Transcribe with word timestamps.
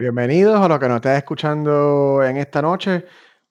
Bienvenidos 0.00 0.60
a 0.60 0.68
los 0.68 0.78
que 0.78 0.86
nos 0.86 0.98
estén 0.98 1.16
escuchando 1.16 2.22
en 2.22 2.36
esta 2.36 2.62
noche. 2.62 3.04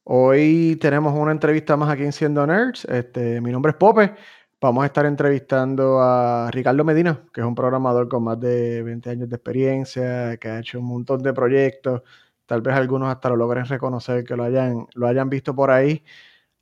Hoy 0.05 0.77
tenemos 0.79 1.13
una 1.13 1.33
entrevista 1.33 1.75
más 1.75 1.89
aquí 1.89 2.03
en 2.03 2.13
Siendo 2.13 2.47
Nerds. 2.47 2.85
Este, 2.85 3.41
mi 3.41 3.51
nombre 3.51 3.71
es 3.71 3.75
Pope. 3.75 4.15
Vamos 4.61 4.83
a 4.83 4.85
estar 4.85 5.05
entrevistando 5.05 5.99
a 5.99 6.49
Ricardo 6.49 6.85
Medina, 6.85 7.21
que 7.33 7.41
es 7.41 7.45
un 7.45 7.53
programador 7.53 8.07
con 8.07 8.23
más 8.23 8.39
de 8.39 8.81
20 8.81 9.09
años 9.09 9.29
de 9.29 9.35
experiencia, 9.35 10.37
que 10.37 10.47
ha 10.47 10.59
hecho 10.59 10.79
un 10.79 10.85
montón 10.85 11.21
de 11.21 11.33
proyectos. 11.33 12.03
Tal 12.45 12.61
vez 12.61 12.75
algunos 12.75 13.09
hasta 13.09 13.27
lo 13.27 13.35
logren 13.35 13.65
reconocer, 13.65 14.23
que 14.23 14.37
lo 14.37 14.45
hayan, 14.45 14.87
lo 14.93 15.05
hayan 15.05 15.29
visto 15.29 15.53
por 15.53 15.69
ahí. 15.69 16.01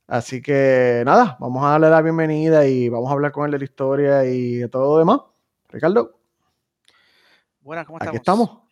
Así 0.08 0.42
que 0.42 1.04
nada, 1.06 1.36
vamos 1.38 1.64
a 1.64 1.70
darle 1.70 1.90
la 1.90 2.02
bienvenida 2.02 2.66
y 2.66 2.88
vamos 2.88 3.08
a 3.08 3.12
hablar 3.12 3.30
con 3.30 3.44
él 3.44 3.52
de 3.52 3.58
la 3.58 3.64
historia 3.64 4.24
y 4.24 4.56
de 4.56 4.68
todo 4.68 4.94
lo 4.94 4.98
demás. 4.98 5.20
Ricardo. 5.68 6.18
Buenas, 7.60 7.86
¿cómo 7.86 7.98
estamos? 7.98 8.08
Aquí 8.08 8.16
estamos. 8.16 8.65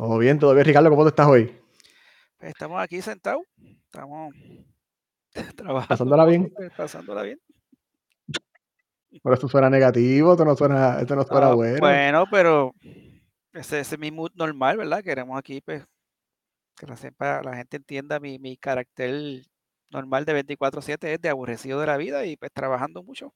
Todo 0.00 0.16
bien, 0.16 0.38
todo 0.38 0.54
bien, 0.54 0.64
Ricardo, 0.64 0.88
¿cómo 0.88 1.06
estás 1.06 1.26
hoy? 1.26 1.54
Pues 2.38 2.52
estamos 2.52 2.80
aquí 2.80 3.02
sentados, 3.02 3.42
estamos 3.84 4.34
trabajando. 5.56 5.88
¿Pasándola 5.88 6.24
bien? 6.24 6.50
Pasándola 6.74 7.22
bien. 7.22 7.38
Pero 9.22 9.34
esto 9.34 9.46
suena 9.46 9.68
negativo, 9.68 10.32
esto 10.32 10.46
no 10.46 10.56
suena, 10.56 11.00
esto 11.00 11.14
no 11.14 11.22
suena 11.24 11.52
bueno. 11.52 11.76
Bueno, 11.80 12.24
pero 12.30 12.72
ese, 13.52 13.80
ese 13.80 13.96
es 13.96 13.98
mi 13.98 14.10
mood 14.10 14.30
normal, 14.36 14.78
¿verdad? 14.78 15.04
Queremos 15.04 15.38
aquí, 15.38 15.60
pues, 15.60 15.84
que 16.78 16.86
la, 16.86 17.42
la 17.42 17.56
gente 17.56 17.76
entienda 17.76 18.18
mi, 18.20 18.38
mi 18.38 18.56
carácter 18.56 19.42
normal 19.90 20.24
de 20.24 20.46
24-7 20.46 21.12
es 21.12 21.20
de 21.20 21.28
aborrecido 21.28 21.78
de 21.78 21.86
la 21.86 21.98
vida 21.98 22.24
y 22.24 22.38
pues 22.38 22.50
trabajando 22.54 23.02
mucho. 23.02 23.34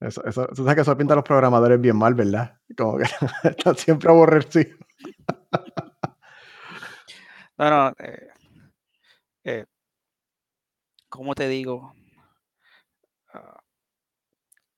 Eso, 0.00 0.24
eso, 0.24 0.46
tú 0.46 0.62
sabes 0.64 0.76
que 0.76 0.80
eso 0.80 0.96
pinta 0.96 1.12
a 1.12 1.16
los 1.16 1.26
programadores 1.26 1.78
bien 1.78 1.96
mal, 1.96 2.14
¿verdad? 2.14 2.58
Como 2.74 2.96
que 2.96 3.04
están 3.50 3.76
siempre 3.76 4.08
aborrecidos. 4.08 4.78
no, 7.58 7.70
no. 7.70 7.94
Eh, 7.98 8.28
eh, 9.44 9.64
¿Cómo 11.08 11.34
te 11.34 11.48
digo? 11.48 11.92
Ah, 13.34 13.62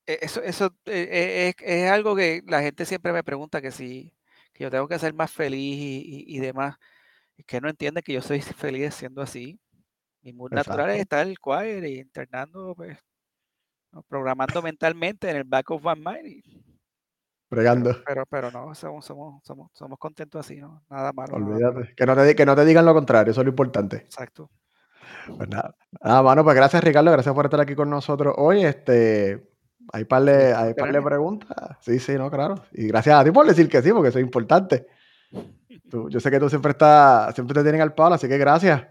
e, 0.06 0.18
eso, 0.22 0.42
eso 0.42 0.74
eh, 0.86 1.54
es, 1.58 1.90
algo 1.90 2.14
que 2.16 2.42
la 2.46 2.60
gente 2.60 2.84
siempre 2.84 3.12
me 3.12 3.24
pregunta 3.24 3.62
que 3.62 3.70
si 3.70 4.12
que 4.52 4.64
yo 4.64 4.70
tengo 4.70 4.86
que 4.86 4.98
ser 4.98 5.12
más 5.14 5.32
feliz 5.32 5.76
y, 5.78 6.24
y, 6.28 6.38
demás. 6.38 6.76
Es 7.36 7.44
que 7.44 7.60
no 7.60 7.68
entiende 7.68 8.02
que 8.02 8.12
yo 8.12 8.22
soy 8.22 8.40
feliz 8.40 8.94
siendo 8.94 9.22
así. 9.22 9.58
Mi 10.22 10.32
mood 10.32 10.52
natural 10.52 10.90
es 10.90 11.00
estar 11.00 11.26
el 11.26 11.36
choir 11.38 11.84
y 11.84 11.98
internando, 11.98 12.74
pues, 12.76 12.96
programando 14.08 14.62
mentalmente 14.62 15.28
en 15.28 15.38
el 15.38 15.44
back 15.44 15.70
of 15.70 15.82
my 15.84 15.94
mind. 15.96 16.73
Bregando. 17.54 17.96
Pero, 18.06 18.24
pero, 18.26 18.50
no, 18.50 18.74
somos, 18.74 19.04
somos, 19.04 19.42
somos, 19.44 19.70
somos 19.72 19.98
contentos 19.98 20.44
así, 20.44 20.60
¿no? 20.60 20.82
Nada 20.90 21.12
malo. 21.12 21.36
Olvídate. 21.36 21.94
Que, 21.94 22.06
no 22.06 22.16
te, 22.16 22.34
que 22.34 22.46
no 22.46 22.56
te 22.56 22.64
digan 22.64 22.84
lo 22.84 22.94
contrario, 22.94 23.30
eso 23.30 23.40
es 23.40 23.44
lo 23.44 23.50
importante. 23.50 23.96
Exacto. 23.96 24.50
Pues 25.36 25.48
nada. 25.48 25.74
Ah, 26.00 26.22
mano, 26.22 26.44
pues 26.44 26.54
gracias 26.56 26.82
Ricardo, 26.82 27.10
gracias 27.10 27.34
por 27.34 27.46
estar 27.46 27.60
aquí 27.60 27.74
con 27.74 27.88
nosotros 27.88 28.34
hoy. 28.36 28.64
Este, 28.64 29.48
hay 29.92 30.04
par 30.04 30.22
de, 30.22 30.54
hay 30.54 30.74
par 30.74 30.92
de 30.92 31.02
preguntas. 31.02 31.76
Sí, 31.80 31.98
sí, 31.98 32.14
no, 32.14 32.30
claro. 32.30 32.56
Y 32.72 32.86
gracias 32.88 33.18
a 33.18 33.24
ti 33.24 33.30
por 33.30 33.46
decir 33.46 33.68
que 33.68 33.82
sí, 33.82 33.92
porque 33.92 34.08
eso 34.08 34.18
es 34.18 34.24
importante. 34.24 34.86
yo 35.30 36.20
sé 36.20 36.30
que 36.30 36.40
tú 36.40 36.48
siempre 36.48 36.72
estás, 36.72 37.34
siempre 37.34 37.54
te 37.54 37.62
tienen 37.62 37.80
al 37.80 37.94
palo, 37.94 38.14
así 38.14 38.28
que 38.28 38.38
gracias. 38.38 38.82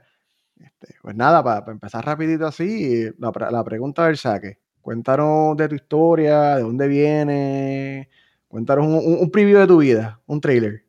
Este, 0.55 0.95
pues 1.01 1.15
nada, 1.15 1.43
para, 1.43 1.71
empezar 1.71 2.05
rapidito 2.05 2.47
así, 2.47 3.09
la, 3.17 3.31
la, 3.51 3.63
pregunta 3.63 4.05
del 4.05 4.17
saque. 4.17 4.59
Cuéntanos 4.81 5.57
de 5.57 5.69
tu 5.69 5.75
historia, 5.75 6.55
de 6.55 6.61
dónde 6.61 6.87
viene, 6.87 8.09
cuéntanos 8.53 8.85
un, 8.85 9.17
un, 9.19 9.31
preview 9.31 9.57
de 9.57 9.65
tu 9.65 9.79
vida, 9.79 10.21
un 10.27 10.39
trailer. 10.39 10.85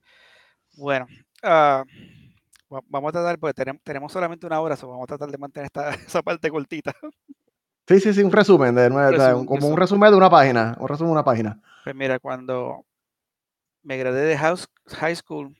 Bueno, 0.77 1.07
uh, 1.43 1.83
vamos 2.91 3.08
a 3.08 3.13
tratar, 3.13 3.39
porque 3.39 3.55
tenemos, 3.55 3.80
tenemos 3.83 4.13
solamente 4.13 4.47
una 4.47 4.61
hora, 4.61 4.77
so 4.77 4.86
vamos 4.86 5.05
a 5.05 5.07
tratar 5.07 5.30
de 5.30 5.39
mantener 5.39 5.64
esta, 5.64 5.89
esa 6.07 6.20
parte 6.20 6.51
cortita. 6.51 6.92
Sí, 7.89 8.01
sí, 8.01 8.13
sí, 8.13 8.23
un 8.23 8.33
resumen, 8.33 8.74
de, 8.74 8.91
de, 8.91 9.47
como 9.47 9.69
un 9.69 9.79
resumen 9.79 10.11
de 10.11 10.17
una 10.19 10.29
página, 10.29 10.77
un 10.79 10.89
resumen 10.89 11.08
de 11.08 11.13
una 11.13 11.24
página. 11.24 11.58
Pues 11.85 11.97
mira, 11.97 12.19
cuando 12.19 12.85
me 13.83 13.97
gradué 13.97 14.20
de 14.20 14.36
house, 14.36 14.69
high 15.01 15.17
school, 15.17 15.57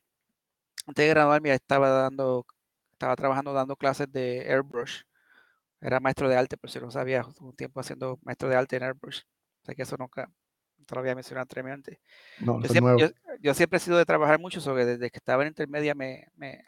antes 0.87 1.07
de 1.07 1.09
graduarme 1.09 1.55
estaba 1.55 1.89
dando, 1.89 2.45
estaba 2.93 3.17
trabajando 3.17 3.55
dando 3.55 3.77
clases 3.77 4.13
de 4.13 4.45
airbrush. 4.47 5.05
Era 5.81 6.01
maestro 6.01 6.29
de 6.29 6.37
arte, 6.37 6.59
pero 6.59 6.71
si 6.71 6.81
no 6.81 6.91
sabía, 6.91 7.25
un 7.41 7.57
tiempo 7.57 7.81
haciendo 7.81 8.19
maestro 8.25 8.51
de 8.51 8.57
arte 8.57 8.77
en 8.77 8.83
airbrush. 8.83 9.21
O 9.63 9.65
sea 9.65 9.75
que 9.75 9.83
eso 9.83 9.97
nunca, 9.99 10.31
te 10.85 10.95
lo 10.95 11.01
había 11.01 11.15
mencionado 11.15 11.43
anteriormente. 11.43 12.01
No, 12.41 12.61
yo, 12.63 12.69
siempre, 12.69 13.15
yo, 13.41 13.55
siempre, 13.55 13.77
he 13.79 13.81
sido 13.81 13.99
de 13.99 14.05
trabajar 14.05 14.39
mucho, 14.39 14.61
sobre 14.61 14.85
desde 14.85 15.11
que 15.11 15.19
estaba 15.19 15.43
en 15.43 15.49
intermedia 15.49 15.95
me, 15.95 16.29
me 16.37 16.65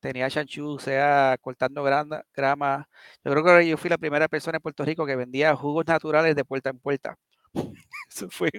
tenía 0.00 0.30
chanchú, 0.30 0.78
sea 0.78 1.36
cortando 1.40 1.82
grama. 1.82 2.88
Yo 3.24 3.32
creo 3.32 3.44
que 3.44 3.68
yo 3.68 3.76
fui 3.76 3.90
la 3.90 3.98
primera 3.98 4.28
persona 4.28 4.56
en 4.56 4.62
Puerto 4.62 4.84
Rico 4.84 5.06
que 5.06 5.16
vendía 5.16 5.54
jugos 5.56 5.86
naturales 5.86 6.36
de 6.36 6.44
puerta 6.44 6.70
en 6.70 6.78
puerta. 6.78 7.18
Eso 8.10 8.28
fue 8.30 8.50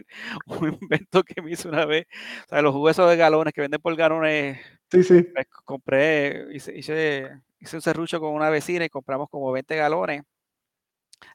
un 0.45 0.77
invento 0.81 1.23
que 1.23 1.41
me 1.41 1.51
hizo 1.51 1.69
una 1.69 1.85
vez. 1.85 2.05
O 2.45 2.49
sea, 2.49 2.61
los 2.61 2.73
jugos 2.73 2.97
de 2.97 3.15
galones 3.15 3.53
que 3.53 3.61
venden 3.61 3.81
por 3.81 3.95
galones. 3.95 4.59
Sí, 4.91 5.03
sí. 5.03 5.23
Pues, 5.23 5.47
compré, 5.63 6.47
hice, 6.53 6.77
hice, 6.77 7.41
hice, 7.59 7.75
un 7.75 7.81
serrucho 7.81 8.19
con 8.19 8.33
una 8.33 8.49
vecina 8.49 8.85
y 8.85 8.89
compramos 8.89 9.29
como 9.29 9.51
20 9.51 9.75
galones. 9.75 10.23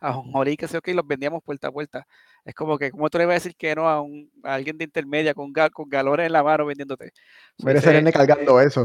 A 0.01 0.13
Jonjolí, 0.13 0.57
que 0.57 0.69
sé 0.69 0.81
que 0.81 0.95
los 0.95 1.07
vendíamos 1.07 1.43
puerta 1.43 1.69
a 1.69 1.73
puerta. 1.73 2.07
Es 2.45 2.55
como 2.55 2.77
que, 2.77 2.91
¿cómo 2.91 3.09
tú 3.09 3.19
le 3.19 3.27
vas 3.27 3.35
a 3.35 3.35
decir 3.35 3.55
que 3.57 3.75
no 3.75 3.89
a, 3.89 4.01
un, 4.01 4.31
a 4.43 4.55
alguien 4.55 4.77
de 4.77 4.85
intermedia 4.85 5.33
con, 5.33 5.53
con 5.53 5.89
galones 5.89 6.27
en 6.27 6.33
la 6.33 6.43
mano 6.43 6.67
vendiéndote? 6.67 7.13
Merece 7.63 7.93
nene 7.93 8.13
cargando 8.13 8.61
eso. 8.61 8.85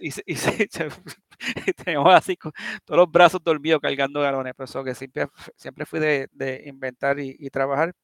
Y, 0.00 0.08
y, 0.08 0.12
y, 0.26 0.34
y 0.34 1.72
tenemos 1.84 2.14
así 2.14 2.36
con 2.36 2.52
todos 2.84 2.98
los 2.98 3.10
brazos 3.10 3.42
dormidos 3.42 3.80
cargando 3.80 4.20
galones. 4.20 4.52
Pero 4.56 4.64
eso 4.64 4.84
que 4.84 4.94
siempre, 4.94 5.26
siempre 5.56 5.86
fui 5.86 6.00
de, 6.00 6.28
de 6.32 6.62
inventar 6.66 7.18
y, 7.18 7.50
trabajar. 7.50 7.94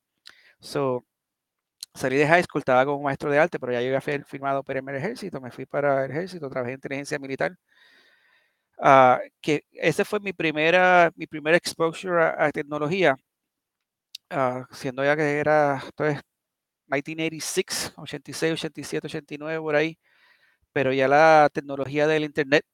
So, 0.61 1.05
salí 1.95 2.17
de 2.17 2.27
high 2.27 2.43
school, 2.43 2.61
estaba 2.61 2.85
como 2.85 3.03
maestro 3.03 3.31
de 3.31 3.39
arte, 3.39 3.59
pero 3.59 3.73
ya 3.73 3.81
yo 3.83 3.89
había 3.89 4.25
firmado 4.25 4.63
para 4.63 4.81
el 4.81 4.89
ejército, 4.97 5.41
me 5.41 5.51
fui 5.51 5.67
para 5.67 6.05
el 6.07 6.11
ejército, 6.11 6.49
trabajé 6.49 6.73
en 6.73 6.77
inteligencia 6.79 7.19
militar. 7.19 7.57
Uh, 8.79 9.19
que 9.41 9.65
ese 9.73 10.05
fue 10.05 10.21
mi 10.21 10.33
primera, 10.35 11.11
mi 11.17 11.27
primer 11.27 11.55
exposure 11.55 12.23
a, 12.23 12.47
a 12.47 12.51
tecnología 12.53 13.17
Ah, 14.31 14.67
siendo 14.73 15.05
ya 15.05 15.15
que 15.17 15.39
era 15.39 15.83
pues 15.95 16.21
1986, 16.89 17.93
86, 17.97 18.53
87, 18.55 19.07
89 19.09 19.61
por 19.61 19.77
ahí, 19.77 19.99
pero 20.73 20.93
ya 20.93 21.09
la 21.09 21.51
tecnología 21.53 22.07
del 22.09 22.25
internet 22.25 22.65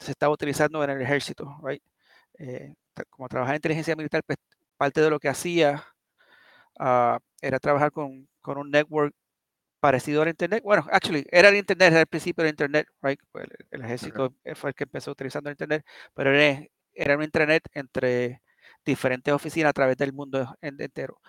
se 0.00 0.12
estaba 0.12 0.34
utilizando 0.34 0.84
en 0.84 0.90
el 0.90 1.02
ejército, 1.02 1.58
right? 1.64 1.82
Eh, 2.38 2.74
como 3.10 3.28
trabajaba 3.28 3.54
en 3.54 3.58
inteligencia 3.58 3.96
militar, 3.96 4.22
pues 4.26 4.38
parte 4.78 5.00
de 5.02 5.10
lo 5.10 5.20
que 5.20 5.28
hacía 5.28 5.84
uh, 6.80 7.18
era 7.40 7.58
trabajar 7.60 7.92
con, 7.92 8.28
con, 8.42 8.58
un 8.58 8.70
network 8.70 9.14
parecido 9.86 10.22
al 10.22 10.28
internet. 10.28 10.62
Bueno, 10.64 10.84
actually, 10.90 11.24
era 11.30 11.48
el 11.48 11.56
internet, 11.56 11.92
era 11.92 12.00
el 12.00 12.06
principio 12.08 12.42
del 12.42 12.52
internet, 12.52 12.88
right? 13.02 13.20
El, 13.34 13.48
el, 13.70 13.84
ejército 13.84 14.34
fue 14.56 14.70
el 14.70 14.74
que 14.74 14.84
empezó 14.84 15.12
utilizando 15.12 15.48
el 15.48 15.54
internet, 15.54 15.84
pero 16.12 16.34
era, 16.34 16.66
era 16.94 17.16
un 17.16 17.22
internet 17.22 17.62
entre 17.72 18.42
diferentes 18.84 19.32
oficinas 19.32 19.70
a 19.70 19.72
través 19.72 19.96
del 19.96 20.12
mundo 20.12 20.56
entero. 20.60 21.20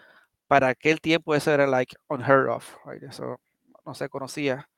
Para 0.48 0.70
aquel 0.70 1.02
tiempo 1.02 1.36
eso 1.36 1.54
era 1.54 1.68
like 1.68 1.96
unheard 2.08 2.50
of, 2.50 2.78
right? 2.86 3.04
eso 3.04 3.40
no 3.86 3.94
se 3.94 4.10
conocía. 4.10 4.70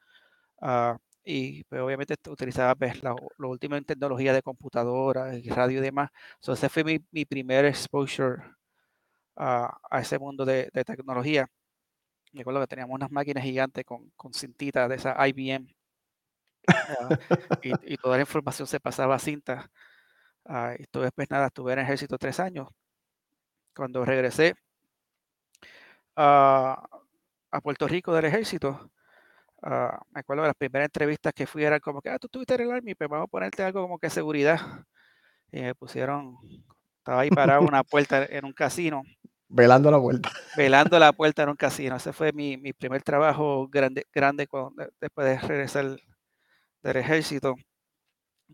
Uh, 0.61 0.97
y 1.23 1.63
pues, 1.65 1.81
obviamente 1.81 2.15
utilizaba 2.29 2.75
pues, 2.75 3.03
la, 3.03 3.15
la, 3.37 3.47
última 3.47 3.79
tecnología 3.81 4.33
de 4.33 4.41
computadora 4.41 5.35
y 5.37 5.49
radio 5.49 5.79
y 5.79 5.81
demás. 5.83 6.09
So, 6.41 6.53
ese 6.53 6.69
fue 6.69 6.83
mi, 6.83 6.99
mi 7.11 7.25
primer 7.25 7.65
exposure 7.65 8.43
uh, 9.37 9.67
a 9.89 9.99
ese 10.01 10.19
mundo 10.19 10.45
de, 10.45 10.69
de, 10.73 10.83
tecnología. 10.85 11.47
Me 12.31 12.41
acuerdo 12.41 12.61
que 12.61 12.67
teníamos 12.67 12.95
unas 12.95 13.11
máquinas 13.11 13.43
gigantes 13.43 13.85
con, 13.85 14.09
con 14.11 14.33
cintitas 14.33 14.87
de 14.89 14.95
esa 14.95 15.27
IBM. 15.27 15.75
Uh, 16.67 17.15
y, 17.63 17.93
y, 17.93 17.97
toda 17.97 18.17
la 18.17 18.21
información 18.21 18.67
se 18.67 18.79
pasaba 18.79 19.15
a 19.15 19.19
cinta. 19.19 19.71
Uh, 20.45 20.73
y 20.77 20.79
después 20.79 21.11
pues 21.15 21.31
nada, 21.31 21.47
estuve 21.47 21.73
en 21.73 21.79
el 21.79 21.85
ejército 21.85 22.17
tres 22.17 22.39
años. 22.39 22.69
Cuando 23.75 24.05
regresé 24.05 24.55
a, 26.15 26.87
a 27.51 27.61
Puerto 27.61 27.87
Rico 27.87 28.13
del 28.13 28.25
ejército, 28.25 28.91
me 29.61 30.19
acuerdo 30.19 30.43
de 30.43 30.49
las 30.49 30.55
primeras 30.55 30.87
entrevistas 30.87 31.33
que 31.33 31.47
fui, 31.47 31.63
era 31.63 31.79
como 31.79 32.01
que, 32.01 32.09
ah, 32.09 32.19
tú 32.19 32.27
estuviste 32.27 32.55
en 32.55 32.61
el 32.61 32.71
Army, 32.71 32.95
pues 32.95 33.09
vamos 33.09 33.25
a 33.25 33.27
ponerte 33.27 33.63
algo 33.63 33.81
como 33.81 33.99
que 33.99 34.09
seguridad. 34.09 34.59
Y 35.51 35.61
me 35.61 35.75
pusieron, 35.75 36.37
estaba 36.97 37.21
ahí 37.21 37.29
parado 37.29 37.61
una 37.61 37.83
puerta 37.83 38.25
en 38.25 38.45
un 38.45 38.53
casino. 38.53 39.03
Velando 39.49 39.91
la 39.91 39.99
puerta. 39.99 40.31
Velando 40.55 40.99
la 40.99 41.11
puerta 41.11 41.43
en 41.43 41.49
un 41.49 41.55
casino. 41.55 41.95
Ese 41.95 42.13
fue 42.13 42.31
mi, 42.31 42.57
mi 42.57 42.73
primer 42.73 43.01
trabajo 43.01 43.67
grande, 43.67 44.05
grande 44.13 44.47
cuando, 44.47 44.87
después 45.01 45.27
de 45.27 45.39
regresar 45.47 45.99
del 46.83 46.97
ejército 46.97 47.55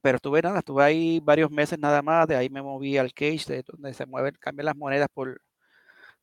pero 0.01 0.18
estuve 0.18 0.42
nada, 0.42 0.59
estuve 0.59 0.83
ahí 0.83 1.19
varios 1.19 1.50
meses 1.51 1.80
nada 1.80 2.01
más, 2.01 2.27
de 2.27 2.36
ahí 2.36 2.50
me 2.50 2.62
moví 2.62 2.97
al 2.97 3.13
cage, 3.13 3.45
de 3.47 3.63
donde 3.65 3.94
se 3.94 4.06
mueven, 4.06 4.36
cambian 4.39 4.65
las 4.65 4.75
monedas 4.75 5.07
por, 5.13 5.42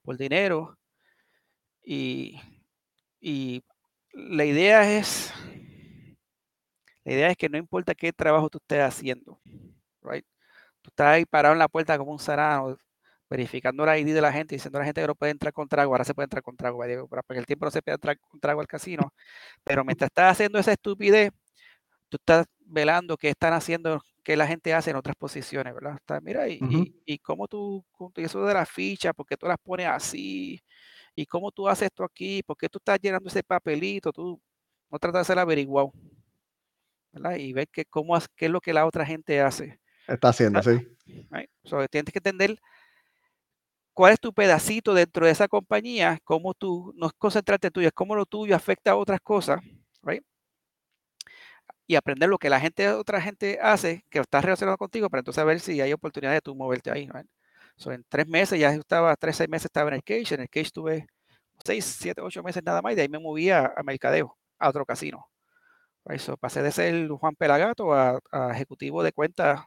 por 0.03 0.17
dinero. 0.17 0.77
Y, 1.85 2.41
y 3.21 3.65
la 4.13 4.45
idea 4.45 4.99
es 4.99 5.33
La 7.05 7.13
idea 7.13 7.31
es 7.31 7.37
que 7.37 7.49
no 7.49 7.59
importa 7.59 7.95
qué 7.95 8.13
trabajo 8.13 8.49
tú 8.49 8.59
estés 8.59 8.81
haciendo, 8.81 9.41
right? 10.03 10.25
Tú 10.83 10.91
estás 10.91 11.09
ahí 11.09 11.25
parado 11.27 11.55
en 11.55 11.59
la 11.59 11.69
puerta 11.69 11.99
como 11.99 12.13
un 12.13 12.19
sarano, 12.19 12.77
verificando 13.33 13.87
la 13.87 13.99
ID 13.99 14.13
de 14.13 14.21
la 14.21 14.31
gente, 14.31 14.55
diciendo 14.55 14.79
a 14.79 14.81
la 14.81 14.85
gente 14.85 15.01
que 15.01 15.07
no 15.07 15.15
puede 15.15 15.33
entrar 15.33 15.55
con 15.55 15.67
trago, 15.67 15.93
ahora 15.93 16.05
se 16.05 16.13
puede 16.15 16.25
entrar 16.25 16.43
con 16.43 16.55
trago, 16.55 16.79
porque 17.09 17.39
el 17.39 17.47
tiempo 17.47 17.65
no 17.65 17.71
se 17.71 17.81
puede 17.81 17.95
entrar 17.95 18.19
con 18.19 18.39
trago 18.39 18.61
al 18.61 18.67
casino. 18.67 19.15
Pero 19.65 19.85
mientras 19.87 20.11
estás 20.11 20.33
haciendo 20.33 20.59
esa 20.59 20.73
estupidez, 20.73 21.31
tú 22.11 22.19
estás 22.19 22.45
velando 22.59 23.17
qué 23.17 23.31
están 23.31 23.55
haciendo, 23.55 24.03
qué 24.23 24.37
la 24.37 24.47
gente 24.47 24.75
hace 24.75 24.91
en 24.91 24.97
otras 24.97 25.17
posiciones, 25.17 25.73
¿verdad? 25.73 25.99
mira, 26.21 26.47
y, 26.47 26.61
y, 27.07 27.19
cómo 27.21 27.49
tú, 27.49 27.83
eso 28.17 28.45
de 28.45 28.53
la 28.53 28.67
ficha, 28.67 29.15
porque 29.15 29.39
tú 29.39 29.47
las 29.47 29.57
pones 29.63 29.87
así, 29.87 30.63
y 31.15 31.25
cómo 31.25 31.51
tú 31.51 31.67
haces 31.67 31.87
esto 31.87 32.05
aquí, 32.05 32.43
porque 32.43 32.69
tú 32.69 32.79
estás 32.79 32.99
llenando 33.01 33.31
ese 33.31 33.43
papelito, 33.43 34.13
tú 34.13 34.39
no 34.91 34.99
tratas 34.99 35.23
de 35.23 35.33
ser 35.33 35.39
averiguado, 35.39 35.91
¿verdad? 37.13 37.37
Y 37.37 37.55
ver 37.55 37.67
que, 37.69 37.87
cómo, 37.87 38.19
qué 38.37 38.45
es 38.45 38.51
lo 38.51 38.61
que 38.61 38.75
la 38.75 38.85
otra 38.85 39.07
gente 39.07 39.41
hace. 39.41 39.81
Está 40.07 40.29
haciendo, 40.29 40.63
sí. 40.63 40.87
tienes 41.91 42.13
que 42.13 42.19
entender 42.19 42.59
cuál 43.95 44.13
es 44.13 44.21
tu 44.21 44.33
pedacito 44.33 44.95
dentro 44.95 45.27
de 45.27 45.33
esa 45.33 45.49
compañía, 45.49 46.19
cómo 46.25 46.55
tú, 46.55 46.93
no 46.97 47.07
es 47.07 47.13
concentrarte 47.19 47.69
en 47.69 47.73
tuyo, 47.73 47.89
es 47.89 47.95
cómo 47.95 48.15
lo 48.17 48.27
tuyo 48.27 48.57
afecta 48.57 48.93
a 48.93 48.97
otras 48.97 49.21
cosas, 49.21 49.61
right? 50.03 50.23
Y 51.87 51.97
aprender 51.97 52.29
lo 52.29 52.39
que 52.39 52.49
la 52.51 52.61
gente, 52.61 52.89
otra 52.91 53.21
gente 53.21 53.59
hace, 53.61 54.05
que 54.09 54.21
está 54.21 54.41
relacionado 54.41 54.79
contigo, 54.79 55.11
para 55.11 55.21
entonces 55.21 55.45
ver 55.45 55.61
si 55.61 55.81
hay 55.81 55.93
oportunidad 55.93 56.33
de 56.33 56.41
tú 56.41 56.55
moverte 56.55 56.91
ahí, 56.91 57.09
en 57.87 58.05
tres 58.09 58.27
meses, 58.29 58.59
ya 58.59 58.73
estaba, 58.73 59.15
tres, 59.17 59.37
seis 59.37 59.49
meses 59.49 59.67
estaba 59.67 59.89
en 59.89 59.97
el 59.97 60.05
Cage, 60.05 60.35
en 60.35 60.43
el 60.43 60.49
Cage 60.49 60.67
estuve 60.67 61.07
seis, 61.65 61.85
siete, 61.85 62.21
ocho 62.21 62.43
meses 62.43 62.63
nada 62.65 62.81
más, 62.83 62.93
y 62.93 62.97
de 62.97 63.03
ahí 63.03 63.09
me 63.09 63.19
movía 63.19 63.73
a 63.77 63.83
mercadeo, 63.83 64.37
a 64.59 64.69
otro 64.69 64.85
casino. 64.87 65.27
Eso, 66.07 66.37
pasé 66.37 66.63
de 66.63 66.73
ser 66.73 67.09
Juan 67.09 67.35
Pelagato 67.37 67.93
a, 67.95 68.21
ejecutivo 68.53 69.03
de 69.03 69.13
cuentas 69.13 69.65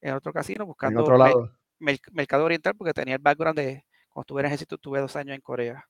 en 0.00 0.14
otro 0.14 0.32
casino, 0.32 0.66
buscando 0.66 1.00
otro 1.00 1.16
lado. 1.16 1.57
Mercado 1.78 2.44
oriental, 2.44 2.74
porque 2.76 2.92
tenía 2.92 3.14
el 3.14 3.22
background 3.22 3.58
de, 3.58 3.84
cuando 4.08 4.22
estuve 4.22 4.40
en 4.40 4.46
el 4.46 4.52
ejército, 4.52 4.78
tuve 4.78 5.00
dos 5.00 5.16
años 5.16 5.34
en 5.34 5.40
Corea. 5.40 5.84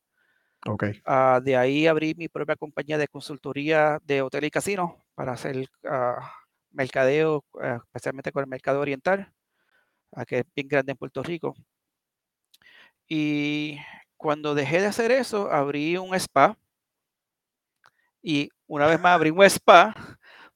Okay. 0.67 1.01
Uh, 1.07 1.41
de 1.41 1.57
ahí 1.57 1.87
abrí 1.87 2.15
mi 2.17 2.29
propia 2.29 2.57
compañía 2.57 2.99
de 2.99 3.07
consultoría 3.07 4.01
de 4.03 4.23
hotel 4.23 4.45
y 4.45 4.51
casino 4.51 5.05
para 5.15 5.33
hacer 5.33 5.69
uh, 5.85 6.21
mercadeo, 6.71 7.45
uh, 7.53 7.81
especialmente 7.87 8.33
con 8.33 8.43
el 8.43 8.49
mercado 8.49 8.81
oriental, 8.81 9.33
que 10.27 10.39
es 10.39 10.45
bien 10.55 10.69
grande 10.69 10.93
en 10.93 10.99
Puerto 10.99 11.23
Rico. 11.23 11.55
Y 13.07 13.79
cuando 14.17 14.55
dejé 14.55 14.81
de 14.81 14.87
hacer 14.87 15.11
eso, 15.13 15.51
abrí 15.51 15.97
un 15.97 16.15
spa. 16.15 16.57
Y 18.21 18.51
una 18.67 18.87
vez 18.87 19.01
más 19.01 19.15
abrí 19.15 19.31
un 19.31 19.45
spa, 19.45 19.95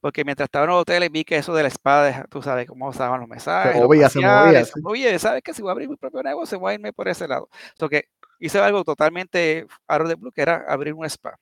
porque 0.03 0.25
mientras 0.25 0.49
estaba 0.49 0.65
en 0.65 0.73
el 0.73 0.77
hotel 0.79 1.09
vi 1.11 1.23
que 1.23 1.37
eso 1.37 1.55
del 1.55 1.67
spa, 1.67 2.27
tú 2.29 2.43
sabes 2.43 2.67
cómo 2.67 2.89
usaban 2.89 3.21
los 3.21 3.29
mensajes. 3.29 3.75
Se 3.75 3.81
movía, 3.81 4.09
se 4.09 4.19
movía. 4.19 4.65
Oye, 4.83 5.17
¿sabes 5.21 5.43
que 5.45 5.55
Si 5.55 5.63
voy 5.63 5.69
a 5.69 5.73
abrir 5.73 5.89
mi 5.89 5.97
propio 5.97 6.25
negocio, 6.25 6.59
voy 6.59 6.73
a 6.73 6.75
irme 6.75 6.93
por 6.93 7.07
ese 7.07 7.29
lado. 7.29 7.49
Entonces, 7.71 8.03
hice 8.41 8.59
algo 8.59 8.83
totalmente 8.83 9.65
out 9.87 10.09
de 10.09 10.17
blue, 10.17 10.33
que 10.33 10.43
era 10.43 10.65
abrir 10.67 10.93
un 10.93 11.05
spa. 11.05 11.39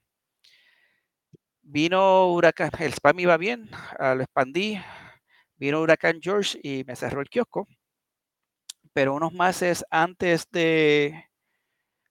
Vino 1.62 2.26
huracán, 2.34 2.70
el 2.80 2.92
spa 2.92 3.14
me 3.14 3.22
iba 3.22 3.38
bien, 3.38 3.70
ah, 3.98 4.14
lo 4.14 4.24
expandí. 4.24 4.78
Vino 5.56 5.80
huracán 5.80 6.20
George 6.20 6.60
y 6.62 6.84
me 6.84 6.96
cerró 6.96 7.22
el 7.22 7.30
kiosco. 7.30 7.66
Pero 8.92 9.14
unos 9.14 9.32
meses 9.32 9.86
antes 9.88 10.46
de, 10.50 11.30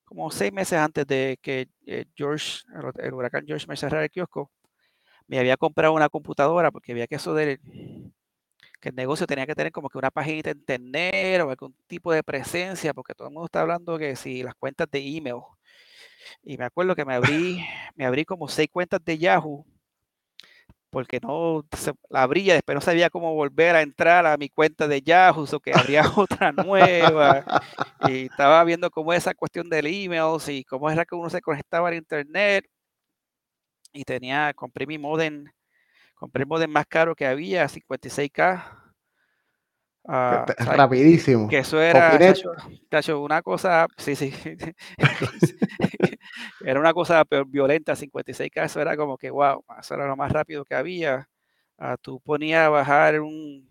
como 0.04 0.32
seis 0.32 0.52
meses 0.52 0.80
antes 0.80 1.06
de 1.06 1.38
que 1.44 1.70
eh, 1.86 2.06
George, 2.16 2.62
el, 3.04 3.14
huracán 3.14 3.46
George 3.46 3.68
me 3.68 3.78
cerrara 3.78 4.06
el 4.06 4.10
kiosco, 4.10 4.52
me 5.30 5.40
había 5.40 5.58
comprado 5.58 5.94
una 5.94 6.10
computadora 6.10 6.72
porque 6.72 6.92
había 6.92 7.08
que 7.08 7.16
eso 7.16 7.36
de 7.36 7.60
que 8.82 8.90
el 8.90 8.96
negocio 8.96 9.28
tenía 9.28 9.46
que 9.46 9.56
tener 9.56 9.72
como 9.72 9.90
que 9.90 9.98
una 10.00 10.10
página 10.10 10.42
de 10.42 10.52
internet 10.52 11.42
o 11.42 11.52
algún 11.52 11.76
tipo 11.88 12.12
de 12.12 12.24
presencia, 12.24 12.94
porque 12.94 13.14
todo 13.14 13.28
el 13.28 13.34
mundo 13.34 13.46
está 13.46 13.62
hablando 13.62 13.98
que 14.00 14.16
si 14.16 14.42
las 14.42 14.56
cuentas 14.56 14.88
de 14.92 15.00
email. 15.18 15.42
Y 16.44 16.58
me 16.58 16.66
acuerdo 16.66 16.96
que 16.96 17.06
me 17.06 17.14
abrí, 17.16 17.64
me 17.96 18.06
abrí 18.06 18.26
como 18.26 18.48
seis 18.48 18.70
cuentas 18.72 19.02
de 19.06 19.18
Yahoo, 19.20 19.66
porque 20.90 21.20
no 21.20 21.64
la 22.10 22.24
abría, 22.24 22.56
después 22.56 22.74
no 22.74 22.82
sabía 22.82 23.12
cómo 23.12 23.36
volver 23.36 23.76
a 23.76 23.82
entrar 23.84 24.26
a 24.26 24.38
mi 24.38 24.50
cuenta 24.50 24.88
de 24.88 25.02
Yahoo, 25.02 25.46
o 25.52 25.60
que 25.60 25.74
habría 25.74 26.04
otra 26.16 26.52
nueva. 26.52 27.46
Y 28.10 28.26
estaba 28.26 28.64
viendo 28.64 28.90
cómo 28.90 29.14
esa 29.14 29.34
cuestión 29.36 29.70
del 29.70 29.86
email 29.86 30.40
y 30.48 30.64
cómo 30.64 30.90
era 30.90 31.06
que 31.06 31.16
uno 31.16 31.30
se 31.30 31.42
conectaba 31.42 31.90
al 31.90 31.96
internet. 31.96 32.66
Y 33.92 34.04
tenía, 34.04 34.54
compré 34.54 34.86
mi 34.86 34.98
modem 34.98 35.46
Compré 36.20 36.44
el 36.44 36.48
modem 36.48 36.70
más 36.70 36.86
caro 36.86 37.16
que 37.16 37.26
había, 37.26 37.66
56K. 37.70 38.76
Ah, 40.06 40.46
rapidísimo. 40.76 41.48
Que 41.48 41.60
eso 41.60 41.82
era 41.82 42.20
tacho, 42.90 43.22
una 43.22 43.42
cosa, 43.42 43.88
sí, 43.96 44.18
sí. 44.18 44.34
era 46.66 46.78
una 46.78 46.94
cosa 46.94 47.24
violenta, 47.48 47.96
56K, 47.96 48.66
eso 48.66 48.82
era 48.82 48.98
como 48.98 49.18
que, 49.18 49.32
wow, 49.32 49.64
eso 49.80 49.94
era 49.94 50.08
lo 50.08 50.18
más 50.18 50.30
rápido 50.30 50.66
que 50.66 50.76
había. 50.76 51.30
Ah, 51.78 51.96
tú 51.96 52.20
ponías 52.20 52.66
a 52.66 52.70
bajar 52.70 53.22
un, 53.22 53.66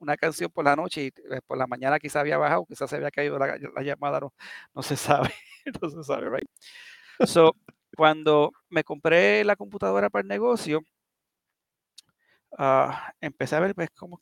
una 0.00 0.16
canción 0.16 0.50
por 0.50 0.64
la 0.64 0.76
noche 0.76 1.02
y 1.02 1.06
eh, 1.08 1.42
por 1.46 1.58
la 1.58 1.66
mañana 1.66 1.98
quizás 1.98 2.20
había 2.20 2.38
bajado, 2.38 2.64
quizás 2.64 2.88
se 2.88 2.96
había 2.96 3.10
caído 3.10 3.38
la, 3.38 3.58
llamada, 3.82 4.18
no, 4.18 4.32
no, 4.74 4.82
se 4.82 4.96
sabe, 4.96 5.28
no 5.82 5.90
se 5.90 6.02
sabe, 6.04 6.30
right? 6.30 6.48
So, 7.26 7.54
cuando 7.94 8.52
me 8.68 8.84
compré 8.84 9.44
la 9.44 9.56
computadora 9.56 10.10
para 10.10 10.22
el 10.22 10.28
negocio, 10.28 10.82
Ah, 12.56 13.12
empecé 13.20 13.56
a 13.56 13.60
ver 13.60 13.74
pues 13.74 13.90
cómo, 13.96 14.20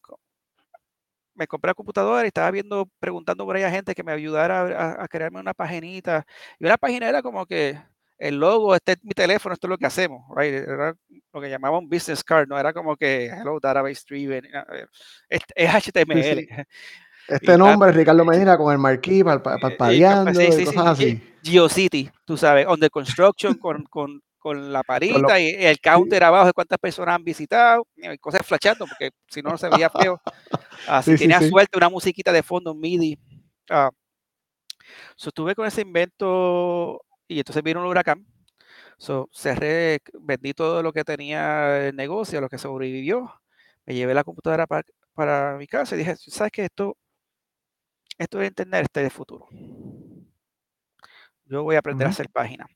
me 1.34 1.46
compré 1.46 1.70
la 1.70 1.74
computadora 1.74 2.24
y 2.24 2.28
estaba 2.28 2.50
viendo, 2.50 2.88
preguntando 2.98 3.44
por 3.44 3.56
ahí 3.56 3.62
a 3.62 3.70
gente 3.70 3.94
que 3.94 4.02
me 4.02 4.12
ayudara 4.12 5.02
a, 5.02 5.08
crearme 5.08 5.40
una 5.40 5.54
paginita. 5.54 6.26
Y 6.58 6.66
una 6.66 6.76
página 6.78 7.08
era 7.08 7.22
como 7.22 7.46
que 7.46 7.78
el 8.19 8.36
logo, 8.38 8.74
este 8.74 8.92
es 8.92 8.98
mi 9.04 9.12
teléfono, 9.12 9.54
esto 9.54 9.66
es 9.66 9.70
lo 9.70 9.78
que 9.78 9.86
hacemos, 9.86 10.24
Era 10.38 10.94
lo 11.32 11.40
que 11.40 11.50
llamaban 11.50 11.88
business 11.88 12.22
card, 12.22 12.48
no 12.48 12.58
era 12.58 12.72
como 12.72 12.96
que 12.96 13.26
hello 13.26 13.58
database 13.60 14.02
driven, 14.08 14.44
es, 15.28 15.42
HTML. 15.56 16.66
Este 17.28 17.56
nombre 17.56 17.90
es 17.90 17.96
Ricardo 17.96 18.24
Medina 18.24 18.56
con 18.56 18.72
el 18.72 18.78
marquee 18.78 19.24
parpadeando 19.24 20.40
y, 20.40 20.44
y, 20.44 20.64
cosas 20.64 20.86
así. 20.86 21.22
GeoCity, 21.42 22.10
tú 22.24 22.36
sabes, 22.36 22.66
on 22.66 22.78
the 22.78 22.91
construction 22.91 23.55
con, 23.55 23.84
con 23.84 24.20
con 24.43 24.72
la 24.72 24.82
parita 24.86 25.41
y 25.41 25.50
el 25.50 25.81
counter 25.81 26.24
abajo 26.24 26.46
de 26.46 26.52
cuántas 26.52 26.79
personas 26.79 27.14
han 27.14 27.24
visitado, 27.24 27.86
cosas 28.20 28.44
flashando, 28.44 28.86
porque 28.86 29.10
si 29.29 29.41
no, 29.41 29.50
no 29.50 29.58
se 29.58 29.69
veía 29.69 29.88
feo. 29.88 30.20
Así 30.88 31.17
tenía 31.17 31.41
suerte, 31.41 31.79
una 31.79 31.88
musiquita 31.88 32.32
de 32.32 32.43
fondo, 32.43 32.74
MIDI. 32.74 33.19
Uh, 33.70 33.91
estuve 35.17 35.55
con 35.55 35.67
ese 35.67 35.82
invento 35.82 37.00
y 37.29 37.38
entonces 37.38 37.62
vino 37.62 37.81
un 37.81 37.86
huracán. 37.86 38.26
So, 38.98 39.29
cerré, 39.32 40.00
vendí 40.20 40.52
todo 40.55 40.82
lo 40.82 40.93
que 40.93 41.05
tenía 41.05 41.88
el 41.88 41.96
negocio, 41.96 42.41
lo 42.41 42.48
que 42.48 42.58
sobrevivió. 42.58 43.32
Me 43.86 43.94
llevé 43.94 44.14
la 44.14 44.24
computadora 44.24 44.67
para, 44.67 44.84
para 45.14 45.56
mi 45.56 45.67
casa 45.67 45.94
y 45.94 45.98
dije, 45.98 46.14
¿sabes 46.17 46.52
qué? 46.52 46.64
Esto, 46.64 46.96
esto 48.19 48.38
de 48.38 48.46
Internet 48.46 48.82
este 48.84 49.02
de 49.02 49.10
futuro. 49.10 49.48
Yo 51.44 51.62
voy 51.62 51.76
a 51.76 51.81
aprender 51.81 52.06
a 52.06 52.10
hacer 52.10 52.28
páginas 52.31 52.69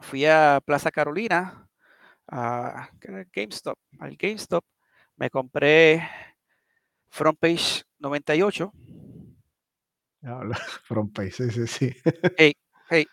fui 0.00 0.26
a 0.26 0.60
Plaza 0.64 0.90
Carolina, 0.90 1.68
a 2.28 2.90
GameStop, 3.32 3.78
al 3.98 4.16
GameStop, 4.16 4.64
me 5.16 5.30
compré 5.30 6.08
FrontPage 7.08 7.84
98. 7.98 8.72
FrontPage, 10.84 11.32
sí, 11.32 11.50
sí, 11.50 11.66
sí. 11.66 11.96
Hey, 12.36 12.54
hey, 12.90 13.06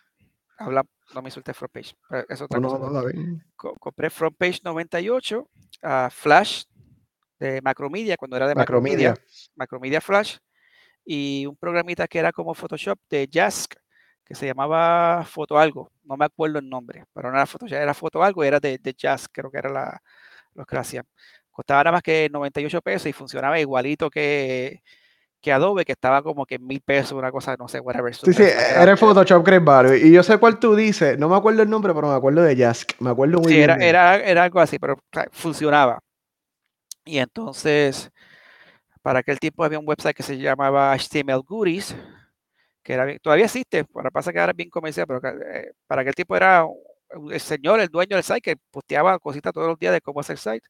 habla, 0.58 0.84
no 1.14 1.22
me 1.22 1.30
insulté 1.30 1.54
FrontPage. 1.54 1.96
Es 2.30 2.42
otra 2.42 2.60
cosa. 2.60 2.78
No, 2.78 3.74
compré 3.80 4.10
FrontPage 4.10 4.62
98, 4.64 5.50
a 5.82 6.10
Flash 6.10 6.64
de 7.40 7.62
Macromedia, 7.62 8.18
cuando 8.18 8.38
era 8.38 8.48
de 8.48 8.56
Macromedia. 8.56 9.10
Macromedia, 9.10 9.52
Macromedia 9.56 10.02
Flash, 10.02 10.38
y 11.06 11.46
un 11.46 11.56
programita 11.56 12.08
que 12.08 12.20
era 12.20 12.32
como 12.32 12.54
Photoshop 12.54 13.00
de 13.10 13.30
Jask 13.32 13.76
que 14.26 14.34
se 14.34 14.48
llamaba 14.48 15.24
Foto 15.24 15.58
Algo, 15.58 15.92
no 16.04 16.18
me 16.18 16.26
acuerdo 16.26 16.58
el 16.60 16.68
nombre, 16.68 17.06
pero 17.14 17.32
no 17.32 17.38
era 17.38 17.48
ya 17.68 17.80
era 17.80 17.94
Foto 17.94 18.24
Algo, 18.24 18.44
era 18.44 18.60
de, 18.60 18.80
Jazz, 18.98 19.28
creo 19.32 19.52
que 19.52 19.60
era 19.60 19.70
la, 19.70 20.02
los 20.56 20.66
que 20.66 20.78
hacían. 20.78 21.06
Costaba 21.52 21.84
nada 21.84 21.94
más 21.94 22.02
que 22.02 22.28
98 22.32 22.82
pesos 22.82 23.08
y 23.08 23.14
funcionaba 23.14 23.60
igualito 23.60 24.10
que, 24.10 24.82
que 25.40 25.54
Adobe, 25.54 25.86
que 25.86 25.92
estaba 25.92 26.24
como 26.24 26.46
que 26.46 26.56
en 26.56 26.66
mil 26.66 26.82
pesos, 26.82 27.14
una 27.14 27.32
cosa, 27.32 27.56
no 27.58 27.68
sé, 27.68 27.80
whatever. 27.80 28.14
Sí, 28.14 28.34
sí, 28.34 28.44
era 28.44 28.98
Photoshop 28.98 29.46
Great 29.46 29.64
Value. 29.64 29.96
Y 29.96 30.12
yo 30.12 30.24
sé 30.24 30.38
cuál 30.40 30.60
tú 30.60 30.76
dices, 30.76 31.20
no 31.20 31.30
me 31.30 31.38
acuerdo 31.38 31.62
el 31.62 31.70
nombre, 31.70 31.94
pero 31.94 32.08
me 32.08 32.16
acuerdo 32.16 32.42
de 32.42 32.56
Jazz, 32.56 32.86
me 33.00 33.12
acuerdo 33.12 33.40
muy 33.40 33.52
sí, 33.52 33.58
bien. 33.58 33.70
Era, 33.70 33.86
era, 33.86 34.18
era 34.18 34.44
algo 34.44 34.60
así, 34.60 34.80
pero 34.80 34.98
funcionaba. 35.32 36.00
Y 37.06 37.20
entonces, 37.20 38.12
para 39.06 39.20
aquel 39.20 39.40
tiempo 39.40 39.64
había 39.64 39.78
un 39.78 39.88
website 39.88 40.16
que 40.16 40.24
se 40.24 40.36
llamaba 40.36 40.92
HTML 40.98 41.44
Goodies, 41.46 41.96
que 42.82 42.94
era 42.94 43.20
todavía 43.20 43.46
existe, 43.46 43.86
para 43.86 44.10
pasa 44.10 44.34
que 44.34 44.40
ahora 44.40 44.50
es 44.50 44.58
bien 44.58 44.72
comercial, 44.72 45.06
pero 45.06 45.22
eh, 45.24 45.74
para 45.86 46.02
aquel 46.02 46.16
tipo 46.16 46.36
era 46.36 46.66
el 47.30 47.40
señor, 47.40 47.80
el 47.82 47.90
dueño 47.90 48.16
del 48.16 48.24
site, 48.24 48.42
que 48.42 48.56
posteaba 48.72 49.20
cositas 49.20 49.54
todos 49.54 49.68
los 49.68 49.78
días 49.78 49.94
de 49.94 50.02
cómo 50.02 50.22
hacer 50.22 50.40
site. 50.40 50.68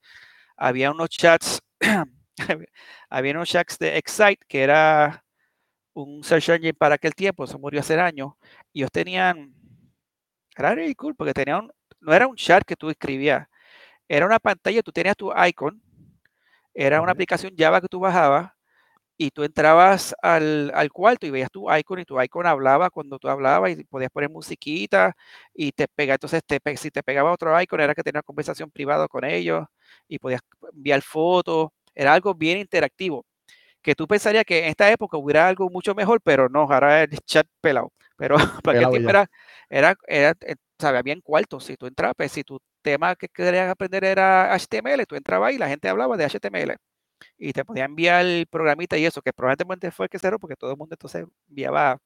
Había 0.57 0.91
unos 0.91 1.07
chats, 1.07 1.61
había 3.09 3.31
unos 3.31 3.47
chats 3.47 3.79
de 3.79 3.97
Excite, 3.97 4.45
que 4.49 4.63
era 4.63 5.23
un 5.93 6.21
search 6.21 6.49
engine 6.49 6.73
para 6.73 6.95
aquel 6.95 7.15
tiempo, 7.15 7.45
eso 7.45 7.57
murió 7.57 7.79
hace 7.79 7.97
años, 7.97 8.33
y 8.73 8.81
ellos 8.81 8.91
tenían, 8.91 9.55
era 10.57 10.75
cool, 10.97 11.15
porque 11.15 11.33
tenían, 11.33 11.71
no 12.01 12.13
era 12.13 12.27
un 12.27 12.35
chat 12.35 12.65
que 12.65 12.75
tú 12.75 12.89
escribías, 12.89 13.47
era 14.09 14.25
una 14.25 14.39
pantalla, 14.39 14.83
tú 14.83 14.91
tenías 14.91 15.15
tu 15.15 15.31
icon, 15.47 15.81
era 16.75 17.01
una 17.01 17.13
aplicación 17.13 17.55
Java 17.57 17.81
que 17.81 17.87
tú 17.87 17.99
bajabas, 17.99 18.51
y 19.17 19.31
tú 19.31 19.43
entrabas 19.43 20.13
al, 20.21 20.71
al, 20.73 20.91
cuarto 20.91 21.25
y 21.25 21.29
veías 21.29 21.49
tu 21.51 21.73
icon 21.73 21.99
y 21.99 22.05
tu 22.05 22.21
icon 22.21 22.45
hablaba 22.45 22.89
cuando 22.89 23.17
tú 23.17 23.29
hablabas 23.29 23.71
y 23.71 23.83
podías 23.85 24.11
poner 24.11 24.29
musiquita 24.29 25.15
y 25.53 25.71
te 25.71 25.87
pega, 25.87 26.15
entonces 26.15 26.41
te, 26.45 26.59
si 26.77 26.91
te 26.91 27.03
pegaba 27.03 27.31
otro 27.31 27.59
icon 27.61 27.79
era 27.79 27.95
que 27.95 28.03
tenías 28.03 28.23
conversación 28.23 28.69
privada 28.71 29.07
con 29.07 29.23
ellos 29.23 29.65
y 30.07 30.19
podías 30.19 30.41
enviar 30.73 31.01
fotos, 31.01 31.69
era 31.93 32.13
algo 32.13 32.33
bien 32.33 32.57
interactivo, 32.59 33.25
que 33.81 33.95
tú 33.95 34.07
pensarías 34.07 34.45
que 34.45 34.59
en 34.59 34.65
esta 34.65 34.91
época 34.91 35.17
hubiera 35.17 35.47
algo 35.47 35.69
mucho 35.69 35.95
mejor, 35.95 36.21
pero 36.21 36.49
no, 36.49 36.61
ahora 36.63 37.03
el 37.03 37.17
chat 37.25 37.47
pelado, 37.61 37.93
pero 38.17 38.35
para 38.63 38.79
que 38.89 38.97
era, 38.97 39.29
era, 39.69 39.95
era, 40.07 40.33
eh, 40.41 40.55
sabía 40.79 41.01
bien 41.01 41.21
cuarto, 41.21 41.59
si 41.59 41.77
tú 41.77 41.87
entrabas, 41.87 42.15
pues, 42.17 42.31
si 42.31 42.43
tu 42.43 42.59
tema 42.85 43.15
que 43.15 43.27
querías 43.27 43.69
aprender 43.69 44.03
era 44.03 44.53
HTML, 44.53 45.07
tú 45.07 45.15
entrabas 45.15 45.51
y 45.53 45.57
la 45.57 45.67
gente 45.67 45.89
hablaba 45.89 46.15
de 46.15 46.25
HTML 46.25 46.77
y 47.37 47.51
te 47.51 47.65
podía 47.65 47.85
enviar 47.85 48.23
el 48.23 48.45
programita 48.45 48.95
y 48.95 49.05
eso, 49.05 49.21
que 49.23 49.33
probablemente 49.33 49.89
fue 49.89 50.05
el 50.05 50.09
que 50.09 50.19
cerró 50.19 50.37
porque 50.37 50.55
todo 50.55 50.71
el 50.71 50.77
mundo 50.77 50.93
entonces 50.93 51.25
enviaba, 51.49 51.97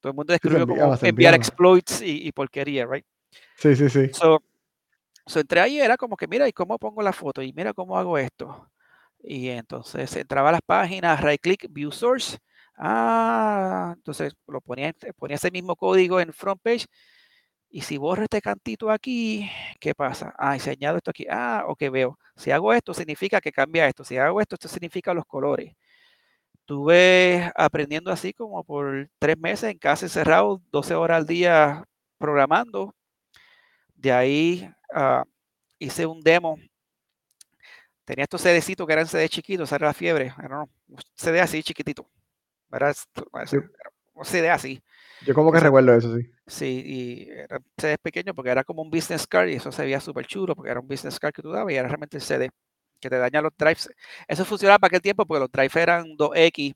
todo 0.00 0.12
el 0.12 0.16
mundo 0.16 0.32
describió 0.32 0.64
como 0.64 0.96
enviar 1.02 1.34
exploits 1.34 2.02
y, 2.02 2.30
porquería, 2.30 2.86
right? 2.86 3.04
Sí, 3.56 3.74
sí, 3.74 3.90
sí. 3.90 4.10
So, 4.12 4.40
so, 5.26 5.40
entré 5.40 5.60
ahí 5.60 5.80
era 5.80 5.96
como 5.96 6.16
que, 6.16 6.28
mira, 6.28 6.46
¿y 6.46 6.52
cómo 6.52 6.78
pongo 6.78 7.02
la 7.02 7.12
foto? 7.12 7.42
Y 7.42 7.52
mira 7.52 7.72
cómo 7.72 7.98
hago 7.98 8.16
esto. 8.16 8.70
Y 9.24 9.48
entonces 9.48 10.14
entraba 10.16 10.50
a 10.50 10.52
las 10.52 10.62
páginas, 10.64 11.20
right 11.20 11.40
click, 11.40 11.66
view 11.68 11.90
source. 11.90 12.38
Ah, 12.76 13.92
entonces 13.96 14.34
lo 14.46 14.60
ponía, 14.60 14.92
ponía 15.16 15.36
ese 15.36 15.50
mismo 15.50 15.74
código 15.74 16.20
en 16.20 16.32
front 16.32 16.60
page 16.62 16.86
y 17.72 17.80
si 17.82 17.96
borro 17.96 18.24
este 18.24 18.42
cantito 18.42 18.90
aquí, 18.90 19.50
¿qué 19.80 19.94
pasa? 19.94 20.34
Ah, 20.38 20.56
y 20.56 20.60
si 20.60 20.70
añado 20.70 20.98
esto 20.98 21.10
aquí, 21.10 21.26
ah, 21.30 21.64
ok, 21.66 21.84
veo. 21.90 22.18
Si 22.36 22.50
hago 22.50 22.72
esto, 22.74 22.92
significa 22.94 23.40
que 23.40 23.50
cambia 23.50 23.88
esto. 23.88 24.04
Si 24.04 24.18
hago 24.18 24.40
esto, 24.42 24.56
esto 24.56 24.68
significa 24.68 25.14
los 25.14 25.24
colores. 25.26 25.74
Estuve 26.60 27.50
aprendiendo 27.56 28.12
así 28.12 28.32
como 28.34 28.62
por 28.64 29.10
tres 29.18 29.38
meses 29.38 29.70
en 29.70 29.78
casa 29.78 30.06
encerrado, 30.06 30.62
12 30.70 30.94
horas 30.94 31.18
al 31.18 31.26
día 31.26 31.84
programando. 32.18 32.94
De 33.94 34.12
ahí 34.12 34.70
uh, 34.94 35.24
hice 35.78 36.06
un 36.06 36.20
demo. 36.20 36.58
Tenía 38.04 38.24
estos 38.24 38.42
CDcitos 38.42 38.86
que 38.86 38.92
eran 38.92 39.06
CD 39.06 39.28
chiquitos, 39.28 39.72
era 39.72 39.88
la 39.88 39.94
fiebre. 39.94 40.34
Era 40.44 40.60
un 40.62 40.70
CD 41.14 41.40
así 41.40 41.62
chiquitito. 41.62 42.06
Era, 42.70 42.92
un 44.14 44.24
CD 44.24 44.50
así. 44.50 44.82
Yo 45.26 45.34
como 45.34 45.52
que 45.52 45.60
recuerdo 45.60 45.94
eso, 45.94 46.16
sí. 46.16 46.30
Sí, 46.46 46.82
y 46.84 47.30
era 47.30 47.60
CD 47.76 47.96
pequeño 47.98 48.34
porque 48.34 48.50
era 48.50 48.64
como 48.64 48.82
un 48.82 48.90
business 48.90 49.26
card 49.26 49.48
y 49.48 49.54
eso 49.54 49.70
se 49.70 49.82
veía 49.82 50.00
súper 50.00 50.26
chulo 50.26 50.54
porque 50.56 50.70
era 50.70 50.80
un 50.80 50.88
business 50.88 51.18
card 51.20 51.32
que 51.32 51.42
tú 51.42 51.50
dabas 51.50 51.72
y 51.72 51.76
era 51.76 51.88
realmente 51.88 52.16
el 52.16 52.22
CD 52.22 52.50
que 53.00 53.10
te 53.10 53.18
daña 53.18 53.42
los 53.42 53.52
drives. 53.58 53.90
Eso 54.28 54.44
funcionaba 54.44 54.78
para 54.78 54.88
aquel 54.88 55.02
tiempo 55.02 55.26
porque 55.26 55.40
los 55.40 55.50
drives 55.50 55.76
eran 55.76 56.16
2X. 56.16 56.74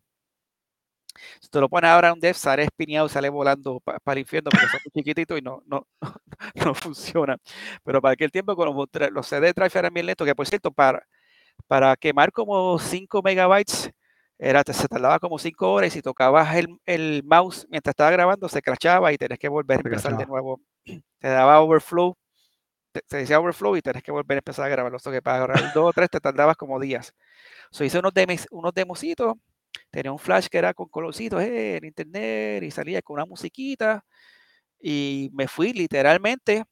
Si 1.40 1.48
te 1.48 1.60
lo 1.60 1.68
pones 1.68 1.90
ahora 1.90 2.12
un 2.12 2.20
dev, 2.20 2.34
sale 2.34 2.64
espineado, 2.64 3.08
sale 3.08 3.28
volando 3.30 3.80
para 3.80 4.00
el 4.12 4.18
infierno 4.18 4.50
porque 4.50 4.66
son 4.66 4.80
muy 4.84 4.90
chiquititos 4.92 5.38
y 5.38 5.42
no, 5.42 5.62
no, 5.66 5.86
no, 6.54 6.74
funciona. 6.74 7.38
Pero 7.84 8.02
para 8.02 8.12
aquel 8.12 8.30
tiempo 8.30 8.54
con 8.54 8.74
los, 8.76 9.26
CD 9.26 9.52
drives 9.52 9.76
eran 9.76 9.94
bien 9.94 10.06
lentos, 10.06 10.26
que 10.26 10.34
por 10.34 10.46
cierto, 10.46 10.70
para, 10.70 11.06
para 11.66 11.96
quemar 11.96 12.32
como 12.32 12.78
5 12.78 13.22
megabytes 13.22 13.90
era, 14.38 14.62
se 14.62 14.88
tardaba 14.88 15.18
como 15.18 15.38
cinco 15.38 15.72
horas 15.72 15.88
y 15.88 15.90
si 15.92 16.02
tocabas 16.02 16.54
el, 16.56 16.78
el 16.84 17.22
mouse 17.24 17.66
mientras 17.70 17.92
estaba 17.92 18.10
grabando 18.10 18.48
se 18.48 18.60
crachaba 18.60 19.12
y 19.12 19.16
tenés 19.16 19.38
que 19.38 19.48
volver 19.48 19.78
a 19.78 19.80
empezar 19.80 20.16
de 20.16 20.26
nuevo. 20.26 20.60
Te 21.18 21.28
daba 21.28 21.60
overflow, 21.60 22.14
te, 22.92 23.16
decía 23.18 23.40
overflow 23.40 23.76
y 23.76 23.82
tenés 23.82 24.02
que 24.02 24.12
volver 24.12 24.36
a 24.36 24.40
empezar 24.40 24.66
a 24.66 24.68
grabarlo. 24.68 24.96
Esto 24.98 25.10
que 25.10 25.22
para 25.22 25.38
grabar 25.38 25.64
el 25.64 25.72
2 25.72 25.84
o 25.84 25.92
3 25.92 26.10
te 26.10 26.20
tardabas 26.20 26.56
como 26.56 26.78
días. 26.80 27.12
So, 27.70 27.84
hice 27.84 27.98
unos, 27.98 28.14
demos, 28.14 28.46
unos 28.50 28.74
demositos, 28.74 29.34
tenía 29.90 30.12
un 30.12 30.18
flash 30.18 30.48
que 30.48 30.58
era 30.58 30.74
con 30.74 30.88
colorcitos 30.88 31.42
eh, 31.42 31.76
en 31.76 31.84
internet 31.86 32.62
y 32.62 32.70
salía 32.70 33.02
con 33.02 33.14
una 33.14 33.24
musiquita 33.26 34.04
y 34.80 35.30
me 35.32 35.48
fui 35.48 35.72
literalmente, 35.72 36.64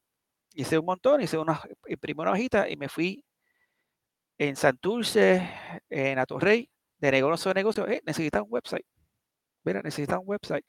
hice 0.55 0.79
un 0.79 0.87
montón, 0.87 1.21
hice 1.23 1.39
una, 1.39 1.61
imprimí 1.89 2.23
una 2.23 2.33
hojita 2.33 2.69
y 2.69 2.77
me 2.77 2.89
fui 2.89 3.25
en 4.39 4.57
Santurce, 4.57 5.49
en 5.89 6.19
Atorrey, 6.19 6.69
de 7.05 7.13
negocio 7.13 7.51
a 7.51 7.55
negocio, 7.55 7.87
eh, 7.87 8.01
necesitas 8.07 8.43
un 8.43 8.49
website. 8.51 8.87
Mira, 9.65 9.83
necesitas 9.83 10.19
un 10.19 10.25
website. 10.27 10.65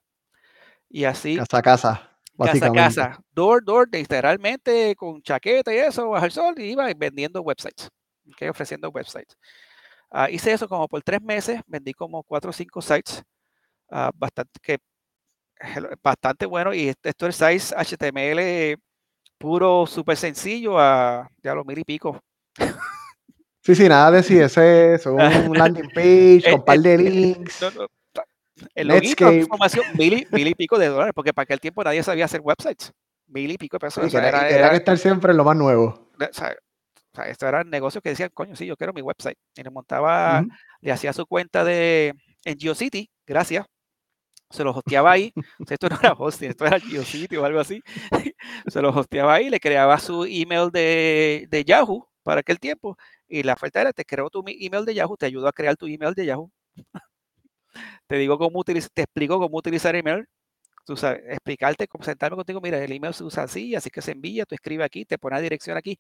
Y 0.90 1.06
así. 1.06 1.38
Casa 1.38 1.58
a 1.58 1.62
casa. 1.62 2.18
Casa 2.38 2.66
a 2.66 2.72
casa. 2.72 3.20
Door, 3.32 3.64
door, 3.64 3.90
literalmente 3.92 4.96
con 4.96 5.22
chaqueta 5.22 5.74
y 5.74 5.78
eso, 5.78 6.10
bajo 6.10 6.26
el 6.26 6.32
sol, 6.32 6.56
y 6.58 6.72
iba 6.72 6.88
vendiendo 6.96 7.42
websites. 7.42 7.90
Okay, 8.34 8.50
ofreciendo 8.50 8.90
websites. 8.90 9.38
Uh, 10.12 10.30
hice 10.30 10.52
eso 10.52 10.68
como 10.68 10.88
por 10.88 11.02
tres 11.02 11.22
meses, 11.22 11.62
vendí 11.68 11.94
como 11.94 12.24
cuatro 12.24 12.50
o 12.50 12.54
cinco 12.54 12.82
sites, 12.82 13.24
uh, 13.92 14.10
bastante, 14.14 14.60
que, 14.62 14.78
bastante 16.04 16.46
bueno. 16.46 16.74
Y 16.74 16.94
esto 17.04 17.28
es 17.28 17.36
size 17.36 17.76
HTML 17.76 18.78
puro, 19.38 19.86
súper 19.86 20.18
sencillo, 20.18 20.80
a 20.80 21.30
ya 21.44 21.54
los 21.54 21.66
mil 21.66 21.80
y 21.80 21.84
pico. 21.84 22.20
Sí, 23.66 23.74
sí, 23.74 23.90
nada 23.90 24.12
de 24.12 24.22
CSS, 24.22 25.08
un 25.50 25.58
landing 25.58 25.90
page 25.90 26.44
con 26.44 26.54
un 26.60 26.66
par 26.66 26.80
de 26.80 26.98
links. 27.00 27.66
El 28.76 28.88
login, 28.88 29.40
información, 29.40 29.86
mil 29.98 30.28
y, 30.32 30.54
pico 30.54 30.78
de 30.78 30.88
dólares, 30.88 31.14
porque 31.16 31.34
para 31.34 31.46
aquel 31.46 31.60
tiempo 31.60 31.84
nadie 31.84 32.04
sabía 32.04 32.26
hacer 32.26 32.42
websites. 32.42 32.94
Mil 33.26 33.50
y 33.50 33.58
pico 33.58 33.78
de 33.78 33.80
pesos. 33.80 34.12
Sí, 34.12 34.16
era, 34.16 34.48
era, 34.48 34.70
que 34.70 34.76
estar 34.76 34.98
siempre 35.00 35.32
en 35.32 35.38
lo 35.38 35.44
más 35.44 35.58
nuevo. 35.58 36.12
O 36.14 36.34
sea, 36.34 36.56
o 37.12 37.16
sea, 37.16 37.26
esto 37.26 37.48
eran 37.48 37.68
negocios 37.72 38.04
que 38.04 38.10
decían, 38.10 38.30
coño, 38.36 38.56
sí, 38.56 38.68
yo 38.68 38.78
quiero 38.78 38.94
mi 38.94 39.02
website. 39.02 39.38
Y 39.56 39.64
le 39.64 39.72
montaba, 39.72 40.46
le 40.82 40.92
hacía 40.92 41.12
su 41.12 41.26
cuenta 41.26 41.64
de 41.64 42.14
en 42.44 42.60
GeoCity, 42.60 43.10
gracias. 43.26 43.66
Se 44.52 44.64
lo 44.64 44.72
hosteaba 44.72 45.12
ahí. 45.12 45.34
O 45.60 45.66
sea, 45.66 45.74
esto 45.74 45.90
no 45.90 45.98
era 46.00 46.14
hosting, 46.14 46.52
esto 46.52 46.68
era 46.68 46.80
GeoCity 46.80 47.36
o 47.38 47.46
algo 47.46 47.60
así. 47.60 47.82
se 48.68 48.82
lo 48.82 48.90
hosteaba 48.90 49.34
ahí, 49.34 49.50
le 49.50 49.60
creaba 49.60 49.98
su 49.98 50.24
email 50.26 50.70
de, 50.70 51.48
de 51.50 51.64
Yahoo 51.66 52.08
para 52.22 52.42
aquel 52.42 52.60
tiempo 52.60 52.96
y 53.28 53.44
la 53.44 53.54
oferta 53.54 53.82
era, 53.82 53.94
te 53.94 54.06
creo 54.06 54.30
tu 54.30 54.44
email 54.48 54.86
de 54.86 54.94
Yahoo, 54.94 55.18
te 55.18 55.26
ayudo 55.26 55.48
a 55.48 55.54
crear 55.54 55.76
tu 55.76 55.88
email 55.88 56.14
de 56.14 56.26
Yahoo. 56.26 56.52
te 58.08 58.18
digo 58.18 58.38
cómo 58.38 58.60
utilizar, 58.60 58.92
te 58.94 59.04
explico 59.04 59.40
cómo 59.40 59.58
utilizar 59.58 59.96
email. 59.96 60.28
Tú 60.86 60.96
sabes, 60.96 61.24
explicarte, 61.30 61.88
sentarme 62.02 62.36
contigo, 62.36 62.62
mira, 62.62 62.78
el 62.78 62.92
email 62.92 63.12
se 63.16 63.24
usa 63.24 63.44
así, 63.44 63.74
así 63.74 63.90
que 63.90 64.04
se 64.04 64.12
envía, 64.12 64.46
tú 64.46 64.54
escribes 64.54 64.86
aquí, 64.86 65.04
te 65.04 65.18
pone 65.18 65.36
la 65.36 65.42
dirección 65.42 65.76
aquí, 65.78 65.98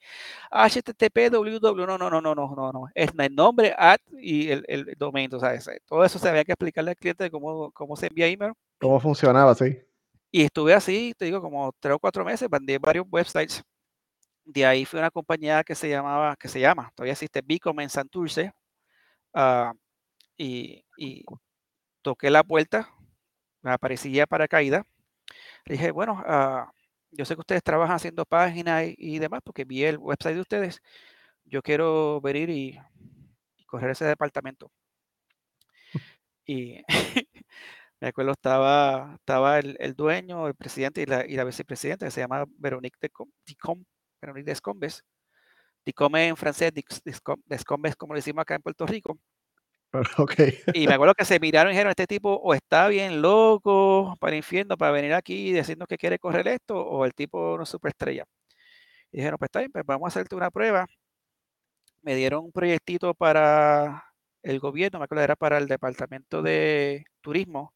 http 0.51 1.32
www, 1.32 1.88
no, 1.88 1.98
no, 1.98 2.10
no, 2.12 2.22
no, 2.22 2.36
no, 2.36 2.55
no, 2.55 2.72
no, 2.72 2.88
es 2.94 3.10
el 3.17 3.36
nombre, 3.36 3.74
at 3.75 4.00
y 4.20 4.51
el, 4.51 4.63
el 4.67 4.94
domain, 4.96 5.32
¿sabes? 5.39 5.67
Todo 5.88 6.05
eso 6.05 6.20
se 6.20 6.29
había 6.29 6.44
que 6.44 6.51
explicarle 6.51 6.91
al 6.91 6.98
cliente 6.98 7.24
de 7.24 7.32
cómo, 7.32 7.72
cómo 7.72 7.96
se 7.96 8.08
envía 8.08 8.27
email. 8.27 8.53
Cómo 8.79 9.00
funcionaba, 9.00 9.55
sí. 9.55 9.75
Y 10.29 10.44
estuve 10.44 10.75
así, 10.75 11.15
te 11.17 11.25
digo, 11.25 11.41
como 11.41 11.74
tres 11.79 11.96
o 11.96 12.00
cuatro 12.00 12.24
meses, 12.24 12.48
vendí 12.48 12.77
varios 12.77 13.08
websites 13.10 13.63
de 14.46 14.66
ahí 14.66 14.86
fue 14.86 15.00
una 15.00 15.12
compañía 15.12 15.64
que 15.64 15.75
se 15.75 15.90
llamaba, 15.90 16.36
que 16.38 16.48
se 16.48 16.60
llama, 16.60 16.92
todavía 16.96 17.14
existe, 17.14 17.42
Bicom 17.42 17.80
en 17.82 17.90
Santurce. 17.90 18.52
Uh, 19.34 19.74
y, 20.38 20.86
y, 20.98 21.25
toqué 22.02 22.30
la 22.32 22.44
puerta, 22.44 22.90
me 23.62 23.72
aparecía 23.72 24.28
para 24.28 24.48
caída. 24.48 24.86
Le 25.66 25.75
dije, 25.75 25.92
bueno, 25.92 26.24
uh, 26.28 26.72
yo 27.12 27.25
sé 27.25 27.36
que 27.36 27.42
ustedes 27.42 27.64
trabajan 27.64 27.96
haciendo 27.98 28.25
páginas 28.25 28.86
y, 28.98 29.20
demás, 29.20 29.42
porque 29.44 29.66
vi 29.66 29.84
el 29.86 29.98
website 29.98 30.36
de 30.36 30.42
ustedes. 30.42 30.82
Yo 31.46 31.62
quiero 31.62 32.22
venir 32.22 32.50
y, 32.50 32.80
y 33.58 33.66
correr 33.66 33.92
ese 33.92 34.06
departamento. 34.06 34.72
Y 36.46 36.84
me 38.02 38.08
acuerdo, 38.10 38.32
estaba, 38.34 39.16
estaba 39.16 39.60
el, 39.60 39.78
el, 39.80 39.96
dueño, 39.96 40.48
el 40.48 40.56
presidente 40.56 41.02
y 41.02 41.06
la, 41.06 41.25
y 41.25 41.36
la 41.36 41.44
vicepresidenta, 41.44 42.06
que 42.06 42.12
se 42.12 42.22
llama 42.22 42.46
Veronique 42.58 42.98
de 43.02 43.12
Dicom, 43.46 43.84
pero 44.25 44.34
ni 44.34 44.41
descombes. 44.41 45.03
Dicome 45.86 46.27
en 46.27 46.36
francés, 46.36 46.72
descombes 47.46 47.96
como 47.96 48.13
lo 48.13 48.17
decimos 48.17 48.41
acá 48.41 48.55
en 48.55 48.62
Puerto 48.63 48.88
Rico. 48.88 49.20
Okay. 50.17 50.60
Y 50.74 50.88
me 50.88 50.96
acuerdo 50.96 51.13
que 51.13 51.24
se 51.24 51.39
miraron 51.39 51.72
y 51.72 51.75
dijeron, 51.75 51.91
este 51.91 52.05
tipo 52.05 52.34
o 52.34 52.53
está 52.53 52.89
bien 52.89 53.22
loco 53.22 54.17
para 54.20 54.34
el 54.34 54.39
infierno, 54.39 54.75
para 54.75 54.91
venir 54.91 55.13
aquí 55.13 55.48
y 55.48 55.51
decirnos 55.53 55.88
que 55.88 55.98
quiere 55.98 56.20
correr 56.20 56.50
esto, 56.50 56.77
o 56.77 57.05
el 57.05 57.13
tipo 57.13 57.58
no 57.58 57.65
superestrella. 57.65 58.25
Y 59.13 59.17
dijeron, 59.20 59.38
pues 59.38 59.48
está 59.48 59.60
bien, 59.60 59.72
pues 59.72 59.86
vamos 59.86 60.08
a 60.08 60.10
hacerte 60.10 60.36
una 60.36 60.51
prueba. 60.51 60.86
Me 62.01 62.13
dieron 62.13 62.44
un 62.44 62.51
proyectito 62.51 63.13
para 63.13 64.03
el 64.44 64.60
gobierno, 64.60 65.00
me 65.00 65.05
acuerdo 65.05 65.24
era 65.24 65.38
para 65.38 65.58
el 65.60 65.67
departamento 65.67 66.41
de 66.41 67.05
turismo. 67.22 67.74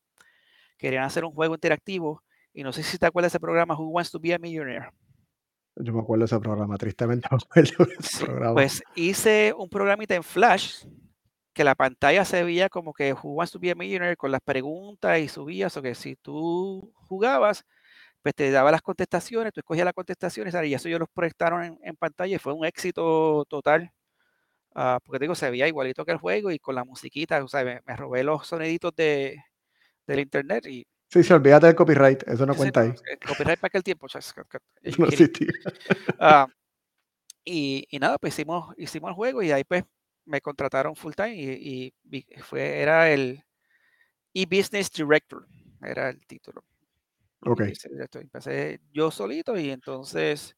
Querían 0.77 1.05
hacer 1.05 1.23
un 1.23 1.31
juego 1.31 1.53
interactivo 1.55 2.21
y 2.51 2.63
no 2.63 2.73
sé 2.73 2.83
si 2.83 2.97
te 2.97 3.05
acuerdas 3.05 3.31
de 3.31 3.37
ese 3.37 3.39
programa 3.39 3.75
Who 3.75 3.91
Wants 3.91 4.11
to 4.11 4.19
Be 4.19 4.33
a 4.33 4.39
Millionaire. 4.39 4.91
Yo 5.81 5.93
me 5.93 6.01
acuerdo 6.01 6.21
de 6.21 6.25
ese 6.25 6.39
programa, 6.39 6.77
tristemente 6.77 7.27
me 7.31 7.38
acuerdo 7.38 7.86
de 7.86 7.95
ese 8.00 8.25
programa. 8.25 8.53
pues 8.53 8.83
hice 8.95 9.53
un 9.57 9.69
programita 9.69 10.15
en 10.15 10.24
Flash 10.24 10.86
que 11.53 11.63
la 11.63 11.75
pantalla 11.75 12.25
se 12.25 12.43
veía 12.43 12.69
como 12.69 12.93
que 12.93 13.13
Who 13.13 13.31
Wants 13.31 13.51
to 13.51 13.59
be 13.59 13.71
a 13.71 13.75
Millionaire 13.75 14.15
con 14.15 14.31
las 14.31 14.41
preguntas 14.41 15.19
y 15.19 15.27
subías, 15.27 15.75
o 15.75 15.81
que 15.81 15.95
si 15.95 16.15
tú 16.15 16.93
jugabas, 17.07 17.65
pues 18.21 18.36
te 18.36 18.51
daba 18.51 18.71
las 18.71 18.81
contestaciones, 18.81 19.53
tú 19.53 19.62
escogías 19.62 19.86
las 19.86 19.93
contestaciones, 19.93 20.53
y 20.63 20.74
eso 20.74 20.88
ellos 20.88 21.01
los 21.01 21.09
proyectaron 21.09 21.63
en, 21.63 21.79
en 21.81 21.95
pantalla 21.95 22.36
y 22.36 22.39
fue 22.39 22.53
un 22.53 22.65
éxito 22.65 23.45
total. 23.50 23.91
Ah, 24.75 25.00
porque 25.03 25.19
te 25.19 25.24
digo, 25.25 25.36
se 25.36 25.50
veía 25.50 25.67
igualito 25.67 26.05
que 26.05 26.12
el 26.12 26.17
juego 26.19 26.51
y 26.51 26.59
con 26.59 26.75
la 26.75 26.86
musiquita, 26.86 27.43
o 27.43 27.48
sea, 27.48 27.63
me, 27.63 27.81
me 27.86 27.95
robé 27.95 28.24
los 28.24 28.48
soniditos 28.48 28.95
de, 28.95 29.43
del 30.07 30.19
internet 30.19 30.65
y 30.67 30.86
Sí, 31.11 31.23
sí, 31.23 31.33
olvídate 31.33 31.65
del 31.65 31.75
copyright, 31.75 32.21
eso 32.27 32.45
no 32.45 32.55
cuenta 32.55 32.81
ahí. 32.81 32.89
es 32.89 33.01
que 33.01 33.17
copyright 33.27 33.59
para 33.59 33.67
aquel 33.69 33.83
tiempo, 33.83 34.07
No 34.99 35.05
existía. 35.07 35.51
Ah, 36.19 36.47
y, 37.43 37.87
y 37.89 37.97
nada, 37.99 38.17
pues 38.19 38.33
hicimos, 38.35 38.75
hicimos 38.77 39.09
el 39.09 39.15
juego 39.15 39.41
y 39.41 39.51
ahí 39.51 39.63
pues 39.63 39.83
me 40.25 40.39
contrataron 40.39 40.95
full 40.95 41.13
time 41.15 41.33
y, 41.35 41.93
y 42.11 42.21
fue, 42.43 42.79
era 42.79 43.09
el 43.11 43.43
e-business 44.35 44.91
director, 44.91 45.47
era 45.81 46.09
el 46.09 46.23
título. 46.27 46.63
Ok. 47.41 47.61
Empecé 48.13 48.79
yo 48.91 49.09
solito 49.09 49.57
y 49.57 49.71
entonces 49.71 50.55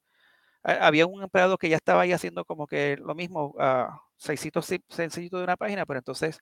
ha- 0.63 0.85
había 0.87 1.05
un 1.05 1.23
empleado 1.23 1.57
que 1.57 1.69
ya 1.69 1.77
estaba 1.77 2.01
ahí 2.01 2.11
haciendo 2.11 2.43
como 2.43 2.67
que 2.67 2.97
lo 2.97 3.15
mismo, 3.15 3.55
uh, 3.57 3.87
sencillito, 4.17 4.61
sencillito 4.61 5.37
de 5.37 5.45
una 5.45 5.55
página, 5.55 5.85
pero 5.85 5.99
entonces 5.99 6.39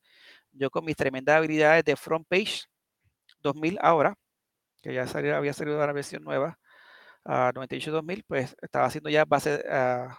yo 0.51 0.71
con 0.71 0.83
mis 0.85 0.95
tremendas 0.95 1.37
habilidades 1.37 1.83
de 1.83 1.95
front 1.95 2.25
page 2.27 2.63
2000 3.41 3.77
ahora, 3.81 4.15
que 4.81 4.93
ya 4.93 5.07
salió, 5.07 5.35
había 5.35 5.53
salido 5.53 5.79
la 5.85 5.93
versión 5.93 6.23
nueva, 6.23 6.59
a 7.25 7.51
98-2000, 7.53 8.23
pues 8.27 8.55
estaba 8.61 8.85
haciendo 8.85 9.09
ya 9.09 9.25
base, 9.25 9.63
uh, 9.67 10.09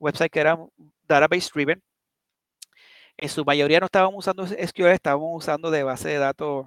website 0.00 0.30
que 0.32 0.40
era 0.40 0.58
database 1.06 1.50
driven. 1.54 1.82
En 3.16 3.28
su 3.28 3.44
mayoría 3.44 3.78
no 3.80 3.86
estábamos 3.86 4.18
usando 4.18 4.46
SQL, 4.46 4.86
estábamos 4.88 5.30
usando 5.36 5.70
de 5.70 5.82
base 5.82 6.08
de 6.08 6.18
datos 6.18 6.66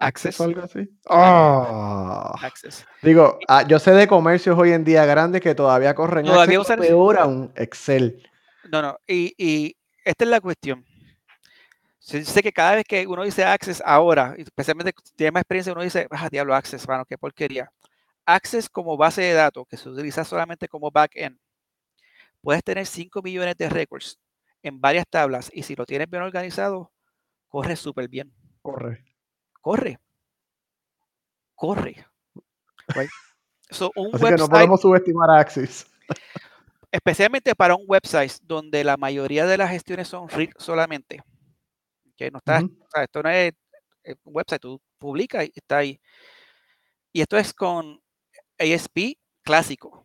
Access 0.00 0.40
algo 0.40 0.62
así. 0.62 0.88
Oh. 1.10 2.32
Access. 2.40 2.86
Digo, 3.02 3.38
ah, 3.48 3.66
yo 3.68 3.78
sé 3.78 3.90
de 3.92 4.08
comercios 4.08 4.58
hoy 4.58 4.72
en 4.72 4.82
día 4.82 5.04
grandes 5.04 5.42
que 5.42 5.54
todavía 5.54 5.94
corren 5.94 6.24
Todavía 6.24 6.58
Access, 6.58 6.78
usan- 6.78 6.80
peor 6.80 7.18
aún, 7.18 7.52
Excel. 7.54 8.26
No, 8.72 8.80
no, 8.80 8.98
y, 9.06 9.34
y 9.36 9.76
esta 10.02 10.24
es 10.24 10.30
la 10.30 10.40
cuestión. 10.40 10.86
Sé, 12.00 12.24
sé 12.24 12.42
que 12.42 12.50
cada 12.52 12.76
vez 12.76 12.84
que 12.84 13.06
uno 13.06 13.22
dice 13.22 13.44
Access 13.44 13.82
ahora, 13.84 14.34
especialmente 14.36 14.92
si 15.04 15.14
tiene 15.14 15.32
más 15.32 15.42
experiencia, 15.42 15.72
uno 15.72 15.82
dice, 15.82 16.08
ah, 16.10 16.28
diablo, 16.30 16.54
Access, 16.54 16.88
mano, 16.88 17.04
qué 17.04 17.16
porquería. 17.18 17.70
Access 18.24 18.68
como 18.68 18.96
base 18.96 19.22
de 19.22 19.34
datos, 19.34 19.66
que 19.68 19.76
se 19.76 19.88
utiliza 19.88 20.24
solamente 20.24 20.66
como 20.66 20.90
backend, 20.90 21.38
puedes 22.40 22.64
tener 22.64 22.86
5 22.86 23.20
millones 23.22 23.56
de 23.56 23.68
records 23.68 24.18
en 24.62 24.80
varias 24.80 25.04
tablas 25.08 25.50
y 25.52 25.62
si 25.62 25.76
lo 25.76 25.84
tienes 25.84 26.08
bien 26.08 26.22
organizado, 26.22 26.90
corre 27.48 27.76
súper 27.76 28.08
bien. 28.08 28.32
Corre. 28.62 29.04
Corre. 29.60 29.98
Corre. 31.54 32.06
Right? 32.88 33.10
So, 33.70 33.92
un 33.94 34.14
Así 34.14 34.24
que 34.24 34.36
no 34.36 34.48
podemos 34.48 34.80
subestimar 34.80 35.30
a 35.30 35.38
Access. 35.38 35.86
especialmente 36.90 37.54
para 37.54 37.74
un 37.74 37.84
website 37.86 38.32
donde 38.42 38.82
la 38.84 38.96
mayoría 38.96 39.46
de 39.46 39.58
las 39.58 39.70
gestiones 39.70 40.08
son 40.08 40.28
read 40.28 40.50
solamente. 40.56 41.22
Que 42.20 42.30
no 42.30 42.36
está, 42.36 42.58
Ujú. 42.62 42.76
o 42.82 42.88
sea, 42.92 43.04
esto 43.04 43.22
no 43.22 43.30
es 43.30 43.54
es 44.02 44.14
un 44.24 44.34
website, 44.36 44.60
tú 44.60 44.78
publicas 44.98 45.46
y 45.46 45.52
está 45.54 45.78
ahí. 45.78 45.98
Y 47.14 47.22
esto 47.22 47.38
es 47.38 47.54
con 47.54 47.98
ASP 48.58 49.16
clásico. 49.42 50.04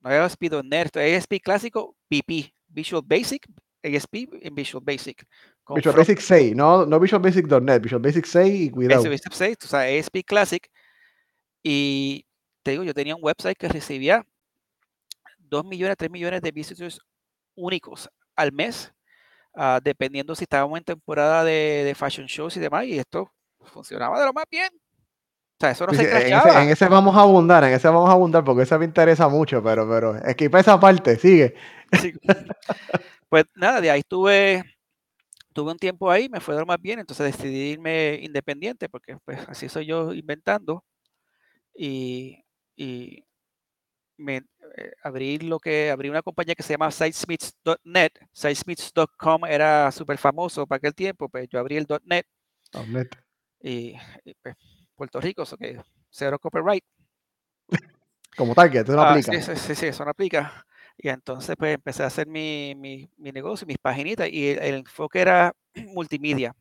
No 0.00 0.08
ASP.NET, 0.10 0.86
esto 0.86 1.00
es 1.00 1.18
ASP 1.18 1.40
clásico 1.40 1.96
PP, 2.08 2.54
Visual 2.68 3.02
Basic, 3.04 3.44
ASP 3.82 4.28
en 4.40 4.54
Visual 4.54 4.84
Basic. 4.84 5.24
Visual 5.74 5.94
front- 5.94 5.96
Basic 5.96 6.20
6, 6.20 6.54
no, 6.56 6.86
no 6.86 7.00
Visual 7.00 7.20
Basic.net, 7.20 7.80
Visual 7.80 8.00
Basic 8.02 8.24
6 8.24 8.60
y 8.60 8.70
cuidado. 8.70 9.02
Basic 9.02 9.10
Basic 9.10 9.32
6, 9.32 9.56
o 9.64 9.66
sea, 9.66 9.80
ASP 9.80 10.22
Classic. 10.24 10.70
Y 11.64 12.24
te 12.62 12.70
digo, 12.72 12.84
yo 12.84 12.94
tenía 12.94 13.16
un 13.16 13.24
website 13.24 13.58
que 13.58 13.68
recibía 13.68 14.24
2 15.38 15.64
millones, 15.64 15.96
3 15.96 16.10
millones 16.10 16.40
de 16.40 16.52
visitors 16.52 17.00
únicos 17.56 18.08
al 18.36 18.52
mes, 18.52 18.92
ah, 19.58 19.80
dependiendo 19.82 20.34
si 20.34 20.44
estábamos 20.44 20.78
en 20.78 20.84
temporada 20.84 21.44
de, 21.44 21.82
de 21.84 21.94
fashion 21.94 22.26
shows 22.26 22.56
y 22.56 22.60
demás, 22.60 22.84
y 22.86 22.98
esto 22.98 23.30
funcionaba 23.64 24.18
de 24.20 24.26
lo 24.26 24.32
más 24.32 24.46
bien. 24.50 24.70
O 24.72 25.60
sea, 25.60 25.72
eso 25.72 25.86
no 25.86 25.92
Sí, 25.92 25.98
se 25.98 26.04
sí, 26.04 26.08
en, 26.10 26.16
ese, 26.16 26.28
crachaba. 26.28 26.62
en 26.62 26.68
ese 26.70 26.88
vamos 26.88 27.16
a 27.16 27.20
abundar, 27.22 27.64
en 27.64 27.72
ese 27.74 27.88
vamos 27.88 28.08
a 28.08 28.12
abundar 28.12 28.44
porque 28.44 28.62
ese 28.62 28.78
me 28.78 28.84
interesa 28.84 29.28
mucho, 29.28 29.62
pero, 29.62 29.88
pero 29.88 30.16
equipa 30.28 30.60
esa 30.60 30.78
parte, 30.78 31.16
sigue. 31.16 31.54
Sí. 32.00 32.12
Pues 33.28 33.44
nada, 33.56 33.80
de 33.80 33.90
ahí 33.90 34.00
estuve, 34.00 34.64
tuve 35.52 35.72
un 35.72 35.78
tiempo 35.78 36.10
ahí, 36.10 36.28
me 36.28 36.40
fue 36.40 36.54
de 36.54 36.60
lo 36.60 36.66
más 36.66 36.80
bien, 36.80 37.00
entonces 37.00 37.26
decidí 37.36 37.72
irme 37.72 38.20
independiente, 38.22 38.88
porque 38.88 39.16
pues 39.24 39.40
así 39.48 39.68
soy 39.68 39.86
yo 39.86 40.14
inventando, 40.14 40.84
y, 41.74 42.42
y 42.76 43.24
me 44.16 44.42
abrí 45.02 45.38
lo 45.38 45.58
que, 45.58 45.90
abrí 45.90 46.08
una 46.08 46.22
compañía 46.22 46.54
que 46.54 46.62
se 46.62 46.74
llama 46.74 46.90
sitesmiths.net, 46.90 48.10
sitesmiths.com 48.32 49.44
era 49.46 49.90
súper 49.92 50.18
famoso 50.18 50.66
para 50.66 50.78
aquel 50.78 50.94
tiempo, 50.94 51.28
pues 51.28 51.48
yo 51.48 51.58
abrí 51.58 51.76
el 51.76 51.86
.net 52.04 52.24
.net. 52.88 53.08
y, 53.60 53.96
y, 54.24 54.34
pues, 54.42 54.56
Puerto 54.94 55.20
Rico, 55.20 55.44
so 55.44 55.56
que 55.56 55.80
cero 56.10 56.38
copyright. 56.38 56.84
Como 58.36 58.54
target, 58.54 58.82
eso 58.84 58.94
no 58.96 59.02
Ah, 59.02 59.10
aplica. 59.10 59.32
Sí, 59.32 59.56
sí, 59.56 59.74
sí, 59.74 59.86
eso 59.86 60.04
no 60.04 60.10
aplica. 60.10 60.64
Y 60.96 61.08
entonces 61.08 61.54
pues 61.56 61.74
empecé 61.74 62.02
a 62.02 62.06
hacer 62.06 62.26
mi, 62.26 62.74
mi, 62.76 63.08
mi 63.16 63.30
negocio, 63.30 63.66
mis 63.66 63.78
paginitas 63.78 64.28
y 64.28 64.48
el, 64.50 64.58
el 64.58 64.74
enfoque 64.76 65.20
era 65.20 65.52
multimedia. 65.94 66.54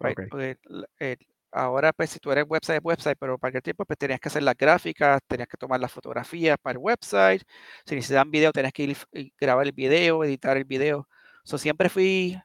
right? 0.00 0.18
Ok. 0.18 0.26
Porque 0.30 0.58
l- 0.70 0.86
el- 0.98 1.18
ahora 1.54 1.92
pues 1.92 2.10
si 2.10 2.18
tú 2.18 2.32
eres 2.32 2.44
website, 2.48 2.80
website, 2.82 3.16
pero 3.18 3.38
para 3.38 3.50
aquel 3.50 3.62
tiempo 3.62 3.84
pues 3.84 3.98
tenías 3.98 4.20
que 4.20 4.28
hacer 4.28 4.42
las 4.42 4.56
gráficas, 4.56 5.20
tenías 5.26 5.48
que 5.48 5.56
tomar 5.56 5.80
las 5.80 5.92
fotografías 5.92 6.58
para 6.60 6.72
el 6.72 6.78
website. 6.78 7.42
Si 7.86 7.94
necesitaban 7.94 8.30
video, 8.30 8.52
tenías 8.52 8.72
que 8.72 8.82
ir 8.84 8.96
grabar 9.40 9.66
el 9.66 9.72
video, 9.72 10.24
editar 10.24 10.56
el 10.56 10.64
video. 10.64 11.08
So, 11.44 11.58
siempre 11.58 11.88
fui, 11.88 12.40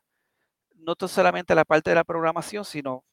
no 0.75 0.95
solamente 1.07 1.55
la 1.55 1.65
parte 1.65 1.91
de 1.91 1.95
la 1.95 2.03
programación, 2.03 2.65
sino 2.65 3.03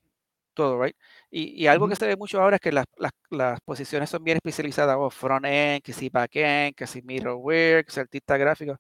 todo, 0.55 0.83
right? 0.83 0.97
Y, 1.31 1.63
y 1.63 1.67
algo 1.69 1.89
que 1.89 1.95
Ujú. 1.95 2.01
se 2.01 2.07
ve 2.09 2.17
mucho 2.17 2.41
ahora 2.43 2.57
es 2.57 2.61
que 2.63 2.73
las, 2.73 2.87
las, 2.99 3.13
las 3.31 3.61
posiciones 3.63 4.11
son 4.11 4.25
bien 4.25 4.37
especializadas, 4.39 4.97
o 4.99 5.11
front-end, 5.11 5.83
que 5.83 5.93
si 5.93 6.09
back-end, 6.11 6.75
que 6.77 6.87
si 6.87 7.03
middleware, 7.03 7.85
que 7.85 7.93
si 7.93 8.01
artista 8.01 8.37
gráfico. 8.39 8.77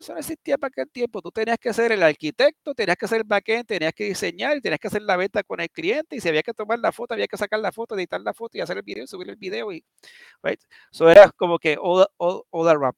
Eso 0.00 0.14
no 0.14 0.18
existía 0.18 0.56
para 0.56 0.68
aquel 0.68 0.90
tiempo. 0.90 1.20
Tú 1.20 1.30
tenías 1.30 1.58
que 1.58 1.74
ser 1.74 1.92
el 1.92 2.02
arquitecto, 2.02 2.74
tenías 2.74 2.96
que 2.96 3.06
ser 3.06 3.18
el 3.18 3.24
backend, 3.24 3.66
tenías 3.66 3.92
que 3.92 4.04
diseñar 4.04 4.58
tenías 4.62 4.80
que 4.80 4.88
hacer 4.88 5.02
la 5.02 5.16
venta 5.16 5.42
con 5.42 5.60
el 5.60 5.68
cliente. 5.70 6.16
Y 6.16 6.20
si 6.20 6.28
había 6.28 6.42
que 6.42 6.54
tomar 6.54 6.78
la 6.78 6.90
foto, 6.90 7.12
había 7.14 7.26
que 7.28 7.36
sacar 7.36 7.60
la 7.60 7.70
foto, 7.70 7.94
editar 7.96 8.20
la 8.20 8.32
foto 8.32 8.56
y 8.56 8.62
hacer 8.62 8.78
el 8.78 8.82
video, 8.82 9.06
subir 9.06 9.28
el 9.28 9.36
video. 9.36 9.70
Y, 9.72 9.84
right? 10.42 10.60
So 10.90 11.10
era 11.10 11.30
como 11.32 11.58
que 11.58 11.76
all, 11.78 12.06
all, 12.16 12.42
all 12.50 12.68
around. 12.68 12.94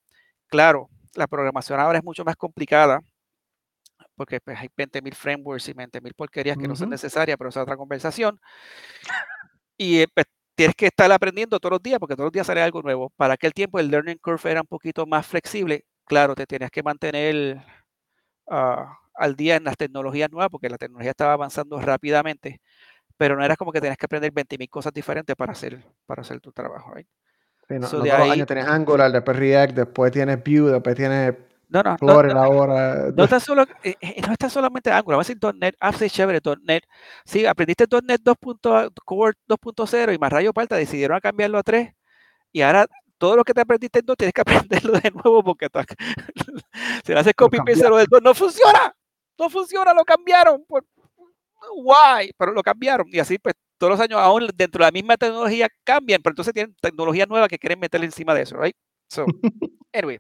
Claro, 0.47 0.89
la 1.17 1.27
programación 1.27 1.81
ahora 1.81 1.99
es 1.99 2.05
mucho 2.05 2.25
más 2.25 2.37
complicada 2.37 3.01
porque 4.15 4.41
pues, 4.41 4.59
hay 4.59 4.69
20.000 4.69 5.15
frameworks 5.15 5.69
y 5.69 5.75
20.000 5.75 6.15
porquerías 6.15 6.57
que 6.57 6.69
no 6.69 6.77
son 6.77 6.91
necesarias, 6.91 7.37
pero 7.37 7.51
es 7.51 7.57
otra 7.57 7.77
conversación. 7.77 8.39
Y 9.77 10.01
eh, 10.03 10.07
pues, 10.15 10.27
tienes 10.55 10.77
que 10.77 10.87
estar 10.87 11.11
aprendiendo 11.11 11.59
todos 11.59 11.73
los 11.73 11.83
días 11.83 11.99
porque 11.99 12.15
todos 12.15 12.27
los 12.27 12.33
días 12.33 12.47
sale 12.47 12.63
algo 12.63 12.83
nuevo. 12.83 13.11
Para 13.17 13.35
aquel 13.35 13.53
tiempo 13.53 13.81
el 13.81 13.89
learning 13.89 14.19
curve 14.19 14.51
era 14.51 14.61
un 14.61 14.67
poquito 14.69 15.07
más 15.07 15.27
flexible. 15.27 15.85
Claro, 16.05 16.35
te 16.35 16.47
tenías 16.47 16.71
que 16.71 16.83
mantener 16.83 17.63
ah, 18.49 18.99
al 19.15 19.37
día 19.37 19.57
en 19.57 19.65
las 19.65 19.77
tecnologías 19.77 20.31
nuevas 20.31 20.51
porque 20.51 20.69
la 20.69 20.79
tecnología 20.79 21.11
estaba 21.11 21.33
avanzando 21.35 21.81
rápidamente, 21.81 22.61
pero 23.17 23.37
no 23.37 23.45
era 23.45 23.57
como 23.57 23.73
que 23.73 23.81
tenías 23.81 23.97
que 23.97 24.07
aprender 24.07 24.33
20.000 24.33 24.69
cosas 24.69 24.93
diferentes 24.93 25.37
para 25.37 25.53
hacer, 25.53 25.83
para 26.07 26.23
hacer 26.23 26.41
tu 26.41 26.53
trabajo. 26.53 26.93
right? 26.95 27.07
Sí, 27.69 27.79
no, 27.79 27.87
So, 27.89 27.99
no 27.99 28.05
de 28.05 28.11
todos 28.11 28.19
los 28.21 28.27
ahí- 28.27 28.33
años 28.33 28.47
tienes 28.47 28.67
Angular, 28.67 29.13
después 29.13 29.37
React, 29.37 29.75
después 29.77 30.13
tienes 30.13 30.39
Vue, 30.45 30.73
después 30.73 30.97
tienes 30.97 31.35
No, 31.69 31.83
no, 31.83 31.97
no, 32.01 32.23
no, 32.23 32.41
ahora. 32.43 33.11
no 33.15 33.25
está 33.25 33.41
solo, 33.41 33.63
eh, 33.83 33.95
eh, 34.01 34.21
no 34.27 34.33
está 34.33 34.51
solamente 34.51 34.91
Angular, 34.91 35.19
va 35.19 35.23
a 35.23 35.25
decir 35.27 35.39
.NET, 35.55 35.75
Apps 35.81 36.03
es 36.03 36.13
chévere, 36.13 36.41
.NET. 36.65 36.85
Sí, 37.25 37.47
aprendiste 37.47 37.87
.NET 38.03 38.21
2. 38.23 38.37
Core 39.05 39.35
2.0 39.47 40.13
y 40.13 40.19
más 40.19 40.33
rayo 40.33 40.53
parta 40.53 40.77
decidieron 40.77 41.17
a 41.17 41.21
cambiarlo 41.21 41.59
a 41.59 41.63
3 41.63 41.95
y 42.53 42.61
ahora 42.63 42.87
todo 43.23 43.37
lo 43.37 43.45
que 43.45 43.55
te 43.55 43.61
aprendiste 43.61 44.01
en 44.01 44.07
2 44.07 44.17
tienes 44.17 44.33
que 44.35 44.41
aprenderlo 44.83 44.95
de 44.99 45.13
nuevo 45.13 45.45
porque 45.45 45.67
ac- 45.67 45.95
si 47.07 47.13
le 47.13 47.21
haces 47.21 47.35
copy 47.37 47.59
paste 47.59 47.89
lo 47.89 47.97
del 47.97 48.09
2 48.09 48.21
no 48.21 48.35
funciona, 48.35 48.93
no 49.39 49.49
funciona, 49.49 49.95
lo 49.95 50.05
cambiaron. 50.05 50.65
Por, 50.65 50.85
why? 51.77 52.33
Pero 52.37 52.51
lo 52.51 52.65
cambiaron 52.65 53.07
y 53.09 53.21
así 53.21 53.39
pues 53.39 53.55
todos 53.79 53.93
los 53.93 54.01
años 54.01 54.19
aún 54.19 54.49
dentro 54.57 54.81
de 54.81 54.89
la 54.89 54.91
misma 54.91 55.17
tecnología 55.17 55.69
cambian, 55.85 56.21
pero 56.21 56.33
entonces 56.33 56.53
tienen 56.53 56.75
tecnología 56.81 57.25
nueva 57.27 57.47
que 57.47 57.61
quieren 57.61 57.79
meterle 57.79 58.07
encima 58.07 58.35
de 58.35 58.43
eso, 58.43 58.57
right? 58.57 58.75
So, 59.09 59.25
anyway. 59.93 60.19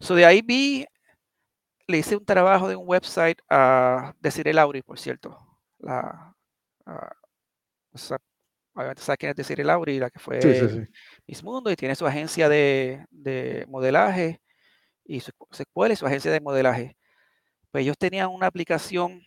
So 0.00 0.14
de 0.14 0.24
ahí 0.24 0.40
vi, 0.40 0.86
le 1.86 1.98
hice 1.98 2.16
un 2.16 2.24
trabajo 2.24 2.66
de 2.66 2.76
un 2.76 2.88
website 2.88 3.40
a 3.50 4.14
Desiree 4.20 4.54
Lauri, 4.54 4.80
por 4.80 4.98
cierto, 4.98 5.36
la, 5.80 6.34
ah, 6.86 7.12
obviamente 8.78 9.02
sabes 9.02 9.18
quién 9.18 9.30
es 9.30 9.36
Desiree 9.36 9.64
Lauri, 9.64 9.98
la 9.98 10.10
que 10.10 10.20
fue 10.20 10.40
Sí, 10.40 10.54
sí, 10.54 10.68
sí. 10.68 10.80
Miss 11.26 11.42
Mundo, 11.42 11.70
y 11.70 11.76
tiene 11.76 11.96
su 11.96 12.06
agencia 12.06 12.48
de, 12.48 13.04
de 13.10 13.66
modelaje 13.68 14.40
y 15.04 15.20
su, 15.20 15.32
su 15.50 15.62
escuela 15.62 15.94
y 15.94 15.96
su 15.96 16.06
agencia 16.06 16.30
de 16.30 16.40
modelaje. 16.40 16.96
Pues 17.72 17.82
ellos 17.82 17.98
tenían 17.98 18.28
una 18.28 18.46
aplicación, 18.46 19.22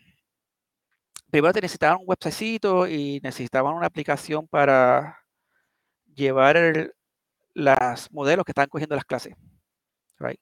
primero 1.30 1.54
te 1.54 1.62
necesitaban 1.62 2.00
un 2.00 2.06
websitecito 2.08 2.88
y 2.88 3.20
necesitaban 3.24 3.76
una 3.76 3.88
aplicación 3.88 4.48
para 4.48 5.20
llevar 6.16 6.58
el, 6.58 6.94
las 7.54 8.12
modelos 8.12 8.46
que 8.46 8.52
están 8.52 8.70
cogiendo 8.70 8.96
las 8.96 9.06
clases. 9.06 9.36
Right? 10.20 10.40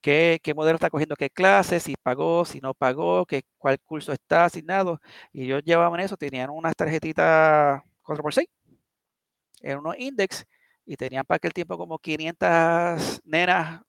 ¿Qué, 0.00 0.40
¿Qué, 0.42 0.54
modelo 0.54 0.76
está 0.76 0.90
cogiendo 0.90 1.16
qué 1.16 1.30
clase? 1.30 1.80
Si 1.80 1.94
pagó, 2.02 2.44
si 2.44 2.60
no 2.60 2.74
pagó, 2.74 3.26
qué, 3.26 3.42
cuál 3.58 3.78
curso 3.80 4.12
está 4.12 4.44
asignado. 4.46 5.00
Y 5.32 5.44
ellos 5.44 5.62
llevaban 5.64 6.00
eso, 6.00 6.16
tenían 6.16 6.50
unas 6.50 6.74
tarjetitas 6.76 7.82
4x6 8.02 8.46
en 9.60 9.78
unos 9.78 9.96
index 9.98 10.44
y 10.84 10.96
tenían 10.96 11.24
para 11.24 11.36
aquel 11.36 11.52
tiempo 11.52 11.78
como 11.78 11.98
500 11.98 13.20
nenas 13.24 13.82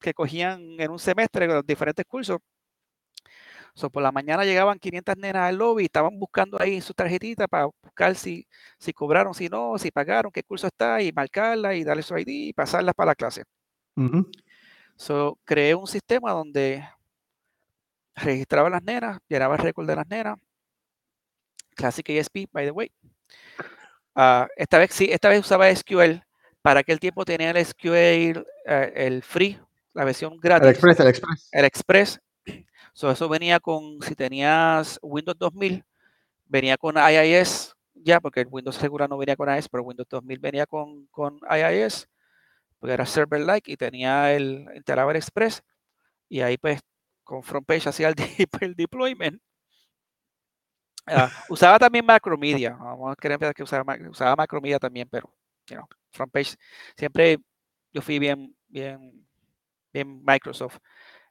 que 0.00 0.14
cogían 0.14 0.78
en 0.78 0.90
un 0.90 0.98
semestre 0.98 1.46
los 1.46 1.66
diferentes 1.66 2.04
cursos. 2.06 2.38
So, 3.74 3.90
por 3.90 4.02
la 4.02 4.10
mañana 4.10 4.44
llegaban 4.44 4.78
500 4.78 5.16
nenas 5.18 5.42
al 5.48 5.56
lobby 5.56 5.82
y 5.82 5.86
estaban 5.86 6.18
buscando 6.18 6.58
ahí 6.60 6.80
su 6.80 6.94
tarjetita 6.94 7.46
para 7.46 7.66
buscar 7.66 8.14
si, 8.14 8.46
si 8.78 8.92
cobraron, 8.94 9.34
si 9.34 9.48
no, 9.50 9.76
si 9.76 9.90
pagaron, 9.90 10.32
qué 10.32 10.42
curso 10.42 10.66
está 10.66 11.02
y 11.02 11.12
marcarla 11.12 11.74
y 11.74 11.84
darle 11.84 12.02
su 12.02 12.16
ID 12.16 12.28
y 12.28 12.52
pasarlas 12.54 12.94
para 12.94 13.08
la 13.10 13.14
clase. 13.14 13.44
Uh 13.96 14.02
-huh. 14.04 14.30
So, 14.96 15.38
creé 15.44 15.74
un 15.74 15.86
sistema 15.86 16.32
donde 16.32 16.88
registraba 18.14 18.70
las 18.70 18.82
nenas, 18.82 19.18
llenaba 19.28 19.56
el 19.56 19.62
récord 19.62 19.86
de 19.86 19.96
las 19.96 20.06
nenas. 20.08 20.38
Classic 21.74 22.08
ASP, 22.08 22.46
by 22.52 22.64
the 22.64 22.70
way. 22.70 22.90
Uh, 24.14 24.46
esta 24.56 24.78
vez 24.78 24.92
sí, 24.92 25.08
esta 25.10 25.28
vez 25.28 25.40
usaba 25.40 25.74
SQL. 25.74 26.22
Para 26.62 26.80
aquel 26.80 26.98
tiempo 26.98 27.24
tenía 27.24 27.50
el 27.50 27.64
SQL, 27.64 28.38
uh, 28.38 28.44
el 28.94 29.22
free, 29.22 29.58
la 29.92 30.04
versión 30.04 30.36
gratis. 30.38 30.66
El 30.66 30.74
Express, 30.74 31.00
el 31.00 31.08
Express. 31.08 31.48
El 31.52 31.64
Express. 31.64 32.20
So, 32.92 33.10
eso 33.10 33.28
venía 33.28 33.60
con, 33.60 34.00
si 34.00 34.14
tenías 34.14 34.98
Windows 35.02 35.38
2000, 35.38 35.84
venía 36.46 36.78
con 36.78 36.96
IIS 36.96 37.76
ya, 38.06 38.20
porque 38.20 38.40
el 38.40 38.48
Windows 38.50 38.76
Segura 38.76 39.08
no 39.08 39.18
venía 39.18 39.36
con 39.36 39.48
IIS, 39.48 39.68
pero 39.68 39.82
Windows 39.82 40.08
2000 40.08 40.38
venía 40.38 40.66
con, 40.66 41.06
con 41.06 41.40
IIS, 41.50 42.08
porque 42.78 42.94
era 42.94 43.04
server-like 43.04 43.70
y 43.72 43.76
tenía 43.76 44.32
el, 44.32 44.66
el 44.72 45.16
Express. 45.16 45.62
Y 46.28 46.40
ahí 46.40 46.56
pues 46.56 46.80
con 47.24 47.42
FrontPage 47.42 47.88
hacía 47.88 48.08
el, 48.08 48.14
el 48.60 48.74
deployment. 48.74 49.40
Uh, 51.08 51.28
usaba 51.52 51.78
también 51.78 52.04
Macromedia. 52.04 52.72
Vamos 52.72 53.16
a 53.16 53.54
que 53.54 53.62
usaba, 53.62 53.96
usaba 54.10 54.36
Macromedia 54.36 54.78
también, 54.78 55.08
pero 55.08 55.32
you 55.68 55.76
know, 55.76 55.88
FrontPage 56.12 56.56
siempre 56.96 57.38
yo 57.92 58.02
fui 58.02 58.18
bien, 58.18 58.54
bien, 58.68 59.26
bien 59.92 60.22
Microsoft. 60.24 60.78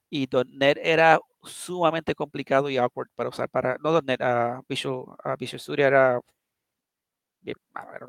Y 0.09 0.27
.NET 0.47 0.77
era 0.81 1.19
sumamente 1.43 2.15
complicado 2.15 2.69
y 2.69 2.77
awkward 2.77 3.09
para 3.15 3.29
usar 3.29 3.49
para 3.49 3.77
no 3.83 4.01
.NET, 4.01 4.21
uh, 4.21 4.63
Visual, 4.67 5.05
uh, 5.25 5.35
Visual 5.37 5.59
Studio 5.59 5.87
era 5.87 6.19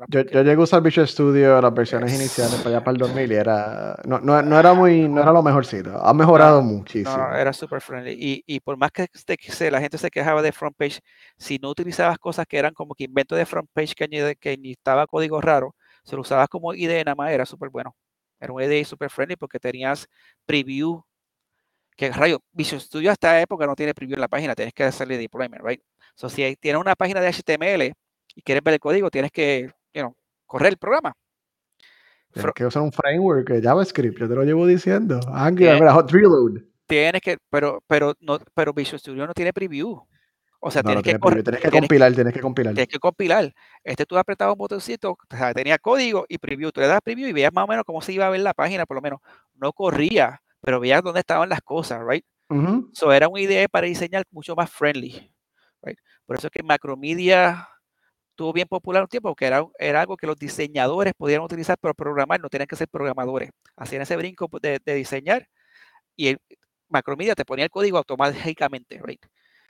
yo, 0.07 0.21
yo, 0.21 0.41
llegué 0.41 0.53
a 0.53 0.59
usar 0.59 0.81
Visual 0.81 1.07
Studio 1.07 1.61
las 1.61 1.73
versiones 1.73 2.11
Es- 2.11 2.19
iniciales 2.19 2.55
para 2.55 2.69
allá 2.77 2.79
para 2.83 2.93
el 2.93 2.97
2000 2.97 3.31
y 3.31 3.35
era 3.35 3.95
no, 4.05 4.19
no, 4.19 4.41
no 4.41 4.59
era 4.59 4.73
muy 4.73 5.07
no 5.07 5.21
era 5.21 5.31
lo 5.31 5.43
mejorcito 5.43 5.95
ha 6.03 6.13
mejorado 6.13 6.61
No, 6.61 6.67
muchísimo 6.67 7.15
No, 7.17 7.35
era 7.35 7.53
super 7.53 7.81
friendly. 7.81 8.13
Y, 8.17 8.43
y 8.47 8.59
por 8.59 8.77
más 8.77 8.91
que, 8.91 9.07
se- 9.13 9.69
la 9.71 9.79
gente 9.79 9.97
se 9.97 10.09
quejaba 10.09 10.41
de 10.41 10.51
front 10.51 10.75
page, 10.75 10.99
si 11.37 11.57
no 11.59 11.69
utilizabas 11.69 12.17
cosas 12.17 12.45
que 12.47 12.57
eran 12.57 12.73
como 12.73 12.95
que 12.95 13.03
invento 13.03 13.35
de 13.35 13.45
front 13.45 13.69
page 13.73 13.93
que, 13.95 14.05
añade- 14.09 14.37
que 14.39 14.57
necesitaba 14.57 15.05
código 15.07 15.39
raro, 15.41 15.75
se 16.03 16.15
lo 16.15 16.21
usabas 16.21 16.47
como 16.49 16.73
IDE 16.73 17.03
nada 17.03 17.15
más, 17.15 17.31
era 17.31 17.45
súper 17.45 17.69
bueno. 17.69 17.95
Era 18.39 18.53
un 18.53 18.61
IDE 18.61 18.85
super 18.85 19.09
friendly 19.09 19.35
porque 19.35 19.59
tenías 19.59 20.07
preview. 20.45 21.03
Que 21.95 22.11
rayo, 22.11 22.39
Visual 22.51 22.79
Studio 22.79 23.11
hasta 23.11 23.29
esta 23.29 23.41
época 23.41 23.65
no 23.65 23.75
tiene 23.75 23.93
preview 23.93 24.15
en 24.15 24.21
la 24.21 24.27
página, 24.27 24.53
tienes 24.53 24.73
que 24.73 24.83
hacerle 24.83 25.17
deployment, 25.17 25.63
right? 25.65 25.81
So, 26.15 26.29
si 26.29 26.43
hay- 26.43 26.55
tienes 26.55 26.79
una 26.79 26.95
página 26.95 27.19
de 27.21 27.27
HTML 27.27 27.93
y 28.37 28.43
quieres 28.43 28.63
ver 28.63 28.75
el 28.75 28.79
código, 28.79 29.09
tienes 29.09 29.31
que, 29.31 29.71
you 29.93 30.01
know, 30.01 30.15
correr 30.45 30.69
el 30.69 30.77
programa. 30.77 31.13
Tienes 32.31 32.53
que 32.53 32.65
usar 32.67 32.83
un 32.83 32.91
framework 32.91 33.49
de 33.49 33.61
JavaScript 33.63 34.19
yo 34.19 34.27
te 34.27 34.35
lo 34.35 34.43
llevo 34.43 34.67
diciendo 34.67 35.19
Angular 35.33 35.79
mira 35.79 35.93
Hot 35.93 36.11
Reload 36.11 36.61
Tienes 36.85 37.21
que, 37.21 37.37
pero, 37.49 37.83
pero 37.87 38.13
no, 38.19 38.37
pero 38.53 38.73
Visual 38.73 38.99
Studio 38.99 39.25
no 39.25 39.33
tiene 39.33 39.51
preview. 39.51 39.99
O 40.59 40.71
sea, 40.71 40.83
no, 40.83 40.89
tienes, 40.89 41.03
que 41.03 41.09
tiene 41.09 41.19
preview, 41.19 41.43
tienes 41.43 41.61
que 41.61 41.69
tienes, 41.69 41.81
compilar 41.81 42.13
tienes 42.13 42.33
que 42.33 42.39
compilar 42.39 42.73
tienes 42.75 42.87
que 42.89 42.99
compilar. 42.99 43.53
Este 43.83 44.05
tú 44.05 44.17
apretabas 44.17 44.53
un 44.53 44.59
botoncito, 44.59 45.11
o 45.11 45.35
sea, 45.35 45.53
tenía 45.53 45.79
código 45.79 46.25
y 46.29 46.37
preview. 46.37 46.71
Tú 46.71 46.79
le 46.79 46.87
das 46.87 47.01
preview 47.01 47.27
y 47.27 47.33
veías 47.33 47.51
más 47.51 47.65
o 47.65 47.67
menos 47.67 47.83
cómo 47.85 48.01
se 48.01 48.13
iba 48.13 48.27
a 48.27 48.29
ver 48.29 48.41
la 48.41 48.53
página, 48.53 48.85
por 48.85 48.95
lo 48.95 49.01
menos. 49.01 49.19
No 49.55 49.73
corría, 49.73 50.41
pero 50.61 50.79
veías 50.79 51.01
dónde 51.01 51.21
estaban 51.21 51.49
las 51.49 51.61
cosas, 51.61 52.01
right? 52.07 52.23
Ujú. 52.49 52.89
So 52.93 53.11
era 53.11 53.27
una 53.27 53.41
idea 53.41 53.67
para 53.67 53.87
diseñar 53.87 54.23
mucho 54.31 54.55
más 54.55 54.69
friendly. 54.69 55.33
Right? 55.81 55.97
Por 56.25 56.37
eso 56.37 56.47
es 56.47 56.51
que 56.51 56.63
Macromedia 56.63 57.67
estuvo 58.37 58.53
bien 58.53 58.67
popular 58.67 59.01
un 59.01 59.07
tiempo, 59.09 59.29
porque 59.29 59.47
era, 59.47 59.65
era 59.79 60.01
algo 60.01 60.15
que 60.15 60.27
los 60.27 60.37
diseñadores 60.37 61.13
podían 61.17 61.41
utilizar 61.41 61.75
para 61.79 61.95
programar, 61.95 62.39
no 62.39 62.49
tenían 62.49 62.67
que 62.67 62.75
ser 62.75 62.87
programadores. 62.87 63.49
Hacían 63.75 64.03
ese 64.03 64.15
brinco 64.15 64.47
de, 64.61 64.79
de 64.85 64.93
diseñar 64.93 65.49
y 66.15 66.27
el 66.27 66.37
Macromedia 66.87 67.33
te 67.33 67.43
ponía 67.45 67.65
el 67.65 67.71
código 67.71 67.97
automáticamente. 67.97 69.01
Right? 69.03 69.25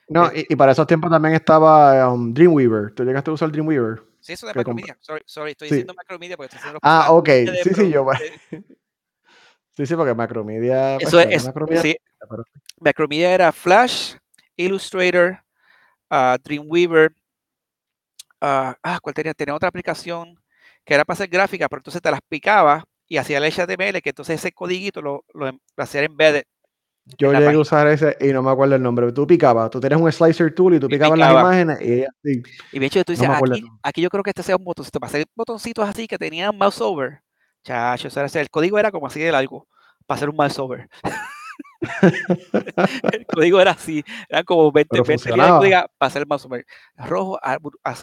no 0.10 0.30
Eh, 0.32 0.46
y, 0.50 0.54
y 0.54 0.56
para 0.58 0.74
esos 0.74 0.86
tiempos 0.86 1.10
también 1.10 1.34
estaba 1.36 2.12
um, 2.12 2.34
Dreamweaver 2.34 2.94
tú 2.94 3.04
llegaste 3.06 3.30
a 3.30 3.34
usar 3.34 3.52
Dreamweaver 3.52 4.04
Sí, 4.20 4.34
eso 4.34 4.48
de 4.48 4.54
Macromedia. 4.54 4.98
Sorry, 5.00 5.22
sorry, 5.26 5.52
estoy 5.52 5.70
Sí. 5.70 5.76
diciendo 5.76 5.94
Macromedia 5.94 6.36
porque 6.38 6.48
estoy 6.48 6.60
diciendo 6.60 6.80
ah 6.82 7.12
ok 7.12 7.30
sí 7.64 7.74
sí 7.74 7.90
yo 7.90 8.06
sí 9.76 9.86
sí 9.86 9.96
porque 9.96 10.14
Macromedia 10.14 10.98
pues, 11.00 11.08
Eso 11.08 11.20
es, 11.22 11.46
Macromedia 11.46 11.82
sí, 11.82 11.98
Macromedia 12.80 13.34
era 13.34 13.52
Flash, 13.52 14.16
Illustrator, 14.58 15.40
ah, 16.10 16.38
Dreamweaver. 16.44 17.14
Ah, 18.42 18.76
ah, 18.84 19.00
¿cuál 19.02 19.14
tenía? 19.16 19.34
Tenía 19.34 19.56
otra 19.56 19.70
aplicación 19.70 20.36
que 20.86 20.94
era 20.94 21.06
para 21.06 21.16
hacer 21.16 21.30
gráfica, 21.30 21.68
pero 21.68 21.80
entonces 21.80 22.02
te 22.02 22.12
las 22.12 22.22
picaba 22.28 22.84
y 23.08 23.18
hacía 23.18 23.38
el 23.38 23.46
HTML, 23.46 24.02
que 24.02 24.10
entonces 24.10 24.40
ese 24.40 24.52
codiguito 24.52 25.02
lo, 25.02 25.26
lo, 25.34 25.48
em- 25.48 25.60
lo 25.76 25.84
hacía 25.84 26.04
embedded. 26.04 26.44
Yo 27.18 27.32
llegué 27.32 27.54
a 27.54 27.60
usar 27.60 27.88
ese 27.88 28.18
y 28.20 28.34
no 28.34 28.42
me 28.42 28.52
acuerdo 28.52 28.76
el 28.76 28.82
nombre. 28.82 29.12
Tú 29.14 29.26
picabas, 29.26 29.70
tú 29.70 29.80
tenías 29.80 30.02
un 30.02 30.12
slicer 30.12 30.54
tool 30.54 30.76
y 30.76 30.80
tú 30.80 30.88
Y 30.88 30.90
picabas 30.90 31.18
las 31.18 31.32
imágenes 31.32 31.82
y 31.82 32.04
así. 32.04 32.44
Y 32.74 32.80
bien, 32.80 32.92
tú 32.92 32.98
No 32.98 33.04
dices, 33.08 33.30
aquí, 33.30 33.64
aquí 33.82 34.02
yo 34.02 34.10
creo 34.10 34.24
que 34.24 34.32
este 34.32 34.44
sea 34.44 34.58
un 34.58 34.66
botoncito. 34.66 35.00
Para 35.00 35.10
hacer 35.10 35.26
botoncitos 35.34 35.88
así 35.88 36.06
que 36.06 36.18
tenían 36.18 36.58
mouse 36.58 36.82
over. 36.82 37.22
Chacho, 37.64 38.10
o 38.10 38.12
sea, 38.12 38.42
el 38.42 38.50
código 38.50 38.78
era 38.78 38.92
como 38.92 39.08
así 39.08 39.22
de 39.22 39.32
largo 39.32 39.68
para 40.06 40.18
hacer 40.18 40.30
un 40.30 40.36
mouse 40.36 40.60
over. 40.60 40.90
el 43.14 43.26
código 43.28 43.60
era 43.62 43.72
así, 43.72 44.04
eran 44.30 44.44
como 44.44 44.72
20, 44.72 44.90
Pero 44.90 45.04
20 45.04 45.12
líneas 45.12 45.24
de 45.26 45.30
funcionaba. 45.32 45.60
código 45.60 45.94
para 45.98 46.08
hacer 46.08 46.22
el 46.22 46.28
mouse 46.28 46.46
over. 46.46 46.66
Rojo, 46.96 47.40
a- 47.42 47.58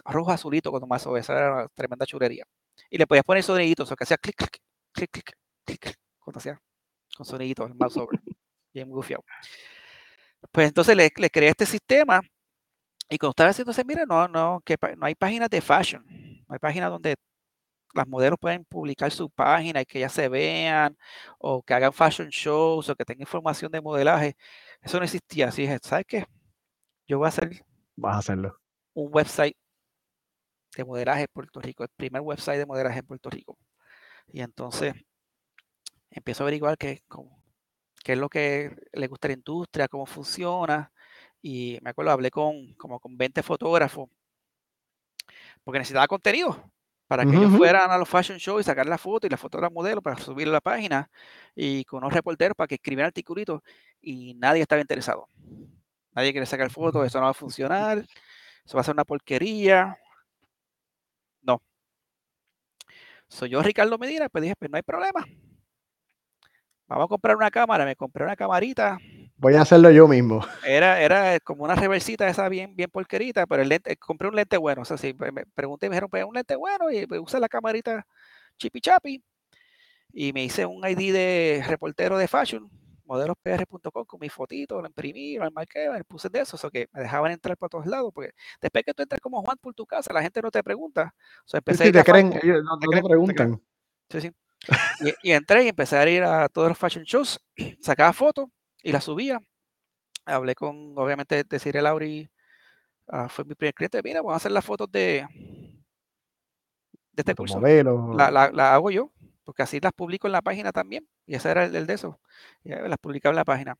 rojo 0.07 0.31
azulito 0.31 0.71
mouse 0.87 1.07
over, 1.07 1.21
esa 1.21 1.33
era 1.37 1.53
una 1.55 1.69
tremenda 1.69 2.07
chulería. 2.07 2.45
Y 2.91 2.99
le 2.99 3.07
podías 3.07 3.25
poner 3.25 3.43
soniditos, 3.43 3.91
o 3.91 3.97
que 3.97 4.05
hacía 4.05 4.17
clic, 4.19 4.37
clic, 4.37 4.59
clic, 4.93 5.11
clic, 5.11 5.33
clic, 5.65 5.81
clic, 5.81 5.97
cuando 6.19 6.39
hacía 6.39 6.61
con 7.17 7.27
soniditos 7.27 7.69
el 7.71 7.75
mouse 7.77 7.97
over. 7.97 8.21
Bien 8.73 8.89
gufiado. 8.89 9.25
Pues 10.51 10.69
entonces 10.69 10.97
le, 10.97 11.11
le 11.17 11.31
creé 11.31 11.51
este 11.51 11.67
sistema 11.67 12.21
y 13.09 13.19
cuando 13.19 13.31
estaba 13.31 13.51
haciendo 13.51 13.73
mira, 13.87 14.05
no, 14.07 14.29
no, 14.29 14.61
que 14.65 14.77
no 14.97 15.07
hay 15.07 15.15
páginas 15.15 15.49
de 15.49 15.61
fashion, 15.61 16.05
no 16.07 16.53
hay 16.55 16.59
páginas 16.59 16.91
donde 16.91 17.17
las 17.95 18.09
modelos 18.09 18.39
pueden 18.41 18.65
publicar 18.65 19.11
su 19.13 19.31
página 19.31 19.81
y 19.83 19.87
que 19.87 20.01
ya 20.01 20.09
se 20.09 20.29
vean, 20.29 20.97
o 21.39 21.63
que 21.63 21.75
hagan 21.75 21.93
fashion 21.93 22.29
shows, 22.29 22.89
o 22.89 22.97
que 22.97 23.05
tengan 23.05 23.23
información 23.23 23.71
de 23.73 23.81
modelaje. 23.81 24.37
Eso 24.83 24.99
no 24.99 25.05
existía. 25.05 25.49
Así 25.49 25.63
dije, 25.63 25.79
¿sabes 25.83 26.07
qué? 26.07 26.27
Yo 27.07 27.19
voy 27.19 27.27
a 27.27 27.29
hacer 27.29 27.65
Vas 27.97 28.17
a 28.17 28.19
hacerlo. 28.19 28.59
un 28.95 29.09
website 29.13 29.57
de 30.77 30.85
modelaje 30.85 31.23
en 31.23 31.29
Puerto 31.33 31.61
Rico, 31.61 31.85
el 31.85 31.91
primer 31.91 32.21
website 32.23 32.59
de 32.59 32.67
modelaje 32.67 32.99
en 33.01 33.07
Puerto 33.07 33.31
Rico. 33.31 33.59
Y 34.29 34.41
entonces 34.41 34.95
empiezo 36.11 36.43
a 36.43 36.47
averiguar 36.47 36.77
qué, 36.79 37.03
qué 38.05 38.13
es 38.15 38.19
lo 38.19 38.29
que 38.29 38.77
le 38.93 39.07
gusta 39.09 39.29
a 39.29 39.31
la 39.31 39.35
industria, 39.35 39.89
cómo 39.89 40.07
funciona. 40.07 40.93
Y 41.43 41.79
me 41.83 41.91
acuerdo, 41.91 42.13
hablé 42.13 42.31
con 42.31 42.75
como 42.75 43.01
con 43.01 43.17
20 43.17 43.43
fotógrafos, 43.43 44.09
porque 45.65 45.79
necesitaba 45.79 46.07
contenido 46.09 46.73
para 47.17 47.31
que 47.31 47.37
ellos 47.37 47.57
fueran 47.57 47.93
a 47.93 47.97
los 47.97 48.09
fashion 48.09 48.39
shows 48.39 48.63
y 48.63 48.65
sacar 48.65 48.87
la 48.87 48.99
foto 48.99 49.25
y 49.25 49.31
la 49.31 49.37
foto 49.37 49.59
de 49.59 49.63
la 49.63 49.71
modelo 49.71 50.03
para 50.03 50.19
subirla 50.19 50.51
a 50.51 50.55
la 50.55 50.61
página 50.61 51.09
y 51.55 51.85
con 51.85 51.99
unos 51.99 52.13
reporteros 52.13 52.57
para 52.57 52.67
que 52.67 52.75
escribieran 52.75 53.07
articulitos 53.07 53.63
y 54.01 54.35
nadie 54.35 54.63
estaba 54.63 54.81
interesado. 54.81 55.29
Nadie 56.11 56.33
quiere 56.33 56.45
sacar 56.45 56.73
fotos, 56.73 57.07
eso 57.07 57.21
no 57.21 57.27
va 57.27 57.31
a 57.31 57.35
funcionar, 57.35 57.99
eso 57.99 58.77
va 58.77 58.81
a 58.81 58.85
ser 58.85 58.95
una 58.95 59.05
porquería. 59.05 59.97
No. 61.43 61.63
Soy 63.29 63.51
yo, 63.51 63.63
Ricardo 63.63 63.97
Medina, 63.97 64.29
pues 64.29 64.43
dije, 64.43 64.57
pues 64.57 64.69
no 64.69 64.77
hay 64.77 64.83
problema. 64.83 65.25
Vamos 66.89 67.05
a 67.05 67.09
comprar 67.09 67.37
una 67.37 67.53
cámara, 67.53 67.85
me 67.85 67.95
compré 67.95 68.25
una 68.25 68.35
camarita 68.35 68.99
Voy 69.45 69.57
a 69.57 69.61
hacerlo 69.61 69.91
yo 69.91 70.09
mismo. 70.09 70.43
Era, 70.65 71.03
era 71.03 71.39
como 71.39 71.65
una 71.65 71.75
reversita 71.75 72.27
esa 72.27 72.49
bien, 72.49 72.75
bien 72.75 72.89
porquerita, 72.91 73.47
pero 73.47 73.61
el 73.61 73.69
lente, 73.69 73.95
compré 73.99 74.27
un 74.27 74.37
lente 74.37 74.57
bueno. 74.57 74.81
O 74.81 74.85
sea, 74.87 74.97
sí, 74.97 75.15
me 75.19 75.45
pregunté, 75.55 75.91
me 75.91 75.97
dijeron, 75.97 76.09
pues 76.09 76.25
un 76.25 76.33
lente 76.33 76.57
bueno 76.57 76.91
y 76.91 77.07
pues, 77.07 77.21
usa 77.21 77.39
la 77.39 77.49
camarita 77.51 78.07
chipi 78.57 78.81
chapi. 78.81 79.23
Y 80.15 80.33
me 80.33 80.45
hice 80.45 80.65
un 80.65 80.83
ID 80.89 81.13
de 81.13 81.63
reportero 81.69 82.17
de 82.17 82.27
fashion, 82.27 82.71
modelospr.com 83.05 84.07
con 84.07 84.19
mi 84.19 84.31
fotito, 84.31 84.81
lo 84.81 84.87
imprimí, 84.87 85.37
lo 85.37 85.51
marqué, 85.51 85.91
me 85.91 86.03
puse 86.05 86.31
de 86.31 86.41
eso, 86.41 86.57
o 86.57 86.59
sea, 86.59 86.71
que 86.71 86.89
me 86.95 87.03
dejaban 87.03 87.31
entrar 87.31 87.59
por 87.59 87.69
todos 87.69 87.85
lados, 87.85 88.13
porque 88.15 88.31
después 88.63 88.83
que 88.83 88.95
tú 88.95 89.03
entras 89.03 89.21
como 89.21 89.43
Juan 89.43 89.59
por 89.61 89.75
tu 89.75 89.85
casa, 89.85 90.11
la 90.15 90.23
gente 90.23 90.41
no 90.41 90.51
te 90.51 90.63
pregunta. 90.63 91.15
O 91.41 91.49
sea, 91.49 91.59
empecé 91.59 91.83
Sí, 91.85 91.89
sí, 91.89 91.93
te 91.93 92.03
creen, 92.03 92.33
fashion- 92.33 92.45
ellos 92.45 92.65
no, 92.65 92.79
te 92.79 92.87
no 92.87 92.87
te 92.87 92.87
creen, 92.89 93.03
te 93.03 93.09
preguntan. 93.11 93.63
Sí, 94.09 94.21
sí. 94.23 94.33
Y, 95.23 95.29
y 95.29 95.33
entré 95.33 95.65
y 95.65 95.69
empecé 95.69 95.99
a 95.99 96.09
ir 96.09 96.23
a 96.23 96.49
todos 96.49 96.69
los 96.69 96.79
fashion 96.79 97.05
shows, 97.05 97.39
sacaba 97.83 98.15
fotos 98.15 98.47
y 98.85 98.93
las 98.93 99.05
subía. 99.05 99.41
Hablé 100.27 100.55
con, 100.55 100.95
obviamente, 100.97 101.45
de 101.45 101.59
Cyril 101.61 101.85
Lauri, 101.85 102.31
ah, 103.09 103.29
fue 103.29 103.45
mi 103.45 103.55
primer 103.55 103.75
cliente. 103.75 104.01
Mira, 104.03 104.21
vamos 104.21 104.35
a 104.35 104.37
hacer 104.37 104.53
las 104.53 104.65
fotos 104.65 104.91
de, 104.93 105.27
de 107.13 107.21
este 107.21 107.35
curso. 107.35 107.59
modelo. 107.61 108.15
La, 108.15 108.31
la- 108.31 108.51
la 108.53 108.75
hago 108.75 108.91
yo, 108.91 109.11
porque 109.45 109.63
así 109.63 109.81
las 109.81 109.93
publico 109.93 110.27
en 110.29 110.33
la 110.33 110.43
página 110.43 110.73
también. 110.73 111.09
Y 111.27 111.35
ese 111.35 111.51
era 111.51 111.65
el, 111.65 111.75
el 111.77 111.87
de 111.87 111.95
eso. 111.95 112.21
Ya, 112.65 112.81
las 112.83 112.99
publicaba 112.99 113.33
en 113.33 113.37
la 113.37 113.45
página. 113.45 113.77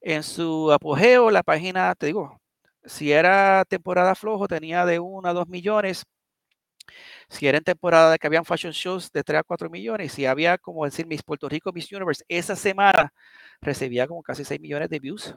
En 0.00 0.22
su 0.22 0.72
apogeo, 0.72 1.30
la 1.30 1.42
página, 1.42 1.94
te 1.94 2.06
digo, 2.06 2.40
si 2.84 3.12
era 3.12 3.64
temporada 3.66 4.14
flojo, 4.14 4.48
tenía 4.48 4.84
de 4.86 4.98
1 5.00 5.28
a 5.28 5.32
2 5.32 5.48
millones. 5.48 6.04
Si 7.28 7.46
era 7.46 7.58
en 7.58 7.64
temporada 7.64 8.10
de 8.12 8.18
que 8.18 8.26
habían 8.26 8.44
fashion 8.44 8.72
shows 8.72 9.10
de 9.12 9.22
3 9.22 9.40
a 9.40 9.42
4 9.42 9.70
millones, 9.70 10.12
si 10.12 10.26
había, 10.26 10.58
como 10.58 10.84
decir, 10.84 11.06
Miss 11.06 11.22
Puerto 11.22 11.48
Rico, 11.48 11.72
Miss 11.72 11.90
Universe, 11.92 12.24
esa 12.28 12.56
semana 12.56 13.12
recibía 13.60 14.06
como 14.06 14.22
casi 14.22 14.44
6 14.44 14.60
millones 14.60 14.88
de 14.88 14.98
views. 14.98 15.34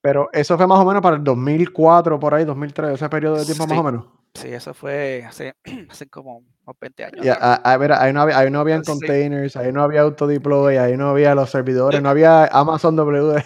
Pero 0.00 0.28
eso 0.32 0.56
fue 0.56 0.66
más 0.66 0.78
o 0.78 0.84
menos 0.84 1.02
para 1.02 1.16
el 1.16 1.24
2004, 1.24 2.18
por 2.20 2.34
ahí, 2.34 2.44
2003, 2.44 2.94
ese 2.94 3.08
periodo 3.08 3.36
de 3.38 3.44
tiempo 3.44 3.64
más 3.66 3.74
Sí. 3.74 3.80
o 3.80 3.82
menos. 3.82 4.06
Sí, 4.34 4.48
eso 4.48 4.74
fue 4.74 5.24
hace, 5.26 5.54
hace 5.90 6.06
como 6.08 6.36
unos 6.38 6.76
20 6.80 7.04
años. 7.06 7.24
Y 7.24 7.28
a, 7.28 7.34
a- 7.34 7.54
a 7.54 7.76
ver, 7.78 7.92
ahí 7.92 8.12
no, 8.12 8.20
había, 8.20 8.38
ahí 8.38 8.50
no 8.50 8.60
habían 8.60 8.84
Sí. 8.84 8.92
containers, 8.92 9.56
ahí 9.56 9.72
no 9.72 9.82
había 9.82 10.02
autodeploy, 10.02 10.76
ahí 10.76 10.96
no 10.96 11.08
había 11.08 11.34
los 11.34 11.50
servidores, 11.50 12.02
no 12.02 12.10
había 12.10 12.44
Amazon 12.46 12.94
W. 12.96 13.42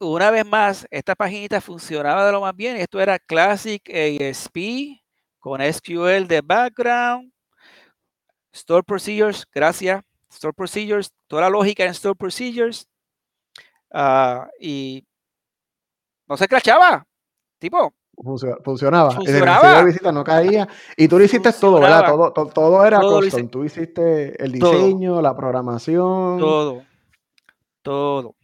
Una 0.00 0.30
vez 0.30 0.44
más, 0.46 0.86
esta 0.90 1.14
paginita 1.14 1.60
funcionaba 1.60 2.26
de 2.26 2.32
lo 2.32 2.40
más 2.40 2.56
bien. 2.56 2.76
Esto 2.76 3.00
era 3.00 3.18
Classic 3.18 3.82
ASP 3.88 4.99
con 5.40 5.60
SQL 5.60 6.26
de 6.28 6.42
background, 6.44 7.32
Store 8.52 8.82
Procedures, 8.82 9.44
gracias. 9.52 10.02
Store 10.30 10.52
Procedures, 10.54 11.10
toda 11.26 11.42
la 11.42 11.50
lógica 11.50 11.84
en 11.84 11.90
Store 11.90 12.14
Procedures. 12.14 12.86
ah, 13.92 14.48
y 14.60 15.04
no 16.28 16.36
se 16.36 16.46
crachaba. 16.46 17.04
Tipo, 17.58 17.92
Funcio- 18.16 18.58
funcionaba. 18.62 19.10
Funcionaba. 19.12 19.62
recibir 19.72 19.86
visita 19.86 20.12
no 20.12 20.22
caía. 20.22 20.68
Y 20.96 21.08
tú 21.08 21.18
lo 21.18 21.24
hiciste 21.24 21.52
todo, 21.54 21.80
¿verdad? 21.80 22.06
Todo, 22.06 22.32
to- 22.32 22.46
todo, 22.46 22.84
era 22.86 23.00
Todo 23.00 23.20
custom. 23.20 23.48
Tú 23.48 23.64
hiciste 23.64 24.40
el 24.44 24.58
Todo. 24.58 24.72
diseño, 24.72 25.20
la 25.22 25.34
programación. 25.34 26.38
todo, 26.38 26.84
todo. 27.82 28.36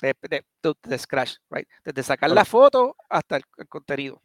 De, 0.00 0.14
de, 0.28 0.44
de- 0.62 0.74
de 0.82 0.98
scratch, 0.98 1.36
right? 1.50 1.68
Desde 1.84 2.02
sacar 2.02 2.30
la 2.30 2.44
foto 2.44 2.96
hasta 3.08 3.36
el, 3.36 3.44
el 3.56 3.68
contenido. 3.68 4.20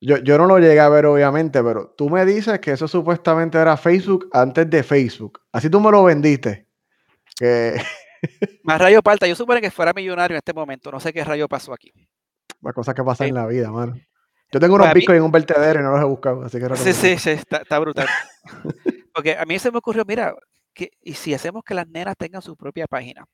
Yo, 0.00 0.18
yo 0.18 0.36
no 0.38 0.46
lo 0.46 0.58
llegué 0.58 0.78
a 0.80 0.88
ver, 0.88 1.06
obviamente, 1.06 1.62
pero 1.62 1.94
tú 1.96 2.10
me 2.10 2.24
dices 2.26 2.58
que 2.60 2.72
eso 2.72 2.86
supuestamente 2.86 3.58
era 3.58 3.76
Facebook 3.76 4.28
antes 4.32 4.68
de 4.68 4.82
Facebook. 4.82 5.40
Así 5.52 5.70
tú 5.70 5.80
me 5.80 5.90
lo 5.90 6.04
vendiste. 6.04 6.66
Que 7.38 7.80
Más 8.64 8.80
rayo 8.80 9.02
parta. 9.02 9.26
Yo 9.26 9.34
supone 9.34 9.60
que 9.60 9.70
fuera 9.70 9.92
millonario 9.92 10.34
en 10.34 10.38
este 10.38 10.52
momento. 10.52 10.90
No 10.90 11.00
sé 11.00 11.12
qué 11.12 11.24
rayo 11.24 11.48
pasó 11.48 11.72
aquí. 11.72 11.92
las 12.60 12.74
cosas 12.74 12.94
que 12.94 13.02
pasan 13.04 13.26
Eh, 13.26 13.28
en 13.30 13.34
la 13.36 13.46
vida, 13.46 13.70
mano. 13.70 13.94
Yo 14.52 14.60
tengo 14.60 14.74
unos 14.74 14.86
Pues 14.86 14.94
mí- 14.94 15.00
bitcoins 15.00 15.18
en 15.18 15.24
un 15.24 15.32
vertedero 15.32 15.80
y 15.80 15.82
no 15.82 15.90
los 15.92 16.00
he 16.00 16.04
buscado, 16.04 16.42
así 16.44 16.58
que 16.60 16.76
Sí, 16.76 16.92
sí, 16.92 17.18
sí, 17.18 17.30
está, 17.30 17.58
está 17.58 17.78
brutal. 17.78 18.06
Porque 19.14 19.36
a 19.36 19.44
mí 19.44 19.58
se 19.58 19.70
me 19.72 19.78
ocurrió, 19.78 20.04
mira, 20.06 20.34
que, 20.72 20.90
y 21.00 21.14
si 21.14 21.34
hacemos 21.34 21.64
que 21.64 21.74
las 21.74 21.88
nenas 21.88 22.16
tengan 22.16 22.42
su 22.42 22.54
propia 22.56 22.86
página. 22.86 23.24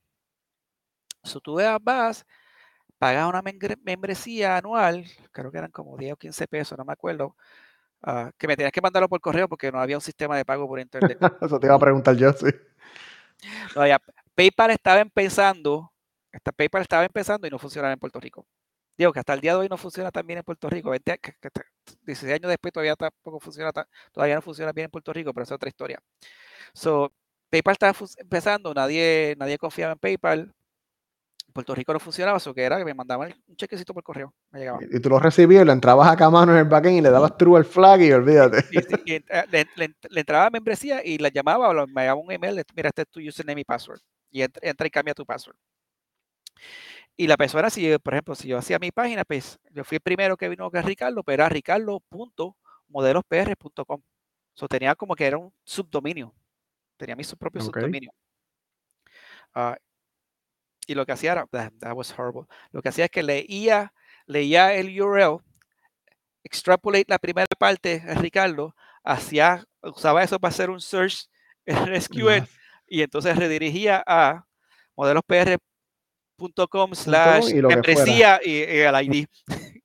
Si 1.24 1.38
tú 1.40 1.58
vas, 1.82 2.24
pagas 3.02 3.28
una 3.28 3.42
membresía 3.82 4.56
anual, 4.58 5.04
creo 5.32 5.50
que 5.50 5.58
eran 5.58 5.72
como 5.72 5.96
10 5.96 6.12
o 6.12 6.16
15 6.16 6.46
pesos, 6.46 6.78
no 6.78 6.84
me 6.84 6.92
acuerdo, 6.92 7.34
ah, 8.00 8.30
que 8.38 8.46
me 8.46 8.54
tenías 8.54 8.70
que 8.70 8.80
mandarlo 8.80 9.08
por 9.08 9.20
correo 9.20 9.48
porque 9.48 9.72
no 9.72 9.80
había 9.80 9.96
un 9.96 10.00
sistema 10.00 10.36
de 10.36 10.44
pago 10.44 10.68
por 10.68 10.78
internet. 10.78 11.18
Eso 11.42 11.58
te 11.58 11.66
iba 11.66 11.74
a 11.74 11.80
preguntar 11.80 12.14
yo, 12.14 12.32
sí. 12.32 12.46
No 13.74 13.82
había- 13.82 14.00
PayPal 14.36 14.70
estaba 14.70 15.00
empezando, 15.00 15.92
esta 16.30 16.52
PayPal 16.52 16.82
estaba 16.82 17.04
empezando 17.04 17.44
y 17.48 17.50
no 17.50 17.58
funcionaba 17.58 17.92
en 17.92 17.98
Puerto 17.98 18.20
Rico. 18.20 18.46
Digo 18.96 19.12
que 19.12 19.18
hasta 19.18 19.34
el 19.34 19.40
día 19.40 19.54
de 19.54 19.58
hoy 19.58 19.68
no 19.68 19.76
funciona 19.76 20.12
tan 20.12 20.24
bien 20.24 20.38
en 20.38 20.44
Puerto 20.44 20.70
Rico. 20.70 20.90
20 20.90 21.10
a- 21.10 21.16
que- 21.18 21.32
que- 21.40 21.50
que- 21.50 21.62
16 22.02 22.34
años 22.34 22.50
después 22.50 22.72
todavía 22.72 22.94
tampoco 22.94 23.40
funciona 23.40 23.72
tan- 23.72 23.86
todavía 24.12 24.36
no 24.36 24.42
funciona 24.42 24.70
bien 24.70 24.84
en 24.84 24.90
Puerto 24.92 25.12
Rico, 25.12 25.34
pero 25.34 25.42
es 25.42 25.50
otra 25.50 25.68
historia. 25.68 25.98
So, 26.72 27.12
PayPal 27.50 27.72
estaba 27.72 27.94
empezando, 28.18 28.72
nadie, 28.72 29.34
nadie 29.38 29.58
confiaba 29.58 29.94
en 29.94 29.98
PayPal. 29.98 30.54
Puerto 31.52 31.74
Rico 31.74 31.92
no 31.92 32.00
funcionaba, 32.00 32.38
eso 32.38 32.54
que 32.54 32.62
era 32.62 32.78
que 32.78 32.84
me 32.84 32.94
mandaban 32.94 33.34
un 33.46 33.56
chequecito 33.56 33.92
por 33.94 34.02
correo, 34.02 34.34
me 34.50 34.60
llegaba. 34.60 34.78
Y, 34.90 35.00
tú 35.00 35.08
lo 35.08 35.18
recibías, 35.18 35.64
lo 35.66 35.72
entrabas 35.72 36.10
acá 36.10 36.26
a 36.26 36.30
mano 36.30 36.52
en 36.52 36.58
el 36.58 36.64
backend 36.64 36.98
y 36.98 37.00
le 37.00 37.10
dabas 37.10 37.36
true 37.36 37.58
al 37.58 37.64
flag 37.64 38.00
y 38.02 38.12
olvídate. 38.12 38.64
Y, 38.70 38.78
y- 38.78 39.14
y 39.14 39.18
ent- 39.20 39.46
le, 39.50 39.66
le- 39.76 39.94
le 40.08 40.20
entraba 40.20 40.46
a 40.46 40.50
membresía 40.50 41.04
y 41.04 41.18
la 41.18 41.28
llamaba 41.28 41.68
o 41.70 41.86
me 41.86 42.02
llegaba 42.02 42.20
un 42.20 42.32
email, 42.32 42.62
mira, 42.74 42.88
este 42.88 43.02
es 43.02 43.08
tu 43.08 43.20
username 43.20 43.60
y 43.60 43.64
password. 43.64 44.00
Y 44.30 44.42
entra, 44.42 44.68
entra 44.68 44.86
y 44.86 44.90
cambia 44.90 45.14
tu 45.14 45.24
password. 45.26 45.56
Y 47.16 47.26
la 47.26 47.36
persona, 47.36 47.68
si 47.70 47.82
yo, 47.88 47.98
por 48.00 48.14
ejemplo, 48.14 48.34
si 48.34 48.48
yo 48.48 48.56
hacía 48.58 48.78
mi 48.78 48.90
página, 48.90 49.24
pues 49.24 49.58
yo 49.72 49.84
fui 49.84 49.96
el 49.96 50.00
primero 50.00 50.36
que 50.36 50.48
vino 50.48 50.70
que 50.70 50.80
Ricardo, 50.80 51.22
pero 51.22 51.42
era 51.42 51.48
ricardo.modelospr.com. 51.50 54.02
So, 54.54 54.68
tenía 54.68 54.94
como 54.94 55.14
que 55.14 55.26
era 55.26 55.36
un 55.38 55.52
subdominio. 55.64 56.34
Tenía 56.96 57.16
mi 57.16 57.24
propio 57.38 57.60
Ok. 57.62 57.76
subdominio. 57.78 58.12
Ah, 59.54 59.76
y 60.86 60.94
lo 60.94 61.04
que 61.06 61.12
hacía 61.12 61.32
era, 61.32 61.46
that, 61.50 61.72
that 61.80 61.92
was 61.94 62.12
horrible. 62.18 62.46
Lo 62.72 62.82
que 62.82 62.88
hacía 62.88 63.04
es 63.06 63.10
que 63.10 63.22
leía, 63.22 63.92
leía 64.26 64.74
el 64.74 65.00
URL, 65.00 65.38
extrapolate 66.44 67.06
la 67.08 67.18
primera 67.18 67.46
parte, 67.58 68.02
eh, 68.06 68.14
Ricardo, 68.14 68.74
hacía, 69.04 69.64
usaba 69.82 70.22
eso 70.22 70.38
para 70.40 70.50
hacer 70.50 70.70
un 70.70 70.80
search 70.80 71.28
en 71.66 72.00
SQL 72.00 72.44
y 72.88 73.02
entonces 73.02 73.36
redirigía 73.36 74.02
a 74.06 74.44
modelospr.com 74.96 76.94
slash 76.94 77.54
membresía 77.54 78.40
y, 78.44 78.50
y 78.50 78.80
el 78.80 79.02
ID. 79.02 79.26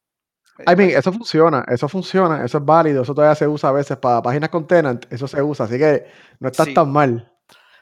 I 0.65 0.75
mean, 0.75 0.89
eso 0.89 1.11
funciona, 1.13 1.63
eso 1.67 1.87
funciona, 1.87 2.43
eso 2.43 2.57
es 2.57 2.65
válido, 2.65 3.03
eso 3.03 3.13
todavía 3.13 3.35
se 3.35 3.47
usa 3.47 3.69
a 3.69 3.73
veces 3.73 3.95
para 3.97 4.23
páginas 4.23 4.49
con 4.49 4.65
tenant, 4.65 5.05
eso 5.13 5.27
se 5.27 5.39
usa, 5.39 5.65
así 5.65 5.77
que 5.77 6.07
no 6.39 6.49
estás 6.49 6.65
Sí. 6.65 6.73
tan 6.73 6.91
mal. 6.91 7.31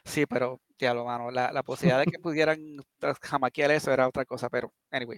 Sí, 0.04 0.26
pero 0.26 0.60
ya 0.78 0.94
lo 0.94 1.04
mano, 1.04 1.30
la, 1.30 1.52
la 1.52 1.62
posibilidad 1.64 2.00
de 2.00 2.06
que 2.06 2.18
pudieran 2.18 2.58
jamaquear 3.22 3.70
eso 3.70 3.92
era 3.92 4.08
otra 4.08 4.24
cosa, 4.24 4.48
pero 4.48 4.72
anyway. 4.90 5.16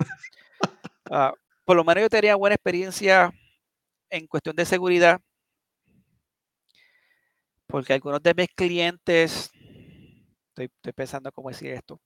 Ah, 1.10 1.32
por 1.64 1.76
lo 1.76 1.84
menos 1.84 2.02
yo 2.02 2.10
tenía 2.10 2.36
buena 2.36 2.54
experiencia 2.54 3.30
en 4.10 4.26
cuestión 4.26 4.56
de 4.56 4.64
seguridad, 4.64 5.20
porque 7.66 7.92
algunos 7.92 8.22
de 8.22 8.34
mis 8.34 8.48
clientes, 8.48 9.50
estoy, 10.48 10.66
estoy 10.66 10.92
pensando 10.94 11.30
cómo 11.32 11.50
decir 11.50 11.72
esto. 11.72 12.00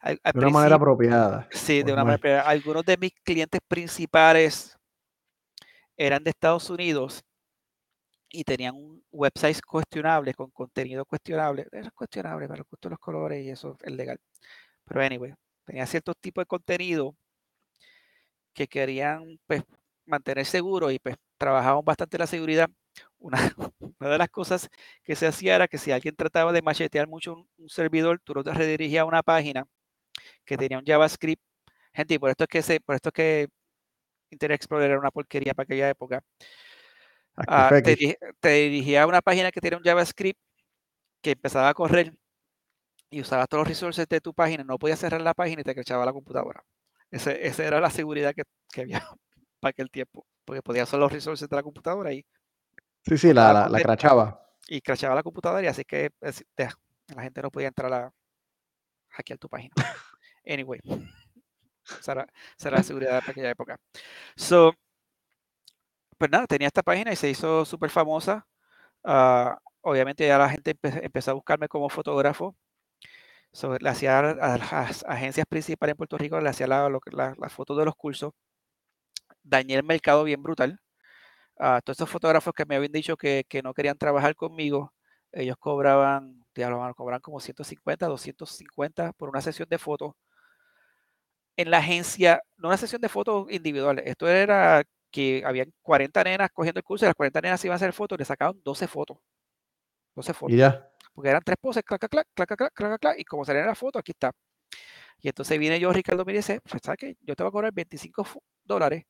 Al, 0.00 0.20
al 0.22 0.32
De 0.32 0.38
una 0.38 0.50
manera 0.50 0.76
apropiada. 0.76 1.48
Sí, 1.50 1.82
de 1.82 1.92
una 1.92 2.04
manera. 2.04 2.20
pero 2.20 2.46
Algunos 2.46 2.84
de 2.84 2.96
mis 2.98 3.12
clientes 3.22 3.60
principales 3.66 4.76
eran 5.96 6.22
de 6.22 6.30
Estados 6.30 6.68
Unidos 6.70 7.22
y 8.30 8.44
tenían 8.44 8.74
un 8.76 9.04
websites 9.10 9.60
cuestionables 9.62 10.36
con 10.36 10.50
contenido 10.50 11.04
cuestionable. 11.04 11.66
Era 11.72 11.90
cuestionable 11.90 12.48
para 12.48 12.60
el 12.60 12.66
gusto 12.68 12.88
de 12.88 12.90
los 12.90 12.98
colores 13.00 13.44
y 13.44 13.50
eso 13.50 13.76
es 13.82 13.92
legal. 13.92 14.18
Pero 14.84 15.02
anyway, 15.02 15.34
tenía 15.64 15.86
ciertos 15.86 16.16
tipos 16.20 16.42
de 16.42 16.46
contenido 16.46 17.16
que 18.54 18.68
querían 18.68 19.38
pues, 19.46 19.62
mantener 20.06 20.46
seguro 20.46 20.90
y 20.90 20.98
pues 20.98 21.16
trabajaban 21.38 21.84
bastante 21.84 22.18
la 22.18 22.26
seguridad. 22.26 22.68
Una, 23.18 23.38
una 23.98 24.10
de 24.10 24.18
las 24.18 24.28
cosas 24.30 24.68
que 25.04 25.16
se 25.16 25.26
hacía 25.26 25.56
era 25.56 25.68
que 25.68 25.78
si 25.78 25.92
alguien 25.92 26.16
trataba 26.16 26.52
de 26.52 26.62
machetear 26.62 27.08
mucho 27.08 27.34
un, 27.34 27.48
un 27.58 27.68
servidor, 27.68 28.20
tú 28.24 28.34
lo 28.34 28.42
redirigías 28.42 29.02
a 29.02 29.06
una 29.06 29.22
página 29.22 29.66
que 30.44 30.56
tenía 30.56 30.78
un 30.78 30.84
JavaScript. 30.84 31.42
Gente, 31.94 32.14
y 32.14 32.18
por 32.18 32.30
esto 32.30 32.44
es 32.44 32.48
que 32.48 32.62
se, 32.62 32.80
por 32.80 32.96
esto 32.96 33.10
es 33.10 33.12
que 33.14 33.48
Internet 34.30 34.56
Explorer 34.56 34.90
era 34.90 35.00
una 35.00 35.10
porquería 35.10 35.54
para 35.54 35.64
aquella 35.64 35.90
época. 35.90 36.22
Ah, 37.48 37.70
te, 37.82 38.18
te 38.40 38.48
dirigía 38.50 39.02
a 39.02 39.06
una 39.06 39.20
página 39.22 39.50
que 39.50 39.60
tenía 39.60 39.78
un 39.78 39.84
JavaScript 39.84 40.38
que 41.22 41.32
empezaba 41.32 41.68
a 41.68 41.74
correr 41.74 42.14
y 43.10 43.20
usaba 43.20 43.46
todos 43.46 43.62
los 43.62 43.68
resources 43.68 44.06
de 44.08 44.20
tu 44.20 44.32
página, 44.34 44.62
no 44.64 44.78
podías 44.78 44.98
cerrar 45.00 45.20
la 45.20 45.34
página 45.34 45.60
y 45.62 45.64
te 45.64 45.74
crachaba 45.74 46.04
la 46.04 46.12
computadora. 46.12 46.62
Ese- 47.10 47.46
Esa 47.46 47.64
era 47.64 47.80
la 47.80 47.90
seguridad 47.90 48.34
que, 48.34 48.42
que 48.72 48.82
había 48.82 49.00
para 49.60 49.70
aquel 49.70 49.90
tiempo, 49.90 50.26
porque 50.44 50.62
podías 50.62 50.88
usar 50.88 51.00
los 51.00 51.12
resources 51.12 51.48
de 51.48 51.56
la 51.56 51.62
computadora 51.62 52.12
y, 52.12 52.24
Sí, 53.06 53.16
sí, 53.18 53.32
la, 53.32 53.52
la, 53.52 53.68
la 53.68 53.80
crachaba. 53.80 54.46
y 54.68 54.80
crachaba 54.80 55.14
la 55.14 55.22
computadora 55.22 55.62
y 55.64 55.66
así 55.66 55.84
que 55.84 56.10
es- 56.20 56.44
la 56.56 57.22
gente 57.22 57.42
no 57.42 57.50
podía 57.50 57.68
entrar 57.68 57.92
a 57.92 58.12
hackear 59.10 59.38
tu 59.38 59.48
página. 59.48 59.74
Anyway. 60.46 60.80
será, 62.00 62.26
será 62.56 62.78
la 62.78 62.82
seguridad 62.82 63.22
de 63.24 63.30
aquella 63.32 63.50
época. 63.50 63.76
So, 64.36 64.72
pues 66.20 66.30
nada, 66.30 66.46
tenía 66.46 66.68
esta 66.68 66.82
página 66.82 67.12
y 67.12 67.16
se 67.16 67.30
hizo 67.30 67.64
súper 67.64 67.90
famosa. 67.90 68.46
Uh, 69.04 69.54
obviamente 69.82 70.26
ya 70.26 70.38
la 70.38 70.50
gente 70.50 70.72
empe 70.72 71.04
empezó 71.06 71.32
a 71.32 71.34
buscarme 71.34 71.68
como 71.68 71.88
fotógrafo. 71.90 72.56
So, 73.52 73.76
le 73.78 73.88
hacía 73.88 74.18
a 74.20 74.58
las 74.58 75.04
agencias 75.06 75.46
principales 75.48 75.92
en 75.94 75.96
Puerto 75.98 76.18
Rico, 76.18 76.40
le 76.40 76.50
hacía 76.50 76.66
las 76.66 76.90
la, 77.12 77.34
la 77.38 77.48
fotos 77.48 77.78
de 77.78 77.84
los 77.86 77.96
cursos. 77.96 78.32
Dañé 79.42 79.74
el 79.76 79.82
mercado 79.84 80.24
bien 80.24 80.42
brutal. 80.42 80.80
Uh, 81.58 81.80
todos 81.84 81.98
esos 81.98 82.10
fotógrafos 82.10 82.54
que 82.54 82.66
me 82.66 82.76
habían 82.76 82.92
dicho 82.92 83.16
que, 83.16 83.44
que 83.48 83.62
no 83.62 83.74
querían 83.74 83.98
trabajar 83.98 84.34
conmigo, 84.36 84.94
ellos 85.32 85.56
cobraban, 85.58 86.44
ya 86.54 86.70
lo 86.70 86.78
van 86.78 86.90
a 86.90 86.94
cobrar 86.94 87.20
como 87.22 87.40
150, 87.40 88.06
250 88.06 89.12
por 89.14 89.30
una 89.30 89.40
sesión 89.42 89.68
de 89.68 89.78
fotos. 89.78 90.14
En 91.56 91.70
la 91.70 91.78
agencia, 91.78 92.42
no 92.56 92.68
una 92.68 92.76
sesión 92.76 93.00
de 93.00 93.08
fotos 93.08 93.46
individuales, 93.50 94.04
esto 94.06 94.28
era 94.28 94.82
que 95.10 95.42
habían 95.44 95.72
40 95.82 96.24
nenas 96.24 96.50
cogiendo 96.52 96.78
el 96.78 96.84
curso 96.84 97.04
y 97.04 97.08
las 97.08 97.14
40 97.14 97.40
nenas 97.40 97.64
iban 97.64 97.74
a 97.74 97.76
hacer 97.76 97.92
fotos, 97.92 98.18
le 98.18 98.24
sacaban 98.24 98.60
12 98.62 98.86
fotos. 98.86 99.18
12 100.14 100.34
fotos. 100.34 100.56
Porque 101.12 101.30
eran 101.30 101.42
tres 101.44 101.56
poses, 101.60 101.82
clac, 101.82 102.00
clac, 102.00 102.26
clac, 102.34 102.48
clac, 102.48 102.72
clac, 102.72 103.00
clac, 103.00 103.18
y 103.18 103.24
como 103.24 103.44
salían 103.44 103.66
las 103.66 103.78
fotos, 103.78 104.00
aquí 104.00 104.12
está. 104.12 104.32
Y 105.20 105.28
entonces 105.28 105.58
viene 105.58 105.78
yo, 105.78 105.92
Ricardo, 105.92 106.24
me 106.24 106.32
dice, 106.32 106.60
pues, 106.62 106.80
¿sabes 106.82 106.98
qué? 106.98 107.16
Yo 107.20 107.34
te 107.34 107.42
voy 107.42 107.48
a 107.48 107.52
cobrar 107.52 107.72
25 107.72 108.26
dólares, 108.64 109.04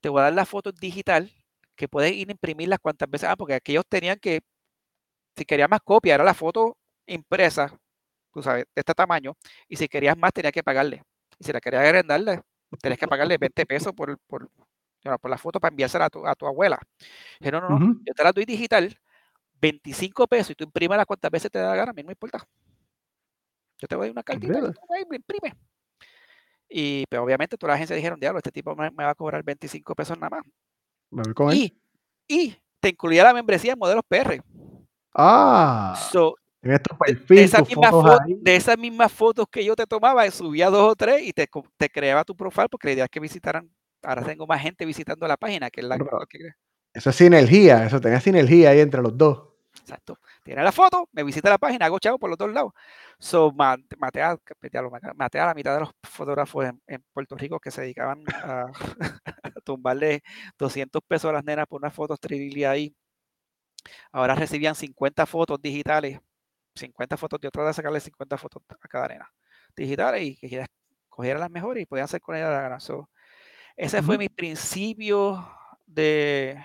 te 0.00 0.08
voy 0.08 0.20
a 0.20 0.24
dar 0.24 0.32
la 0.32 0.46
foto 0.46 0.72
digital, 0.72 1.30
que 1.76 1.88
puedes 1.88 2.12
ir 2.12 2.28
a 2.28 2.32
imprimirlas 2.32 2.78
cuantas 2.80 3.08
veces. 3.08 3.28
Ah, 3.28 3.36
porque 3.36 3.54
aquellos 3.54 3.84
tenían 3.88 4.18
que, 4.18 4.40
si 5.36 5.44
querías 5.44 5.68
más 5.70 5.80
copia, 5.84 6.14
era 6.14 6.24
la 6.24 6.34
foto 6.34 6.76
impresa, 7.06 7.78
tú 8.32 8.42
sabes, 8.42 8.64
de 8.74 8.80
este 8.80 8.94
tamaño, 8.94 9.36
y 9.68 9.76
si 9.76 9.88
querías 9.88 10.16
más, 10.16 10.32
tenías 10.32 10.52
que 10.52 10.62
pagarle. 10.62 11.02
Y 11.38 11.44
si 11.44 11.52
la 11.52 11.60
querías 11.60 11.84
agrandarle, 11.84 12.40
tenías 12.80 12.98
que 12.98 13.08
pagarle 13.08 13.38
20 13.38 13.66
pesos 13.66 13.92
por, 13.94 14.18
por, 14.26 14.50
por 15.20 15.30
la 15.30 15.38
foto 15.38 15.60
para 15.60 15.72
enviársela 15.72 16.06
a 16.06 16.10
tu, 16.10 16.26
a 16.26 16.34
tu 16.34 16.46
abuela. 16.46 16.78
Dije, 17.40 17.52
no, 17.52 17.60
no, 17.60 17.68
no, 17.70 17.76
uh 17.76 17.78
-huh. 17.78 18.00
yo 18.04 18.14
te 18.14 18.24
la 18.24 18.32
doy 18.32 18.44
digital, 18.44 18.96
25 19.60 20.26
pesos 20.26 20.50
y 20.50 20.54
tú 20.54 20.64
imprimes 20.64 20.96
las 20.96 21.06
cuantas 21.06 21.30
veces 21.30 21.50
te 21.50 21.58
da 21.58 21.70
la 21.70 21.76
gana, 21.76 21.90
a 21.90 21.94
mí 21.94 22.02
no 22.02 22.08
me 22.08 22.12
importa. 22.12 22.46
Yo 23.78 23.88
te 23.88 23.96
doy 23.96 24.10
una 24.10 24.22
cartita 24.22 24.58
y 24.58 24.62
tú 24.62 24.80
me 25.10 25.16
imprime. 25.16 25.54
Y 26.68 27.04
pero 27.08 27.24
obviamente 27.24 27.56
toda 27.58 27.72
la 27.72 27.74
agencia 27.74 27.94
dijeron, 27.96 28.18
diablo, 28.18 28.38
este 28.38 28.52
tipo 28.52 28.74
me, 28.74 28.90
me, 28.90 29.04
va 29.04 29.10
a 29.10 29.14
cobrar 29.14 29.42
25 29.42 29.94
pesos 29.94 30.16
nada 30.18 30.30
más. 30.30 30.44
Me 31.10 31.22
voy 31.34 31.74
y, 32.28 32.44
y 32.46 32.56
te 32.80 32.90
incluía 32.90 33.24
la 33.24 33.34
membresía 33.34 33.72
en 33.72 33.78
modelos 33.78 34.04
PR. 34.08 34.42
Ah. 35.14 35.94
So, 36.10 36.36
en 36.62 36.72
estos 36.72 36.96
perfil, 36.96 37.36
de, 37.36 37.44
esas 37.44 37.68
mismas 37.68 37.90
fotos 37.90 38.18
de 38.26 38.56
esas 38.56 38.78
mismas 38.78 39.12
fotos 39.12 39.46
que 39.50 39.64
yo 39.64 39.74
te 39.74 39.86
tomaba, 39.86 40.30
subía 40.30 40.70
dos 40.70 40.92
o 40.92 40.94
tres 40.94 41.22
y 41.26 41.32
te, 41.32 41.48
te 41.76 41.90
creaba 41.90 42.24
tu 42.24 42.36
profile 42.36 42.68
porque 42.70 42.88
la 42.88 42.92
idea 42.92 43.04
es 43.04 43.10
que 43.10 43.20
visitaran. 43.20 43.68
Ahora 44.02 44.22
tengo 44.22 44.46
más 44.46 44.60
gente 44.60 44.84
visitando 44.84 45.26
la 45.26 45.36
página 45.36 45.70
que 45.70 45.80
es 45.80 45.86
la 45.86 45.98
que, 46.28 46.38
Eso 46.92 47.10
es 47.10 47.16
sinergia, 47.16 47.86
eso 47.86 48.00
tenía 48.00 48.20
sinergia 48.20 48.70
ahí 48.70 48.80
entre 48.80 49.02
los 49.02 49.16
dos. 49.16 49.48
Exacto. 49.80 50.18
Tiene 50.42 50.62
la 50.62 50.72
foto, 50.72 51.08
me 51.12 51.22
visita 51.24 51.48
la 51.48 51.58
página, 51.58 51.86
hago 51.86 51.98
chavo 51.98 52.18
por 52.18 52.28
los 52.30 52.38
dos 52.38 52.52
lados. 52.52 52.72
So, 53.18 53.52
maté, 53.52 54.22
a, 54.22 54.36
maté 55.14 55.38
a 55.40 55.46
la 55.46 55.54
mitad 55.54 55.74
de 55.74 55.80
los 55.80 55.90
fotógrafos 56.02 56.66
en, 56.66 56.82
en 56.86 57.02
Puerto 57.12 57.36
Rico 57.36 57.58
que 57.58 57.70
se 57.70 57.82
dedicaban 57.82 58.22
a, 58.34 58.66
a, 59.42 59.50
tumbarle 59.64 60.22
200 60.58 61.02
pesos 61.06 61.30
a 61.30 61.32
las 61.32 61.44
nenas 61.44 61.66
por 61.66 61.80
unas 61.80 61.94
fotos 61.94 62.18
3D 62.20 62.68
ahí. 62.68 62.94
Ahora 64.12 64.34
recibían 64.34 64.74
50 64.74 65.26
fotos 65.26 65.60
digitales, 65.60 66.20
50 66.76 67.16
fotos, 67.16 67.40
yo 67.42 67.50
traté 67.50 67.68
de 67.68 67.74
sacarle 67.74 68.00
50 68.00 68.38
fotos 68.38 68.62
a 68.68 68.88
cada 68.88 69.08
nena 69.08 69.32
digitales 69.76 70.22
y 70.22 70.36
que 70.36 70.66
cogieran 71.08 71.40
las 71.40 71.50
mejores 71.50 71.82
y 71.82 71.86
podían 71.86 72.04
hacer 72.04 72.20
con 72.20 72.36
ellas 72.36 72.50
la 72.50 72.62
gana. 72.62 72.80
So, 72.80 73.08
ese 73.76 73.98
uh 73.98 74.00
-huh. 74.00 74.06
fue 74.06 74.18
mi 74.18 74.28
principio 74.28 75.48
de, 75.86 76.64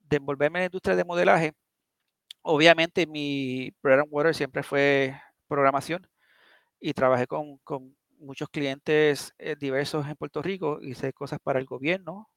de 0.00 0.16
envolverme 0.16 0.58
en 0.58 0.62
la 0.62 0.66
industria 0.66 0.96
de 0.96 1.04
modelaje. 1.04 1.52
Obviamente 2.42 3.06
mi 3.06 3.72
bread 3.82 4.00
and 4.00 4.08
water 4.10 4.34
siempre 4.34 4.62
fue 4.62 5.20
programación 5.48 6.08
y 6.80 6.92
trabajé 6.94 7.26
con, 7.26 7.58
con 7.58 7.96
muchos 8.18 8.48
clientes 8.48 9.34
eh, 9.38 9.56
diversos 9.58 10.06
en 10.06 10.16
Puerto 10.16 10.42
Rico, 10.42 10.78
hice 10.82 11.12
cosas 11.12 11.38
para 11.42 11.58
el 11.58 11.66
gobierno, 11.66 12.28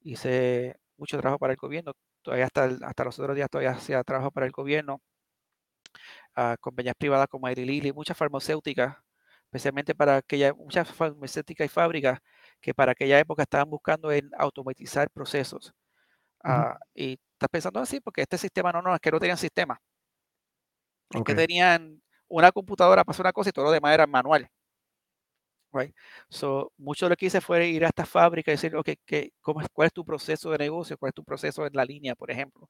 hice 0.00 0.76
mucho 0.96 1.18
trabajo 1.18 1.38
para 1.38 1.52
el 1.52 1.58
gobierno, 1.58 1.92
todavía 2.22 2.46
hasta, 2.46 2.66
el, 2.66 2.82
hasta 2.84 3.04
los 3.04 3.18
otros 3.18 3.36
días 3.36 3.50
todavía 3.50 3.72
hacía 3.72 4.02
trabajo 4.04 4.30
para 4.30 4.46
el 4.46 4.52
gobierno, 4.52 5.00
uh, 6.36 6.56
compañías 6.60 6.94
privadas 6.96 7.28
como 7.28 7.46
Airi 7.46 7.64
Lilly, 7.64 7.92
muchas 7.92 8.16
farmacéuticas, 8.16 8.96
especialmente 9.46 9.94
para 9.94 10.16
aquella, 10.16 10.54
muchas 10.54 10.90
farmacéuticas 10.92 11.66
y 11.66 11.68
fábricas 11.68 12.18
que 12.62 12.72
para 12.72 12.92
aquella 12.92 13.18
época 13.18 13.42
estaban 13.42 13.68
buscando 13.68 14.10
en 14.12 14.30
automatizar 14.38 15.10
procesos. 15.10 15.74
Uh, 16.44 16.48
uh 16.48 16.52
-huh. 16.52 16.78
Y 16.94 17.12
estás 17.34 17.48
pensando 17.50 17.80
así 17.80 18.00
porque 18.00 18.22
este 18.22 18.38
sistema 18.38 18.72
no, 18.72 18.80
no, 18.80 18.94
es 18.94 19.00
que 19.00 19.10
no 19.10 19.20
tenían 19.20 19.36
sistema. 19.36 19.80
Es 21.10 21.20
okay. 21.20 21.34
que 21.34 21.46
tenían 21.46 22.02
una 22.28 22.52
computadora 22.52 23.04
para 23.04 23.12
hacer 23.12 23.24
una 23.24 23.32
cosa 23.32 23.50
y 23.50 23.52
todo 23.52 23.66
lo 23.66 23.72
demás 23.72 23.94
era 23.94 24.06
manual. 24.06 24.48
Right? 25.72 25.94
So, 26.28 26.72
mucho 26.76 27.06
de 27.06 27.10
lo 27.10 27.16
que 27.16 27.26
hice 27.26 27.40
fue 27.40 27.66
ir 27.68 27.84
a 27.84 27.88
esta 27.88 28.04
fábrica 28.04 28.50
y 28.50 28.54
decir, 28.54 28.76
ok, 28.76 28.90
¿qué, 29.06 29.32
cómo 29.40 29.62
¿cuál 29.72 29.86
es 29.86 29.92
tu 29.92 30.04
proceso 30.04 30.50
de 30.50 30.58
negocio? 30.58 30.98
¿Cuál 30.98 31.10
es 31.10 31.14
tu 31.14 31.24
proceso 31.24 31.66
en 31.66 31.72
la 31.74 31.84
línea, 31.84 32.14
por 32.14 32.30
ejemplo? 32.30 32.68